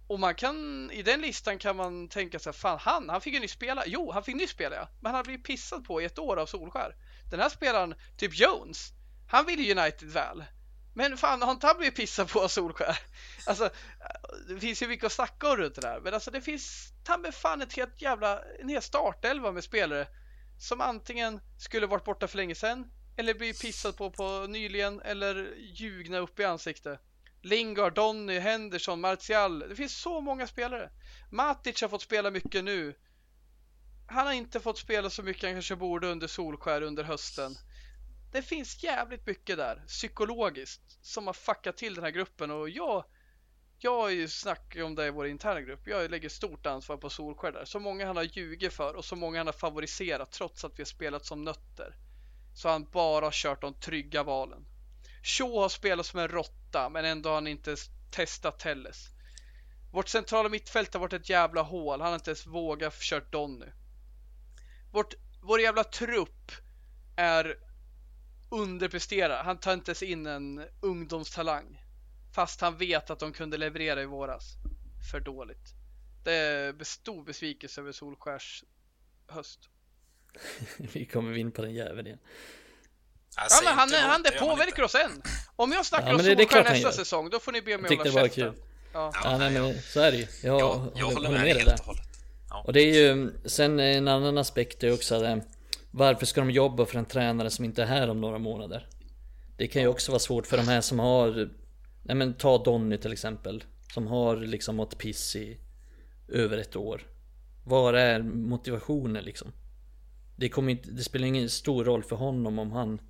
Och 0.09 0.21
man 0.21 0.35
kan, 0.35 0.91
i 0.91 1.03
den 1.03 1.21
listan 1.21 1.59
kan 1.59 1.77
man 1.77 2.09
tänka 2.09 2.39
sig, 2.39 2.53
fan 2.53 2.79
han, 2.81 3.09
han 3.09 3.21
fick 3.21 3.35
ju 3.35 3.41
nyss 3.41 3.53
spela. 3.53 3.83
Jo, 3.87 4.13
han 4.13 4.25
fick 4.25 4.37
nyss 4.37 4.51
spela 4.51 4.77
ja. 4.77 4.89
Men 5.01 5.07
han 5.07 5.15
har 5.15 5.25
blivit 5.25 5.45
pissad 5.45 5.85
på 5.85 6.03
i 6.03 6.05
ett 6.05 6.19
år 6.19 6.37
av 6.37 6.47
Solskär. 6.47 6.97
Den 7.31 7.41
här 7.41 7.49
spelaren, 7.49 7.95
typ 8.17 8.35
Jones, 8.35 8.93
han 9.29 9.47
vill 9.47 9.61
ju 9.61 9.75
United 9.79 10.09
väl. 10.09 10.45
Men 10.99 11.17
fan, 11.17 11.43
har 11.43 11.53
inte 11.53 11.67
han 11.67 11.77
blivit 11.77 11.97
pissad 11.97 12.31
på 12.31 12.41
av 12.41 12.49
Solskär? 12.49 12.99
Alltså, 13.47 13.71
det 14.49 14.61
finns 14.61 14.83
ju 14.83 14.89
mycket 14.89 15.07
att 15.07 15.13
snacka 15.13 15.51
om 15.51 15.57
runt 15.57 15.75
det 15.75 15.81
där. 15.81 16.01
Men 16.01 16.15
alltså 16.15 16.31
det 16.31 16.41
finns 16.41 16.93
ta 17.05 17.19
med 17.19 17.35
fan 17.35 17.63
ett 17.63 17.73
helt 17.73 18.03
jävla, 18.03 18.43
en 18.61 18.69
hel 18.69 18.83
startelva 18.83 19.53
med 19.53 19.65
spelare 19.65 20.07
som 20.59 20.81
antingen 20.81 21.41
skulle 21.59 21.87
varit 21.87 22.05
borta 22.05 22.29
för 22.29 22.37
länge 22.37 22.55
sedan 22.55 22.91
eller 23.17 23.35
blivit 23.35 23.61
pissad 23.61 23.97
på 23.97 24.11
på 24.11 24.47
nyligen 24.49 25.01
eller 25.01 25.55
ljugna 25.57 26.19
upp 26.19 26.41
i 26.41 26.45
ansiktet. 26.45 27.01
Lingard, 27.43 27.95
Donny, 27.95 28.39
Henderson, 28.39 29.01
Martial. 29.01 29.59
Det 29.59 29.77
finns 29.77 29.97
så 29.97 30.21
många 30.21 30.47
spelare. 30.47 30.91
Matic 31.31 31.83
har 31.83 31.89
fått 31.89 32.03
spela 32.03 32.31
mycket 32.31 32.65
nu. 32.65 32.95
Han 34.07 34.27
har 34.27 34.33
inte 34.33 34.61
fått 34.61 34.79
spela 34.79 35.11
så 35.11 35.23
mycket 35.23 35.43
han 35.43 35.53
kanske 35.53 35.77
borde 35.77 36.07
under 36.07 36.27
Solskär 36.27 36.83
under 36.83 37.05
hösten 37.05 37.57
det 38.33 38.43
finns 38.43 38.83
jävligt 38.83 39.27
mycket 39.27 39.57
där 39.57 39.83
psykologiskt 39.87 40.99
som 41.03 41.27
har 41.27 41.35
fuckat 41.35 41.77
till 41.77 41.95
den 41.95 42.05
här 42.05 42.11
gruppen 42.11 42.51
och 42.51 42.69
jag 42.69 43.05
jag 43.79 44.01
har 44.01 44.11
ju 44.11 44.29
snackat 44.29 44.85
om 44.85 44.95
det 44.95 45.07
i 45.07 45.11
vår 45.11 45.27
interna 45.27 45.61
grupp. 45.61 45.87
Jag 45.87 46.11
lägger 46.11 46.29
stort 46.29 46.67
ansvar 46.67 46.97
på 46.97 47.11
Solskär 47.11 47.53
där. 47.53 47.65
Så 47.65 47.81
många 47.81 48.07
han 48.07 48.17
har 48.17 48.23
ljugit 48.23 48.73
för 48.73 48.95
och 48.95 49.05
så 49.05 49.17
många 49.17 49.39
han 49.39 49.47
har 49.47 49.53
favoriserat 49.53 50.33
trots 50.33 50.65
att 50.65 50.79
vi 50.79 50.83
har 50.83 50.87
spelat 50.87 51.27
som 51.27 51.45
nötter. 51.45 51.97
Så 52.55 52.69
han 52.69 52.91
bara 52.93 53.31
kört 53.33 53.61
de 53.61 53.75
trygga 53.75 54.23
valen. 54.23 54.67
Shaw 55.23 55.61
har 55.61 55.69
spelat 55.69 56.07
som 56.07 56.21
en 56.21 56.29
råtta 56.29 56.89
men 56.89 57.05
ändå 57.05 57.29
har 57.29 57.35
han 57.35 57.47
inte 57.47 57.77
testat 58.11 58.59
Telles. 58.59 59.09
Vårt 59.93 60.09
centrala 60.09 60.49
mittfält 60.49 60.95
har 60.95 61.01
varit 61.01 61.13
ett 61.13 61.31
jävla 61.31 61.63
hål. 61.63 62.01
Han 62.01 62.09
har 62.09 62.15
inte 62.15 62.31
ens 62.31 62.47
vågat 62.47 63.01
kört 63.01 63.33
Donny. 63.33 63.67
Vårt, 64.93 65.15
vår 65.43 65.61
jävla 65.61 65.85
trupp 65.85 66.53
är 67.17 67.66
underpresterar. 68.49 69.45
Han 69.45 69.59
tar 69.59 69.73
inte 69.73 69.91
ens 69.91 70.03
in 70.03 70.27
en 70.27 70.65
ungdomstalang. 70.81 71.83
Fast 72.35 72.61
han 72.61 72.77
vet 72.77 73.11
att 73.11 73.19
de 73.19 73.33
kunde 73.33 73.57
leverera 73.57 74.03
i 74.03 74.07
våras. 74.07 74.55
För 75.11 75.21
dåligt. 75.21 75.75
Det 76.25 76.33
är 76.33 76.85
stor 76.85 77.25
besvikelse 77.25 77.81
över 77.81 77.93
Solskärs 77.93 78.65
höst. 79.29 79.61
Vi 80.93 81.07
kommer 81.07 81.37
in 81.37 81.53
på 81.53 81.63
den 81.63 81.75
jäveln 81.75 82.07
igen. 82.07 82.19
Ja 83.37 83.61
men 83.65 83.75
han, 83.75 83.93
han, 83.93 84.23
det 84.23 84.31
påverkar 84.31 84.83
oss 84.83 84.95
än. 84.95 85.23
Om 85.57 85.73
jag 85.73 85.87
snackar 85.87 86.07
ja, 86.07 86.15
om 86.15 86.21
Solskär 86.21 86.65
nästa 86.65 86.93
säsong, 86.93 87.31
då 87.31 87.41
får 87.41 87.53
ni 87.53 87.63
be 87.63 87.79
mig 87.79 87.97
hålla 87.97 88.13
käften. 88.13 88.55
Ja. 88.93 89.13
ja, 89.25 89.39
nej, 89.39 89.51
men 89.51 89.83
så 89.83 90.01
är 90.01 90.13
det 90.13 90.19
ju. 90.19 90.27
Jag, 90.43 90.61
ja, 90.61 90.93
jag 90.95 91.07
håller 91.07 91.31
med, 91.31 91.41
med 91.41 91.57
helt 91.57 91.81
och 91.81 91.87
hållet. 91.87 92.03
Ja. 92.51 92.63
Och 92.67 92.73
det 92.73 92.81
är 92.81 92.95
ju, 92.95 93.33
sen 93.45 93.81
en 93.81 94.09
annan 94.09 94.39
aspekt 94.39 94.85
är 94.85 94.95
också 94.95 95.15
att 95.15 95.56
varför 95.97 96.27
ska 96.27 96.41
de 96.41 96.51
jobba 96.51 96.87
för 96.87 96.99
en 96.99 97.05
tränare 97.05 97.51
som 97.51 97.65
inte 97.65 97.83
är 97.83 97.87
här 97.87 98.11
om 98.11 98.21
några 98.21 98.39
månader? 98.39 98.87
Det 99.57 99.67
kan 99.67 99.83
ju 99.83 99.89
också 99.89 100.13
vara 100.13 100.19
svårt 100.19 100.47
för 100.47 100.57
de 100.57 100.69
här 100.69 100.81
som 100.81 100.99
har, 100.99 101.51
nej 102.03 102.17
men 102.17 102.35
ta 102.35 102.59
Donny 102.65 102.99
till 102.99 103.13
exempel, 103.13 103.65
som 103.95 104.07
har 104.07 104.37
liksom 104.37 104.77
mått 104.77 104.99
piss 104.99 105.37
i 105.37 105.59
över 106.29 106.59
ett 106.59 106.77
år. 106.77 107.03
Var 107.65 107.95
är 107.95 108.23
motivationen 108.23 109.25
liksom? 109.25 109.53
Det, 110.37 110.49
kommer 110.49 110.73
inte, 110.73 110.91
det 110.91 111.03
spelar 111.03 111.27
ingen 111.27 111.51
stor 111.51 111.85
roll 111.85 112.03
för 112.03 112.17
honom 112.17 112.59
om 112.59 112.73
han 112.73 113.01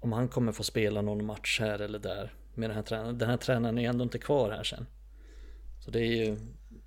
om 0.00 0.12
han 0.12 0.28
kommer 0.28 0.52
få 0.52 0.62
spela 0.62 1.02
någon 1.02 1.26
match 1.26 1.60
här 1.60 1.78
eller 1.78 1.98
där 1.98 2.32
med 2.54 2.70
den 2.70 2.76
här 2.76 2.82
tränaren. 2.82 3.18
Den 3.18 3.30
här 3.30 3.36
tränaren 3.36 3.78
är 3.78 3.88
ändå 3.88 4.04
inte 4.04 4.18
kvar 4.18 4.50
här 4.50 4.64
sen. 4.64 4.86
Så 5.80 5.90
det 5.90 6.00
är 6.00 6.26
ju, 6.26 6.38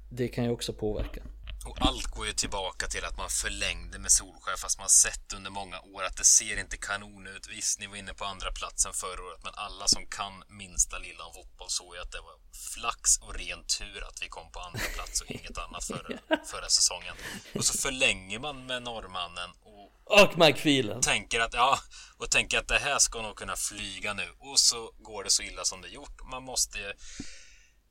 det 0.10 0.28
kan 0.28 0.44
ju 0.44 0.50
också 0.50 0.74
påverka. 0.74 1.22
Och 1.66 1.78
allt 1.82 2.08
går 2.08 2.26
ju 2.26 2.34
tillbaka 2.34 2.88
till 2.88 3.06
att 3.06 3.18
man 3.18 3.30
förlängde 3.30 4.00
med 4.00 4.12
Solskär 4.12 4.58
fast 4.58 4.80
man 4.80 4.90
sett 4.90 5.34
under 5.34 5.52
många 5.52 5.80
år 5.80 6.04
att 6.04 6.18
det 6.18 6.24
ser 6.24 6.60
inte 6.60 6.78
kanon 6.78 7.28
ut. 7.28 7.48
Visst, 7.50 7.80
ni 7.80 7.88
var 7.88 7.96
inne 7.96 8.14
på 8.14 8.26
andra 8.26 8.52
platsen 8.52 8.94
förra 8.94 9.24
året, 9.24 9.44
men 9.44 9.54
alla 9.56 9.88
som 9.88 10.06
kan 10.06 10.44
minsta 10.48 10.98
lilla 10.98 11.24
om 11.26 11.34
fotboll 11.34 11.70
såg 11.70 11.96
ju 11.96 12.02
att 12.02 12.12
det 12.12 12.22
var 12.22 12.36
flax 12.74 13.18
och 13.18 13.36
ren 13.36 13.64
tur 13.80 14.04
att 14.08 14.24
vi 14.24 14.28
kom 14.30 14.52
på 14.52 14.60
andra 14.60 14.86
plats 14.96 15.22
och 15.22 15.32
inget 15.32 15.58
annat 15.58 15.84
förra, 15.84 16.18
förra 16.52 16.70
säsongen. 16.70 17.16
Och 17.56 17.66
så 17.66 17.78
förlänger 17.78 18.40
man 18.40 18.66
med 18.66 18.84
norrmannen 18.84 19.50
och 19.64 19.82
och 20.06 20.38
Mike 20.38 20.60
Phelan. 20.60 21.02
Tänker 21.02 21.40
att, 21.40 21.54
ja, 21.54 21.80
och 22.18 22.30
tänker 22.30 22.60
att 22.60 22.68
det 22.68 22.80
här 22.80 23.00
ska 23.00 23.22
nog 23.22 23.36
kunna 23.36 23.56
flyga 23.56 24.14
nu. 24.14 24.28
Och 24.40 24.60
så 24.60 24.92
går 25.00 25.24
det 25.24 25.30
så 25.30 25.44
illa 25.44 25.64
som 25.64 25.82
det 25.82 25.88
gjort. 25.88 26.22
Man 26.32 26.44
måste 26.44 26.94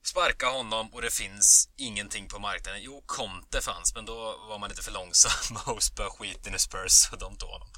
sparka 0.02 0.46
honom 0.46 0.88
och 0.92 1.02
det 1.02 1.14
finns 1.14 1.68
ingenting 1.76 2.28
på 2.28 2.38
marknaden. 2.38 2.80
Jo, 2.82 3.02
Conte 3.06 3.60
fanns, 3.60 3.94
men 3.94 4.04
då 4.04 4.14
var 4.48 4.58
man 4.58 4.68
lite 4.68 4.82
för 4.82 4.92
långsam 4.92 5.56
och 5.74 5.82
spöade 5.82 6.10
skiten 6.10 6.54
i 6.54 6.58
Spurs 6.58 6.92
så 6.92 7.16
de 7.16 7.36
tog 7.36 7.48
honom. 7.48 7.68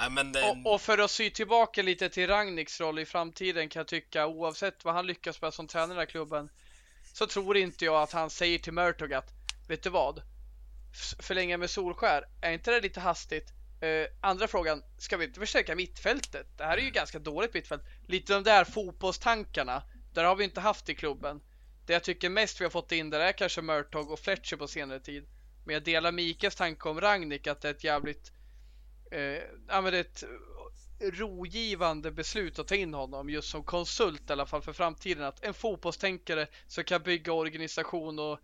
Nej, 0.00 0.10
men 0.10 0.32
det... 0.32 0.42
och, 0.42 0.74
och, 0.74 0.80
för 0.80 0.98
att 0.98 1.10
sy 1.10 1.30
tillbaka 1.30 1.82
lite 1.82 2.08
till 2.08 2.28
Ragniks 2.28 2.80
roll 2.80 2.98
i 2.98 3.06
framtiden 3.06 3.68
kan 3.68 3.80
jag 3.80 3.88
tycka, 3.88 4.26
oavsett 4.26 4.84
vad 4.84 4.94
han 4.94 5.06
lyckas 5.06 5.42
med 5.42 5.54
som 5.54 5.66
tränare 5.66 6.02
i 6.02 6.06
klubben, 6.06 6.50
så 7.12 7.26
tror 7.26 7.56
inte 7.56 7.84
jag 7.84 8.02
att 8.02 8.12
han 8.12 8.30
säger 8.30 8.58
till 8.58 8.72
Murtog 8.72 9.14
att, 9.14 9.30
vet 9.68 9.82
du 9.82 9.90
vad? 9.90 10.22
Förlänga 11.18 11.58
med 11.58 11.70
Solskär, 11.70 12.24
är 12.42 12.52
inte 12.52 12.70
det 12.70 12.80
lite 12.80 13.00
hastigt? 13.00 13.52
Uh, 13.82 14.06
andra 14.20 14.48
frågan, 14.48 14.82
ska 14.98 15.16
vi 15.16 15.24
inte 15.24 15.40
förstärka 15.40 15.74
mittfältet? 15.74 16.46
Det 16.56 16.64
här 16.64 16.76
är 16.76 16.82
ju 16.82 16.90
ganska 16.90 17.18
dåligt 17.18 17.54
mittfält. 17.54 17.82
Lite 18.06 18.32
de 18.32 18.42
där 18.42 18.64
fotbollstankarna, 18.64 19.82
där 20.14 20.24
har 20.24 20.36
vi 20.36 20.44
inte 20.44 20.60
haft 20.60 20.88
i 20.88 20.94
klubben. 20.94 21.40
Det 21.88 21.94
jag 21.94 22.04
tycker 22.04 22.30
mest 22.30 22.60
vi 22.60 22.64
har 22.64 22.70
fått 22.70 22.92
in 22.92 23.10
där 23.10 23.20
är 23.20 23.32
kanske 23.32 23.62
Murtog 23.62 24.10
och 24.10 24.18
Fletcher 24.18 24.56
på 24.56 24.68
senare 24.68 25.00
tid. 25.00 25.28
Men 25.64 25.74
jag 25.74 25.84
delar 25.84 26.12
Mikas 26.12 26.56
tanke 26.56 26.88
om 26.88 27.00
Ragnik 27.00 27.46
att 27.46 27.60
det 27.60 27.68
är 27.68 27.74
ett 27.74 27.84
jävligt 27.84 28.32
eh, 29.10 29.42
ja, 29.68 29.80
men 29.80 29.94
ett 29.94 30.24
rogivande 31.00 32.10
beslut 32.10 32.58
att 32.58 32.68
ta 32.68 32.74
in 32.74 32.94
honom 32.94 33.30
just 33.30 33.50
som 33.50 33.64
konsult 33.64 34.30
i 34.30 34.32
alla 34.32 34.46
fall 34.46 34.62
för 34.62 34.72
framtiden. 34.72 35.24
Att 35.24 35.44
en 35.44 35.54
fotbollstänkare 35.54 36.46
som 36.66 36.84
kan 36.84 37.02
bygga 37.02 37.32
organisation 37.32 38.18
och 38.18 38.38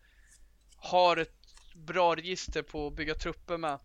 har 0.76 1.16
ett 1.16 1.34
bra 1.74 2.16
register 2.16 2.62
på 2.62 2.86
att 2.86 2.94
bygga 2.94 3.14
trupper 3.14 3.56
med. 3.56 3.78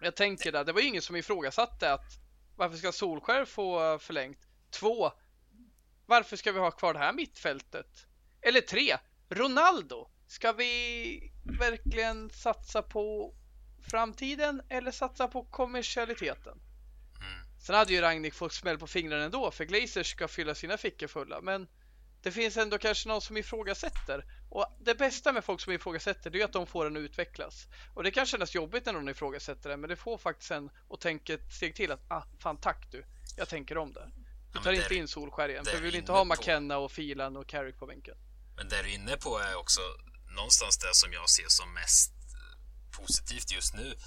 Jag 0.00 0.16
tänker 0.16 0.52
där, 0.52 0.64
det 0.64 0.72
var 0.72 0.80
ingen 0.80 1.02
som 1.02 1.16
ifrågasatte 1.16 1.92
att 1.92 2.18
varför 2.56 2.76
ska 2.76 2.92
Solskär 2.92 3.44
få 3.44 3.92
eh, 3.92 3.98
förlängt? 3.98 4.38
Två, 4.70 5.12
varför 6.06 6.36
ska 6.36 6.52
vi 6.52 6.58
ha 6.58 6.70
kvar 6.70 6.92
det 6.92 6.98
här 6.98 7.12
mittfältet? 7.12 8.06
Eller 8.44 8.60
tre, 8.60 8.98
Ronaldo. 9.28 10.08
Ska 10.26 10.52
vi 10.52 11.32
verkligen 11.58 12.30
satsa 12.30 12.82
på 12.82 13.34
framtiden 13.90 14.62
eller 14.68 14.90
satsa 14.90 15.28
på 15.28 15.44
kommersialiteten? 15.44 16.52
Mm. 17.20 17.46
Sen 17.66 17.74
hade 17.74 17.92
ju 17.92 18.00
Ragnik 18.00 18.34
fått 18.34 18.52
smäll 18.52 18.78
på 18.78 18.86
fingrarna 18.86 19.24
ändå 19.24 19.50
för 19.50 19.64
Glazers 19.64 20.10
ska 20.10 20.28
fylla 20.28 20.54
sina 20.54 20.76
fickor 20.76 21.06
fulla. 21.06 21.40
Men 21.40 21.68
det 22.22 22.32
finns 22.32 22.56
ändå 22.56 22.78
kanske 22.78 23.08
någon 23.08 23.20
som 23.20 23.36
ifrågasätter. 23.36 24.24
Och 24.50 24.66
det 24.80 24.94
bästa 24.94 25.32
med 25.32 25.44
folk 25.44 25.60
som 25.60 25.72
ifrågasätter 25.72 26.30
det 26.30 26.40
är 26.40 26.44
att 26.44 26.52
de 26.52 26.66
får 26.66 26.86
en 26.86 26.96
att 26.96 27.00
utvecklas. 27.00 27.66
Och 27.94 28.02
det 28.02 28.10
kan 28.10 28.26
kännas 28.26 28.54
jobbigt 28.54 28.86
när 28.86 28.92
någon 28.92 29.08
ifrågasätter 29.08 29.70
det 29.70 29.76
men 29.76 29.90
det 29.90 29.96
får 29.96 30.18
faktiskt 30.18 30.50
en 30.50 30.70
att 30.90 31.00
tänka 31.00 31.34
ett 31.34 31.52
steg 31.52 31.74
till 31.74 31.92
att 31.92 32.00
ah, 32.08 32.22
fan 32.38 32.56
tack 32.56 32.88
du, 32.90 33.04
jag 33.36 33.48
tänker 33.48 33.78
om 33.78 33.92
det. 33.92 34.10
Vi 34.52 34.60
tar 34.60 34.72
ja, 34.72 34.82
inte 34.82 34.94
in 34.94 35.08
Solskär 35.08 35.48
igen 35.48 35.64
för 35.64 35.76
vi 35.76 35.82
vill 35.82 35.94
inte 35.94 36.12
ha 36.12 36.24
McKenna 36.24 36.78
och 36.78 36.92
Filan 36.92 37.36
och 37.36 37.46
Carrick 37.46 37.78
på 37.78 37.86
bänken. 37.86 38.16
Men 38.56 38.68
det 38.68 38.82
du 38.82 38.88
är 38.90 38.94
inne 38.94 39.16
på 39.16 39.38
är 39.38 39.54
också 39.54 39.80
någonstans 40.36 40.78
det 40.78 40.94
som 40.94 41.12
jag 41.12 41.30
ser 41.30 41.48
som 41.48 41.74
mest 41.74 42.12
eh, 42.12 42.54
positivt 42.98 43.50
just 43.50 43.74
nu. 43.74 43.98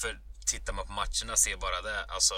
För 0.00 0.20
tittar 0.46 0.72
man 0.72 0.86
på 0.86 0.92
matcherna, 0.92 1.36
ser 1.36 1.56
bara 1.56 1.82
det. 1.82 2.04
Alltså, 2.04 2.34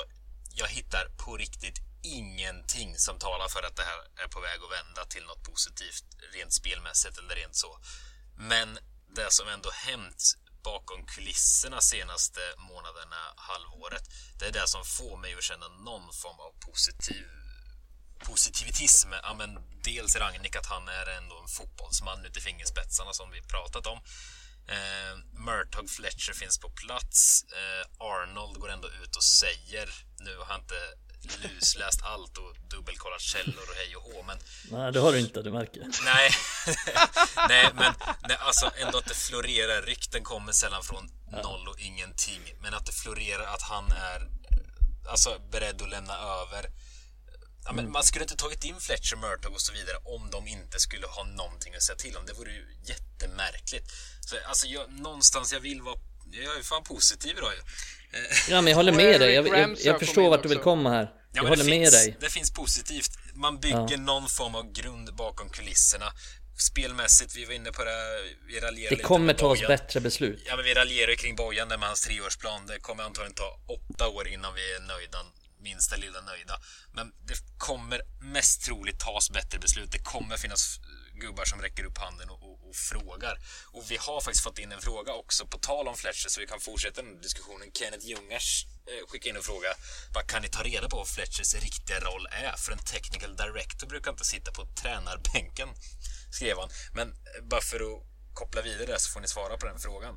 jag 0.55 0.69
hittar 0.69 1.09
på 1.09 1.37
riktigt 1.37 1.79
ingenting 2.03 2.99
som 2.99 3.19
talar 3.19 3.49
för 3.49 3.63
att 3.63 3.77
det 3.77 3.83
här 3.83 4.25
är 4.25 4.29
på 4.29 4.41
väg 4.41 4.59
att 4.63 4.73
vända 4.79 5.05
till 5.05 5.25
något 5.25 5.43
positivt 5.43 6.05
rent 6.35 6.53
spelmässigt 6.53 7.19
eller 7.19 7.35
rent 7.35 7.57
så. 7.57 7.79
Men 8.37 8.79
det 9.17 9.33
som 9.33 9.49
ändå 9.49 9.71
hänt 9.71 10.23
bakom 10.65 11.07
kulisserna 11.07 11.81
senaste 11.81 12.41
månaderna, 12.59 13.23
halvåret, 13.37 14.05
det 14.39 14.47
är 14.47 14.53
det 14.53 14.69
som 14.69 14.85
får 14.85 15.17
mig 15.17 15.35
att 15.35 15.43
känna 15.43 15.69
någon 15.69 16.13
form 16.13 16.41
av 16.41 16.53
positiv 16.61 17.27
positivitism. 18.19 19.09
Ja, 19.23 19.35
men 19.35 19.59
dels 19.85 20.17
Ragnik 20.17 20.57
att 20.57 20.67
han 20.67 20.89
är 20.89 21.07
ändå 21.19 21.39
en 21.43 21.49
fotbollsman 21.49 22.25
ut 22.25 22.37
i 22.37 22.41
fingerspetsarna 22.41 23.13
som 23.13 23.31
vi 23.31 23.41
pratat 23.43 23.87
om. 23.87 23.99
Eh, 24.69 25.13
Murtog 25.33 25.91
Fletcher 25.91 26.33
finns 26.33 26.59
på 26.59 26.69
plats. 26.69 27.45
Eh, 27.53 27.87
Arnold 27.99 28.57
går 28.59 28.71
ändå 28.71 28.89
ut 28.89 29.17
och 29.17 29.25
säger, 29.25 29.89
nu 30.19 30.37
har 30.37 30.45
han 30.45 30.61
inte 30.61 30.81
lusläst 31.43 32.03
allt 32.03 32.39
och 32.39 32.57
dubbelkollat 32.71 33.21
källor 33.21 33.63
och 33.71 33.77
hej 33.77 33.97
och 33.97 34.03
hå, 34.03 34.23
men... 34.23 34.39
Nej, 34.71 34.93
det 34.93 35.01
har 35.01 35.13
du 35.13 35.19
inte, 35.21 35.43
du 35.43 35.53
märker. 35.53 35.87
Nej, 36.05 36.31
nej 37.49 37.71
men 37.75 37.95
nej, 38.29 38.37
alltså 38.41 38.71
ändå 38.77 38.99
att 38.99 39.07
det 39.07 39.15
florerar, 39.15 39.83
rykten 39.83 40.25
kommer 40.25 40.53
sällan 40.53 40.83
från 40.83 41.11
ja. 41.33 41.43
noll 41.43 41.69
och 41.69 41.81
ingenting, 41.81 42.43
men 42.61 42.75
att 42.75 42.87
det 42.87 42.93
florerar 42.93 43.47
att 43.55 43.63
han 43.63 43.93
är 43.93 44.29
alltså 45.09 45.39
beredd 45.51 45.83
att 45.83 45.91
lämna 45.91 46.15
över 46.19 46.71
Ja, 47.67 47.73
men 47.73 47.91
man 47.91 48.05
skulle 48.05 48.25
inte 48.25 48.37
tagit 48.37 48.65
in 48.65 48.81
Fletcher, 48.81 49.17
Murtog 49.17 49.53
och 49.53 49.61
så 49.61 49.73
vidare 49.73 49.97
om 50.05 50.31
de 50.31 50.47
inte 50.47 50.81
skulle 50.81 51.07
ha 51.07 51.25
någonting 51.25 51.75
att 51.75 51.83
säga 51.83 51.97
till 51.97 52.17
om. 52.17 52.27
Det 52.27 52.33
vore 52.33 52.53
ju 52.53 52.67
jättemärkligt. 52.85 53.93
Så, 54.21 54.37
alltså, 54.49 54.67
jag, 54.67 54.93
någonstans 54.93 55.53
jag 55.53 55.61
vill 55.61 55.83
vara... 55.83 55.99
Jag 56.31 56.59
är 56.59 56.63
fan 56.63 56.85
positiv 56.85 57.39
idag 57.39 57.53
ju. 57.55 57.61
Ja, 58.49 58.61
men 58.61 58.71
jag 58.71 58.77
håller 58.77 58.93
med 58.93 59.21
dig. 59.21 59.35
Jag, 59.35 59.49
jag, 59.49 59.77
jag 59.81 59.99
förstår 59.99 60.31
vart 60.31 60.43
du 60.43 60.49
vill 60.49 60.59
komma 60.59 60.91
här. 60.91 61.13
Jag 61.33 61.45
ja, 61.45 61.49
håller 61.49 61.65
med 61.65 61.73
finns, 61.73 61.93
dig. 61.93 62.17
Det 62.21 62.31
finns 62.31 62.51
positivt. 62.51 63.11
Man 63.35 63.61
bygger 63.61 63.89
ja. 63.91 63.97
någon 63.97 64.29
form 64.29 64.55
av 64.55 64.73
grund 64.73 65.15
bakom 65.15 65.51
kulisserna. 65.51 66.13
Spelmässigt, 66.59 67.37
vi 67.37 67.45
var 67.45 67.53
inne 67.53 67.73
på 67.73 67.85
det, 67.85 68.23
vi 68.49 68.61
raljerar 68.61 68.97
Det 68.97 69.03
kommer 69.03 69.35
tas 69.35 69.61
bättre 69.61 70.01
beslut. 70.01 70.43
Ja, 70.47 70.57
men 70.57 70.65
vi 70.65 70.75
raljerar 70.75 71.15
kring 71.15 71.37
Bojan 71.37 71.69
med 71.69 71.79
hans 71.79 72.03
treårsplan. 72.03 72.67
Det 72.67 72.81
kommer 72.81 73.05
antagligen 73.05 73.35
ta 73.35 73.59
åtta 73.67 74.09
år 74.09 74.29
innan 74.29 74.55
vi 74.55 74.75
är 74.75 74.81
nöjda 74.81 75.19
minsta 75.59 75.97
lilla 75.97 76.21
nöjda. 76.21 76.61
Men 76.93 77.13
det 77.27 77.39
kommer 77.59 78.01
mest 78.21 78.63
troligt 78.63 79.01
tas 79.01 79.31
bättre 79.31 79.59
beslut. 79.59 79.93
Det 79.93 79.99
kommer 79.99 80.37
finnas 80.37 80.81
gubbar 81.21 81.45
som 81.45 81.63
räcker 81.63 81.85
upp 81.85 81.99
handen 81.99 82.31
och, 82.31 82.43
och, 82.43 82.69
och, 82.69 82.77
frågar. 82.77 83.39
Och 83.67 83.91
vi 83.91 83.97
har 83.97 84.21
faktiskt 84.21 84.45
fått 84.45 84.59
in 84.59 84.73
en 84.73 84.81
fråga 84.81 85.13
också 85.13 85.47
på 85.47 85.59
tal 85.59 85.89
om 85.89 85.97
Fletcher 85.97 86.29
så 86.29 86.41
vi 86.41 86.47
kan 86.47 86.61
fortsätta 86.61 87.03
den 87.03 87.21
diskussionen. 87.21 87.73
Kenneth 87.73 88.07
Ljungars 88.07 88.67
eh, 88.87 89.07
skickade 89.09 89.31
in 89.31 89.37
en 89.37 89.43
fråga. 89.43 89.69
Vad 90.15 90.27
kan 90.27 90.43
ni 90.43 90.49
ta 90.49 90.63
reda 90.63 90.89
på 90.89 90.97
vad 90.97 91.09
Fletchers 91.09 91.55
riktiga 91.55 92.01
roll 92.01 92.27
är? 92.31 92.57
För 92.57 92.73
en 92.73 92.79
technical 92.79 93.37
director 93.37 93.87
brukar 93.87 94.11
inte 94.11 94.25
sitta 94.25 94.53
på 94.53 94.67
tränarbänken, 94.67 95.69
skrev 96.31 96.57
han. 96.59 96.69
Men 96.93 97.09
eh, 97.09 97.45
bara 97.51 97.61
för 97.61 97.77
att 97.77 98.03
koppla 98.35 98.63
vidare 98.63 98.99
så 98.99 99.11
får 99.11 99.21
ni 99.21 99.29
svara 99.29 99.57
på 99.57 99.67
den 99.67 99.79
frågan. 99.79 100.17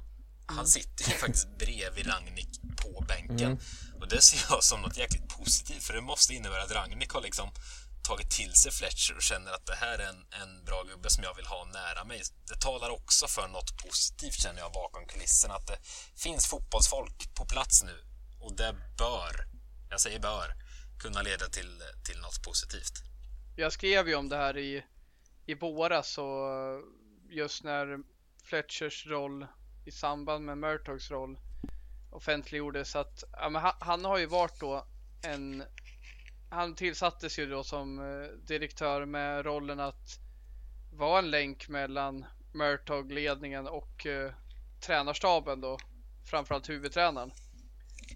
Han 0.52 0.68
sitter 0.68 1.12
ju 1.12 1.18
faktiskt 1.18 1.58
bredvid 1.58 2.08
Ragnik 2.08 2.50
på 2.78 3.06
bänken. 3.08 3.40
Mm. 3.40 3.60
Och 4.00 4.08
det 4.08 4.22
ser 4.22 4.54
jag 4.54 4.64
som 4.64 4.82
något 4.82 4.98
jäkligt 4.98 5.38
positivt, 5.38 5.84
för 5.84 5.94
det 5.94 6.02
måste 6.02 6.34
innebära 6.34 6.64
att 6.64 6.72
Ragnik 6.72 7.12
har 7.12 7.22
liksom 7.22 7.50
tagit 8.08 8.30
till 8.30 8.54
sig 8.54 8.72
Fletcher 8.72 9.16
och 9.16 9.22
känner 9.22 9.52
att 9.52 9.66
det 9.66 9.76
här 9.76 10.00
är 10.00 10.10
en, 10.10 10.26
en 10.42 10.66
bra 10.66 10.84
gubbe 10.84 11.10
som 11.10 11.24
jag 11.24 11.36
vill 11.36 11.46
ha 11.46 11.66
nära 11.66 12.04
mig. 12.04 12.22
Det 12.48 12.60
talar 12.62 12.90
också 12.90 13.28
för 13.28 13.48
något 13.48 13.78
positivt 13.78 14.42
känner 14.44 14.60
jag 14.60 14.72
bakom 14.72 15.06
kulisserna, 15.06 15.54
att 15.54 15.68
det 15.68 15.80
finns 16.16 16.48
fotbollsfolk 16.48 17.36
på 17.36 17.46
plats 17.46 17.84
nu 17.84 18.04
och 18.40 18.56
det 18.56 18.76
bör 18.98 19.50
jag 19.90 20.02
säger 20.02 20.20
bör, 20.20 20.54
kunna 21.00 21.22
leda 21.22 21.46
till, 21.46 21.82
till 22.06 22.22
något 22.22 22.44
positivt. 22.44 22.94
Jag 23.56 23.74
skrev 23.74 24.08
ju 24.08 24.16
om 24.16 24.30
det 24.30 24.36
här 24.36 24.58
i, 24.58 24.86
i 25.46 25.54
våras 25.54 26.18
och 26.18 26.82
just 27.30 27.64
när 27.64 28.00
Fletchers 28.44 29.08
roll 29.08 29.48
i 29.86 29.92
samband 29.92 30.46
med 30.46 30.58
Murtogs 30.58 31.12
roll 31.12 31.40
offentliggjordes 32.10 32.96
att 32.96 33.24
ja, 33.32 33.50
men 33.50 33.62
han, 33.62 33.74
han, 33.80 34.06
har 34.06 34.18
ju 34.18 34.26
varit 34.26 34.60
då 34.60 34.86
en 35.22 35.64
han 36.50 36.76
tillsattes 36.76 37.40
ju 37.40 37.46
då 37.46 37.64
som 37.64 38.00
eh, 38.00 38.28
direktör 38.48 39.06
med 39.06 39.46
rollen 39.46 39.80
att 39.80 40.20
vara 40.92 41.20
en 41.20 41.32
länk 41.32 41.70
mellan 41.70 42.26
Murtog-ledningen 42.54 43.68
och 43.68 44.06
eh, 44.06 44.32
tränarstaben 44.82 45.62
då, 45.62 45.78
framförallt 46.30 46.70
huvudtränaren. 46.70 47.32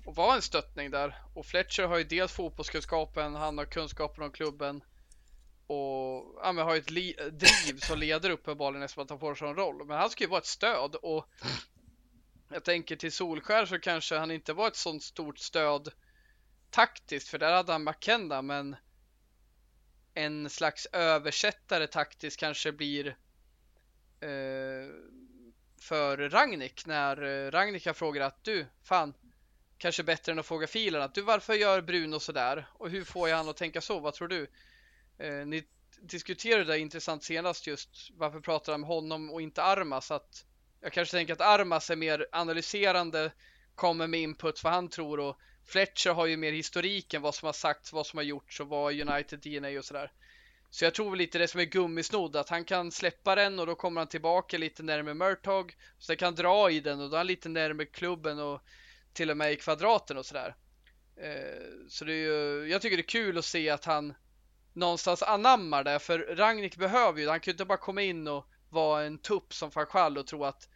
Och 0.05 0.15
var 0.15 0.35
en 0.35 0.41
stöttning 0.41 0.91
där. 0.91 1.17
Och 1.33 1.45
Fletcher 1.45 1.83
har 1.83 1.97
ju 1.97 2.03
dels 2.03 2.31
fotbollskunskapen, 2.31 3.35
han 3.35 3.57
har 3.57 3.65
kunskapen 3.65 4.23
om 4.23 4.31
klubben 4.31 4.83
och 5.67 6.39
ja, 6.43 6.51
men 6.51 6.65
har 6.65 6.75
ett 6.75 6.87
driv 7.31 7.79
som 7.79 7.99
leder 7.99 8.29
uppenbarligen 8.29 8.83
eftersom 8.83 9.03
att 9.03 9.09
han 9.09 9.19
får 9.19 9.29
en 9.29 9.35
sån 9.35 9.55
roll. 9.55 9.85
Men 9.85 9.97
han 9.97 10.09
ska 10.09 10.23
ju 10.23 10.29
vara 10.29 10.39
ett 10.39 10.45
stöd 10.45 10.95
och 10.95 11.25
jag 12.53 12.63
tänker 12.63 12.95
till 12.95 13.11
Solskär 13.11 13.65
så 13.65 13.79
kanske 13.79 14.17
han 14.17 14.31
inte 14.31 14.53
var 14.53 14.67
ett 14.67 14.75
sånt 14.75 15.03
stort 15.03 15.39
stöd 15.39 15.89
taktiskt 16.69 17.27
för 17.27 17.37
där 17.37 17.53
hade 17.53 17.71
han 17.71 17.83
McKenna 17.83 18.41
men 18.41 18.75
en 20.13 20.49
slags 20.49 20.85
översättare 20.85 21.87
taktiskt 21.87 22.39
kanske 22.39 22.71
blir 22.71 23.07
eh, 24.19 24.89
för 25.81 26.29
Ragnik 26.29 26.85
när 26.85 27.23
eh, 27.23 27.51
Ragnik 27.51 27.85
har 27.85 27.93
frågat 27.93 28.27
att 28.27 28.43
du, 28.43 28.65
fan, 28.83 29.13
kanske 29.77 30.03
bättre 30.03 30.31
än 30.31 30.39
att 30.39 30.45
fråga 30.45 30.67
filen 30.67 31.01
att 31.01 31.15
du 31.15 31.21
varför 31.21 31.53
gör 31.53 31.81
Bruno 31.81 32.19
sådär 32.19 32.67
och 32.73 32.89
hur 32.89 33.03
får 33.03 33.29
jag 33.29 33.37
han 33.37 33.49
att 33.49 33.57
tänka 33.57 33.81
så, 33.81 33.99
vad 33.99 34.13
tror 34.13 34.27
du? 34.27 34.47
Eh, 35.17 35.45
ni 35.45 35.67
diskuterade 36.01 36.63
det 36.63 36.79
intressant 36.79 37.23
senast 37.23 37.67
just 37.67 38.09
varför 38.11 38.39
pratar 38.39 38.73
han 38.73 38.81
med 38.81 38.87
honom 38.87 39.31
och 39.31 39.41
inte 39.41 39.63
Armas? 39.63 40.11
Att 40.11 40.45
jag 40.83 40.93
kanske 40.93 41.17
tänker 41.17 41.33
att 41.33 41.41
Armas 41.41 41.89
är 41.89 41.95
mer 41.95 42.27
analyserande 42.31 43.31
kommer 43.75 44.07
med 44.07 44.19
input 44.19 44.63
vad 44.63 44.73
han 44.73 44.89
tror 44.89 45.19
och 45.19 45.37
Fletcher 45.65 46.09
har 46.09 46.25
ju 46.25 46.37
mer 46.37 46.51
historiken, 46.51 47.21
vad 47.21 47.35
som 47.35 47.45
har 47.45 47.53
sagts, 47.53 47.93
vad 47.93 48.07
som 48.07 48.17
har 48.17 48.23
gjorts 48.23 48.59
och 48.59 48.67
vad 48.67 49.09
United 49.09 49.39
DNA 49.39 49.79
och 49.79 49.85
sådär. 49.85 50.11
Så 50.69 50.85
jag 50.85 50.93
tror 50.93 51.09
väl 51.09 51.17
lite 51.17 51.37
det 51.37 51.47
som 51.47 51.59
är 51.59 51.65
gummisnodd, 51.65 52.35
att 52.35 52.49
han 52.49 52.65
kan 52.65 52.91
släppa 52.91 53.35
den 53.35 53.59
och 53.59 53.67
då 53.67 53.75
kommer 53.75 54.01
han 54.01 54.07
tillbaka 54.07 54.57
lite 54.57 54.83
närmare 54.83 55.13
Murtog. 55.13 55.75
Så 55.99 56.15
kan 56.15 56.35
dra 56.35 56.71
i 56.71 56.79
den 56.79 57.01
och 57.01 57.09
då 57.09 57.15
är 57.15 57.17
han 57.17 57.27
lite 57.27 57.49
närmare 57.49 57.85
klubben 57.85 58.39
och 58.39 58.61
till 59.13 59.29
och 59.31 59.37
med 59.37 59.51
i 59.51 59.55
kvadraten 59.55 60.17
och 60.17 60.25
sådär. 60.25 60.55
Eh, 61.15 61.87
så 61.89 62.05
det 62.05 62.13
är 62.13 62.17
ju, 62.17 62.67
jag 62.71 62.81
tycker 62.81 62.97
det 62.97 63.01
är 63.01 63.07
kul 63.07 63.37
att 63.37 63.45
se 63.45 63.69
att 63.69 63.85
han 63.85 64.13
någonstans 64.73 65.23
anammar 65.23 65.83
det, 65.83 65.99
för 65.99 66.19
Ragnik 66.19 66.77
behöver 66.77 67.19
ju, 67.19 67.29
han 67.29 67.39
kan 67.39 67.51
ju 67.51 67.53
inte 67.53 67.65
bara 67.65 67.77
komma 67.77 68.01
in 68.01 68.27
och 68.27 68.47
vara 68.69 69.03
en 69.03 69.17
tupp 69.17 69.53
som 69.53 69.71
Fanchal 69.71 70.17
och 70.17 70.27
tro 70.27 70.43
att 70.43 70.69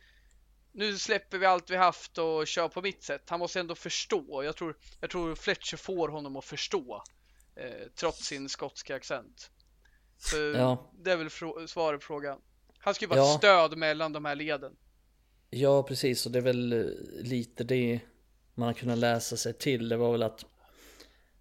nu 0.77 0.97
släpper 0.97 1.37
vi 1.37 1.45
allt 1.45 1.69
vi 1.69 1.75
haft 1.75 2.17
och 2.17 2.47
kör 2.47 2.67
på 2.67 2.81
mitt 2.81 3.03
sätt. 3.03 3.29
Han 3.29 3.39
måste 3.39 3.59
ändå 3.59 3.75
förstå. 3.75 4.43
Jag 4.43 4.55
tror, 4.55 4.77
jag 5.01 5.09
tror 5.09 5.35
Fletcher 5.35 5.77
får 5.77 6.09
honom 6.09 6.35
att 6.35 6.45
förstå. 6.45 7.03
Eh, 7.55 7.87
trots 7.95 8.25
sin 8.25 8.49
skotska 8.49 8.95
accent. 8.95 9.51
Så 10.17 10.37
ja. 10.37 10.91
Det 11.03 11.11
är 11.11 11.17
väl 11.17 11.29
svaret 11.67 11.99
på 11.99 12.05
frågan. 12.05 12.39
Han 12.79 12.93
ska 12.93 13.05
ju 13.05 13.09
vara 13.09 13.19
ja. 13.19 13.37
stöd 13.37 13.77
mellan 13.77 14.13
de 14.13 14.25
här 14.25 14.35
leden. 14.35 14.75
Ja, 15.49 15.83
precis. 15.83 16.25
Och 16.25 16.31
det 16.31 16.39
är 16.39 16.43
väl 16.43 16.73
eh, 16.73 16.85
lite 17.21 17.63
det 17.63 17.99
man 18.55 18.67
har 18.67 18.73
kunnat 18.73 18.97
läsa 18.97 19.37
sig 19.37 19.53
till. 19.53 19.89
Det 19.89 19.97
var 19.97 20.11
väl 20.11 20.23
att 20.23 20.45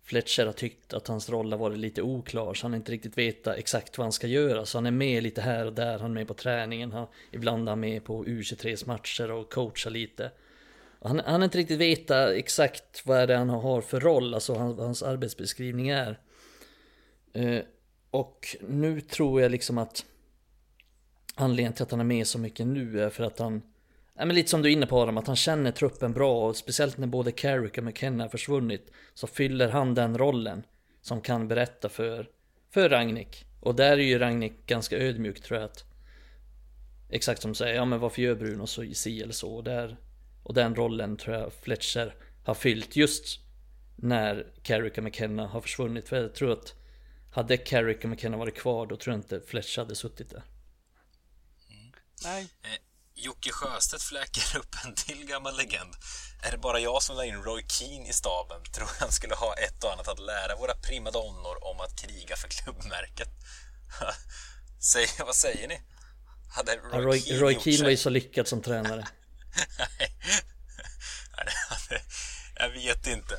Fletcher 0.07 0.47
har 0.47 0.53
tyckt 0.53 0.95
att 0.95 1.09
hans 1.09 1.31
roll 1.31 1.53
har 1.53 1.59
varit 1.59 1.79
lite 1.79 2.03
oklar 2.03 2.55
så 2.55 2.65
han 2.67 2.75
inte 2.75 2.93
riktigt 2.93 3.19
vetat 3.19 3.57
exakt 3.57 3.99
vad 3.99 4.05
han 4.05 4.13
ska 4.13 4.27
göra. 4.27 4.67
Så 4.67 4.79
han 4.79 4.87
är 4.87 4.91
med 4.91 5.23
lite 5.23 5.41
här 5.41 5.67
och 5.67 5.73
där, 5.73 5.99
han 5.99 6.11
är 6.11 6.15
med 6.15 6.29
på 6.29 6.35
träningen, 6.35 6.93
han, 6.93 7.07
ibland 7.31 7.69
är 7.69 7.73
han 7.73 7.81
med 7.81 8.05
på 8.05 8.25
U23s 8.25 8.87
matcher 8.87 9.31
och 9.31 9.53
coachar 9.53 9.91
lite. 9.91 10.31
Han, 11.01 11.21
har 11.21 11.45
inte 11.45 11.59
riktigt 11.59 11.79
vetat 11.79 12.31
exakt 12.31 13.07
vad 13.07 13.19
är 13.19 13.27
det 13.27 13.37
han 13.37 13.49
har 13.49 13.81
för 13.81 14.01
roll, 14.01 14.35
alltså 14.35 14.55
hans, 14.55 14.79
hans 14.79 15.03
arbetsbeskrivning 15.03 15.89
är. 15.89 16.21
Eh, 17.33 17.61
och 18.11 18.57
nu 18.69 19.01
tror 19.01 19.43
jag 19.43 19.51
liksom 19.51 19.79
att 19.79 20.05
anledningen 21.35 21.73
till 21.73 21.83
att 21.83 21.91
han 21.91 22.01
är 22.01 22.05
med 22.05 22.27
så 22.27 22.39
mycket 22.39 22.67
nu 22.67 23.03
är 23.03 23.11
för 23.11 23.25
att 23.25 23.39
han 23.39 23.63
Ja, 24.19 24.25
men 24.25 24.37
lite 24.37 24.51
som 24.51 24.63
du 24.63 24.69
är 24.69 24.73
inne 24.73 24.87
på 24.87 25.01
Adam, 25.01 25.19
att 25.19 25.27
han 25.27 25.37
känner 25.37 25.71
truppen 25.71 26.13
bra 26.13 26.49
och 26.49 26.57
speciellt 26.57 26.99
när 26.99 27.07
både 27.07 27.33
Carrick 27.33 27.79
och 27.79 27.85
McKenna 27.85 28.25
har 28.25 28.29
försvunnit 28.29 28.91
så 29.15 29.27
fyller 29.27 29.69
han 29.69 29.95
den 29.95 30.19
rollen 30.19 30.63
som 31.03 31.21
kan 31.21 31.49
berätta 31.49 31.89
för, 31.89 32.31
för 32.71 32.89
Ragnik. 32.89 33.45
Och 33.61 33.75
där 33.75 33.93
är 33.93 34.03
ju 34.03 34.19
Ragnik 34.19 34.67
ganska 34.67 34.97
ödmjuk 34.97 35.43
tror 35.43 35.61
jag 35.61 35.71
att 35.71 35.85
Exakt 37.11 37.43
som 37.43 37.51
du 37.51 37.55
säger, 37.55 37.75
ja 37.75 37.85
men 37.85 38.01
varför 38.01 38.23
gör 38.23 38.35
Bruno 38.35 38.67
så 38.67 38.95
si 38.95 39.23
eller 39.23 39.33
så? 39.33 39.55
Och, 39.55 39.65
där, 39.65 39.97
och 40.43 40.55
den 40.55 40.75
rollen 40.75 41.17
tror 41.17 41.37
jag 41.37 41.53
Fletcher 41.53 42.15
har 42.45 42.55
fyllt 42.55 42.97
just 42.97 43.41
när 43.97 44.53
Carrick 44.63 44.99
och 44.99 45.05
McKenna 45.05 45.47
har 45.47 45.61
försvunnit. 45.61 46.09
För 46.09 46.17
jag 46.17 46.35
tror 46.35 46.53
att 46.53 46.75
hade 47.33 47.57
Carrick 47.57 48.05
och 48.05 48.11
McKenna 48.11 48.37
varit 48.37 48.55
kvar 48.55 48.87
då 48.87 48.97
tror 48.97 49.15
jag 49.15 49.19
inte 49.19 49.41
Fletcher 49.41 49.81
hade 49.81 49.95
suttit 49.95 50.31
där. 50.31 50.43
Mm. 51.71 51.93
Nej. 52.25 52.49
Jocke 53.19 53.53
Sjöstedt 53.53 54.03
fläker 54.03 54.59
upp 54.59 54.75
en 54.85 54.95
till 54.95 55.27
gammal 55.27 55.57
legend. 55.57 55.95
Är 56.43 56.51
det 56.51 56.59
bara 56.59 56.81
jag 56.81 57.03
som 57.03 57.17
la 57.17 57.25
in 57.25 57.43
Roy 57.43 57.65
Keane 57.69 58.09
i 58.09 58.13
staben? 58.13 58.63
Tror 58.73 58.89
han 59.01 59.13
skulle 59.13 59.35
ha 59.35 59.55
ett 59.55 59.85
och 59.85 59.93
annat 59.93 60.09
att 60.09 60.19
lära 60.19 60.57
våra 60.57 60.75
primadonnor 60.75 61.65
om 61.65 61.81
att 61.81 62.01
kriga 62.01 62.37
för 62.37 62.49
klubbmärket. 62.49 63.29
Säg, 64.81 65.07
vad 65.19 65.35
säger 65.35 65.69
ni? 65.69 65.81
Hade 66.55 66.77
Roy, 66.77 66.91
ja, 66.93 66.99
Roy, 67.01 67.21
Keane, 67.21 67.41
Roy 67.41 67.59
Keane 67.61 67.83
var 67.83 67.91
ju 67.91 67.97
så 67.97 68.11
lyckad 68.11 68.49
som 68.49 68.63
tränare. 68.63 69.07
Nej. 69.79 70.17
jag 72.55 72.71
vet 72.71 73.07
inte. 73.07 73.35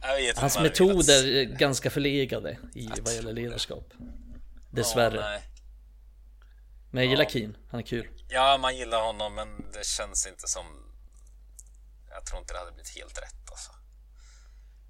Jag 0.00 0.16
vet 0.16 0.38
Hans 0.38 0.58
metoder 0.58 1.36
är 1.36 1.44
ganska 1.44 1.90
förlegade 1.90 2.58
i 2.74 2.88
vad 3.00 3.14
gäller 3.14 3.32
ledarskap. 3.32 3.92
Dessvärre. 4.70 5.16
Ja, 5.16 5.51
men 6.92 7.02
jag 7.02 7.10
gillar 7.10 7.24
ja. 7.24 7.30
Keane, 7.30 7.54
han 7.70 7.80
är 7.80 7.84
kul. 7.84 8.08
Ja, 8.28 8.58
man 8.58 8.76
gillar 8.76 9.00
honom, 9.00 9.34
men 9.34 9.48
det 9.72 9.86
känns 9.86 10.26
inte 10.26 10.48
som... 10.48 10.66
Jag 12.10 12.26
tror 12.26 12.40
inte 12.40 12.54
det 12.54 12.58
hade 12.58 12.72
blivit 12.72 12.96
helt 12.96 13.18
rätt 13.18 13.50
alltså. 13.50 13.72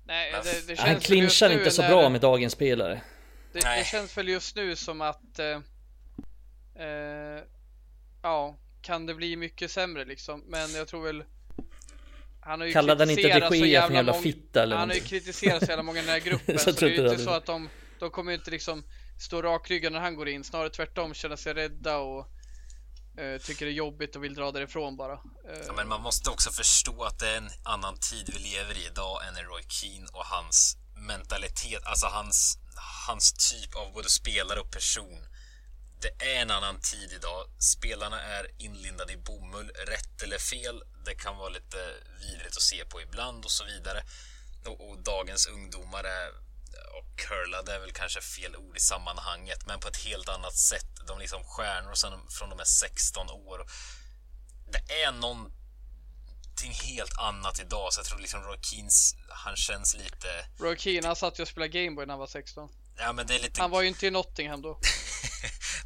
Nej, 0.04 0.34
det, 0.44 0.66
det 0.66 0.80
han 0.80 1.00
clinchar 1.00 1.50
inte 1.50 1.70
så 1.70 1.82
bra 1.82 2.08
med 2.08 2.20
dagens 2.20 2.52
spelare. 2.52 3.02
Det, 3.52 3.60
det, 3.60 3.86
känns 3.86 4.18
väl 4.18 4.28
just 4.28 4.56
nu 4.56 4.76
som 4.76 5.00
att... 5.00 5.38
Eh, 5.38 5.60
eh, 6.86 7.42
ja, 8.22 8.58
kan 8.82 9.06
det 9.06 9.14
bli 9.14 9.36
mycket 9.36 9.70
sämre 9.70 10.04
liksom? 10.04 10.44
Men 10.46 10.74
jag 10.74 10.88
tror 10.88 11.02
väl... 11.02 11.24
Han 12.40 12.60
har 12.60 12.66
ju 12.66 12.72
Kallar 12.72 12.96
den 12.96 13.10
inte 13.10 13.22
de 13.22 13.56
Gea 13.56 13.82
för 13.82 13.88
en 13.88 13.94
jävla 13.94 14.14
fitta 14.14 14.62
eller 14.62 14.76
Han 14.76 14.88
har 14.88 14.96
ju 14.96 15.02
kritiserat 15.02 15.64
så 15.64 15.68
jävla 15.68 15.82
många 15.82 15.98
i 15.98 16.02
den 16.02 16.10
här 16.10 16.20
gruppen. 16.30 16.58
så, 16.58 16.72
så 16.72 16.80
det 16.80 16.86
är 16.86 16.90
ju 16.90 17.10
inte 17.10 17.22
så 17.22 17.30
att 17.30 17.46
de, 17.46 17.68
de 17.98 18.10
kommer 18.10 18.32
inte 18.32 18.50
liksom 18.50 18.84
stå 19.18 19.42
rakryggade 19.42 19.94
när 19.94 20.00
han 20.00 20.16
går 20.16 20.28
in. 20.28 20.44
Snarare 20.44 20.70
tvärtom 20.70 21.14
känna 21.14 21.36
sig 21.36 21.54
rädda 21.54 21.98
och 21.98 22.26
eh, 23.18 23.40
tycker 23.40 23.66
det 23.66 23.72
är 23.72 23.74
jobbigt 23.74 24.16
och 24.16 24.24
vill 24.24 24.34
dra 24.34 24.52
därifrån 24.52 24.96
bara. 24.96 25.12
Eh. 25.12 25.66
ja, 25.66 25.72
men 25.76 25.88
man 25.88 26.02
måste 26.02 26.30
också 26.30 26.50
förstå 26.50 27.04
att 27.04 27.18
det 27.18 27.28
är 27.28 27.36
en 27.36 27.50
annan 27.62 27.96
tid 27.96 28.30
vi 28.32 28.38
lever 28.38 28.78
i 28.78 28.86
idag 28.86 29.20
än 29.28 29.44
Roy 29.44 29.62
Keane 29.68 30.06
och 30.12 30.24
hans 30.24 30.76
mentalitet, 30.96 31.82
alltså 31.84 32.06
hans, 32.06 32.58
hans 33.06 33.32
typ 33.50 33.76
av 33.76 33.92
både 33.92 34.08
spelare 34.10 34.60
och 34.60 34.70
person. 34.70 35.26
Det 36.00 36.24
är 36.24 36.42
en 36.42 36.50
annan 36.50 36.80
tid 36.80 37.12
idag. 37.12 37.46
Spelarna 37.58 38.22
är 38.22 38.46
inlindade 38.58 39.12
i 39.12 39.16
bomull, 39.16 39.70
rätt 39.86 40.22
eller 40.22 40.38
fel. 40.38 40.82
Det 41.04 41.14
kan 41.14 41.36
vara 41.36 41.48
lite 41.48 41.76
vidrigt 42.20 42.56
att 42.56 42.62
se 42.62 42.84
på 42.84 43.00
ibland 43.00 43.44
och 43.44 43.50
så 43.50 43.64
vidare. 43.64 44.02
Och, 44.66 44.90
och 44.90 45.02
dagens 45.02 45.46
ungdomar 45.46 46.04
är 46.04 46.28
och 46.96 47.18
curlade 47.18 47.74
är 47.74 47.80
väl 47.80 47.92
kanske 47.92 48.20
fel 48.20 48.56
ord 48.56 48.76
i 48.76 48.80
sammanhanget, 48.80 49.66
men 49.66 49.80
på 49.80 49.88
ett 49.88 50.04
helt 50.04 50.28
annat 50.28 50.56
sätt. 50.56 50.86
De 51.06 51.18
liksom 51.18 51.44
stjärnor 51.44 51.94
sen, 51.94 52.12
från 52.30 52.50
de 52.50 52.60
är 52.60 52.64
16 52.64 53.30
år. 53.30 53.66
Det 54.72 55.02
är 55.02 55.12
någonting 55.12 56.72
helt 56.72 57.18
annat 57.18 57.60
idag, 57.60 57.92
så 57.92 58.00
jag 58.00 58.06
tror 58.06 58.18
liksom 58.18 58.42
Roy 58.42 58.58
Keens, 58.62 59.16
han 59.28 59.56
känns 59.56 59.94
lite... 59.94 60.46
Roy 60.58 60.76
Keane, 60.76 61.06
han 61.06 61.16
satt 61.16 61.38
ju 61.38 61.42
och 61.42 61.48
spelade 61.48 61.72
Gameboy 61.72 62.06
när 62.06 62.12
han 62.12 62.20
var 62.20 62.26
16. 62.26 62.68
Ja, 63.04 63.12
men 63.12 63.26
det 63.26 63.34
är 63.34 63.38
lite... 63.38 63.60
Han 63.60 63.70
var 63.70 63.82
ju 63.82 63.88
inte 63.88 64.06
i 64.06 64.10
Nottingham 64.10 64.62
då. 64.62 64.78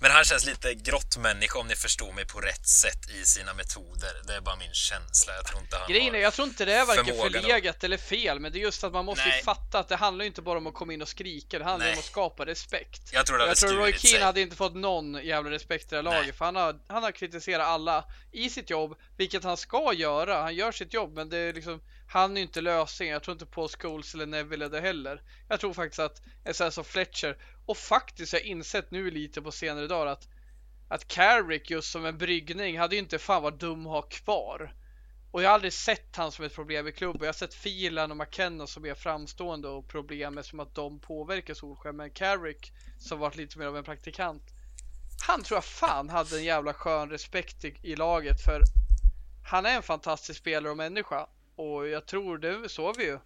Men 0.00 0.10
han 0.10 0.24
känns 0.24 0.46
lite 0.46 0.74
grottmänniska 0.74 1.58
om 1.58 1.66
ni 1.66 1.76
förstår 1.76 2.12
mig 2.12 2.26
på 2.26 2.40
rätt 2.40 2.66
sätt 2.66 3.10
i 3.10 3.24
sina 3.24 3.54
metoder. 3.54 4.12
Det 4.26 4.34
är 4.34 4.40
bara 4.40 4.56
min 4.56 4.74
känsla. 4.74 5.32
Jag 5.34 5.46
tror 5.46 5.60
inte 5.60 5.76
han 5.76 5.88
Grejen 5.88 6.14
är, 6.14 6.18
jag 6.18 6.34
tror 6.34 6.48
inte 6.48 6.64
det 6.64 6.74
är 6.74 6.86
varken 6.86 7.16
förlegat 7.16 7.84
eller 7.84 7.96
fel, 7.96 8.40
men 8.40 8.52
det 8.52 8.58
är 8.58 8.60
just 8.60 8.84
att 8.84 8.92
man 8.92 9.04
måste 9.04 9.28
ju 9.28 9.42
fatta 9.42 9.78
att 9.78 9.88
det 9.88 9.96
handlar 9.96 10.24
inte 10.24 10.42
bara 10.42 10.58
om 10.58 10.66
att 10.66 10.74
komma 10.74 10.92
in 10.92 11.02
och 11.02 11.08
skrika, 11.08 11.58
det 11.58 11.64
handlar 11.64 11.86
Nej. 11.86 11.92
om 11.92 11.98
att 11.98 12.04
skapa 12.04 12.46
respekt. 12.46 13.02
Jag 13.12 13.26
tror, 13.26 13.38
det 13.38 13.46
jag 13.46 13.56
tror 13.56 13.72
Roy 13.72 13.92
Keane 13.92 14.24
hade 14.24 14.40
inte 14.40 14.56
fått 14.56 14.74
någon 14.74 15.26
jävla 15.26 15.50
respekt 15.50 15.84
i 15.84 15.88
det 15.90 15.96
här 15.96 16.02
laget, 16.02 16.38
för 16.38 16.44
han 16.44 16.56
har, 16.56 16.78
han 16.88 17.02
har 17.02 17.12
kritiserat 17.12 17.66
alla 17.66 18.04
i 18.32 18.50
sitt 18.50 18.70
jobb, 18.70 18.98
vilket 19.16 19.44
han 19.44 19.56
ska 19.56 19.92
göra. 19.92 20.42
Han 20.42 20.54
gör 20.54 20.72
sitt 20.72 20.94
jobb, 20.94 21.14
men 21.14 21.28
det 21.28 21.38
är 21.38 21.52
liksom 21.52 21.80
han 22.08 22.36
är 22.36 22.42
inte 22.42 22.60
lösningen. 22.60 23.12
Jag 23.12 23.22
tror 23.22 23.32
inte 23.32 23.46
på 23.46 23.68
Scholes 23.68 24.14
eller 24.14 24.26
Neville 24.26 24.64
är 24.64 24.68
det 24.68 24.80
heller. 24.80 25.22
Jag 25.48 25.60
tror 25.60 25.72
faktiskt 25.72 26.00
att 26.00 26.22
en 26.44 26.54
sån 26.54 26.72
som 26.72 26.84
Fletcher 26.84 27.36
och 27.66 27.76
faktiskt 27.76 28.32
har 28.32 28.38
jag 28.38 28.46
insett 28.46 28.90
nu 28.90 29.10
lite 29.10 29.42
på 29.42 29.52
senare 29.52 29.86
dagar 29.86 30.06
att 30.06 30.28
att 30.88 31.08
Carrick 31.08 31.70
just 31.70 31.90
som 31.90 32.06
en 32.06 32.18
bryggning 32.18 32.78
hade 32.78 32.94
ju 32.94 33.02
inte 33.02 33.18
fan 33.18 33.42
varit 33.42 33.60
dum 33.60 33.86
att 33.86 33.92
ha 33.92 34.02
kvar. 34.02 34.74
Och 35.30 35.42
jag 35.42 35.48
har 35.48 35.54
aldrig 35.54 35.72
sett 35.72 36.16
han 36.16 36.32
som 36.32 36.44
ett 36.44 36.54
problem 36.54 36.88
i 36.88 36.92
klubben. 36.92 37.20
Jag 37.20 37.28
har 37.28 37.32
sett 37.32 37.54
Filan 37.54 38.10
och 38.10 38.16
McKenna 38.16 38.66
som 38.66 38.84
är 38.84 38.94
framstående 38.94 39.68
och 39.68 39.88
problem 39.88 40.42
som 40.42 40.60
att 40.60 40.74
de 40.74 41.00
påverkar 41.00 41.54
Solskjaer. 41.54 41.92
Men 41.92 42.10
Carrick 42.10 42.72
som 42.98 43.18
varit 43.18 43.36
lite 43.36 43.58
mer 43.58 43.66
av 43.66 43.76
en 43.76 43.84
praktikant. 43.84 44.42
Han 45.26 45.42
tror 45.42 45.56
jag 45.56 45.64
fan 45.64 46.08
hade 46.08 46.36
en 46.36 46.44
jävla 46.44 46.74
skön 46.74 47.10
respekt 47.10 47.64
i, 47.64 47.74
i 47.82 47.96
laget 47.96 48.40
för 48.44 48.62
han 49.44 49.66
är 49.66 49.76
en 49.76 49.82
fantastisk 49.82 50.40
spelare 50.40 50.70
och 50.70 50.76
människa. 50.76 51.26
Och 51.56 51.88
jag 51.88 52.06
tror 52.06 52.38
det 52.38 52.68
såg 52.68 52.96
vi 52.96 53.04
ju 53.04 53.18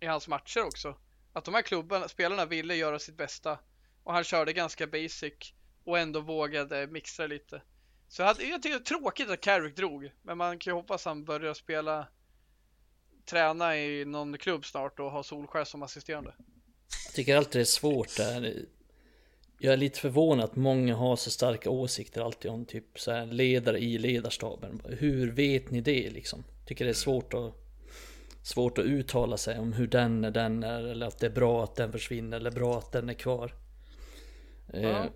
i 0.00 0.06
hans 0.06 0.28
matcher 0.28 0.64
också. 0.64 0.96
Att 1.32 1.44
de 1.44 1.54
här 1.54 1.62
klubbarna, 1.62 2.08
spelarna 2.08 2.46
ville 2.46 2.74
göra 2.74 2.98
sitt 2.98 3.16
bästa. 3.16 3.58
Och 4.02 4.12
han 4.12 4.24
körde 4.24 4.52
ganska 4.52 4.86
basic 4.86 5.52
och 5.84 5.98
ändå 5.98 6.20
vågade 6.20 6.86
mixtra 6.86 7.26
lite. 7.26 7.62
Så 8.08 8.22
jag, 8.22 8.26
hade, 8.26 8.44
jag 8.44 8.62
tycker 8.62 8.78
det 8.78 8.82
är 8.82 8.98
tråkigt 8.98 9.30
att 9.30 9.40
Carrick 9.40 9.76
drog, 9.76 10.10
men 10.22 10.38
man 10.38 10.58
kan 10.58 10.70
ju 10.70 10.74
hoppas 10.74 11.04
han 11.04 11.24
börjar 11.24 11.54
spela 11.54 12.06
träna 13.24 13.76
i 13.78 14.04
någon 14.04 14.38
klubb 14.38 14.64
snart 14.64 15.00
och 15.00 15.10
ha 15.10 15.22
Solskär 15.22 15.64
som 15.64 15.82
assisterande. 15.82 16.34
Jag 17.06 17.14
tycker 17.14 17.36
alltid 17.36 17.52
det 17.52 17.62
är 17.62 17.64
svårt 17.64 18.16
där. 18.16 18.64
Jag 19.58 19.72
är 19.72 19.76
lite 19.76 20.00
förvånad 20.00 20.44
att 20.44 20.56
många 20.56 20.94
har 20.94 21.16
så 21.16 21.30
starka 21.30 21.70
åsikter 21.70 22.20
alltid 22.20 22.50
om 22.50 22.64
typ 22.64 23.00
så 23.00 23.12
här 23.12 23.26
ledare 23.26 23.78
i 23.78 23.98
ledarstaben. 23.98 24.82
Hur 24.84 25.32
vet 25.32 25.70
ni 25.70 25.80
det 25.80 26.10
liksom? 26.10 26.44
Tycker 26.66 26.84
det 26.84 26.90
är 26.90 26.94
svårt 26.94 27.34
att 27.34 27.54
svårt 28.42 28.78
att 28.78 28.84
uttala 28.84 29.36
sig 29.36 29.58
om 29.58 29.72
hur 29.72 29.86
den 29.86 30.24
är 30.24 30.30
den 30.30 30.62
är 30.62 30.82
eller 30.82 31.06
att 31.06 31.18
det 31.18 31.26
är 31.26 31.30
bra 31.30 31.64
att 31.64 31.76
den 31.76 31.92
försvinner 31.92 32.36
eller 32.36 32.50
bra 32.50 32.78
att 32.78 32.92
den 32.92 33.08
är 33.08 33.14
kvar. 33.14 33.54
Ja. 34.72 34.78
Eh, 34.78 35.06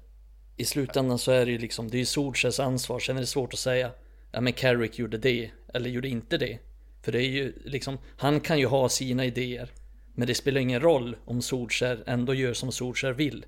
i 0.56 0.64
slutändan 0.64 1.18
så 1.18 1.32
är 1.32 1.46
det 1.46 1.52
ju 1.52 1.58
liksom, 1.58 1.90
det 1.90 1.96
är 1.96 1.98
ju 1.98 2.04
Solskjaers 2.04 2.60
ansvar. 2.60 2.98
Sen 2.98 3.16
är 3.16 3.20
det 3.20 3.26
svårt 3.26 3.52
att 3.52 3.58
säga, 3.58 3.90
ja 4.32 4.40
men 4.40 4.52
Carrick 4.52 4.98
gjorde 4.98 5.18
det, 5.18 5.50
eller 5.74 5.90
gjorde 5.90 6.08
inte 6.08 6.38
det. 6.38 6.58
För 7.02 7.12
det 7.12 7.22
är 7.22 7.28
ju 7.28 7.52
liksom, 7.64 7.98
han 8.16 8.40
kan 8.40 8.58
ju 8.58 8.66
ha 8.66 8.88
sina 8.88 9.24
idéer. 9.24 9.70
Men 10.14 10.26
det 10.26 10.34
spelar 10.34 10.60
ingen 10.60 10.80
roll 10.80 11.16
om 11.24 11.42
Solskjaer 11.42 12.02
ändå 12.06 12.34
gör 12.34 12.52
som 12.52 12.72
Solskjaer 12.72 13.12
vill. 13.12 13.44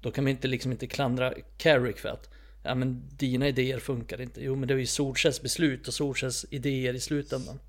Då 0.00 0.10
kan 0.10 0.24
man 0.24 0.30
inte 0.30 0.48
liksom 0.48 0.72
inte 0.72 0.86
klandra 0.86 1.34
Carrick 1.56 1.98
för 1.98 2.08
att, 2.08 2.30
ja 2.66 2.74
men 2.74 3.08
dina 3.16 3.48
idéer 3.48 3.78
funkar 3.78 4.20
inte. 4.20 4.44
Jo 4.44 4.56
men 4.56 4.68
det 4.68 4.74
är 4.74 4.78
ju 4.78 4.86
Solskjaers 4.86 5.42
beslut 5.42 5.88
och 5.88 5.94
Solskjaers 5.94 6.44
idéer 6.50 6.94
i 6.94 7.00
slutändan. 7.00 7.60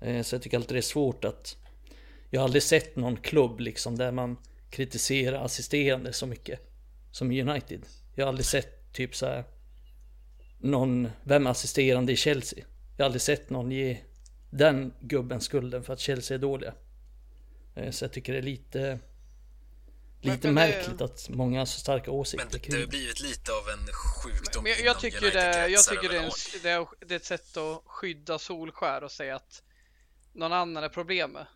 Eh, 0.00 0.22
så 0.22 0.34
jag 0.34 0.42
tycker 0.42 0.56
alltid 0.56 0.74
det 0.74 0.80
är 0.80 0.82
svårt 0.82 1.24
att, 1.24 1.56
jag 2.30 2.40
har 2.40 2.44
aldrig 2.44 2.62
sett 2.62 2.96
någon 2.96 3.16
klubb 3.16 3.60
liksom 3.60 3.98
där 3.98 4.12
man 4.12 4.36
kritiserar 4.70 5.44
assisterande 5.44 6.12
så 6.12 6.26
mycket 6.26 6.60
som 7.10 7.30
United. 7.30 7.80
Jag 8.14 8.24
har 8.24 8.28
aldrig 8.28 8.46
sett 8.46 8.92
typ 8.92 9.16
så 9.16 9.26
här, 9.26 9.44
någon, 10.58 11.08
vem 11.22 11.46
är 11.46 11.50
assisterande 11.50 12.12
i 12.12 12.16
Chelsea? 12.16 12.64
Jag 12.96 13.04
har 13.04 13.06
aldrig 13.06 13.22
sett 13.22 13.50
någon 13.50 13.70
ge 13.70 13.98
den 14.50 14.92
gubben 15.00 15.40
skulden 15.40 15.82
för 15.82 15.92
att 15.92 16.00
Chelsea 16.00 16.34
är 16.34 16.38
dåliga. 16.38 16.74
Eh, 17.74 17.90
så 17.90 18.04
jag 18.04 18.12
tycker 18.12 18.32
det 18.32 18.38
är 18.38 18.42
lite 18.42 18.98
Lite 20.20 20.46
men, 20.46 20.54
märkligt 20.54 20.98
det... 20.98 21.04
att 21.04 21.28
många 21.28 21.58
har 21.58 21.66
så 21.66 21.80
starka 21.80 22.10
åsikter 22.10 22.46
Men 22.52 22.60
det, 22.62 22.70
det 22.70 22.80
har 22.80 22.86
blivit 22.86 23.20
lite 23.20 23.52
av 23.52 23.68
en 23.68 23.86
sjukdom 23.92 24.64
men, 24.64 24.72
men 24.76 24.84
jag, 24.84 25.00
tycker 25.00 25.20
det, 25.20 25.68
jag 25.68 25.84
tycker 25.84 26.08
det 26.08 26.18
är, 26.18 26.22
en, 26.22 26.30
det, 26.62 26.70
är, 26.70 26.86
det 27.06 27.14
är 27.14 27.16
ett 27.16 27.24
sätt 27.24 27.56
att 27.56 27.82
skydda 27.86 28.38
Solskär 28.38 29.04
och 29.04 29.12
säga 29.12 29.36
att 29.36 29.62
någon 30.32 30.52
annan 30.52 30.84
är 30.84 30.88
problemet. 30.88 31.46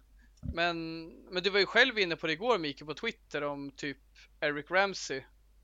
Men, 0.55 1.07
men 1.31 1.43
du 1.43 1.51
var 1.51 1.59
ju 1.59 1.67
själv 1.67 1.99
inne 1.99 2.17
på 2.17 2.27
det 2.27 2.33
igår 2.33 2.59
Mikael 2.59 2.87
på 2.87 2.95
Twitter 2.95 3.43
om 3.43 3.71
typ 3.77 3.99
Eric 4.41 4.71
Ramsey 4.71 5.23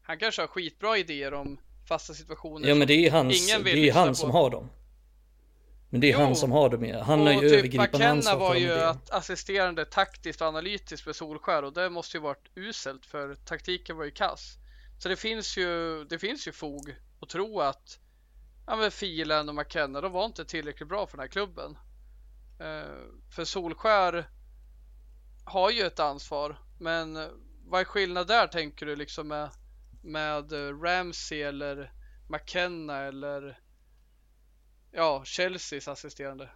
han 0.09 0.19
kanske 0.19 0.43
har 0.43 0.47
skitbra 0.47 0.99
idéer 0.99 1.35
om 1.35 1.61
fasta 1.89 2.15
situationer. 2.15 2.69
Ja 2.69 2.75
men 2.75 2.89
det 2.89 3.07
är 3.07 3.11
hans, 3.11 3.47
det 3.65 3.89
är 3.89 3.93
han 3.93 4.15
som 4.15 4.31
har 4.31 4.51
dem. 4.51 4.71
Men 5.91 6.01
det 6.01 6.07
är 6.07 6.13
jo, 6.13 6.19
han 6.19 6.37
som 6.37 6.53
har 6.53 6.69
dem. 6.69 7.03
Han 7.03 7.21
har 7.21 7.33
ju 7.33 7.41
typ 7.41 7.59
övergripande 7.59 8.23
för 8.23 8.37
var 8.37 8.55
ju 8.55 8.73
att 8.73 9.11
assisterande 9.11 9.85
taktiskt 9.85 10.41
och 10.41 10.47
analytiskt 10.47 11.07
med 11.07 11.17
Solskär 11.17 11.63
och 11.63 11.73
det 11.73 11.91
måste 11.91 12.17
ju 12.17 12.21
varit 12.21 12.49
uselt 12.55 13.07
för 13.07 13.35
taktiken 13.35 13.97
var 13.97 14.05
ju 14.05 14.11
kass. 14.11 14.57
Så 14.99 15.09
det 15.09 15.17
finns 15.17 15.57
ju, 15.57 16.05
det 16.05 16.19
finns 16.19 16.49
ju 16.49 16.53
fog 16.53 16.97
att 17.21 17.29
tro 17.29 17.61
att 17.61 17.99
ja, 18.67 18.77
men 18.77 18.91
Filen 18.91 19.49
och 19.49 19.55
McKenna, 19.55 20.01
de 20.01 20.13
var 20.13 20.25
inte 20.25 20.45
tillräckligt 20.45 20.89
bra 20.89 21.07
för 21.07 21.17
den 21.17 21.25
här 21.25 21.29
klubben. 21.29 21.79
Uh, 22.61 23.21
för 23.35 23.45
Solskär 23.45 24.29
har 25.45 25.71
ju 25.71 25.83
ett 25.83 26.01
ansvar, 26.01 26.59
men 26.79 27.19
vad 27.65 27.81
är 27.81 27.85
skillnad 27.85 28.27
där 28.27 28.47
tänker 28.47 28.87
du 28.87 28.97
liksom 28.97 29.29
med 29.29 29.51
med 30.03 30.53
Ramsey 30.85 31.43
eller 31.43 31.93
McKenna 32.29 32.99
eller 32.99 33.59
ja, 34.93 35.23
Chelseas 35.25 35.89
assisterande. 35.89 36.49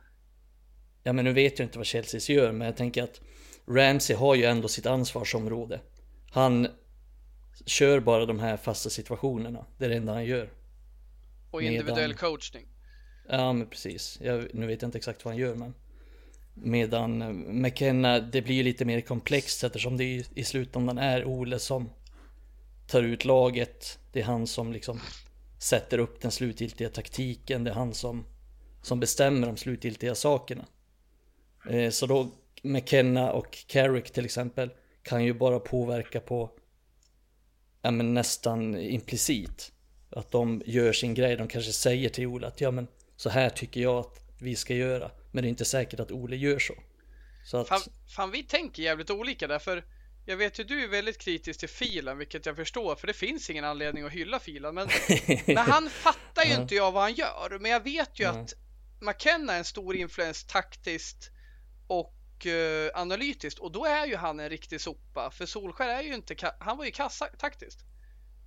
Ja, 1.03 1.13
men 1.13 1.25
nu 1.25 1.33
vet 1.33 1.59
jag 1.59 1.67
inte 1.67 1.79
vad 1.79 1.87
Chelseas 1.87 2.29
gör, 2.29 2.53
men 2.53 2.67
jag 2.67 2.77
tänker 2.77 3.03
att 3.03 3.21
Ramsey 3.67 4.17
har 4.17 4.35
ju 4.35 4.45
ändå 4.45 4.69
sitt 4.69 4.87
ansvarsområde. 4.87 5.81
Han 6.31 6.69
kör 7.67 8.01
bara 8.01 8.27
de 8.27 8.39
här 8.39 8.57
fasta 8.57 8.91
situationerna. 8.91 9.67
Det 9.79 9.85
är 9.85 9.89
det 9.89 9.97
enda 9.97 10.13
han 10.13 10.25
gör. 10.25 10.51
Och 11.51 11.63
individuell 11.63 11.97
Medan... 11.97 12.17
coachning. 12.17 12.67
Ja, 13.29 13.53
men 13.53 13.67
precis. 13.67 14.19
Jag, 14.21 14.55
nu 14.55 14.67
vet 14.67 14.83
jag 14.83 14.89
inte 14.89 14.99
exakt 14.99 15.25
vad 15.25 15.35
han 15.35 15.41
gör, 15.41 15.55
men 15.55 15.75
Medan 16.55 17.45
McKenna, 17.63 18.21
det 18.21 18.43
blir 18.43 18.65
lite 18.65 18.85
mer 18.85 19.01
komplext 19.01 19.65
eftersom 19.65 19.97
det 19.97 20.25
i 20.35 20.45
slutändan 20.45 20.99
är 20.99 21.25
Ole 21.25 21.59
som 21.59 21.91
tar 22.87 23.03
ut 23.03 23.25
laget. 23.25 23.99
Det 24.13 24.21
är 24.21 24.25
han 24.25 24.47
som 24.47 24.73
liksom 24.73 25.01
sätter 25.63 25.99
upp 25.99 26.21
den 26.21 26.31
slutgiltiga 26.31 26.89
taktiken. 26.89 27.65
Det 27.65 27.71
är 27.71 27.75
han 27.75 27.95
som, 27.95 28.25
som 28.83 29.01
bestämmer 29.01 29.47
de 29.47 29.57
slutgiltiga 29.57 30.15
sakerna. 30.15 30.67
Eh, 31.71 31.91
så 31.91 32.07
då 32.07 32.31
McKenna 32.63 33.33
och 33.33 33.59
Carrick 33.67 34.11
till 34.11 34.25
exempel 34.25 34.71
kan 35.03 35.25
ju 35.25 35.33
bara 35.35 35.61
påverka 35.61 36.21
på 36.21 36.51
ja, 37.83 37.91
men 37.91 38.15
nästan 38.15 38.79
implicit. 38.79 39.73
Att 40.11 40.31
de 40.31 40.63
gör 40.67 40.93
sin 40.93 41.15
grej. 41.15 41.37
De 41.37 41.49
kanske 41.49 41.73
säger 41.73 42.09
till 42.09 42.27
Ola 42.27 42.47
att 42.47 42.61
ja 42.61 42.71
men 42.71 42.89
så 43.17 43.31
här 43.31 43.51
tycker 43.51 43.81
jag 43.81 43.99
att 43.99 44.21
vi 44.39 44.57
ska 44.57 44.75
göra. 44.75 45.11
Men 45.33 45.43
det 45.43 45.49
är 45.49 45.51
inte 45.51 45.65
säkert 45.65 46.01
att 46.01 46.13
Ole 46.13 46.37
gör 46.37 46.59
så. 46.59 46.75
så 47.45 47.57
att... 47.57 47.69
fan, 47.69 47.81
fan 48.17 48.31
vi 48.31 48.43
tänker 48.43 48.83
jävligt 48.83 49.11
olika 49.11 49.47
därför 49.47 49.85
jag 50.25 50.37
vet 50.37 50.59
ju 50.59 50.65
du 50.65 50.85
är 50.85 50.89
väldigt 50.89 51.19
kritisk 51.19 51.61
till 51.61 51.69
filen, 51.69 52.19
vilket 52.19 52.47
jag 52.47 52.57
förstår, 52.57 52.97
för 52.97 53.07
det 53.07 53.13
finns 53.13 53.51
ingen 53.51 53.65
anledning 53.65 54.05
att 54.05 54.13
hylla 54.13 54.39
filen. 54.39 54.75
Men, 54.75 54.89
men 55.47 55.57
han 55.57 55.91
fattar 55.91 56.45
ju 56.45 56.55
inte 56.55 56.75
jag 56.75 56.93
vad 56.93 57.03
han 57.03 57.15
gör. 57.15 57.59
Men 57.61 57.71
jag 57.71 57.85
vet 57.85 58.21
ju 58.21 58.25
att 58.25 58.55
McKenna 59.01 59.53
är 59.53 59.59
en 59.59 59.65
stor 59.65 59.97
influens 59.97 60.45
taktiskt 60.45 61.31
och 61.87 62.47
uh, 62.47 62.91
analytiskt 62.95 63.59
och 63.59 63.73
då 63.73 63.85
är 63.85 64.07
ju 64.07 64.17
han 64.17 64.41
en 64.41 64.49
riktig 64.49 64.81
sopa. 64.81 65.31
För 65.31 65.47
Solskär 65.47 65.89
är 65.89 66.03
ju 66.03 66.15
inte, 66.15 66.55
han 66.61 66.77
var 66.77 66.85
ju 66.85 66.91
kassa 66.91 67.27
taktiskt. 67.27 67.81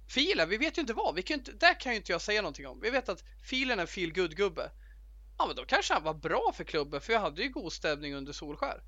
Filen, 0.07 0.49
vi 0.49 0.57
vet 0.57 0.77
ju 0.77 0.81
inte 0.81 0.93
vad, 0.93 1.15
vi 1.15 1.21
kan 1.21 1.33
inte, 1.33 1.51
där 1.51 1.79
kan 1.79 1.91
ju 1.91 1.97
inte 1.97 2.11
jag 2.11 2.21
säga 2.21 2.41
någonting 2.41 2.67
om. 2.67 2.79
Vi 2.81 2.89
vet 2.89 3.09
att 3.09 3.23
filen 3.43 3.79
är 3.79 3.81
en 3.81 3.87
feel 3.87 4.13
gubbe. 4.13 4.71
Ja 5.37 5.47
men 5.47 5.55
då 5.55 5.65
kanske 5.65 5.93
han 5.93 6.03
var 6.03 6.13
bra 6.13 6.53
för 6.55 6.63
klubben 6.63 7.01
för 7.01 7.13
jag 7.13 7.19
hade 7.19 7.41
ju 7.41 7.49
god 7.49 7.73
stämning 7.73 8.15
under 8.15 8.33
Solskär. 8.33 8.81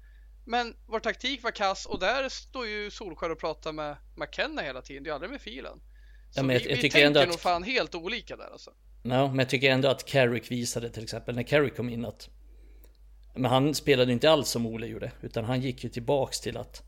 Men 0.49 0.75
vår 0.85 0.99
taktik 0.99 1.43
var 1.43 1.51
kass 1.51 1.85
och 1.85 1.99
där 1.99 2.29
står 2.29 2.67
ju 2.67 2.91
Solskär 2.91 3.29
och 3.29 3.39
pratar 3.39 3.71
med 3.73 3.95
McKenna 4.15 4.61
hela 4.61 4.81
tiden. 4.81 5.03
Det 5.03 5.09
är 5.09 5.13
aldrig 5.13 5.31
med 5.31 5.41
filen. 5.41 5.79
Så 6.31 6.39
ja, 6.39 6.43
men 6.43 6.53
jag, 6.53 6.63
vi, 6.63 6.69
jag 6.69 6.75
vi 6.75 6.89
tänker 6.89 7.21
att... 7.21 7.27
nog 7.27 7.39
fan 7.39 7.63
helt 7.63 7.95
olika 7.95 8.35
där 8.35 8.49
alltså. 8.51 8.71
Ja, 9.03 9.27
men 9.27 9.39
jag 9.39 9.49
tycker 9.49 9.71
ändå 9.71 9.87
att 9.87 10.05
Carrick 10.05 10.51
visade 10.51 10.89
till 10.89 11.03
exempel 11.03 11.35
när 11.35 11.43
Carrick 11.43 11.75
kom 11.75 11.89
in 11.89 12.05
att 12.05 12.29
Men 13.35 13.51
han 13.51 13.75
spelade 13.75 14.13
inte 14.13 14.29
alls 14.29 14.49
som 14.49 14.65
Ole 14.65 14.87
gjorde 14.87 15.11
utan 15.21 15.45
han 15.45 15.61
gick 15.61 15.83
ju 15.83 15.89
tillbaks 15.89 16.39
till 16.39 16.57
att, 16.57 16.83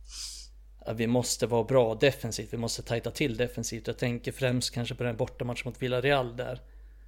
att 0.86 0.98
vi 0.98 1.08
måste 1.08 1.48
vara 1.48 1.64
bra 1.64 1.96
defensivt. 1.96 2.54
Vi 2.54 2.58
måste 2.58 2.84
tajta 2.84 3.12
till 3.12 3.38
defensivt. 3.38 3.88
Jag 3.88 3.98
tänker 3.98 4.32
främst 4.32 4.74
kanske 4.74 4.96
på 4.96 5.04
den 5.04 5.18
bortamatchen 5.18 5.62
mot 5.66 5.82
Villarreal 5.82 6.36
där. 6.36 6.62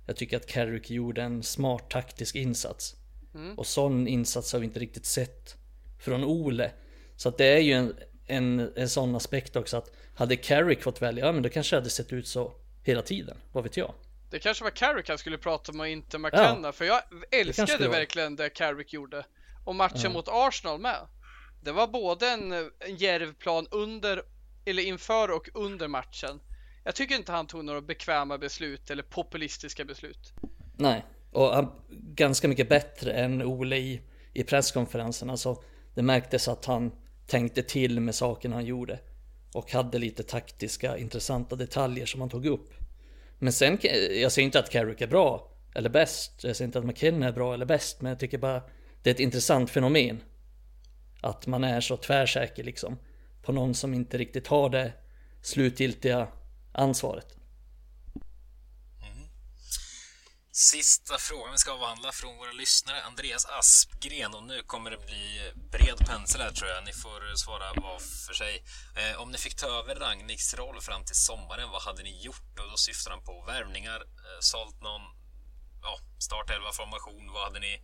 Jag 0.07 0.15
tycker 0.15 0.38
att 0.38 0.48
Carrick 0.48 0.90
gjorde 0.90 1.22
en 1.22 1.44
smart 1.44 1.90
taktisk 1.90 2.36
insats. 2.36 2.95
Mm. 3.36 3.60
Och 3.60 3.68
sån 3.68 4.07
insats 4.07 4.53
har 4.53 4.60
vi 4.60 4.65
inte 4.65 4.80
riktigt 4.80 5.06
sett 5.06 5.60
från 6.02 6.23
Ole. 6.23 6.72
Så 7.15 7.30
att 7.30 7.38
det 7.38 7.45
är 7.45 7.60
ju 7.60 7.73
en, 7.73 7.95
en, 8.28 8.72
en 8.76 8.90
sån 8.90 9.15
aspekt 9.15 9.56
också 9.56 9.78
att 9.78 9.91
hade 10.15 10.36
Carrick 10.36 10.84
fått 10.84 11.02
välja, 11.02 11.26
ja 11.26 11.32
men 11.32 11.44
då 11.44 11.49
kanske 11.49 11.76
det 11.76 11.80
hade 11.80 11.90
sett 11.90 12.14
ut 12.14 12.28
så 12.28 12.53
hela 12.84 13.02
tiden. 13.02 13.38
Vad 13.52 13.64
vet 13.64 13.78
jag? 13.78 13.94
Det 14.32 14.40
kanske 14.40 14.64
var 14.64 14.72
Carrick 14.72 15.10
han 15.10 15.18
skulle 15.18 15.38
prata 15.38 15.72
med 15.72 15.82
och 15.82 15.88
inte 15.88 16.18
McKenna. 16.18 16.68
Ja, 16.68 16.72
för 16.72 16.86
jag 16.86 17.02
älskade 17.32 17.78
det 17.78 17.90
verkligen 17.90 18.36
det 18.36 18.49
Carrick 18.49 18.94
gjorde. 18.94 19.26
Och 19.65 19.76
matchen 19.76 19.99
ja. 20.03 20.10
mot 20.10 20.28
Arsenal 20.28 20.80
med. 20.80 21.07
Det 21.64 21.72
var 21.72 21.88
både 21.88 22.30
en, 22.30 22.52
en 22.52 22.95
järvplan 22.98 23.68
under, 23.72 24.23
eller 24.65 24.84
inför 24.84 25.32
och 25.32 25.49
under 25.53 25.88
matchen. 25.88 26.40
Jag 26.84 26.95
tycker 26.95 27.15
inte 27.15 27.32
han 27.32 27.48
tog 27.48 27.65
några 27.65 27.82
bekväma 27.82 28.38
beslut 28.38 28.90
eller 28.90 29.03
populistiska 29.03 29.86
beslut. 29.86 30.34
Nej, 30.78 31.06
och 31.32 31.56
han, 31.56 31.72
ganska 31.90 32.48
mycket 32.48 32.69
bättre 32.69 33.14
än 33.14 33.41
Ole 33.41 33.78
i 33.78 34.02
i 34.34 34.44
presskonferensen. 34.44 35.30
Alltså, 35.30 35.64
det 35.93 36.01
märktes 36.01 36.47
att 36.47 36.65
han 36.65 36.91
tänkte 37.27 37.63
till 37.63 37.99
med 37.99 38.15
sakerna 38.15 38.55
han 38.55 38.65
gjorde. 38.65 38.99
Och 39.53 39.72
hade 39.72 39.99
lite 39.99 40.23
taktiska, 40.23 40.97
intressanta 40.97 41.55
detaljer 41.55 42.05
som 42.05 42.22
han 42.22 42.30
tog 42.30 42.45
upp. 42.45 42.73
Men 43.39 43.53
sen, 43.53 43.77
jag 44.11 44.31
säger 44.31 44.45
inte 44.45 44.59
att 44.59 44.69
Carrick 44.69 45.01
är 45.01 45.07
bra 45.07 45.51
eller 45.76 45.89
bäst. 45.89 46.43
Jag 46.43 46.55
säger 46.55 46.68
inte 46.68 46.80
att 46.80 46.85
McKinnon 46.85 47.23
är 47.23 47.31
bra 47.31 47.53
eller 47.53 47.65
bäst. 47.65 48.01
Men 48.01 48.09
jag 48.09 48.19
tycker 48.19 48.38
bara 48.38 48.61
det 49.03 49.09
är 49.09 49.13
ett 49.13 49.19
intressant 49.19 49.69
fenomen. 49.69 50.22
Att 51.22 51.47
man 51.47 51.63
är 51.63 51.81
så 51.81 51.97
tvärsäker 51.97 52.63
liksom. 52.63 52.97
På 53.41 53.51
någon 53.51 53.73
som 53.73 53.93
inte 53.93 54.18
riktigt 54.18 54.47
har 54.47 54.69
det 54.69 54.93
slutgiltiga 55.41 56.27
ansvaret. 56.72 57.40
Sista 60.61 61.17
frågan 61.17 61.51
vi 61.51 61.57
ska 61.57 61.71
avhandla 61.71 62.11
från 62.11 62.38
våra 62.38 62.51
lyssnare, 62.51 63.03
Andreas 63.03 63.45
Aspgren. 63.45 64.33
Och 64.33 64.43
nu 64.43 64.63
kommer 64.63 64.91
det 64.91 65.05
bli 65.05 65.51
bred 65.71 65.97
pensel 65.97 66.41
här 66.41 66.51
tror 66.51 66.69
jag. 66.69 66.85
Ni 66.85 66.93
får 66.93 67.35
svara 67.35 67.73
var 67.73 67.99
för 67.99 68.33
sig. 68.33 68.63
Eh, 68.95 69.21
om 69.21 69.31
ni 69.31 69.38
fick 69.38 69.55
ta 69.55 69.67
över 69.67 69.95
Ragniks 69.95 70.53
roll 70.53 70.81
fram 70.81 71.03
till 71.05 71.15
sommaren, 71.15 71.69
vad 71.69 71.81
hade 71.81 72.03
ni 72.03 72.21
gjort? 72.21 72.59
Och 72.59 72.69
då 72.71 72.77
syftar 72.77 73.11
han 73.11 73.23
på 73.23 73.43
värvningar, 73.47 73.99
eh, 73.99 74.39
sålt 74.39 74.81
någon 74.81 75.01
ja, 75.81 75.99
startelva 76.19 76.71
formation. 76.71 77.31
Vad 77.33 77.43
hade 77.43 77.59
ni 77.59 77.81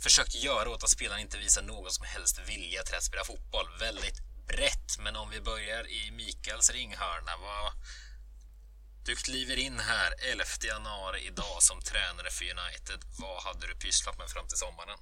försökt 0.00 0.34
göra 0.34 0.70
åt 0.70 0.82
att 0.82 0.90
spelarna 0.90 1.20
inte 1.20 1.38
visar 1.38 1.62
någon 1.62 1.92
som 1.92 2.06
helst 2.06 2.40
vilja 2.48 2.82
till 2.82 2.94
att 2.94 3.04
spela 3.04 3.24
fotboll? 3.24 3.66
Väldigt 3.80 4.18
brett, 4.46 4.98
men 4.98 5.16
om 5.16 5.30
vi 5.30 5.40
börjar 5.40 5.90
i 5.90 6.10
Mikaels 6.10 6.70
ringhörna, 6.70 7.32
vad 7.40 7.72
du 9.04 9.14
kliver 9.14 9.58
in 9.58 9.78
här 9.78 10.10
11 10.32 10.44
januari 10.68 11.20
idag 11.26 11.58
som 11.58 11.80
tränare 11.80 12.30
för 12.30 12.44
United. 12.44 13.00
Vad 13.20 13.42
hade 13.42 13.66
du 13.66 13.74
pysslat 13.74 14.18
med 14.18 14.28
fram 14.30 14.46
till 14.46 14.58
sommaren? 14.58 14.98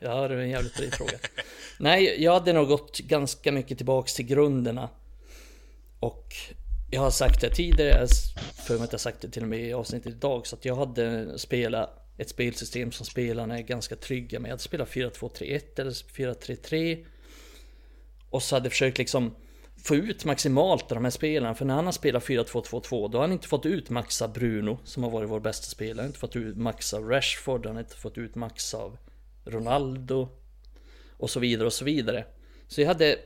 ja, 0.00 0.28
det 0.28 0.34
är 0.34 0.38
en 0.38 0.50
jävligt 0.50 0.76
bra 0.76 0.90
fråga. 0.90 1.18
Nej, 1.78 2.22
jag 2.22 2.32
hade 2.32 2.52
nog 2.52 2.68
gått 2.68 2.98
ganska 2.98 3.52
mycket 3.52 3.76
tillbaks 3.78 4.14
till 4.14 4.26
grunderna. 4.26 4.90
Och 6.00 6.34
jag 6.90 7.00
har 7.00 7.10
sagt 7.10 7.40
det 7.40 7.50
tidigare, 7.50 8.06
för 8.66 8.74
mig 8.74 8.84
att 8.84 8.92
jag 8.92 9.00
sagt 9.00 9.20
det 9.20 9.30
till 9.30 9.42
och 9.42 9.48
med 9.48 9.60
i 9.60 9.72
avsnittet 9.72 10.12
idag, 10.12 10.46
så 10.46 10.56
att 10.56 10.64
jag 10.64 10.76
hade 10.76 11.38
spelat 11.38 12.02
ett 12.18 12.30
spelsystem 12.30 12.92
som 12.92 13.06
spelarna 13.06 13.58
är 13.58 13.62
ganska 13.62 13.96
trygga 13.96 14.40
med. 14.40 14.48
Jag 14.48 14.52
hade 14.52 14.62
spelat 14.62 14.88
4-2-3-1 14.88 15.80
eller 15.80 15.90
4-3-3. 15.90 17.06
Och 18.30 18.42
så 18.42 18.56
hade 18.56 18.66
jag 18.66 18.72
försökt 18.72 18.98
liksom 18.98 19.34
få 19.82 19.96
ut 19.96 20.24
maximalt 20.24 20.82
av 20.82 20.94
de 20.94 21.04
här 21.04 21.10
spelarna. 21.10 21.54
För 21.54 21.64
när 21.64 21.74
han 21.74 21.84
har 21.84 21.92
spelat 21.92 22.24
4-2-2-2 22.24 23.10
då 23.10 23.18
har 23.18 23.22
han 23.22 23.32
inte 23.32 23.48
fått 23.48 23.66
ut 23.66 23.90
max 23.90 24.22
av 24.22 24.32
Bruno 24.32 24.78
som 24.84 25.02
har 25.02 25.10
varit 25.10 25.30
vår 25.30 25.40
bästa 25.40 25.66
spelare. 25.66 25.96
Han 25.96 26.04
har 26.04 26.06
inte 26.06 26.18
fått 26.18 26.36
ut 26.36 26.56
max 26.56 26.94
av 26.94 27.08
Rashford, 27.08 27.66
han 27.66 27.74
har 27.74 27.82
inte 27.82 27.96
fått 27.96 28.18
ut 28.18 28.34
max 28.34 28.74
av 28.74 28.98
Ronaldo. 29.44 30.28
Och 31.16 31.30
så 31.30 31.40
vidare 31.40 31.66
och 31.66 31.72
så 31.72 31.84
vidare. 31.84 32.24
Så 32.68 32.80
jag 32.80 32.88
hade, 32.88 33.18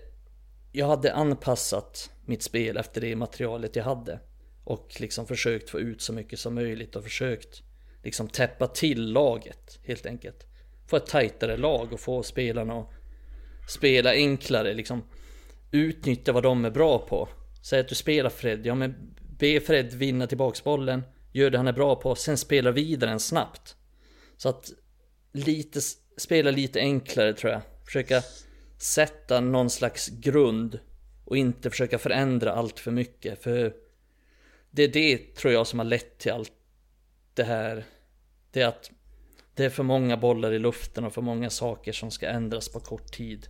jag 0.73 0.87
hade 0.87 1.15
anpassat 1.15 2.11
mitt 2.25 2.43
spel 2.43 2.77
efter 2.77 3.01
det 3.01 3.17
materialet 3.17 3.77
jag 3.77 3.85
hade. 3.85 4.21
Och 4.65 4.97
liksom 4.99 5.27
försökt 5.27 5.71
få 5.71 5.81
ut 5.81 6.03
så 6.03 6.13
mycket 6.13 6.39
som 6.39 6.55
möjligt 6.55 6.97
och 6.97 7.05
försökt 7.05 7.63
liksom 8.03 8.29
täppa 8.29 8.67
till 8.67 9.13
laget 9.13 9.79
helt 9.85 10.07
enkelt. 10.07 10.47
Få 10.87 10.97
ett 10.97 11.07
tajtare 11.07 11.57
lag 11.57 11.93
och 11.93 12.01
få 12.01 12.23
spelarna 12.23 12.81
att 12.81 12.91
spela 13.69 14.11
enklare 14.11 14.75
liksom 14.75 15.03
utnyttja 15.71 16.33
vad 16.33 16.43
de 16.43 16.65
är 16.65 16.71
bra 16.71 16.99
på. 16.99 17.29
Säg 17.63 17.81
att 17.81 17.89
du 17.89 17.95
spelar 17.95 18.31
Fred, 18.31 18.67
ja 18.67 18.75
men 18.75 19.15
be 19.39 19.61
Fred 19.61 19.95
vinna 19.95 20.27
tillbaks 20.27 20.65
bollen, 20.65 21.03
gör 21.33 21.51
det 21.51 21.59
han 21.59 21.69
är 21.69 21.73
bra 21.73 21.97
på, 21.97 22.15
sen 22.15 22.39
spela 22.39 22.71
vidare 22.71 23.11
den 23.11 23.21
snabbt. 23.21 23.77
Så 24.37 24.49
att 24.49 24.73
lite, 25.33 25.81
spela 26.17 26.51
lite 26.51 26.81
enklare 26.81 27.35
tror 27.35 27.53
jag. 27.53 27.63
Försöka 27.85 28.23
sätta 28.79 29.41
någon 29.41 29.71
slags 29.71 30.09
grund 30.09 30.79
och 31.25 31.37
inte 31.37 31.71
försöka 31.71 31.99
förändra 31.99 32.53
allt 32.53 32.81
för 32.81 32.91
mycket. 32.91 33.43
För 33.43 33.75
det 34.71 34.83
är 34.83 34.89
det 34.89 35.35
tror 35.35 35.53
jag 35.53 35.67
som 35.67 35.79
har 35.79 35.87
lett 35.87 36.19
till 36.19 36.33
allt 36.33 36.53
det 37.35 37.45
här. 37.45 37.85
Det 38.51 38.61
är 38.61 38.67
att 38.67 38.91
det 39.55 39.65
är 39.65 39.71
för 39.71 39.83
många 39.83 40.17
bollar 40.17 40.53
i 40.53 40.59
luften 40.59 41.05
och 41.05 41.15
för 41.15 41.23
många 41.23 41.51
saker 41.51 41.93
som 41.93 42.11
ska 42.11 42.29
ändras 42.29 42.69
på 42.69 42.81
kort 42.81 43.13
tid. 43.13 43.49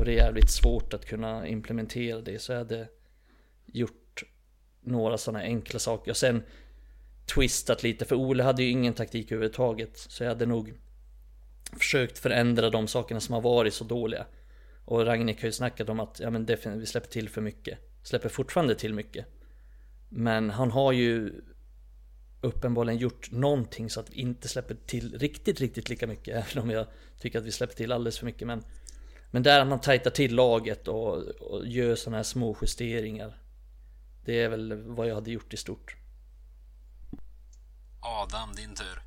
Och 0.00 0.06
det 0.06 0.12
är 0.12 0.16
jävligt 0.16 0.50
svårt 0.50 0.94
att 0.94 1.06
kunna 1.06 1.46
implementera 1.46 2.20
det. 2.20 2.38
Så 2.38 2.52
jag 2.52 2.58
hade 2.58 2.88
gjort 3.66 4.22
några 4.80 5.18
sådana 5.18 5.44
enkla 5.44 5.78
saker. 5.78 6.10
Och 6.10 6.16
sen 6.16 6.42
twistat 7.34 7.82
lite. 7.82 8.04
För 8.04 8.16
Ole 8.16 8.42
hade 8.42 8.62
ju 8.62 8.70
ingen 8.70 8.94
taktik 8.94 9.32
överhuvudtaget. 9.32 9.98
Så 9.98 10.24
jag 10.24 10.28
hade 10.28 10.46
nog 10.46 10.74
försökt 11.72 12.18
förändra 12.18 12.70
de 12.70 12.88
sakerna 12.88 13.20
som 13.20 13.34
har 13.34 13.40
varit 13.40 13.74
så 13.74 13.84
dåliga. 13.84 14.26
Och 14.84 15.06
Ragnik 15.06 15.40
har 15.40 15.46
ju 15.46 15.52
snackat 15.52 15.88
om 15.88 16.00
att 16.00 16.20
ja, 16.20 16.30
men 16.30 16.46
vi 16.78 16.86
släpper 16.86 17.08
till 17.08 17.28
för 17.28 17.40
mycket. 17.40 17.78
Släpper 18.02 18.28
fortfarande 18.28 18.74
till 18.74 18.94
mycket. 18.94 19.26
Men 20.08 20.50
han 20.50 20.70
har 20.70 20.92
ju 20.92 21.32
uppenbarligen 22.40 22.98
gjort 22.98 23.30
någonting 23.30 23.90
så 23.90 24.00
att 24.00 24.10
vi 24.10 24.20
inte 24.20 24.48
släpper 24.48 24.74
till 24.86 25.18
riktigt, 25.18 25.60
riktigt 25.60 25.88
lika 25.88 26.06
mycket. 26.06 26.36
Även 26.52 26.62
om 26.62 26.70
jag 26.70 26.86
tycker 27.18 27.38
att 27.38 27.44
vi 27.44 27.52
släpper 27.52 27.74
till 27.74 27.92
alldeles 27.92 28.18
för 28.18 28.26
mycket. 28.26 28.46
Men 28.46 28.64
men 29.30 29.42
där 29.42 29.64
man 29.64 29.80
tajtar 29.80 30.10
till 30.10 30.34
laget 30.34 30.88
och, 30.88 31.16
och 31.28 31.66
gör 31.66 31.96
sådana 31.96 32.16
här 32.16 32.24
små 32.24 32.56
justeringar. 32.60 33.38
Det 34.24 34.40
är 34.40 34.48
väl 34.48 34.82
vad 34.82 35.08
jag 35.08 35.14
hade 35.14 35.30
gjort 35.30 35.54
i 35.54 35.56
stort. 35.56 35.96
Adam, 38.00 38.54
din 38.54 38.74
tur. 38.74 39.02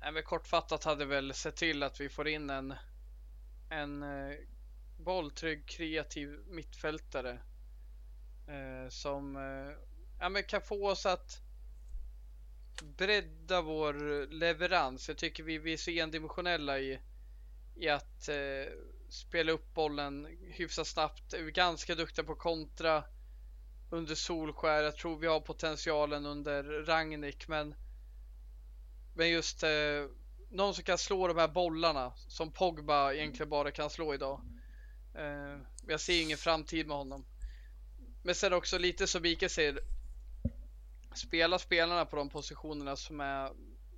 Nej, 0.00 0.12
men 0.12 0.22
kortfattat 0.22 0.84
hade 0.84 1.04
väl 1.04 1.34
sett 1.34 1.56
till 1.56 1.82
att 1.82 2.00
vi 2.00 2.08
får 2.08 2.28
in 2.28 2.50
en, 2.50 2.74
en 3.70 4.02
eh, 4.02 4.36
bolltrygg, 4.96 5.66
kreativ 5.66 6.28
mittfältare. 6.46 7.38
Eh, 8.48 8.88
som 8.88 9.36
eh, 9.36 9.76
ja, 10.20 10.28
men 10.28 10.42
kan 10.42 10.62
få 10.62 10.90
oss 10.90 11.06
att 11.06 11.42
bredda 12.82 13.62
vår 13.62 14.26
leverans. 14.26 15.08
Jag 15.08 15.18
tycker 15.18 15.42
vi, 15.42 15.58
vi 15.58 15.72
är 15.72 15.76
så 15.76 15.90
endimensionella 15.90 16.78
i 16.78 17.00
i 17.76 17.88
att 17.88 18.28
eh, 18.28 18.72
spela 19.08 19.52
upp 19.52 19.74
bollen 19.74 20.38
hyfsat 20.50 20.86
snabbt. 20.86 21.34
Vi 21.34 21.38
är 21.38 21.50
ganska 21.50 21.94
duktiga 21.94 22.24
på 22.24 22.34
kontra 22.34 23.04
under 23.90 24.14
Solskär. 24.14 24.82
Jag 24.82 24.96
tror 24.96 25.18
vi 25.18 25.26
har 25.26 25.40
potentialen 25.40 26.26
under 26.26 26.62
Ragnik 26.62 27.48
men 27.48 27.74
men 29.14 29.30
just 29.30 29.62
eh, 29.62 30.06
någon 30.50 30.74
som 30.74 30.84
kan 30.84 30.98
slå 30.98 31.28
de 31.28 31.36
här 31.36 31.48
bollarna 31.48 32.12
som 32.16 32.52
Pogba 32.52 33.12
egentligen 33.12 33.50
bara 33.50 33.70
kan 33.70 33.90
slå 33.90 34.14
idag. 34.14 34.40
Eh, 35.14 35.58
jag 35.86 36.00
ser 36.00 36.22
ingen 36.22 36.38
framtid 36.38 36.86
med 36.86 36.96
honom. 36.96 37.24
Men 38.22 38.34
sen 38.34 38.52
också 38.52 38.78
lite 38.78 39.06
som 39.06 39.22
Mikael 39.22 39.50
säger. 39.50 39.80
Spela 41.14 41.58
spelarna 41.58 42.04
på 42.04 42.16
de 42.16 42.28
positionerna 42.28 42.96
som, 42.96 43.20
är, 43.20 43.52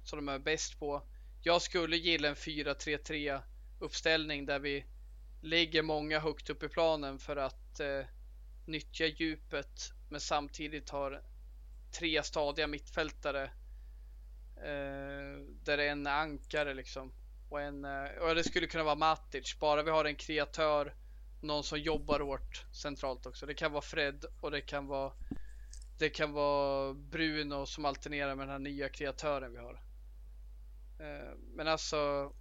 som 0.05 0.19
de 0.27 0.29
är 0.29 0.39
bäst 0.39 0.79
på. 0.79 1.03
Jag 1.43 1.63
skulle 1.63 1.97
gilla 1.97 2.29
en 2.29 2.35
4-3-3 2.35 3.41
uppställning 3.79 4.47
där 4.47 4.59
vi 4.59 4.85
lägger 5.41 5.83
många 5.83 6.19
högt 6.19 6.51
upp 6.51 6.63
i 6.63 6.69
planen 6.69 7.19
för 7.19 7.37
att 7.37 7.81
eh, 7.81 8.05
nyttja 8.67 9.07
djupet 9.07 9.93
men 10.09 10.21
samtidigt 10.21 10.91
har 10.91 11.23
tre 11.99 12.23
stadiga 12.23 12.67
mittfältare 12.67 13.45
eh, 14.57 15.41
där 15.63 15.79
en 15.79 16.07
är 16.07 16.21
ankare 16.21 16.75
liksom. 16.75 17.13
Och, 17.49 17.61
en, 17.61 17.85
eh, 17.85 18.11
och 18.21 18.35
det 18.35 18.45
skulle 18.45 18.67
kunna 18.67 18.85
vara 18.85 18.95
Matic, 18.95 19.59
bara 19.59 19.83
vi 19.83 19.91
har 19.91 20.05
en 20.05 20.17
kreatör, 20.17 20.95
någon 21.41 21.65
som 21.65 21.79
jobbar 21.79 22.21
hårt 22.21 22.65
centralt 22.73 23.27
också. 23.27 23.47
Det 23.47 23.55
kan 23.55 23.73
vara 23.73 23.83
Fred 23.83 24.25
och 24.41 24.51
det 24.51 24.61
kan 24.61 24.87
vara 24.87 25.13
det 25.99 26.09
kan 26.09 26.33
vara 26.33 26.95
Bruno 26.95 27.67
som 27.67 27.85
alternerar 27.85 28.35
med 28.35 28.47
den 28.47 28.53
här 28.53 28.59
nya 28.59 28.89
kreatören 28.89 29.53
vi 29.53 29.59
har. 29.59 29.83
Eh, 30.99 31.35
men 31.55 31.69
alltså 31.69 32.33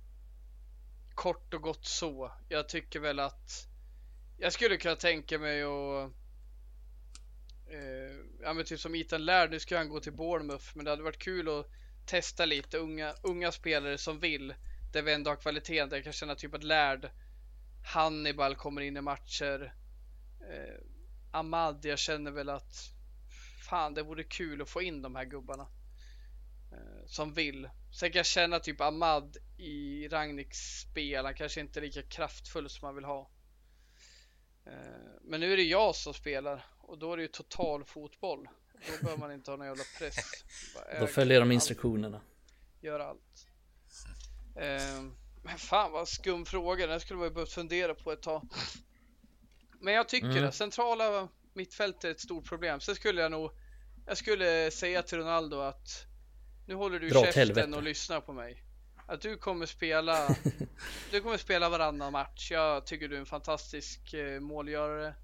kort 1.17 1.53
och 1.53 1.61
gott 1.61 1.85
så. 1.85 2.31
Jag 2.49 2.69
tycker 2.69 2.99
väl 2.99 3.19
att 3.19 3.67
jag 4.37 4.53
skulle 4.53 4.77
kunna 4.77 4.95
tänka 4.95 5.39
mig 5.39 5.63
att 5.63 6.11
eh, 7.67 8.15
ja 8.41 8.53
men 8.53 8.65
typ 8.65 8.79
som 8.79 8.95
Ethan 8.95 9.25
Laird, 9.25 9.51
nu 9.51 9.59
ska 9.59 9.77
han 9.77 9.89
gå 9.89 9.99
till 9.99 10.13
Bournemouth 10.13 10.65
men 10.73 10.85
det 10.85 10.91
hade 10.91 11.03
varit 11.03 11.17
kul 11.17 11.59
att 11.59 11.65
testa 12.05 12.45
lite 12.45 12.77
unga, 12.77 13.13
unga 13.23 13.51
spelare 13.51 13.97
som 13.97 14.19
vill 14.19 14.53
där 14.93 15.01
vi 15.01 15.13
ändå 15.13 15.31
har 15.31 15.35
kvaliteten. 15.35 15.89
Där 15.89 15.97
jag 15.97 16.03
kan 16.03 16.13
känna 16.13 16.35
typ 16.35 16.53
att 16.53 16.63
Laird 16.63 17.09
Hannibal 17.83 18.55
kommer 18.55 18.81
in 18.81 18.97
i 18.97 19.01
matcher. 19.01 19.73
Eh, 20.41 20.83
Ahmad, 21.31 21.85
jag 21.85 21.99
känner 21.99 22.31
väl 22.31 22.49
att 22.49 22.91
fan 23.69 23.93
det 23.93 24.03
vore 24.03 24.23
kul 24.23 24.61
att 24.61 24.69
få 24.69 24.81
in 24.81 25.01
de 25.01 25.15
här 25.15 25.25
gubbarna. 25.25 25.67
Eh, 26.77 27.05
som 27.05 27.33
vill. 27.33 27.69
Sen 27.99 28.11
kan 28.11 28.19
jag 28.19 28.25
känna 28.25 28.59
typ 28.59 28.81
Ahmad 28.81 29.37
i 29.57 30.07
Ragniks 30.07 30.57
spel. 30.57 31.25
Han 31.25 31.33
kanske 31.33 31.61
inte 31.61 31.79
är 31.79 31.81
lika 31.81 32.01
kraftfull 32.01 32.69
som 32.69 32.87
man 32.87 32.95
vill 32.95 33.05
ha. 33.05 33.31
Eh, 34.65 34.73
men 35.21 35.39
nu 35.39 35.53
är 35.53 35.57
det 35.57 35.63
jag 35.63 35.95
som 35.95 36.13
spelar 36.13 36.65
och 36.79 36.97
då 36.97 37.13
är 37.13 37.17
det 37.17 37.23
ju 37.23 37.29
total 37.29 37.85
fotboll. 37.85 38.47
Då 38.73 39.03
behöver 39.03 39.19
man 39.19 39.31
inte 39.31 39.51
ha 39.51 39.57
någon 39.57 39.67
jävla 39.67 39.83
press. 39.99 40.15
Då 40.99 41.07
följer 41.07 41.39
de 41.39 41.51
instruktionerna. 41.51 42.21
göra 42.81 43.05
allt. 43.05 43.47
Eh, 44.55 45.01
men 45.43 45.57
fan 45.57 45.91
vad 45.91 46.07
skum 46.07 46.45
fråga, 46.45 46.87
den 46.87 46.99
skulle 46.99 47.17
man 47.17 47.27
ju 47.27 47.33
behövt 47.33 47.51
fundera 47.51 47.95
på 47.95 48.11
ett 48.11 48.21
tag. 48.21 48.49
Men 49.79 49.93
jag 49.93 50.09
tycker 50.09 50.27
mm. 50.29 50.43
det, 50.43 50.51
centrala 50.51 51.27
mittfältet 51.53 52.03
är 52.03 52.11
ett 52.11 52.19
stort 52.19 52.45
problem. 52.45 52.79
Sen 52.79 52.95
skulle 52.95 53.21
jag 53.21 53.31
nog, 53.31 53.51
jag 54.05 54.17
skulle 54.17 54.71
säga 54.71 55.03
till 55.03 55.17
Ronaldo 55.17 55.59
att 55.59 56.07
nu 56.67 56.75
håller 56.75 56.99
du 56.99 57.09
Dra 57.09 57.31
käften 57.31 57.73
och 57.73 57.83
lyssnar 57.83 58.21
på 58.21 58.33
mig. 58.33 58.63
Att 59.05 59.21
du 59.21 59.37
kommer 59.37 59.65
spela, 59.65 60.35
du 61.11 61.21
kommer 61.21 61.37
spela 61.37 61.69
varannan 61.69 62.11
match. 62.11 62.51
Jag 62.51 62.85
tycker 62.85 63.07
du 63.07 63.15
är 63.15 63.19
en 63.19 63.25
fantastisk 63.25 64.13
eh, 64.13 64.39
målgörare. 64.39 65.15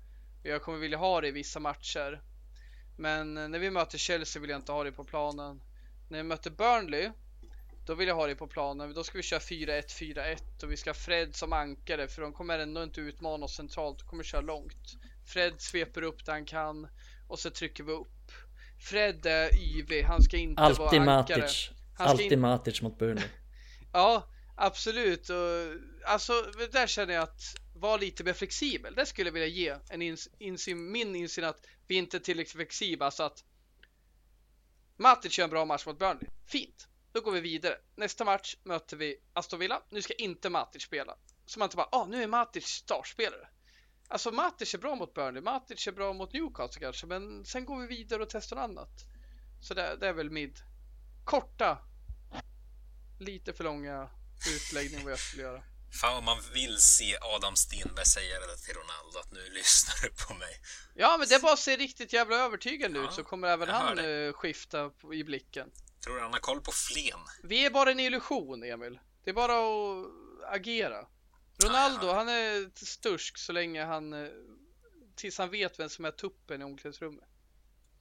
Jag 0.44 0.62
kommer 0.62 0.78
vilja 0.78 0.98
ha 0.98 1.22
dig 1.22 1.30
i 1.30 1.34
vissa 1.34 1.60
matcher. 1.60 2.22
Men 2.98 3.34
när 3.34 3.60
vi 3.60 3.72
möter 3.72 3.98
Chelsea 3.98 4.42
vill 4.42 4.50
jag 4.50 4.60
inte 4.60 4.72
ha 4.72 4.84
dig 4.84 4.92
på 4.92 5.04
planen. 5.04 5.62
När 6.10 6.18
vi 6.18 6.24
möter 6.24 6.52
Burnley, 6.52 7.12
då 7.86 7.96
vill 7.96 8.08
jag 8.08 8.16
ha 8.16 8.26
dig 8.26 8.36
på 8.36 8.48
planen. 8.48 8.94
Då 8.94 9.04
ska 9.04 9.18
vi 9.18 9.24
köra 9.24 9.40
4-1, 9.40 9.88
4-1 9.88 10.64
och 10.64 10.72
vi 10.72 10.78
ska 10.78 10.90
ha 10.90 10.96
Fred 10.96 11.36
som 11.36 11.54
ankare 11.54 12.08
för 12.08 12.22
de 12.22 12.34
kommer 12.34 12.60
ändå 12.60 12.84
inte 12.84 13.02
utmana 13.02 13.46
oss 13.46 13.56
centralt. 13.56 14.00
De 14.00 14.06
kommer 14.06 14.24
köra 14.24 14.42
långt. 14.42 14.98
Fred 15.26 15.62
sveper 15.62 16.02
upp 16.02 16.26
där 16.26 16.34
han 16.34 16.46
kan 16.46 16.88
och 17.28 17.40
så 17.40 17.50
trycker 17.50 17.84
vi 17.84 17.92
upp. 17.92 18.23
Fred 18.84 19.26
är 19.26 19.56
yvig, 19.56 20.04
han 20.04 20.24
ska 20.24 20.38
inte 20.38 20.62
Alltid 20.62 21.02
vara 21.02 21.18
ankare. 21.18 21.40
Matic. 21.40 21.70
Alltid 21.98 22.32
in... 22.32 22.40
Matic 22.40 22.82
mot 22.82 23.00
Burnley. 23.00 23.28
ja, 23.94 24.30
absolut. 24.56 25.30
Och, 25.30 25.38
alltså, 26.06 26.34
där 26.72 26.88
känner 26.88 27.14
jag 27.14 27.24
att 27.24 27.42
var 27.76 28.00
lite 28.00 28.24
mer 28.24 28.34
flexibel. 28.34 28.96
Det 28.96 29.06
skulle 29.06 29.28
jag 29.28 29.34
vilja 29.34 29.48
ge 29.48 29.76
en 29.90 30.02
ins 30.02 30.30
insyn, 30.40 30.92
min 30.92 31.16
insyn 31.16 31.44
att 31.44 31.66
vi 31.88 31.96
inte 31.96 32.18
är 32.18 32.20
tillräckligt 32.20 32.56
flexibla 32.56 33.12
så 33.12 33.24
att 33.24 33.44
Matic 34.98 35.32
kör 35.32 35.44
en 35.44 35.50
bra 35.50 35.66
match 35.66 35.86
mot 35.86 36.00
Burnley. 36.00 36.30
Fint. 36.46 36.88
Då 37.12 37.22
går 37.22 37.32
vi 37.32 37.40
vidare. 37.40 37.76
Nästa 37.96 38.26
match 38.26 38.56
möter 38.64 38.98
vi 38.98 39.16
Aston 39.34 39.60
Villa. 39.60 39.82
Nu 39.90 40.02
ska 40.02 40.14
inte 40.14 40.50
Matic 40.50 40.84
spela. 40.84 41.16
Så 41.46 41.60
man 41.60 41.66
inte 41.66 41.78
bara, 41.78 41.90
ah, 41.92 42.06
nu 42.06 42.24
är 42.24 42.28
Matic 42.28 42.66
startspelare. 42.66 43.48
Alltså 44.08 44.32
Matic 44.32 44.74
är 44.74 44.78
bra 44.78 44.96
mot 44.96 45.14
Burnley, 45.14 45.44
Matic 45.44 45.88
är 45.88 45.92
bra 45.92 46.14
mot 46.14 46.34
Newcastle 46.34 46.82
kanske, 46.82 47.08
men 47.08 47.46
sen 47.46 47.66
går 47.66 47.82
vi 47.82 47.88
vidare 47.88 48.22
och 48.24 48.30
testar 48.30 48.56
något 48.56 48.64
annat. 48.64 49.06
Så 49.62 49.74
det, 49.74 49.98
det 50.00 50.08
är 50.08 50.14
väl 50.14 50.30
mid. 50.30 50.60
Korta, 51.26 51.78
lite 53.20 53.54
för 53.54 53.64
långa 53.64 54.10
utläggning 54.56 55.04
vad 55.04 55.12
jag 55.12 55.20
skulle 55.20 55.44
göra. 55.44 55.64
Fan 56.02 56.14
vad 56.14 56.24
man 56.24 56.38
vill 56.54 56.78
se 56.78 57.18
Adam 57.22 57.56
Stenberg 57.56 58.06
säga 58.06 58.40
det 58.40 58.58
till 58.58 58.74
Ronaldo 58.74 59.20
att 59.20 59.32
nu 59.32 59.50
lyssnar 59.50 59.96
du 60.02 60.26
på 60.28 60.34
mig. 60.34 60.62
Ja, 60.96 61.18
men 61.20 61.28
det 61.28 61.42
bara 61.42 61.58
ser 61.58 61.78
riktigt 61.78 62.14
jävla 62.14 62.36
övertygande 62.36 63.00
ja, 63.00 63.06
ut 63.06 63.14
så 63.14 63.24
kommer 63.24 63.48
även 63.48 63.70
han 63.70 63.96
det. 63.96 64.28
Eh, 64.28 64.34
skifta 64.34 64.92
i 65.14 65.24
blicken. 65.24 65.72
Tror 66.04 66.16
du 66.16 66.22
han 66.22 66.34
har 66.34 66.40
koll 66.40 66.62
på 66.62 66.72
Flen? 66.72 67.20
Vi 67.44 67.66
är 67.66 67.70
bara 67.70 67.92
en 67.92 68.00
illusion, 68.00 68.64
Emil. 68.64 69.00
Det 69.24 69.30
är 69.30 69.34
bara 69.34 69.54
att 69.54 70.08
agera. 70.56 71.08
Ronaldo, 71.64 72.12
han 72.12 72.30
är 72.30 72.86
stursk 72.86 73.38
så 73.38 73.52
länge 73.52 73.86
han 73.86 74.14
eh, 74.14 74.30
tills 75.16 75.38
han 75.38 75.50
vet 75.50 75.80
vem 75.80 75.90
som 75.90 76.06
är 76.06 76.12
tuppen 76.12 76.62
i 76.62 76.64
omklädningsrummet. 76.64 77.30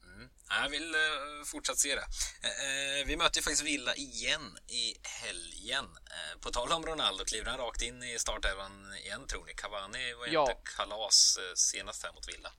Mm. 0.05 0.31
Jag 0.49 0.69
vill 0.69 0.95
uh, 0.95 1.45
fortsatt 1.45 1.79
se 1.79 1.95
det. 1.95 2.01
Uh, 2.01 3.07
vi 3.07 3.17
möter 3.17 3.39
ju 3.39 3.43
faktiskt 3.43 3.63
Villa 3.63 3.95
igen 3.95 4.59
i 4.69 4.95
helgen. 5.03 5.85
Uh, 5.85 6.41
på 6.41 6.51
tal 6.51 6.73
om 6.73 6.87
Ronaldo, 6.87 7.25
kliver 7.25 7.51
han 7.51 7.59
rakt 7.59 7.83
in 7.83 8.03
i 8.03 8.19
startelvan 8.19 8.95
igen 9.05 9.27
tror 9.27 9.45
ni? 9.45 9.53
Cavani 9.55 10.15
var 10.15 10.27
ja. 10.27 10.43
inte 10.43 10.57
kalas 10.77 11.39
senast 11.55 12.03
här 12.03 12.13
mot 12.13 12.29
Villa. 12.29 12.53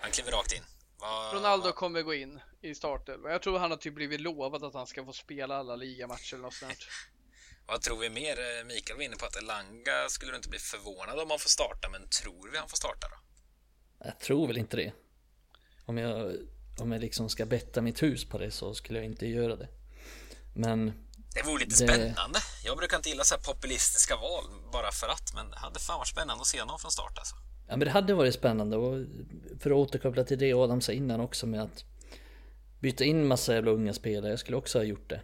Han 0.00 0.10
kliver 0.10 0.32
rakt 0.32 0.52
in. 0.52 0.62
Va, 1.00 1.30
Ronaldo 1.34 1.66
va? 1.66 1.72
kommer 1.72 2.02
gå 2.02 2.14
in 2.14 2.40
i 2.60 2.74
startelvan. 2.74 3.32
Jag 3.32 3.42
tror 3.42 3.58
han 3.58 3.70
har 3.70 3.78
typ 3.78 3.94
blivit 3.94 4.20
lovad 4.20 4.64
att 4.64 4.74
han 4.74 4.86
ska 4.86 5.04
få 5.04 5.12
spela 5.12 5.56
alla 5.56 5.76
ligamatcher 5.76 6.34
eller 6.34 6.42
något 6.42 6.54
sånt. 6.54 6.78
Vad 7.68 7.82
tror 7.82 7.98
vi 7.98 8.10
mer? 8.10 8.38
Eh, 8.38 8.66
Mikael 8.66 8.96
var 8.96 9.04
inne 9.04 9.16
på 9.16 9.26
att 9.26 9.36
Elanga 9.36 10.08
skulle 10.08 10.32
du 10.32 10.36
inte 10.36 10.48
bli 10.48 10.58
förvånad 10.58 11.18
om 11.18 11.30
han 11.30 11.38
får 11.38 11.48
starta, 11.48 11.88
men 11.88 12.08
tror 12.08 12.50
vi 12.52 12.58
han 12.58 12.68
får 12.68 12.76
starta 12.76 13.06
då? 13.08 13.16
Jag 14.04 14.20
tror 14.20 14.46
väl 14.46 14.58
inte 14.58 14.76
det. 14.76 14.92
Om 15.84 15.98
jag, 15.98 16.36
om 16.78 16.92
jag 16.92 17.00
liksom 17.00 17.28
ska 17.28 17.46
betta 17.46 17.82
mitt 17.82 18.02
hus 18.02 18.28
på 18.28 18.38
det 18.38 18.50
så 18.50 18.74
skulle 18.74 18.98
jag 18.98 19.06
inte 19.06 19.26
göra 19.26 19.56
det. 19.56 19.68
Men 20.54 20.86
det 21.34 21.42
vore 21.42 21.64
lite 21.64 21.84
det... 21.84 21.92
spännande. 21.92 22.38
Jag 22.64 22.76
brukar 22.76 22.96
inte 22.96 23.08
gilla 23.08 23.24
så 23.24 23.34
här 23.34 23.42
populistiska 23.42 24.16
val 24.16 24.44
bara 24.72 24.92
för 24.92 25.08
att, 25.08 25.34
men 25.34 25.50
det 25.50 25.56
hade 25.56 25.80
fan 25.80 25.98
varit 25.98 26.08
spännande 26.08 26.40
att 26.40 26.46
se 26.46 26.64
någon 26.64 26.78
från 26.78 26.90
start 26.90 27.18
alltså. 27.18 27.34
Ja, 27.68 27.76
men 27.76 27.80
det 27.80 27.90
hade 27.90 28.14
varit 28.14 28.34
spännande 28.34 28.76
och 28.76 29.06
för 29.60 29.70
att 29.70 29.76
återkoppla 29.76 30.24
till 30.24 30.38
det 30.38 30.54
Adam 30.54 30.80
sa 30.80 30.92
innan 30.92 31.20
också 31.20 31.46
med 31.46 31.62
att 31.62 31.84
byta 32.80 33.04
in 33.04 33.26
massa 33.26 33.54
jävla 33.54 33.70
unga 33.70 33.92
spelare. 33.92 34.30
Jag 34.30 34.38
skulle 34.38 34.56
också 34.56 34.78
ha 34.78 34.84
gjort 34.84 35.10
det. 35.10 35.22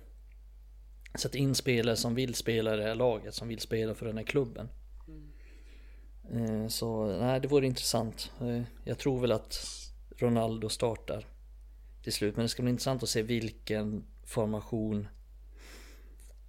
Sätt 1.14 1.34
in 1.34 1.54
spelare 1.54 1.96
som 1.96 2.14
vill 2.14 2.34
spela 2.34 2.74
i 2.74 2.76
det 2.76 2.82
här 2.82 2.94
laget, 2.94 3.34
som 3.34 3.48
vill 3.48 3.60
spela 3.60 3.94
för 3.94 4.06
den 4.06 4.16
här 4.16 4.24
klubben. 4.24 4.68
Mm. 6.30 6.70
Så 6.70 7.06
nej, 7.06 7.40
det 7.40 7.48
vore 7.48 7.66
intressant. 7.66 8.32
Eh, 8.40 8.62
jag 8.84 8.98
tror 8.98 9.20
väl 9.20 9.32
att 9.32 9.66
Ronaldo 10.16 10.68
startar 10.68 11.26
till 12.02 12.12
slut. 12.12 12.36
Men 12.36 12.44
det 12.44 12.48
ska 12.48 12.62
bli 12.62 12.70
intressant 12.70 13.02
att 13.02 13.08
se 13.08 13.22
vilken 13.22 14.04
formation 14.24 15.08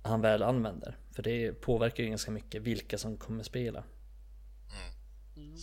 han 0.01 0.21
väl 0.21 0.43
använder. 0.43 0.97
För 1.11 1.23
det 1.23 1.51
påverkar 1.51 2.03
ju 2.03 2.09
ganska 2.09 2.31
mycket 2.31 2.61
vilka 2.61 2.97
som 2.97 3.17
kommer 3.17 3.43
spela. 3.43 3.83
Mm. 5.35 5.57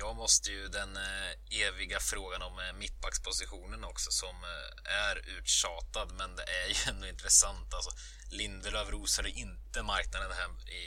Jag 0.00 0.16
måste 0.16 0.50
ju 0.50 0.68
den 0.68 0.96
eh, 0.96 1.60
eviga 1.66 2.00
frågan 2.00 2.42
om 2.42 2.58
eh, 2.58 2.72
mittbackspositionen 2.72 3.84
också 3.84 4.10
som 4.10 4.36
eh, 4.44 4.92
är 5.08 5.16
uttjatad 5.36 6.12
men 6.18 6.36
det 6.36 6.42
är 6.42 6.68
ju 6.68 6.74
ändå 6.90 7.06
intressant. 7.06 7.74
Alltså, 7.74 7.90
Lindelöf 8.30 8.88
rosade 8.88 9.30
inte 9.30 9.82
marknaden 9.82 10.32
hem 10.32 10.50
i 10.60 10.84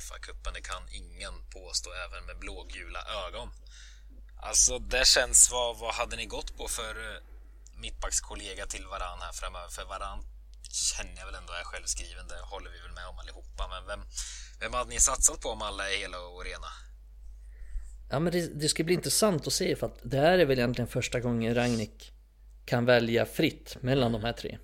FA-cupen. 0.00 0.52
Det 0.54 0.60
kan 0.60 0.88
ingen 0.88 1.34
påstå, 1.50 1.90
även 1.92 2.26
med 2.26 2.38
blågula 2.38 3.04
ögon. 3.26 3.48
Alltså, 4.42 4.78
det 4.78 5.06
känns... 5.06 5.50
Vad, 5.50 5.78
vad 5.78 5.94
hade 5.94 6.16
ni 6.16 6.26
gått 6.26 6.56
på 6.56 6.68
för 6.68 7.22
mittbackskollega 7.76 8.66
till 8.66 8.86
varann 8.86 9.20
här 9.20 9.32
framöver? 9.32 9.68
För 9.68 9.84
varann 9.84 10.24
känner 10.70 11.16
jag 11.16 11.26
väl 11.26 11.34
ändå 11.34 11.52
är 11.52 11.64
självskriven. 11.64 12.28
Det 12.28 12.40
håller 12.40 12.70
vi 12.70 12.80
väl 12.80 12.92
med 12.92 13.06
om 13.06 13.18
allihopa. 13.18 13.68
Men 13.68 13.86
vem, 13.86 14.00
vem 14.60 14.72
hade 14.74 14.90
ni 14.90 15.00
satsat 15.00 15.40
på 15.40 15.50
om 15.50 15.62
alla 15.62 15.90
är 15.90 15.98
hela 15.98 16.18
och 16.20 16.44
rena? 16.44 16.70
Ja, 18.10 18.18
men 18.18 18.32
det, 18.32 18.60
det 18.60 18.68
ska 18.68 18.84
bli 18.84 18.94
intressant 18.94 19.46
att 19.46 19.52
se 19.52 19.76
för 19.76 19.86
att 19.86 19.98
det 20.02 20.16
här 20.16 20.38
är 20.38 20.46
väl 20.46 20.58
egentligen 20.58 20.88
första 20.88 21.20
gången 21.20 21.54
Ragnik 21.54 22.12
kan 22.64 22.84
välja 22.84 23.26
fritt 23.26 23.76
mellan 23.80 24.12
de 24.12 24.24
här 24.24 24.32
tre. 24.32 24.58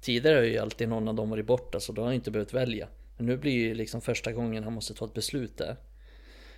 Tidigare 0.00 0.36
har 0.36 0.42
ju 0.42 0.58
alltid 0.58 0.88
någon 0.88 1.08
av 1.08 1.14
dem 1.14 1.30
varit 1.30 1.46
borta 1.46 1.80
så 1.80 1.92
då 1.92 2.02
har 2.02 2.06
han 2.06 2.14
inte 2.14 2.30
behövt 2.30 2.52
välja. 2.52 2.88
Men 3.16 3.26
nu 3.26 3.36
blir 3.36 3.68
det 3.68 3.74
liksom 3.74 4.00
första 4.00 4.32
gången 4.32 4.64
han 4.64 4.72
måste 4.72 4.94
ta 4.94 5.04
ett 5.04 5.14
beslut 5.14 5.58
där. 5.58 5.76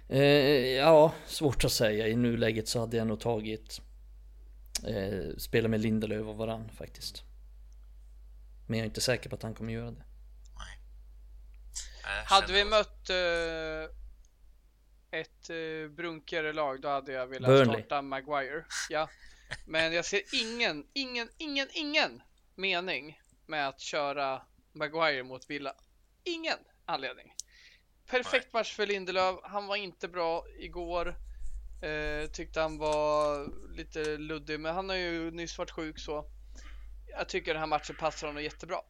Eh, 0.09 0.21
ja, 0.67 1.15
svårt 1.27 1.65
att 1.65 1.73
säga. 1.73 2.09
I 2.09 2.17
nuläget 2.17 2.69
så 2.69 2.81
hade 2.81 2.97
jag 2.97 3.07
nog 3.07 3.21
tagit 3.21 3.81
eh, 4.87 5.37
spela 5.39 5.69
med 5.69 5.81
Lindelöf 5.81 6.27
och 6.27 6.37
varann 6.37 6.69
faktiskt. 6.69 7.23
Men 8.67 8.79
jag 8.79 8.85
är 8.85 8.89
inte 8.89 9.01
säker 9.01 9.31
på 9.31 9.37
att 9.37 9.43
han 9.43 9.55
kommer 9.55 9.73
göra 9.73 9.91
det. 9.91 10.05
Nej. 10.59 10.79
Hade 12.25 12.53
vi 12.53 12.65
mött 12.65 13.11
eh, 13.11 13.97
ett 15.21 15.51
eh, 15.51 15.91
brunkigare 15.91 16.53
lag 16.53 16.81
då 16.81 16.89
hade 16.89 17.13
jag 17.13 17.27
velat 17.27 17.49
Burnley. 17.49 17.83
starta 17.83 18.03
Maguire. 18.03 18.65
Ja. 18.91 19.09
Men 19.65 19.93
jag 19.93 20.05
ser 20.05 20.23
ingen, 20.33 20.87
ingen, 20.93 21.29
ingen, 21.39 21.69
ingen 21.73 22.23
mening 22.55 23.21
med 23.47 23.69
att 23.69 23.81
köra 23.81 24.43
Maguire 24.73 25.23
mot 25.23 25.51
Villa. 25.51 25.75
Ingen 26.25 26.59
anledning. 26.85 27.35
Perfekt 28.07 28.53
match 28.53 28.77
för 28.77 28.87
Lindelöf. 28.87 29.37
Han 29.43 29.67
var 29.67 29.77
inte 29.77 30.09
bra 30.09 30.45
igår. 30.59 31.17
Eh, 31.83 32.31
tyckte 32.31 32.61
han 32.61 32.79
var 32.79 33.47
lite 33.77 34.17
luddig, 34.17 34.61
men 34.61 34.75
han 34.75 34.89
har 34.89 34.97
ju 34.97 35.31
nyss 35.31 35.59
varit 35.59 35.71
sjuk 35.71 35.99
så. 35.99 36.25
Jag 37.07 37.29
tycker 37.29 37.53
den 37.53 37.61
här 37.61 37.67
matchen 37.67 37.97
passar 37.97 38.27
honom 38.27 38.43
jättebra. 38.43 38.81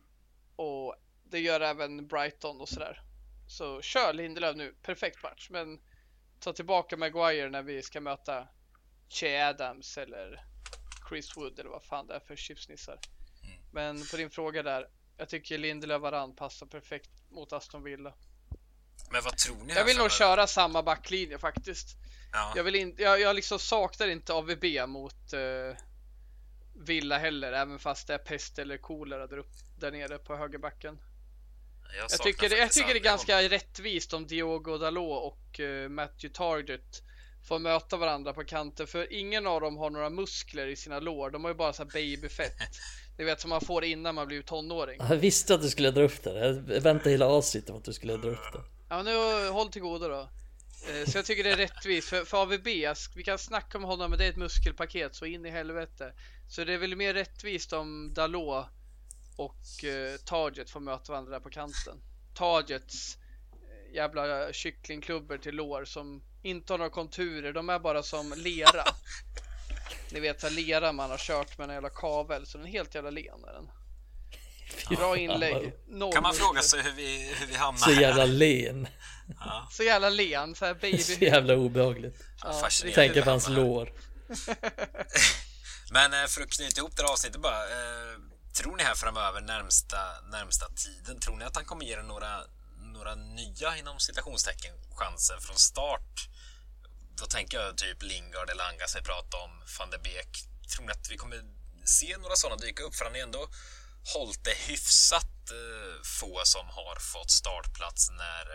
Och 0.57 0.97
det 1.25 1.39
gör 1.39 1.61
även 1.61 2.07
Brighton 2.07 2.61
och 2.61 2.69
sådär. 2.69 3.03
Så 3.49 3.81
kör 3.83 4.13
Lindelöf 4.13 4.57
nu, 4.57 4.75
perfekt 4.83 5.23
match. 5.23 5.49
Men 5.51 5.81
ta 6.41 6.53
tillbaka 6.53 6.97
Maguire 6.97 7.51
när 7.51 7.63
vi 7.63 7.83
ska 7.83 8.01
möta 8.01 8.49
Che 9.09 9.43
Adams 9.43 9.99
eller 9.99 10.45
Chris 11.09 11.37
Wood 11.37 11.59
eller 11.59 11.71
vad 11.71 11.85
fan 11.85 12.07
det 12.07 12.15
är 12.15 12.21
för 12.21 12.37
chipsnissar. 12.37 12.99
Men 13.73 14.07
på 14.11 14.17
din 14.17 14.31
fråga 14.31 14.63
där. 14.63 14.89
Jag 15.17 15.29
tycker 15.29 15.59
Lindelöf 15.59 16.03
Varann 16.03 16.37
passar 16.37 16.67
perfekt 16.67 17.11
mot 17.31 17.53
Aston 17.53 17.83
Villa. 17.83 18.15
Men 19.11 19.23
vad 19.25 19.39
tror 19.39 19.65
ni? 19.65 19.75
Jag 19.75 19.85
vill 19.85 19.97
nog 19.97 20.11
köra 20.11 20.47
samma 20.47 20.83
backlinje 20.83 21.39
faktiskt. 21.39 21.89
Ja. 22.33 22.53
Jag, 22.57 22.65
vill 22.65 22.75
in, 22.75 22.95
jag, 22.99 23.21
jag 23.21 23.37
liksom 23.37 23.59
saknar 23.59 24.09
inte 24.09 24.33
AVB 24.33 24.89
mot 24.89 25.33
uh, 25.35 25.77
Villa 26.75 27.19
heller, 27.19 27.53
även 27.53 27.79
fast 27.79 28.07
det 28.07 28.15
är 28.15 28.19
pest 28.19 28.59
eller 28.59 28.79
kolera 28.79 29.27
där, 29.27 29.39
upp, 29.39 29.53
där 29.79 29.91
nere 29.91 30.19
på 30.19 30.37
högerbacken. 30.37 30.99
Jag, 31.99 32.07
jag 32.11 32.21
tycker, 32.23 32.49
det, 32.49 32.59
jag 32.59 32.73
tycker 32.73 32.95
det 32.95 33.01
är 33.01 33.03
ganska 33.03 33.43
rättvist 33.43 34.13
om 34.13 34.27
Diogo 34.27 34.79
Dalot 34.79 35.33
och 35.33 35.61
uh, 35.61 35.89
Matthew 35.89 36.35
Target 36.35 37.03
får 37.49 37.59
möta 37.59 37.97
varandra 37.97 38.33
på 38.33 38.45
kanten, 38.45 38.87
för 38.87 39.13
ingen 39.13 39.47
av 39.47 39.61
dem 39.61 39.77
har 39.77 39.91
några 39.91 40.11
muskler 40.11 40.67
i 40.67 40.77
sina 40.77 41.01
lår. 41.01 41.31
De 41.31 41.45
har 41.45 41.51
ju 41.51 41.57
bara 41.57 41.73
så 41.73 41.85
babyfett. 41.85 42.57
Ni 43.19 43.25
vet 43.25 43.41
som 43.41 43.51
man 43.51 43.61
får 43.61 43.85
innan 43.85 44.15
man 44.15 44.27
blir 44.27 44.43
tonåring. 44.43 45.01
Jag 45.09 45.17
visste 45.17 45.55
att 45.55 45.63
du 45.63 45.69
skulle 45.69 45.91
dra 45.91 46.03
upp 46.03 46.23
det. 46.23 46.39
Jag 46.39 46.81
väntade 46.81 47.11
hela 47.11 47.27
avsnittet 47.27 47.71
på 47.71 47.77
att 47.77 47.85
du 47.85 47.93
skulle 47.93 48.17
dra 48.17 48.29
upp 48.29 48.53
det. 48.53 48.61
Ja, 48.89 49.03
nu 49.03 49.49
håll 49.49 49.69
till 49.69 49.83
godo 49.83 50.09
då. 50.09 50.29
Eh, 50.91 51.11
så 51.11 51.19
jag 51.19 51.25
tycker 51.25 51.45
det 51.45 51.51
är 51.51 51.57
rättvist 51.57 52.09
för, 52.09 52.25
för 52.25 52.43
AVB, 52.43 52.67
vi 53.17 53.23
kan 53.25 53.39
snacka 53.39 53.79
om 53.79 53.85
honom 53.85 54.11
men 54.11 54.19
det 54.19 54.25
är 54.25 54.31
ett 54.31 54.37
muskelpaket 54.37 55.15
så 55.15 55.27
in 55.27 55.47
i 55.47 55.51
helvete. 55.51 56.13
Så 56.49 56.65
det 56.65 56.75
är 56.75 56.79
väl 56.79 56.97
mer 56.97 57.15
rättvist 57.15 57.73
om 57.73 58.15
Dalot 58.15 58.67
och 59.37 59.85
eh, 59.85 60.17
Target 60.17 60.71
får 60.71 60.81
möta 60.81 61.13
varandra 61.13 61.33
där 61.33 61.41
på 61.41 61.51
kanten. 61.51 61.97
Targets 62.35 63.19
eh, 63.53 63.95
jävla 63.95 64.53
kycklingklubbor 64.53 65.39
till 65.39 65.55
lår 65.55 65.85
som 65.85 66.23
inte 66.43 66.73
har 66.73 66.79
några 66.79 66.91
konturer, 66.91 67.53
de 67.53 67.69
är 67.69 67.79
bara 67.79 68.03
som 68.03 68.35
lera. 68.37 68.85
Ni 70.13 70.21
vet 70.21 70.41
så 70.41 70.49
lera 70.49 70.93
man 70.93 71.11
har 71.11 71.19
kört 71.19 71.59
med 71.59 71.69
en 71.69 71.75
jävla 71.75 71.91
kavel, 71.91 72.47
så 72.47 72.59
den 72.59 72.67
är 72.67 72.71
helt 72.71 72.95
jävla 72.95 73.11
len 73.11 73.45
är 73.45 73.53
den. 73.53 73.71
Bra 74.97 75.17
inlägg. 75.17 75.73
Noll 75.89 76.13
kan 76.13 76.23
man 76.23 76.35
fråga 76.35 76.63
sig 76.63 76.83
hur 76.83 76.93
vi, 76.93 77.35
hur 77.41 77.47
vi 77.47 77.55
hamnar 77.55 77.79
Så 77.79 77.91
jävla 77.91 78.25
len. 78.25 78.89
Ja. 79.41 79.69
Så 79.71 79.83
jävla 79.83 80.09
len, 80.11 80.55
så 80.55 80.65
här 80.65 80.75
baby. 80.75 80.99
Så 81.03 81.25
jävla 81.25 81.55
obehagligt. 81.55 82.23
Ja, 82.43 82.69
Tänker 82.95 83.23
på 83.23 83.31
hans 83.31 83.49
lår. 83.49 83.93
Men 85.93 86.13
eh, 86.13 86.27
för 86.29 86.43
att 86.43 86.51
knyta 86.51 86.81
ihop 86.81 86.97
det 86.97 87.03
här 87.03 87.13
avsnittet 87.13 87.41
bara. 87.41 87.63
Eh, 87.63 88.19
tror 88.57 88.77
ni 88.77 88.83
här 88.83 88.95
framöver, 88.95 89.41
närmsta, 89.41 90.21
närmsta 90.21 90.67
tiden, 90.69 91.21
tror 91.21 91.37
ni 91.37 91.45
att 91.45 91.57
han 91.57 91.65
kommer 91.65 91.85
ge 91.85 92.03
några, 92.03 92.41
några 92.95 93.15
nya 93.15 93.77
inom 93.77 93.99
citationstecken 94.01 94.75
chanser 94.95 95.39
från 95.41 95.57
start? 95.57 96.29
Då 97.19 97.27
tänker 97.27 97.59
jag 97.61 97.77
typ 97.77 98.03
Lingard 98.03 98.51
eller 98.51 98.65
Anga 98.65 98.87
sig 98.89 99.01
vi 99.01 99.05
pratade 99.05 99.43
om, 99.43 99.51
van 99.79 99.91
de 99.91 99.99
Beek. 99.99 100.33
Tror 100.75 100.87
ni 100.87 100.93
att 100.93 101.11
vi 101.11 101.17
kommer 101.17 101.41
se 101.85 102.17
några 102.19 102.37
sådana 102.37 102.57
dyka 102.57 102.83
upp? 102.83 102.95
För 102.95 103.05
han 103.05 103.17
är 103.17 103.23
ändå 103.23 103.49
hållit 104.15 104.45
det 104.45 104.55
hyfsat 104.55 105.51
eh, 105.51 106.03
få 106.21 106.41
som 106.45 106.67
har 106.69 106.97
fått 107.01 107.31
startplats 107.31 108.11
när 108.11 108.47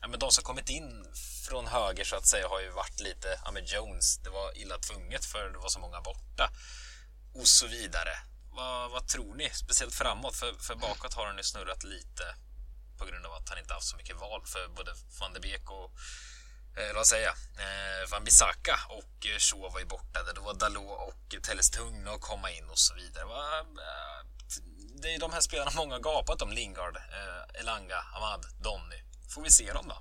ja, 0.00 0.08
men 0.08 0.18
de 0.18 0.30
som 0.30 0.44
kommit 0.44 0.68
in 0.68 1.06
från 1.48 1.66
höger 1.66 2.04
så 2.04 2.16
att 2.16 2.26
säga 2.26 2.48
har 2.48 2.60
ju 2.60 2.70
varit 2.70 3.00
lite, 3.00 3.40
ja 3.44 3.50
men 3.50 3.64
Jones, 3.64 4.18
det 4.18 4.30
var 4.30 4.58
illa 4.58 4.78
tvunget 4.78 5.24
för 5.24 5.50
det 5.50 5.58
var 5.58 5.68
så 5.68 5.80
många 5.80 6.00
borta 6.00 6.50
och 7.34 7.48
så 7.48 7.66
vidare. 7.66 8.33
Vad, 8.56 8.90
vad 8.90 9.08
tror 9.08 9.34
ni? 9.34 9.50
Speciellt 9.50 9.94
framåt, 9.94 10.36
för, 10.36 10.52
för 10.52 10.74
bakåt 10.74 11.14
har 11.14 11.26
han 11.26 11.36
ju 11.36 11.42
snurrat 11.42 11.84
lite 11.84 12.24
på 12.98 13.04
grund 13.04 13.26
av 13.26 13.32
att 13.32 13.48
han 13.48 13.58
inte 13.58 13.74
haft 13.74 13.86
så 13.86 13.96
mycket 13.96 14.20
val 14.20 14.42
för 14.46 14.68
både 14.68 14.90
van 15.20 15.32
de 15.34 15.40
Beek 15.40 15.70
och 15.70 15.90
eh, 16.78 16.94
vad 16.94 17.06
säger 17.06 17.26
jag, 17.30 17.36
eh, 17.64 18.10
Van 18.10 18.24
Bissaka 18.24 18.76
och 18.88 19.26
eh, 19.26 19.38
Shaw 19.38 19.72
var 19.72 19.80
ju 19.80 19.86
borta. 19.86 20.18
Då 20.36 20.42
var 20.42 20.54
Dalot 20.54 20.98
och 21.08 21.42
Telles 21.42 21.70
tvungna 21.70 22.10
att 22.10 22.20
komma 22.20 22.50
in 22.50 22.66
och 22.70 22.78
så 22.78 22.94
vidare. 22.94 23.24
Va, 23.24 23.58
eh, 23.60 24.20
det 25.00 25.08
är 25.08 25.12
ju 25.12 25.18
de 25.18 25.32
här 25.32 25.40
spelarna 25.40 25.70
många 25.76 25.98
gapat 25.98 26.42
om. 26.42 26.52
Lingard, 26.52 26.96
eh, 26.96 27.60
Elanga, 27.60 27.98
Ahmad, 28.14 28.46
Donny. 28.62 29.00
Får 29.34 29.42
vi 29.42 29.50
se 29.50 29.72
dem 29.72 29.86
då? 29.88 29.96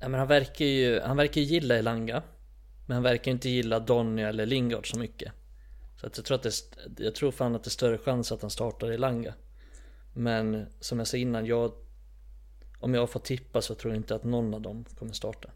Ja, 0.00 0.08
men 0.08 0.18
han 0.20 0.28
verkar 0.28 0.64
ju 0.64 1.00
han 1.00 1.16
verkar 1.16 1.40
gilla 1.40 1.76
Elanga. 1.76 2.22
Men 2.86 2.94
han 2.94 3.02
verkar 3.02 3.30
inte 3.30 3.48
gilla 3.48 3.78
Donny 3.80 4.22
eller 4.22 4.46
Lingard 4.46 4.90
så 4.90 4.98
mycket. 4.98 5.32
Så 6.00 6.06
att 6.06 6.16
jag 6.16 6.26
tror 6.26 6.34
att 6.34 6.42
det, 6.42 6.52
jag 7.04 7.14
tror 7.14 7.30
fan 7.30 7.54
att 7.54 7.64
det 7.64 7.68
är 7.68 7.70
större 7.70 7.98
chans 7.98 8.32
att 8.32 8.42
han 8.42 8.50
startar 8.50 8.90
Elanga. 8.90 9.34
Men 10.14 10.66
som 10.80 10.98
jag 10.98 11.08
sa 11.08 11.16
innan, 11.16 11.46
jag, 11.46 11.72
om 12.80 12.94
jag 12.94 13.10
får 13.10 13.20
tippa 13.20 13.62
så 13.62 13.74
tror 13.74 13.92
jag 13.92 14.00
inte 14.00 14.14
att 14.14 14.24
någon 14.24 14.54
av 14.54 14.60
dem 14.60 14.84
kommer 14.98 15.12
starta. 15.12 15.50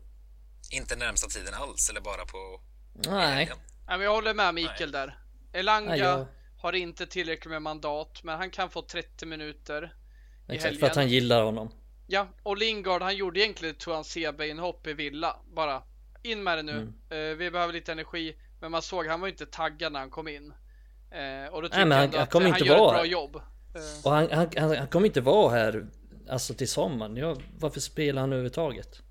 Inte 0.71 0.97
närmsta 0.97 1.29
tiden 1.29 1.55
alls 1.55 1.91
eller 1.91 2.01
bara 2.01 2.25
på 2.25 2.61
Nej. 2.93 3.47
Nej 3.87 3.99
men 3.99 4.01
jag 4.01 4.15
håller 4.15 4.35
med 4.35 4.55
Mikael 4.55 4.91
Nej. 4.91 5.07
där. 5.07 5.19
Elanga 5.53 5.91
Nej, 5.91 5.99
jag... 5.99 6.27
har 6.59 6.73
inte 6.73 7.07
tillräckligt 7.07 7.51
med 7.51 7.63
mandat 7.63 8.21
men 8.23 8.39
han 8.39 8.51
kan 8.51 8.71
få 8.71 8.83
30 8.83 9.27
minuter 9.27 9.83
i 10.49 10.53
Exakt, 10.53 10.65
helgen. 10.65 10.81
för 10.81 10.87
att 10.87 10.97
han 10.97 11.09
gillar 11.09 11.43
honom. 11.43 11.71
Ja, 12.07 12.29
och 12.43 12.57
Lingard 12.57 13.03
han 13.03 13.17
gjorde 13.17 13.41
egentligen 13.41 13.75
ett 13.75 13.81
Tuan 13.81 14.05
inhopp 14.41 14.87
i 14.87 14.93
Villa. 14.93 15.37
Bara 15.55 15.83
in 16.23 16.43
med 16.43 16.59
det 16.59 16.63
nu. 16.63 16.73
Mm. 16.73 17.31
Uh, 17.31 17.37
vi 17.37 17.51
behöver 17.51 17.73
lite 17.73 17.93
energi. 17.93 18.37
Men 18.63 18.71
man 18.71 18.83
såg 18.83 19.07
han 19.07 19.21
var 19.21 19.29
inte 19.29 19.47
taggad 19.47 19.93
när 19.93 20.01
han 20.01 20.11
kom 20.11 20.29
in. 20.29 20.45
Uh, 20.45 21.55
och 21.55 21.63
då 21.63 21.69
tycker 21.69 21.85
Nej, 21.85 21.99
han, 21.99 22.15
han, 22.15 22.27
kommer 22.27 22.47
inte 22.47 22.59
han 22.59 22.69
gör 22.69 22.87
ett 22.87 22.93
bra 22.93 23.05
jobb. 23.05 23.37
Uh. 23.37 23.43
Och 24.05 24.13
han, 24.13 24.29
han, 24.33 24.49
han, 24.57 24.77
han 24.77 24.89
kommer 24.89 25.07
inte 25.07 25.21
vara 25.21 25.51
här 25.51 25.87
alltså 26.29 26.55
till 26.55 26.69
sommaren. 26.69 27.17
Ja, 27.17 27.37
varför 27.59 27.81
spelar 27.81 28.21
han 28.21 28.33
överhuvudtaget? 28.33 29.03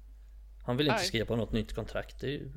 Han 0.66 0.78
vill 0.78 0.88
inte 0.88 0.98
Nej. 0.98 1.08
skriva 1.08 1.26
på 1.26 1.36
något 1.36 1.52
nytt 1.52 1.76
kontrakt. 1.76 2.20
Det 2.20 2.28
är 2.28 2.32
ju, 2.32 2.52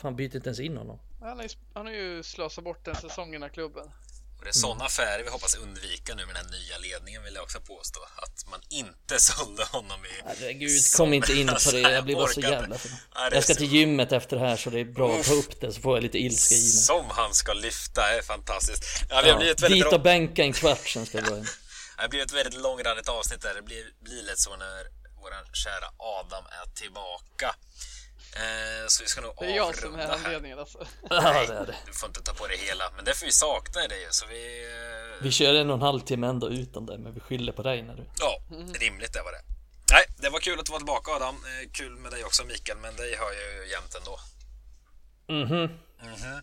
fan 0.00 0.16
byter 0.16 0.36
inte 0.36 0.48
ens 0.48 0.60
in 0.60 0.76
honom. 0.76 0.98
Han, 1.20 1.40
han 1.74 1.86
har 1.86 1.92
ju 1.92 2.22
slösat 2.22 2.64
bort 2.64 2.84
den 2.84 2.94
säsongen 2.94 3.44
i 3.44 3.48
klubben. 3.48 3.90
Och 4.40 4.44
det 4.44 4.50
är 4.50 4.52
sådana 4.66 4.84
affärer 4.84 5.22
vi 5.24 5.30
hoppas 5.30 5.54
undvika 5.54 6.14
nu 6.14 6.26
med 6.26 6.34
den 6.34 6.44
här 6.44 6.52
nya 6.52 6.78
ledningen 6.78 7.22
vill 7.24 7.34
jag 7.34 7.42
också 7.42 7.60
påstå. 7.60 8.00
Att 8.16 8.50
man 8.50 8.60
inte 8.70 9.18
sålde 9.28 9.64
honom 9.64 10.04
i... 10.04 10.08
Herregud, 10.26 10.80
kom 10.96 11.14
inte 11.14 11.32
in 11.32 11.46
på 11.46 11.70
det. 11.70 11.80
Jag 11.80 12.04
blir 12.04 12.14
bara 12.14 12.28
så 12.28 12.40
jävla 12.54 12.76
Jag 13.32 13.44
ska 13.44 13.54
till 13.54 13.72
gymmet 13.72 14.12
efter 14.12 14.36
det 14.36 14.46
här 14.46 14.56
så 14.56 14.70
det 14.70 14.80
är 14.80 14.84
bra 14.84 15.18
att 15.18 15.26
ta 15.26 15.32
upp 15.32 15.60
det 15.60 15.72
så 15.72 15.80
får 15.80 15.96
jag 15.96 16.02
lite 16.02 16.18
ilska 16.18 16.54
i 16.54 16.58
mig. 16.58 16.72
Som 16.72 17.10
han 17.10 17.34
ska 17.34 17.52
lyfta, 17.52 18.02
är 18.16 18.22
fantastiskt. 18.22 18.84
Ja, 19.10 19.22
väldigt 19.22 19.68
dit 19.68 19.92
och 19.92 20.00
bänka 20.00 20.42
en 20.42 20.52
kvart 20.52 20.88
sen 20.88 21.06
ska 21.06 21.18
jag 21.18 21.26
Det 22.02 22.08
blir 22.08 22.22
ett 22.22 22.32
väldigt 22.32 22.60
långrandigt 22.60 23.08
avsnitt 23.08 23.42
där. 23.42 23.54
Det 23.54 23.62
blir, 23.62 23.84
blir 24.04 24.22
lätt 24.22 24.38
så 24.38 24.56
när 24.56 24.82
våran 25.22 25.44
kära 25.52 25.88
Adam 25.98 26.44
är 26.44 26.74
tillbaka. 26.80 27.54
Eh, 28.36 28.86
så 28.88 29.02
vi 29.02 29.08
ska 29.08 29.20
nog 29.20 29.34
Det 29.38 29.44
är 29.44 29.56
jag 29.56 29.76
som 29.76 29.94
är 29.94 30.08
anledningen 30.08 30.58
alltså. 30.58 30.78
Nej, 31.10 31.46
det 31.46 31.54
är 31.54 31.66
det. 31.66 31.76
du 31.86 31.92
får 31.92 32.08
inte 32.08 32.22
ta 32.22 32.34
på 32.34 32.46
dig 32.46 32.56
hela. 32.58 32.84
Men 32.96 33.04
det 33.04 33.14
får 33.14 33.26
vi 33.26 33.32
sakna 33.32 33.80
dig 33.88 34.06
så 34.10 34.26
vi... 34.26 34.64
Eh... 34.64 35.22
Vi 35.22 35.32
kör 35.32 35.54
en 35.54 35.70
och 35.70 35.76
en 35.76 35.82
halv 35.82 36.00
timme 36.00 36.26
ändå 36.26 36.50
utan 36.50 36.86
det, 36.86 36.98
men 36.98 37.14
vi 37.14 37.20
skyller 37.20 37.52
på 37.52 37.62
dig 37.62 37.82
när 37.82 37.94
du... 37.94 38.04
Ja, 38.18 38.42
rimligt 38.80 39.12
det 39.12 39.22
var 39.22 39.32
det. 39.32 39.42
Nej, 39.92 40.04
det 40.16 40.30
var 40.30 40.40
kul 40.40 40.60
att 40.60 40.66
du 40.66 40.72
var 40.72 40.78
tillbaka 40.78 41.10
Adam. 41.12 41.34
Eh, 41.34 41.70
kul 41.72 41.96
med 41.96 42.12
dig 42.12 42.24
också 42.24 42.44
Mikael, 42.44 42.78
men 42.78 42.96
dig 42.96 43.16
hör 43.16 43.32
jag 43.32 43.52
ju 43.54 43.70
jämt 43.70 43.94
ändå. 43.94 44.18
Mhm. 45.28 45.62
Mhm. 46.02 46.42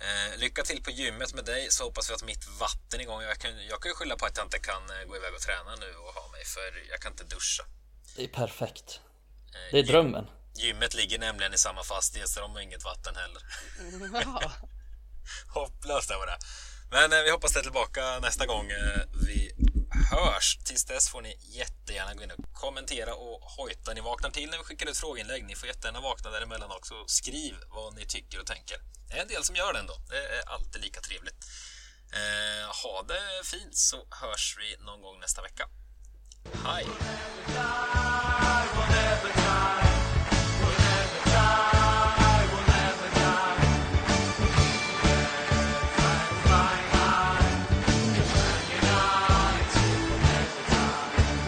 Eh, 0.00 0.38
lycka 0.38 0.62
till 0.62 0.82
på 0.82 0.90
gymmet 0.90 1.34
med 1.34 1.44
dig 1.44 1.66
så 1.70 1.84
hoppas 1.84 2.10
vi 2.10 2.14
att 2.14 2.24
mitt 2.24 2.46
vatten 2.60 3.00
är 3.00 3.04
igång. 3.04 3.22
Jag 3.22 3.38
kan, 3.38 3.66
jag 3.66 3.80
kan 3.80 3.90
ju 3.90 3.94
skylla 3.94 4.16
på 4.16 4.26
att 4.26 4.36
jag 4.36 4.46
inte 4.46 4.58
kan 4.58 4.82
eh, 4.90 5.08
gå 5.08 5.16
iväg 5.16 5.34
och 5.34 5.40
träna 5.40 5.76
nu 5.80 5.90
och 5.96 6.14
ha 6.14 6.28
mig 6.32 6.44
för 6.44 6.90
jag 6.90 7.00
kan 7.00 7.12
inte 7.12 7.24
duscha. 7.24 7.64
Det 8.16 8.24
är 8.24 8.28
perfekt. 8.28 9.00
Eh, 9.54 9.72
det 9.72 9.78
är 9.78 9.82
drömmen. 9.82 10.26
Gymmet 10.56 10.94
ligger 10.94 11.18
nämligen 11.18 11.54
i 11.54 11.58
samma 11.58 11.82
fastighet 11.82 12.28
så 12.28 12.40
de 12.40 12.50
har 12.50 12.60
inget 12.60 12.84
vatten 12.84 13.14
heller. 13.16 13.42
Hopplöst 15.54 16.08
det 16.08 16.16
var 16.16 16.26
det. 16.26 16.38
Men 16.90 17.12
eh, 17.12 17.22
vi 17.24 17.30
hoppas 17.30 17.52
det 17.52 17.58
är 17.58 17.62
tillbaka 17.62 18.18
nästa 18.18 18.46
gång 18.46 18.70
eh, 18.70 19.00
vi 19.26 19.52
hörs. 20.10 20.58
Tills 20.64 20.84
dess 20.84 21.08
får 21.08 21.22
ni 21.22 21.36
jättegärna 21.40 22.14
gå 22.14 22.22
in 22.22 22.30
och 22.30 22.52
kommentera 22.54 23.14
och 23.14 23.40
hojta. 23.42 23.94
Ni 23.94 24.00
vaknar 24.00 24.30
till 24.30 24.50
när 24.50 24.58
vi 24.58 24.64
skickar 24.64 24.86
ut 24.86 24.96
frågeinlägg. 24.96 25.44
Ni 25.44 25.54
får 25.54 25.68
jättegärna 25.68 26.00
vakna 26.00 26.30
däremellan 26.30 26.70
också. 26.70 26.94
Skriv 27.06 27.54
vad 27.68 27.94
ni 27.94 28.06
tycker 28.06 28.40
och 28.40 28.46
tänker. 28.46 28.78
Det 29.08 29.18
är 29.18 29.22
en 29.22 29.28
del 29.28 29.44
som 29.44 29.56
gör 29.56 29.72
det 29.72 29.78
ändå. 29.78 29.94
Det 30.08 30.18
är 30.18 30.48
alltid 30.48 30.82
lika 30.82 31.00
trevligt. 31.00 31.44
Eh, 32.12 32.66
ha 32.82 33.02
det 33.02 33.44
fint 33.44 33.76
så 33.76 33.96
hörs 34.10 34.56
vi 34.58 34.84
någon 34.84 35.00
gång 35.02 35.20
nästa 35.20 35.42
vecka. 35.42 35.68
Hej! 36.64 36.86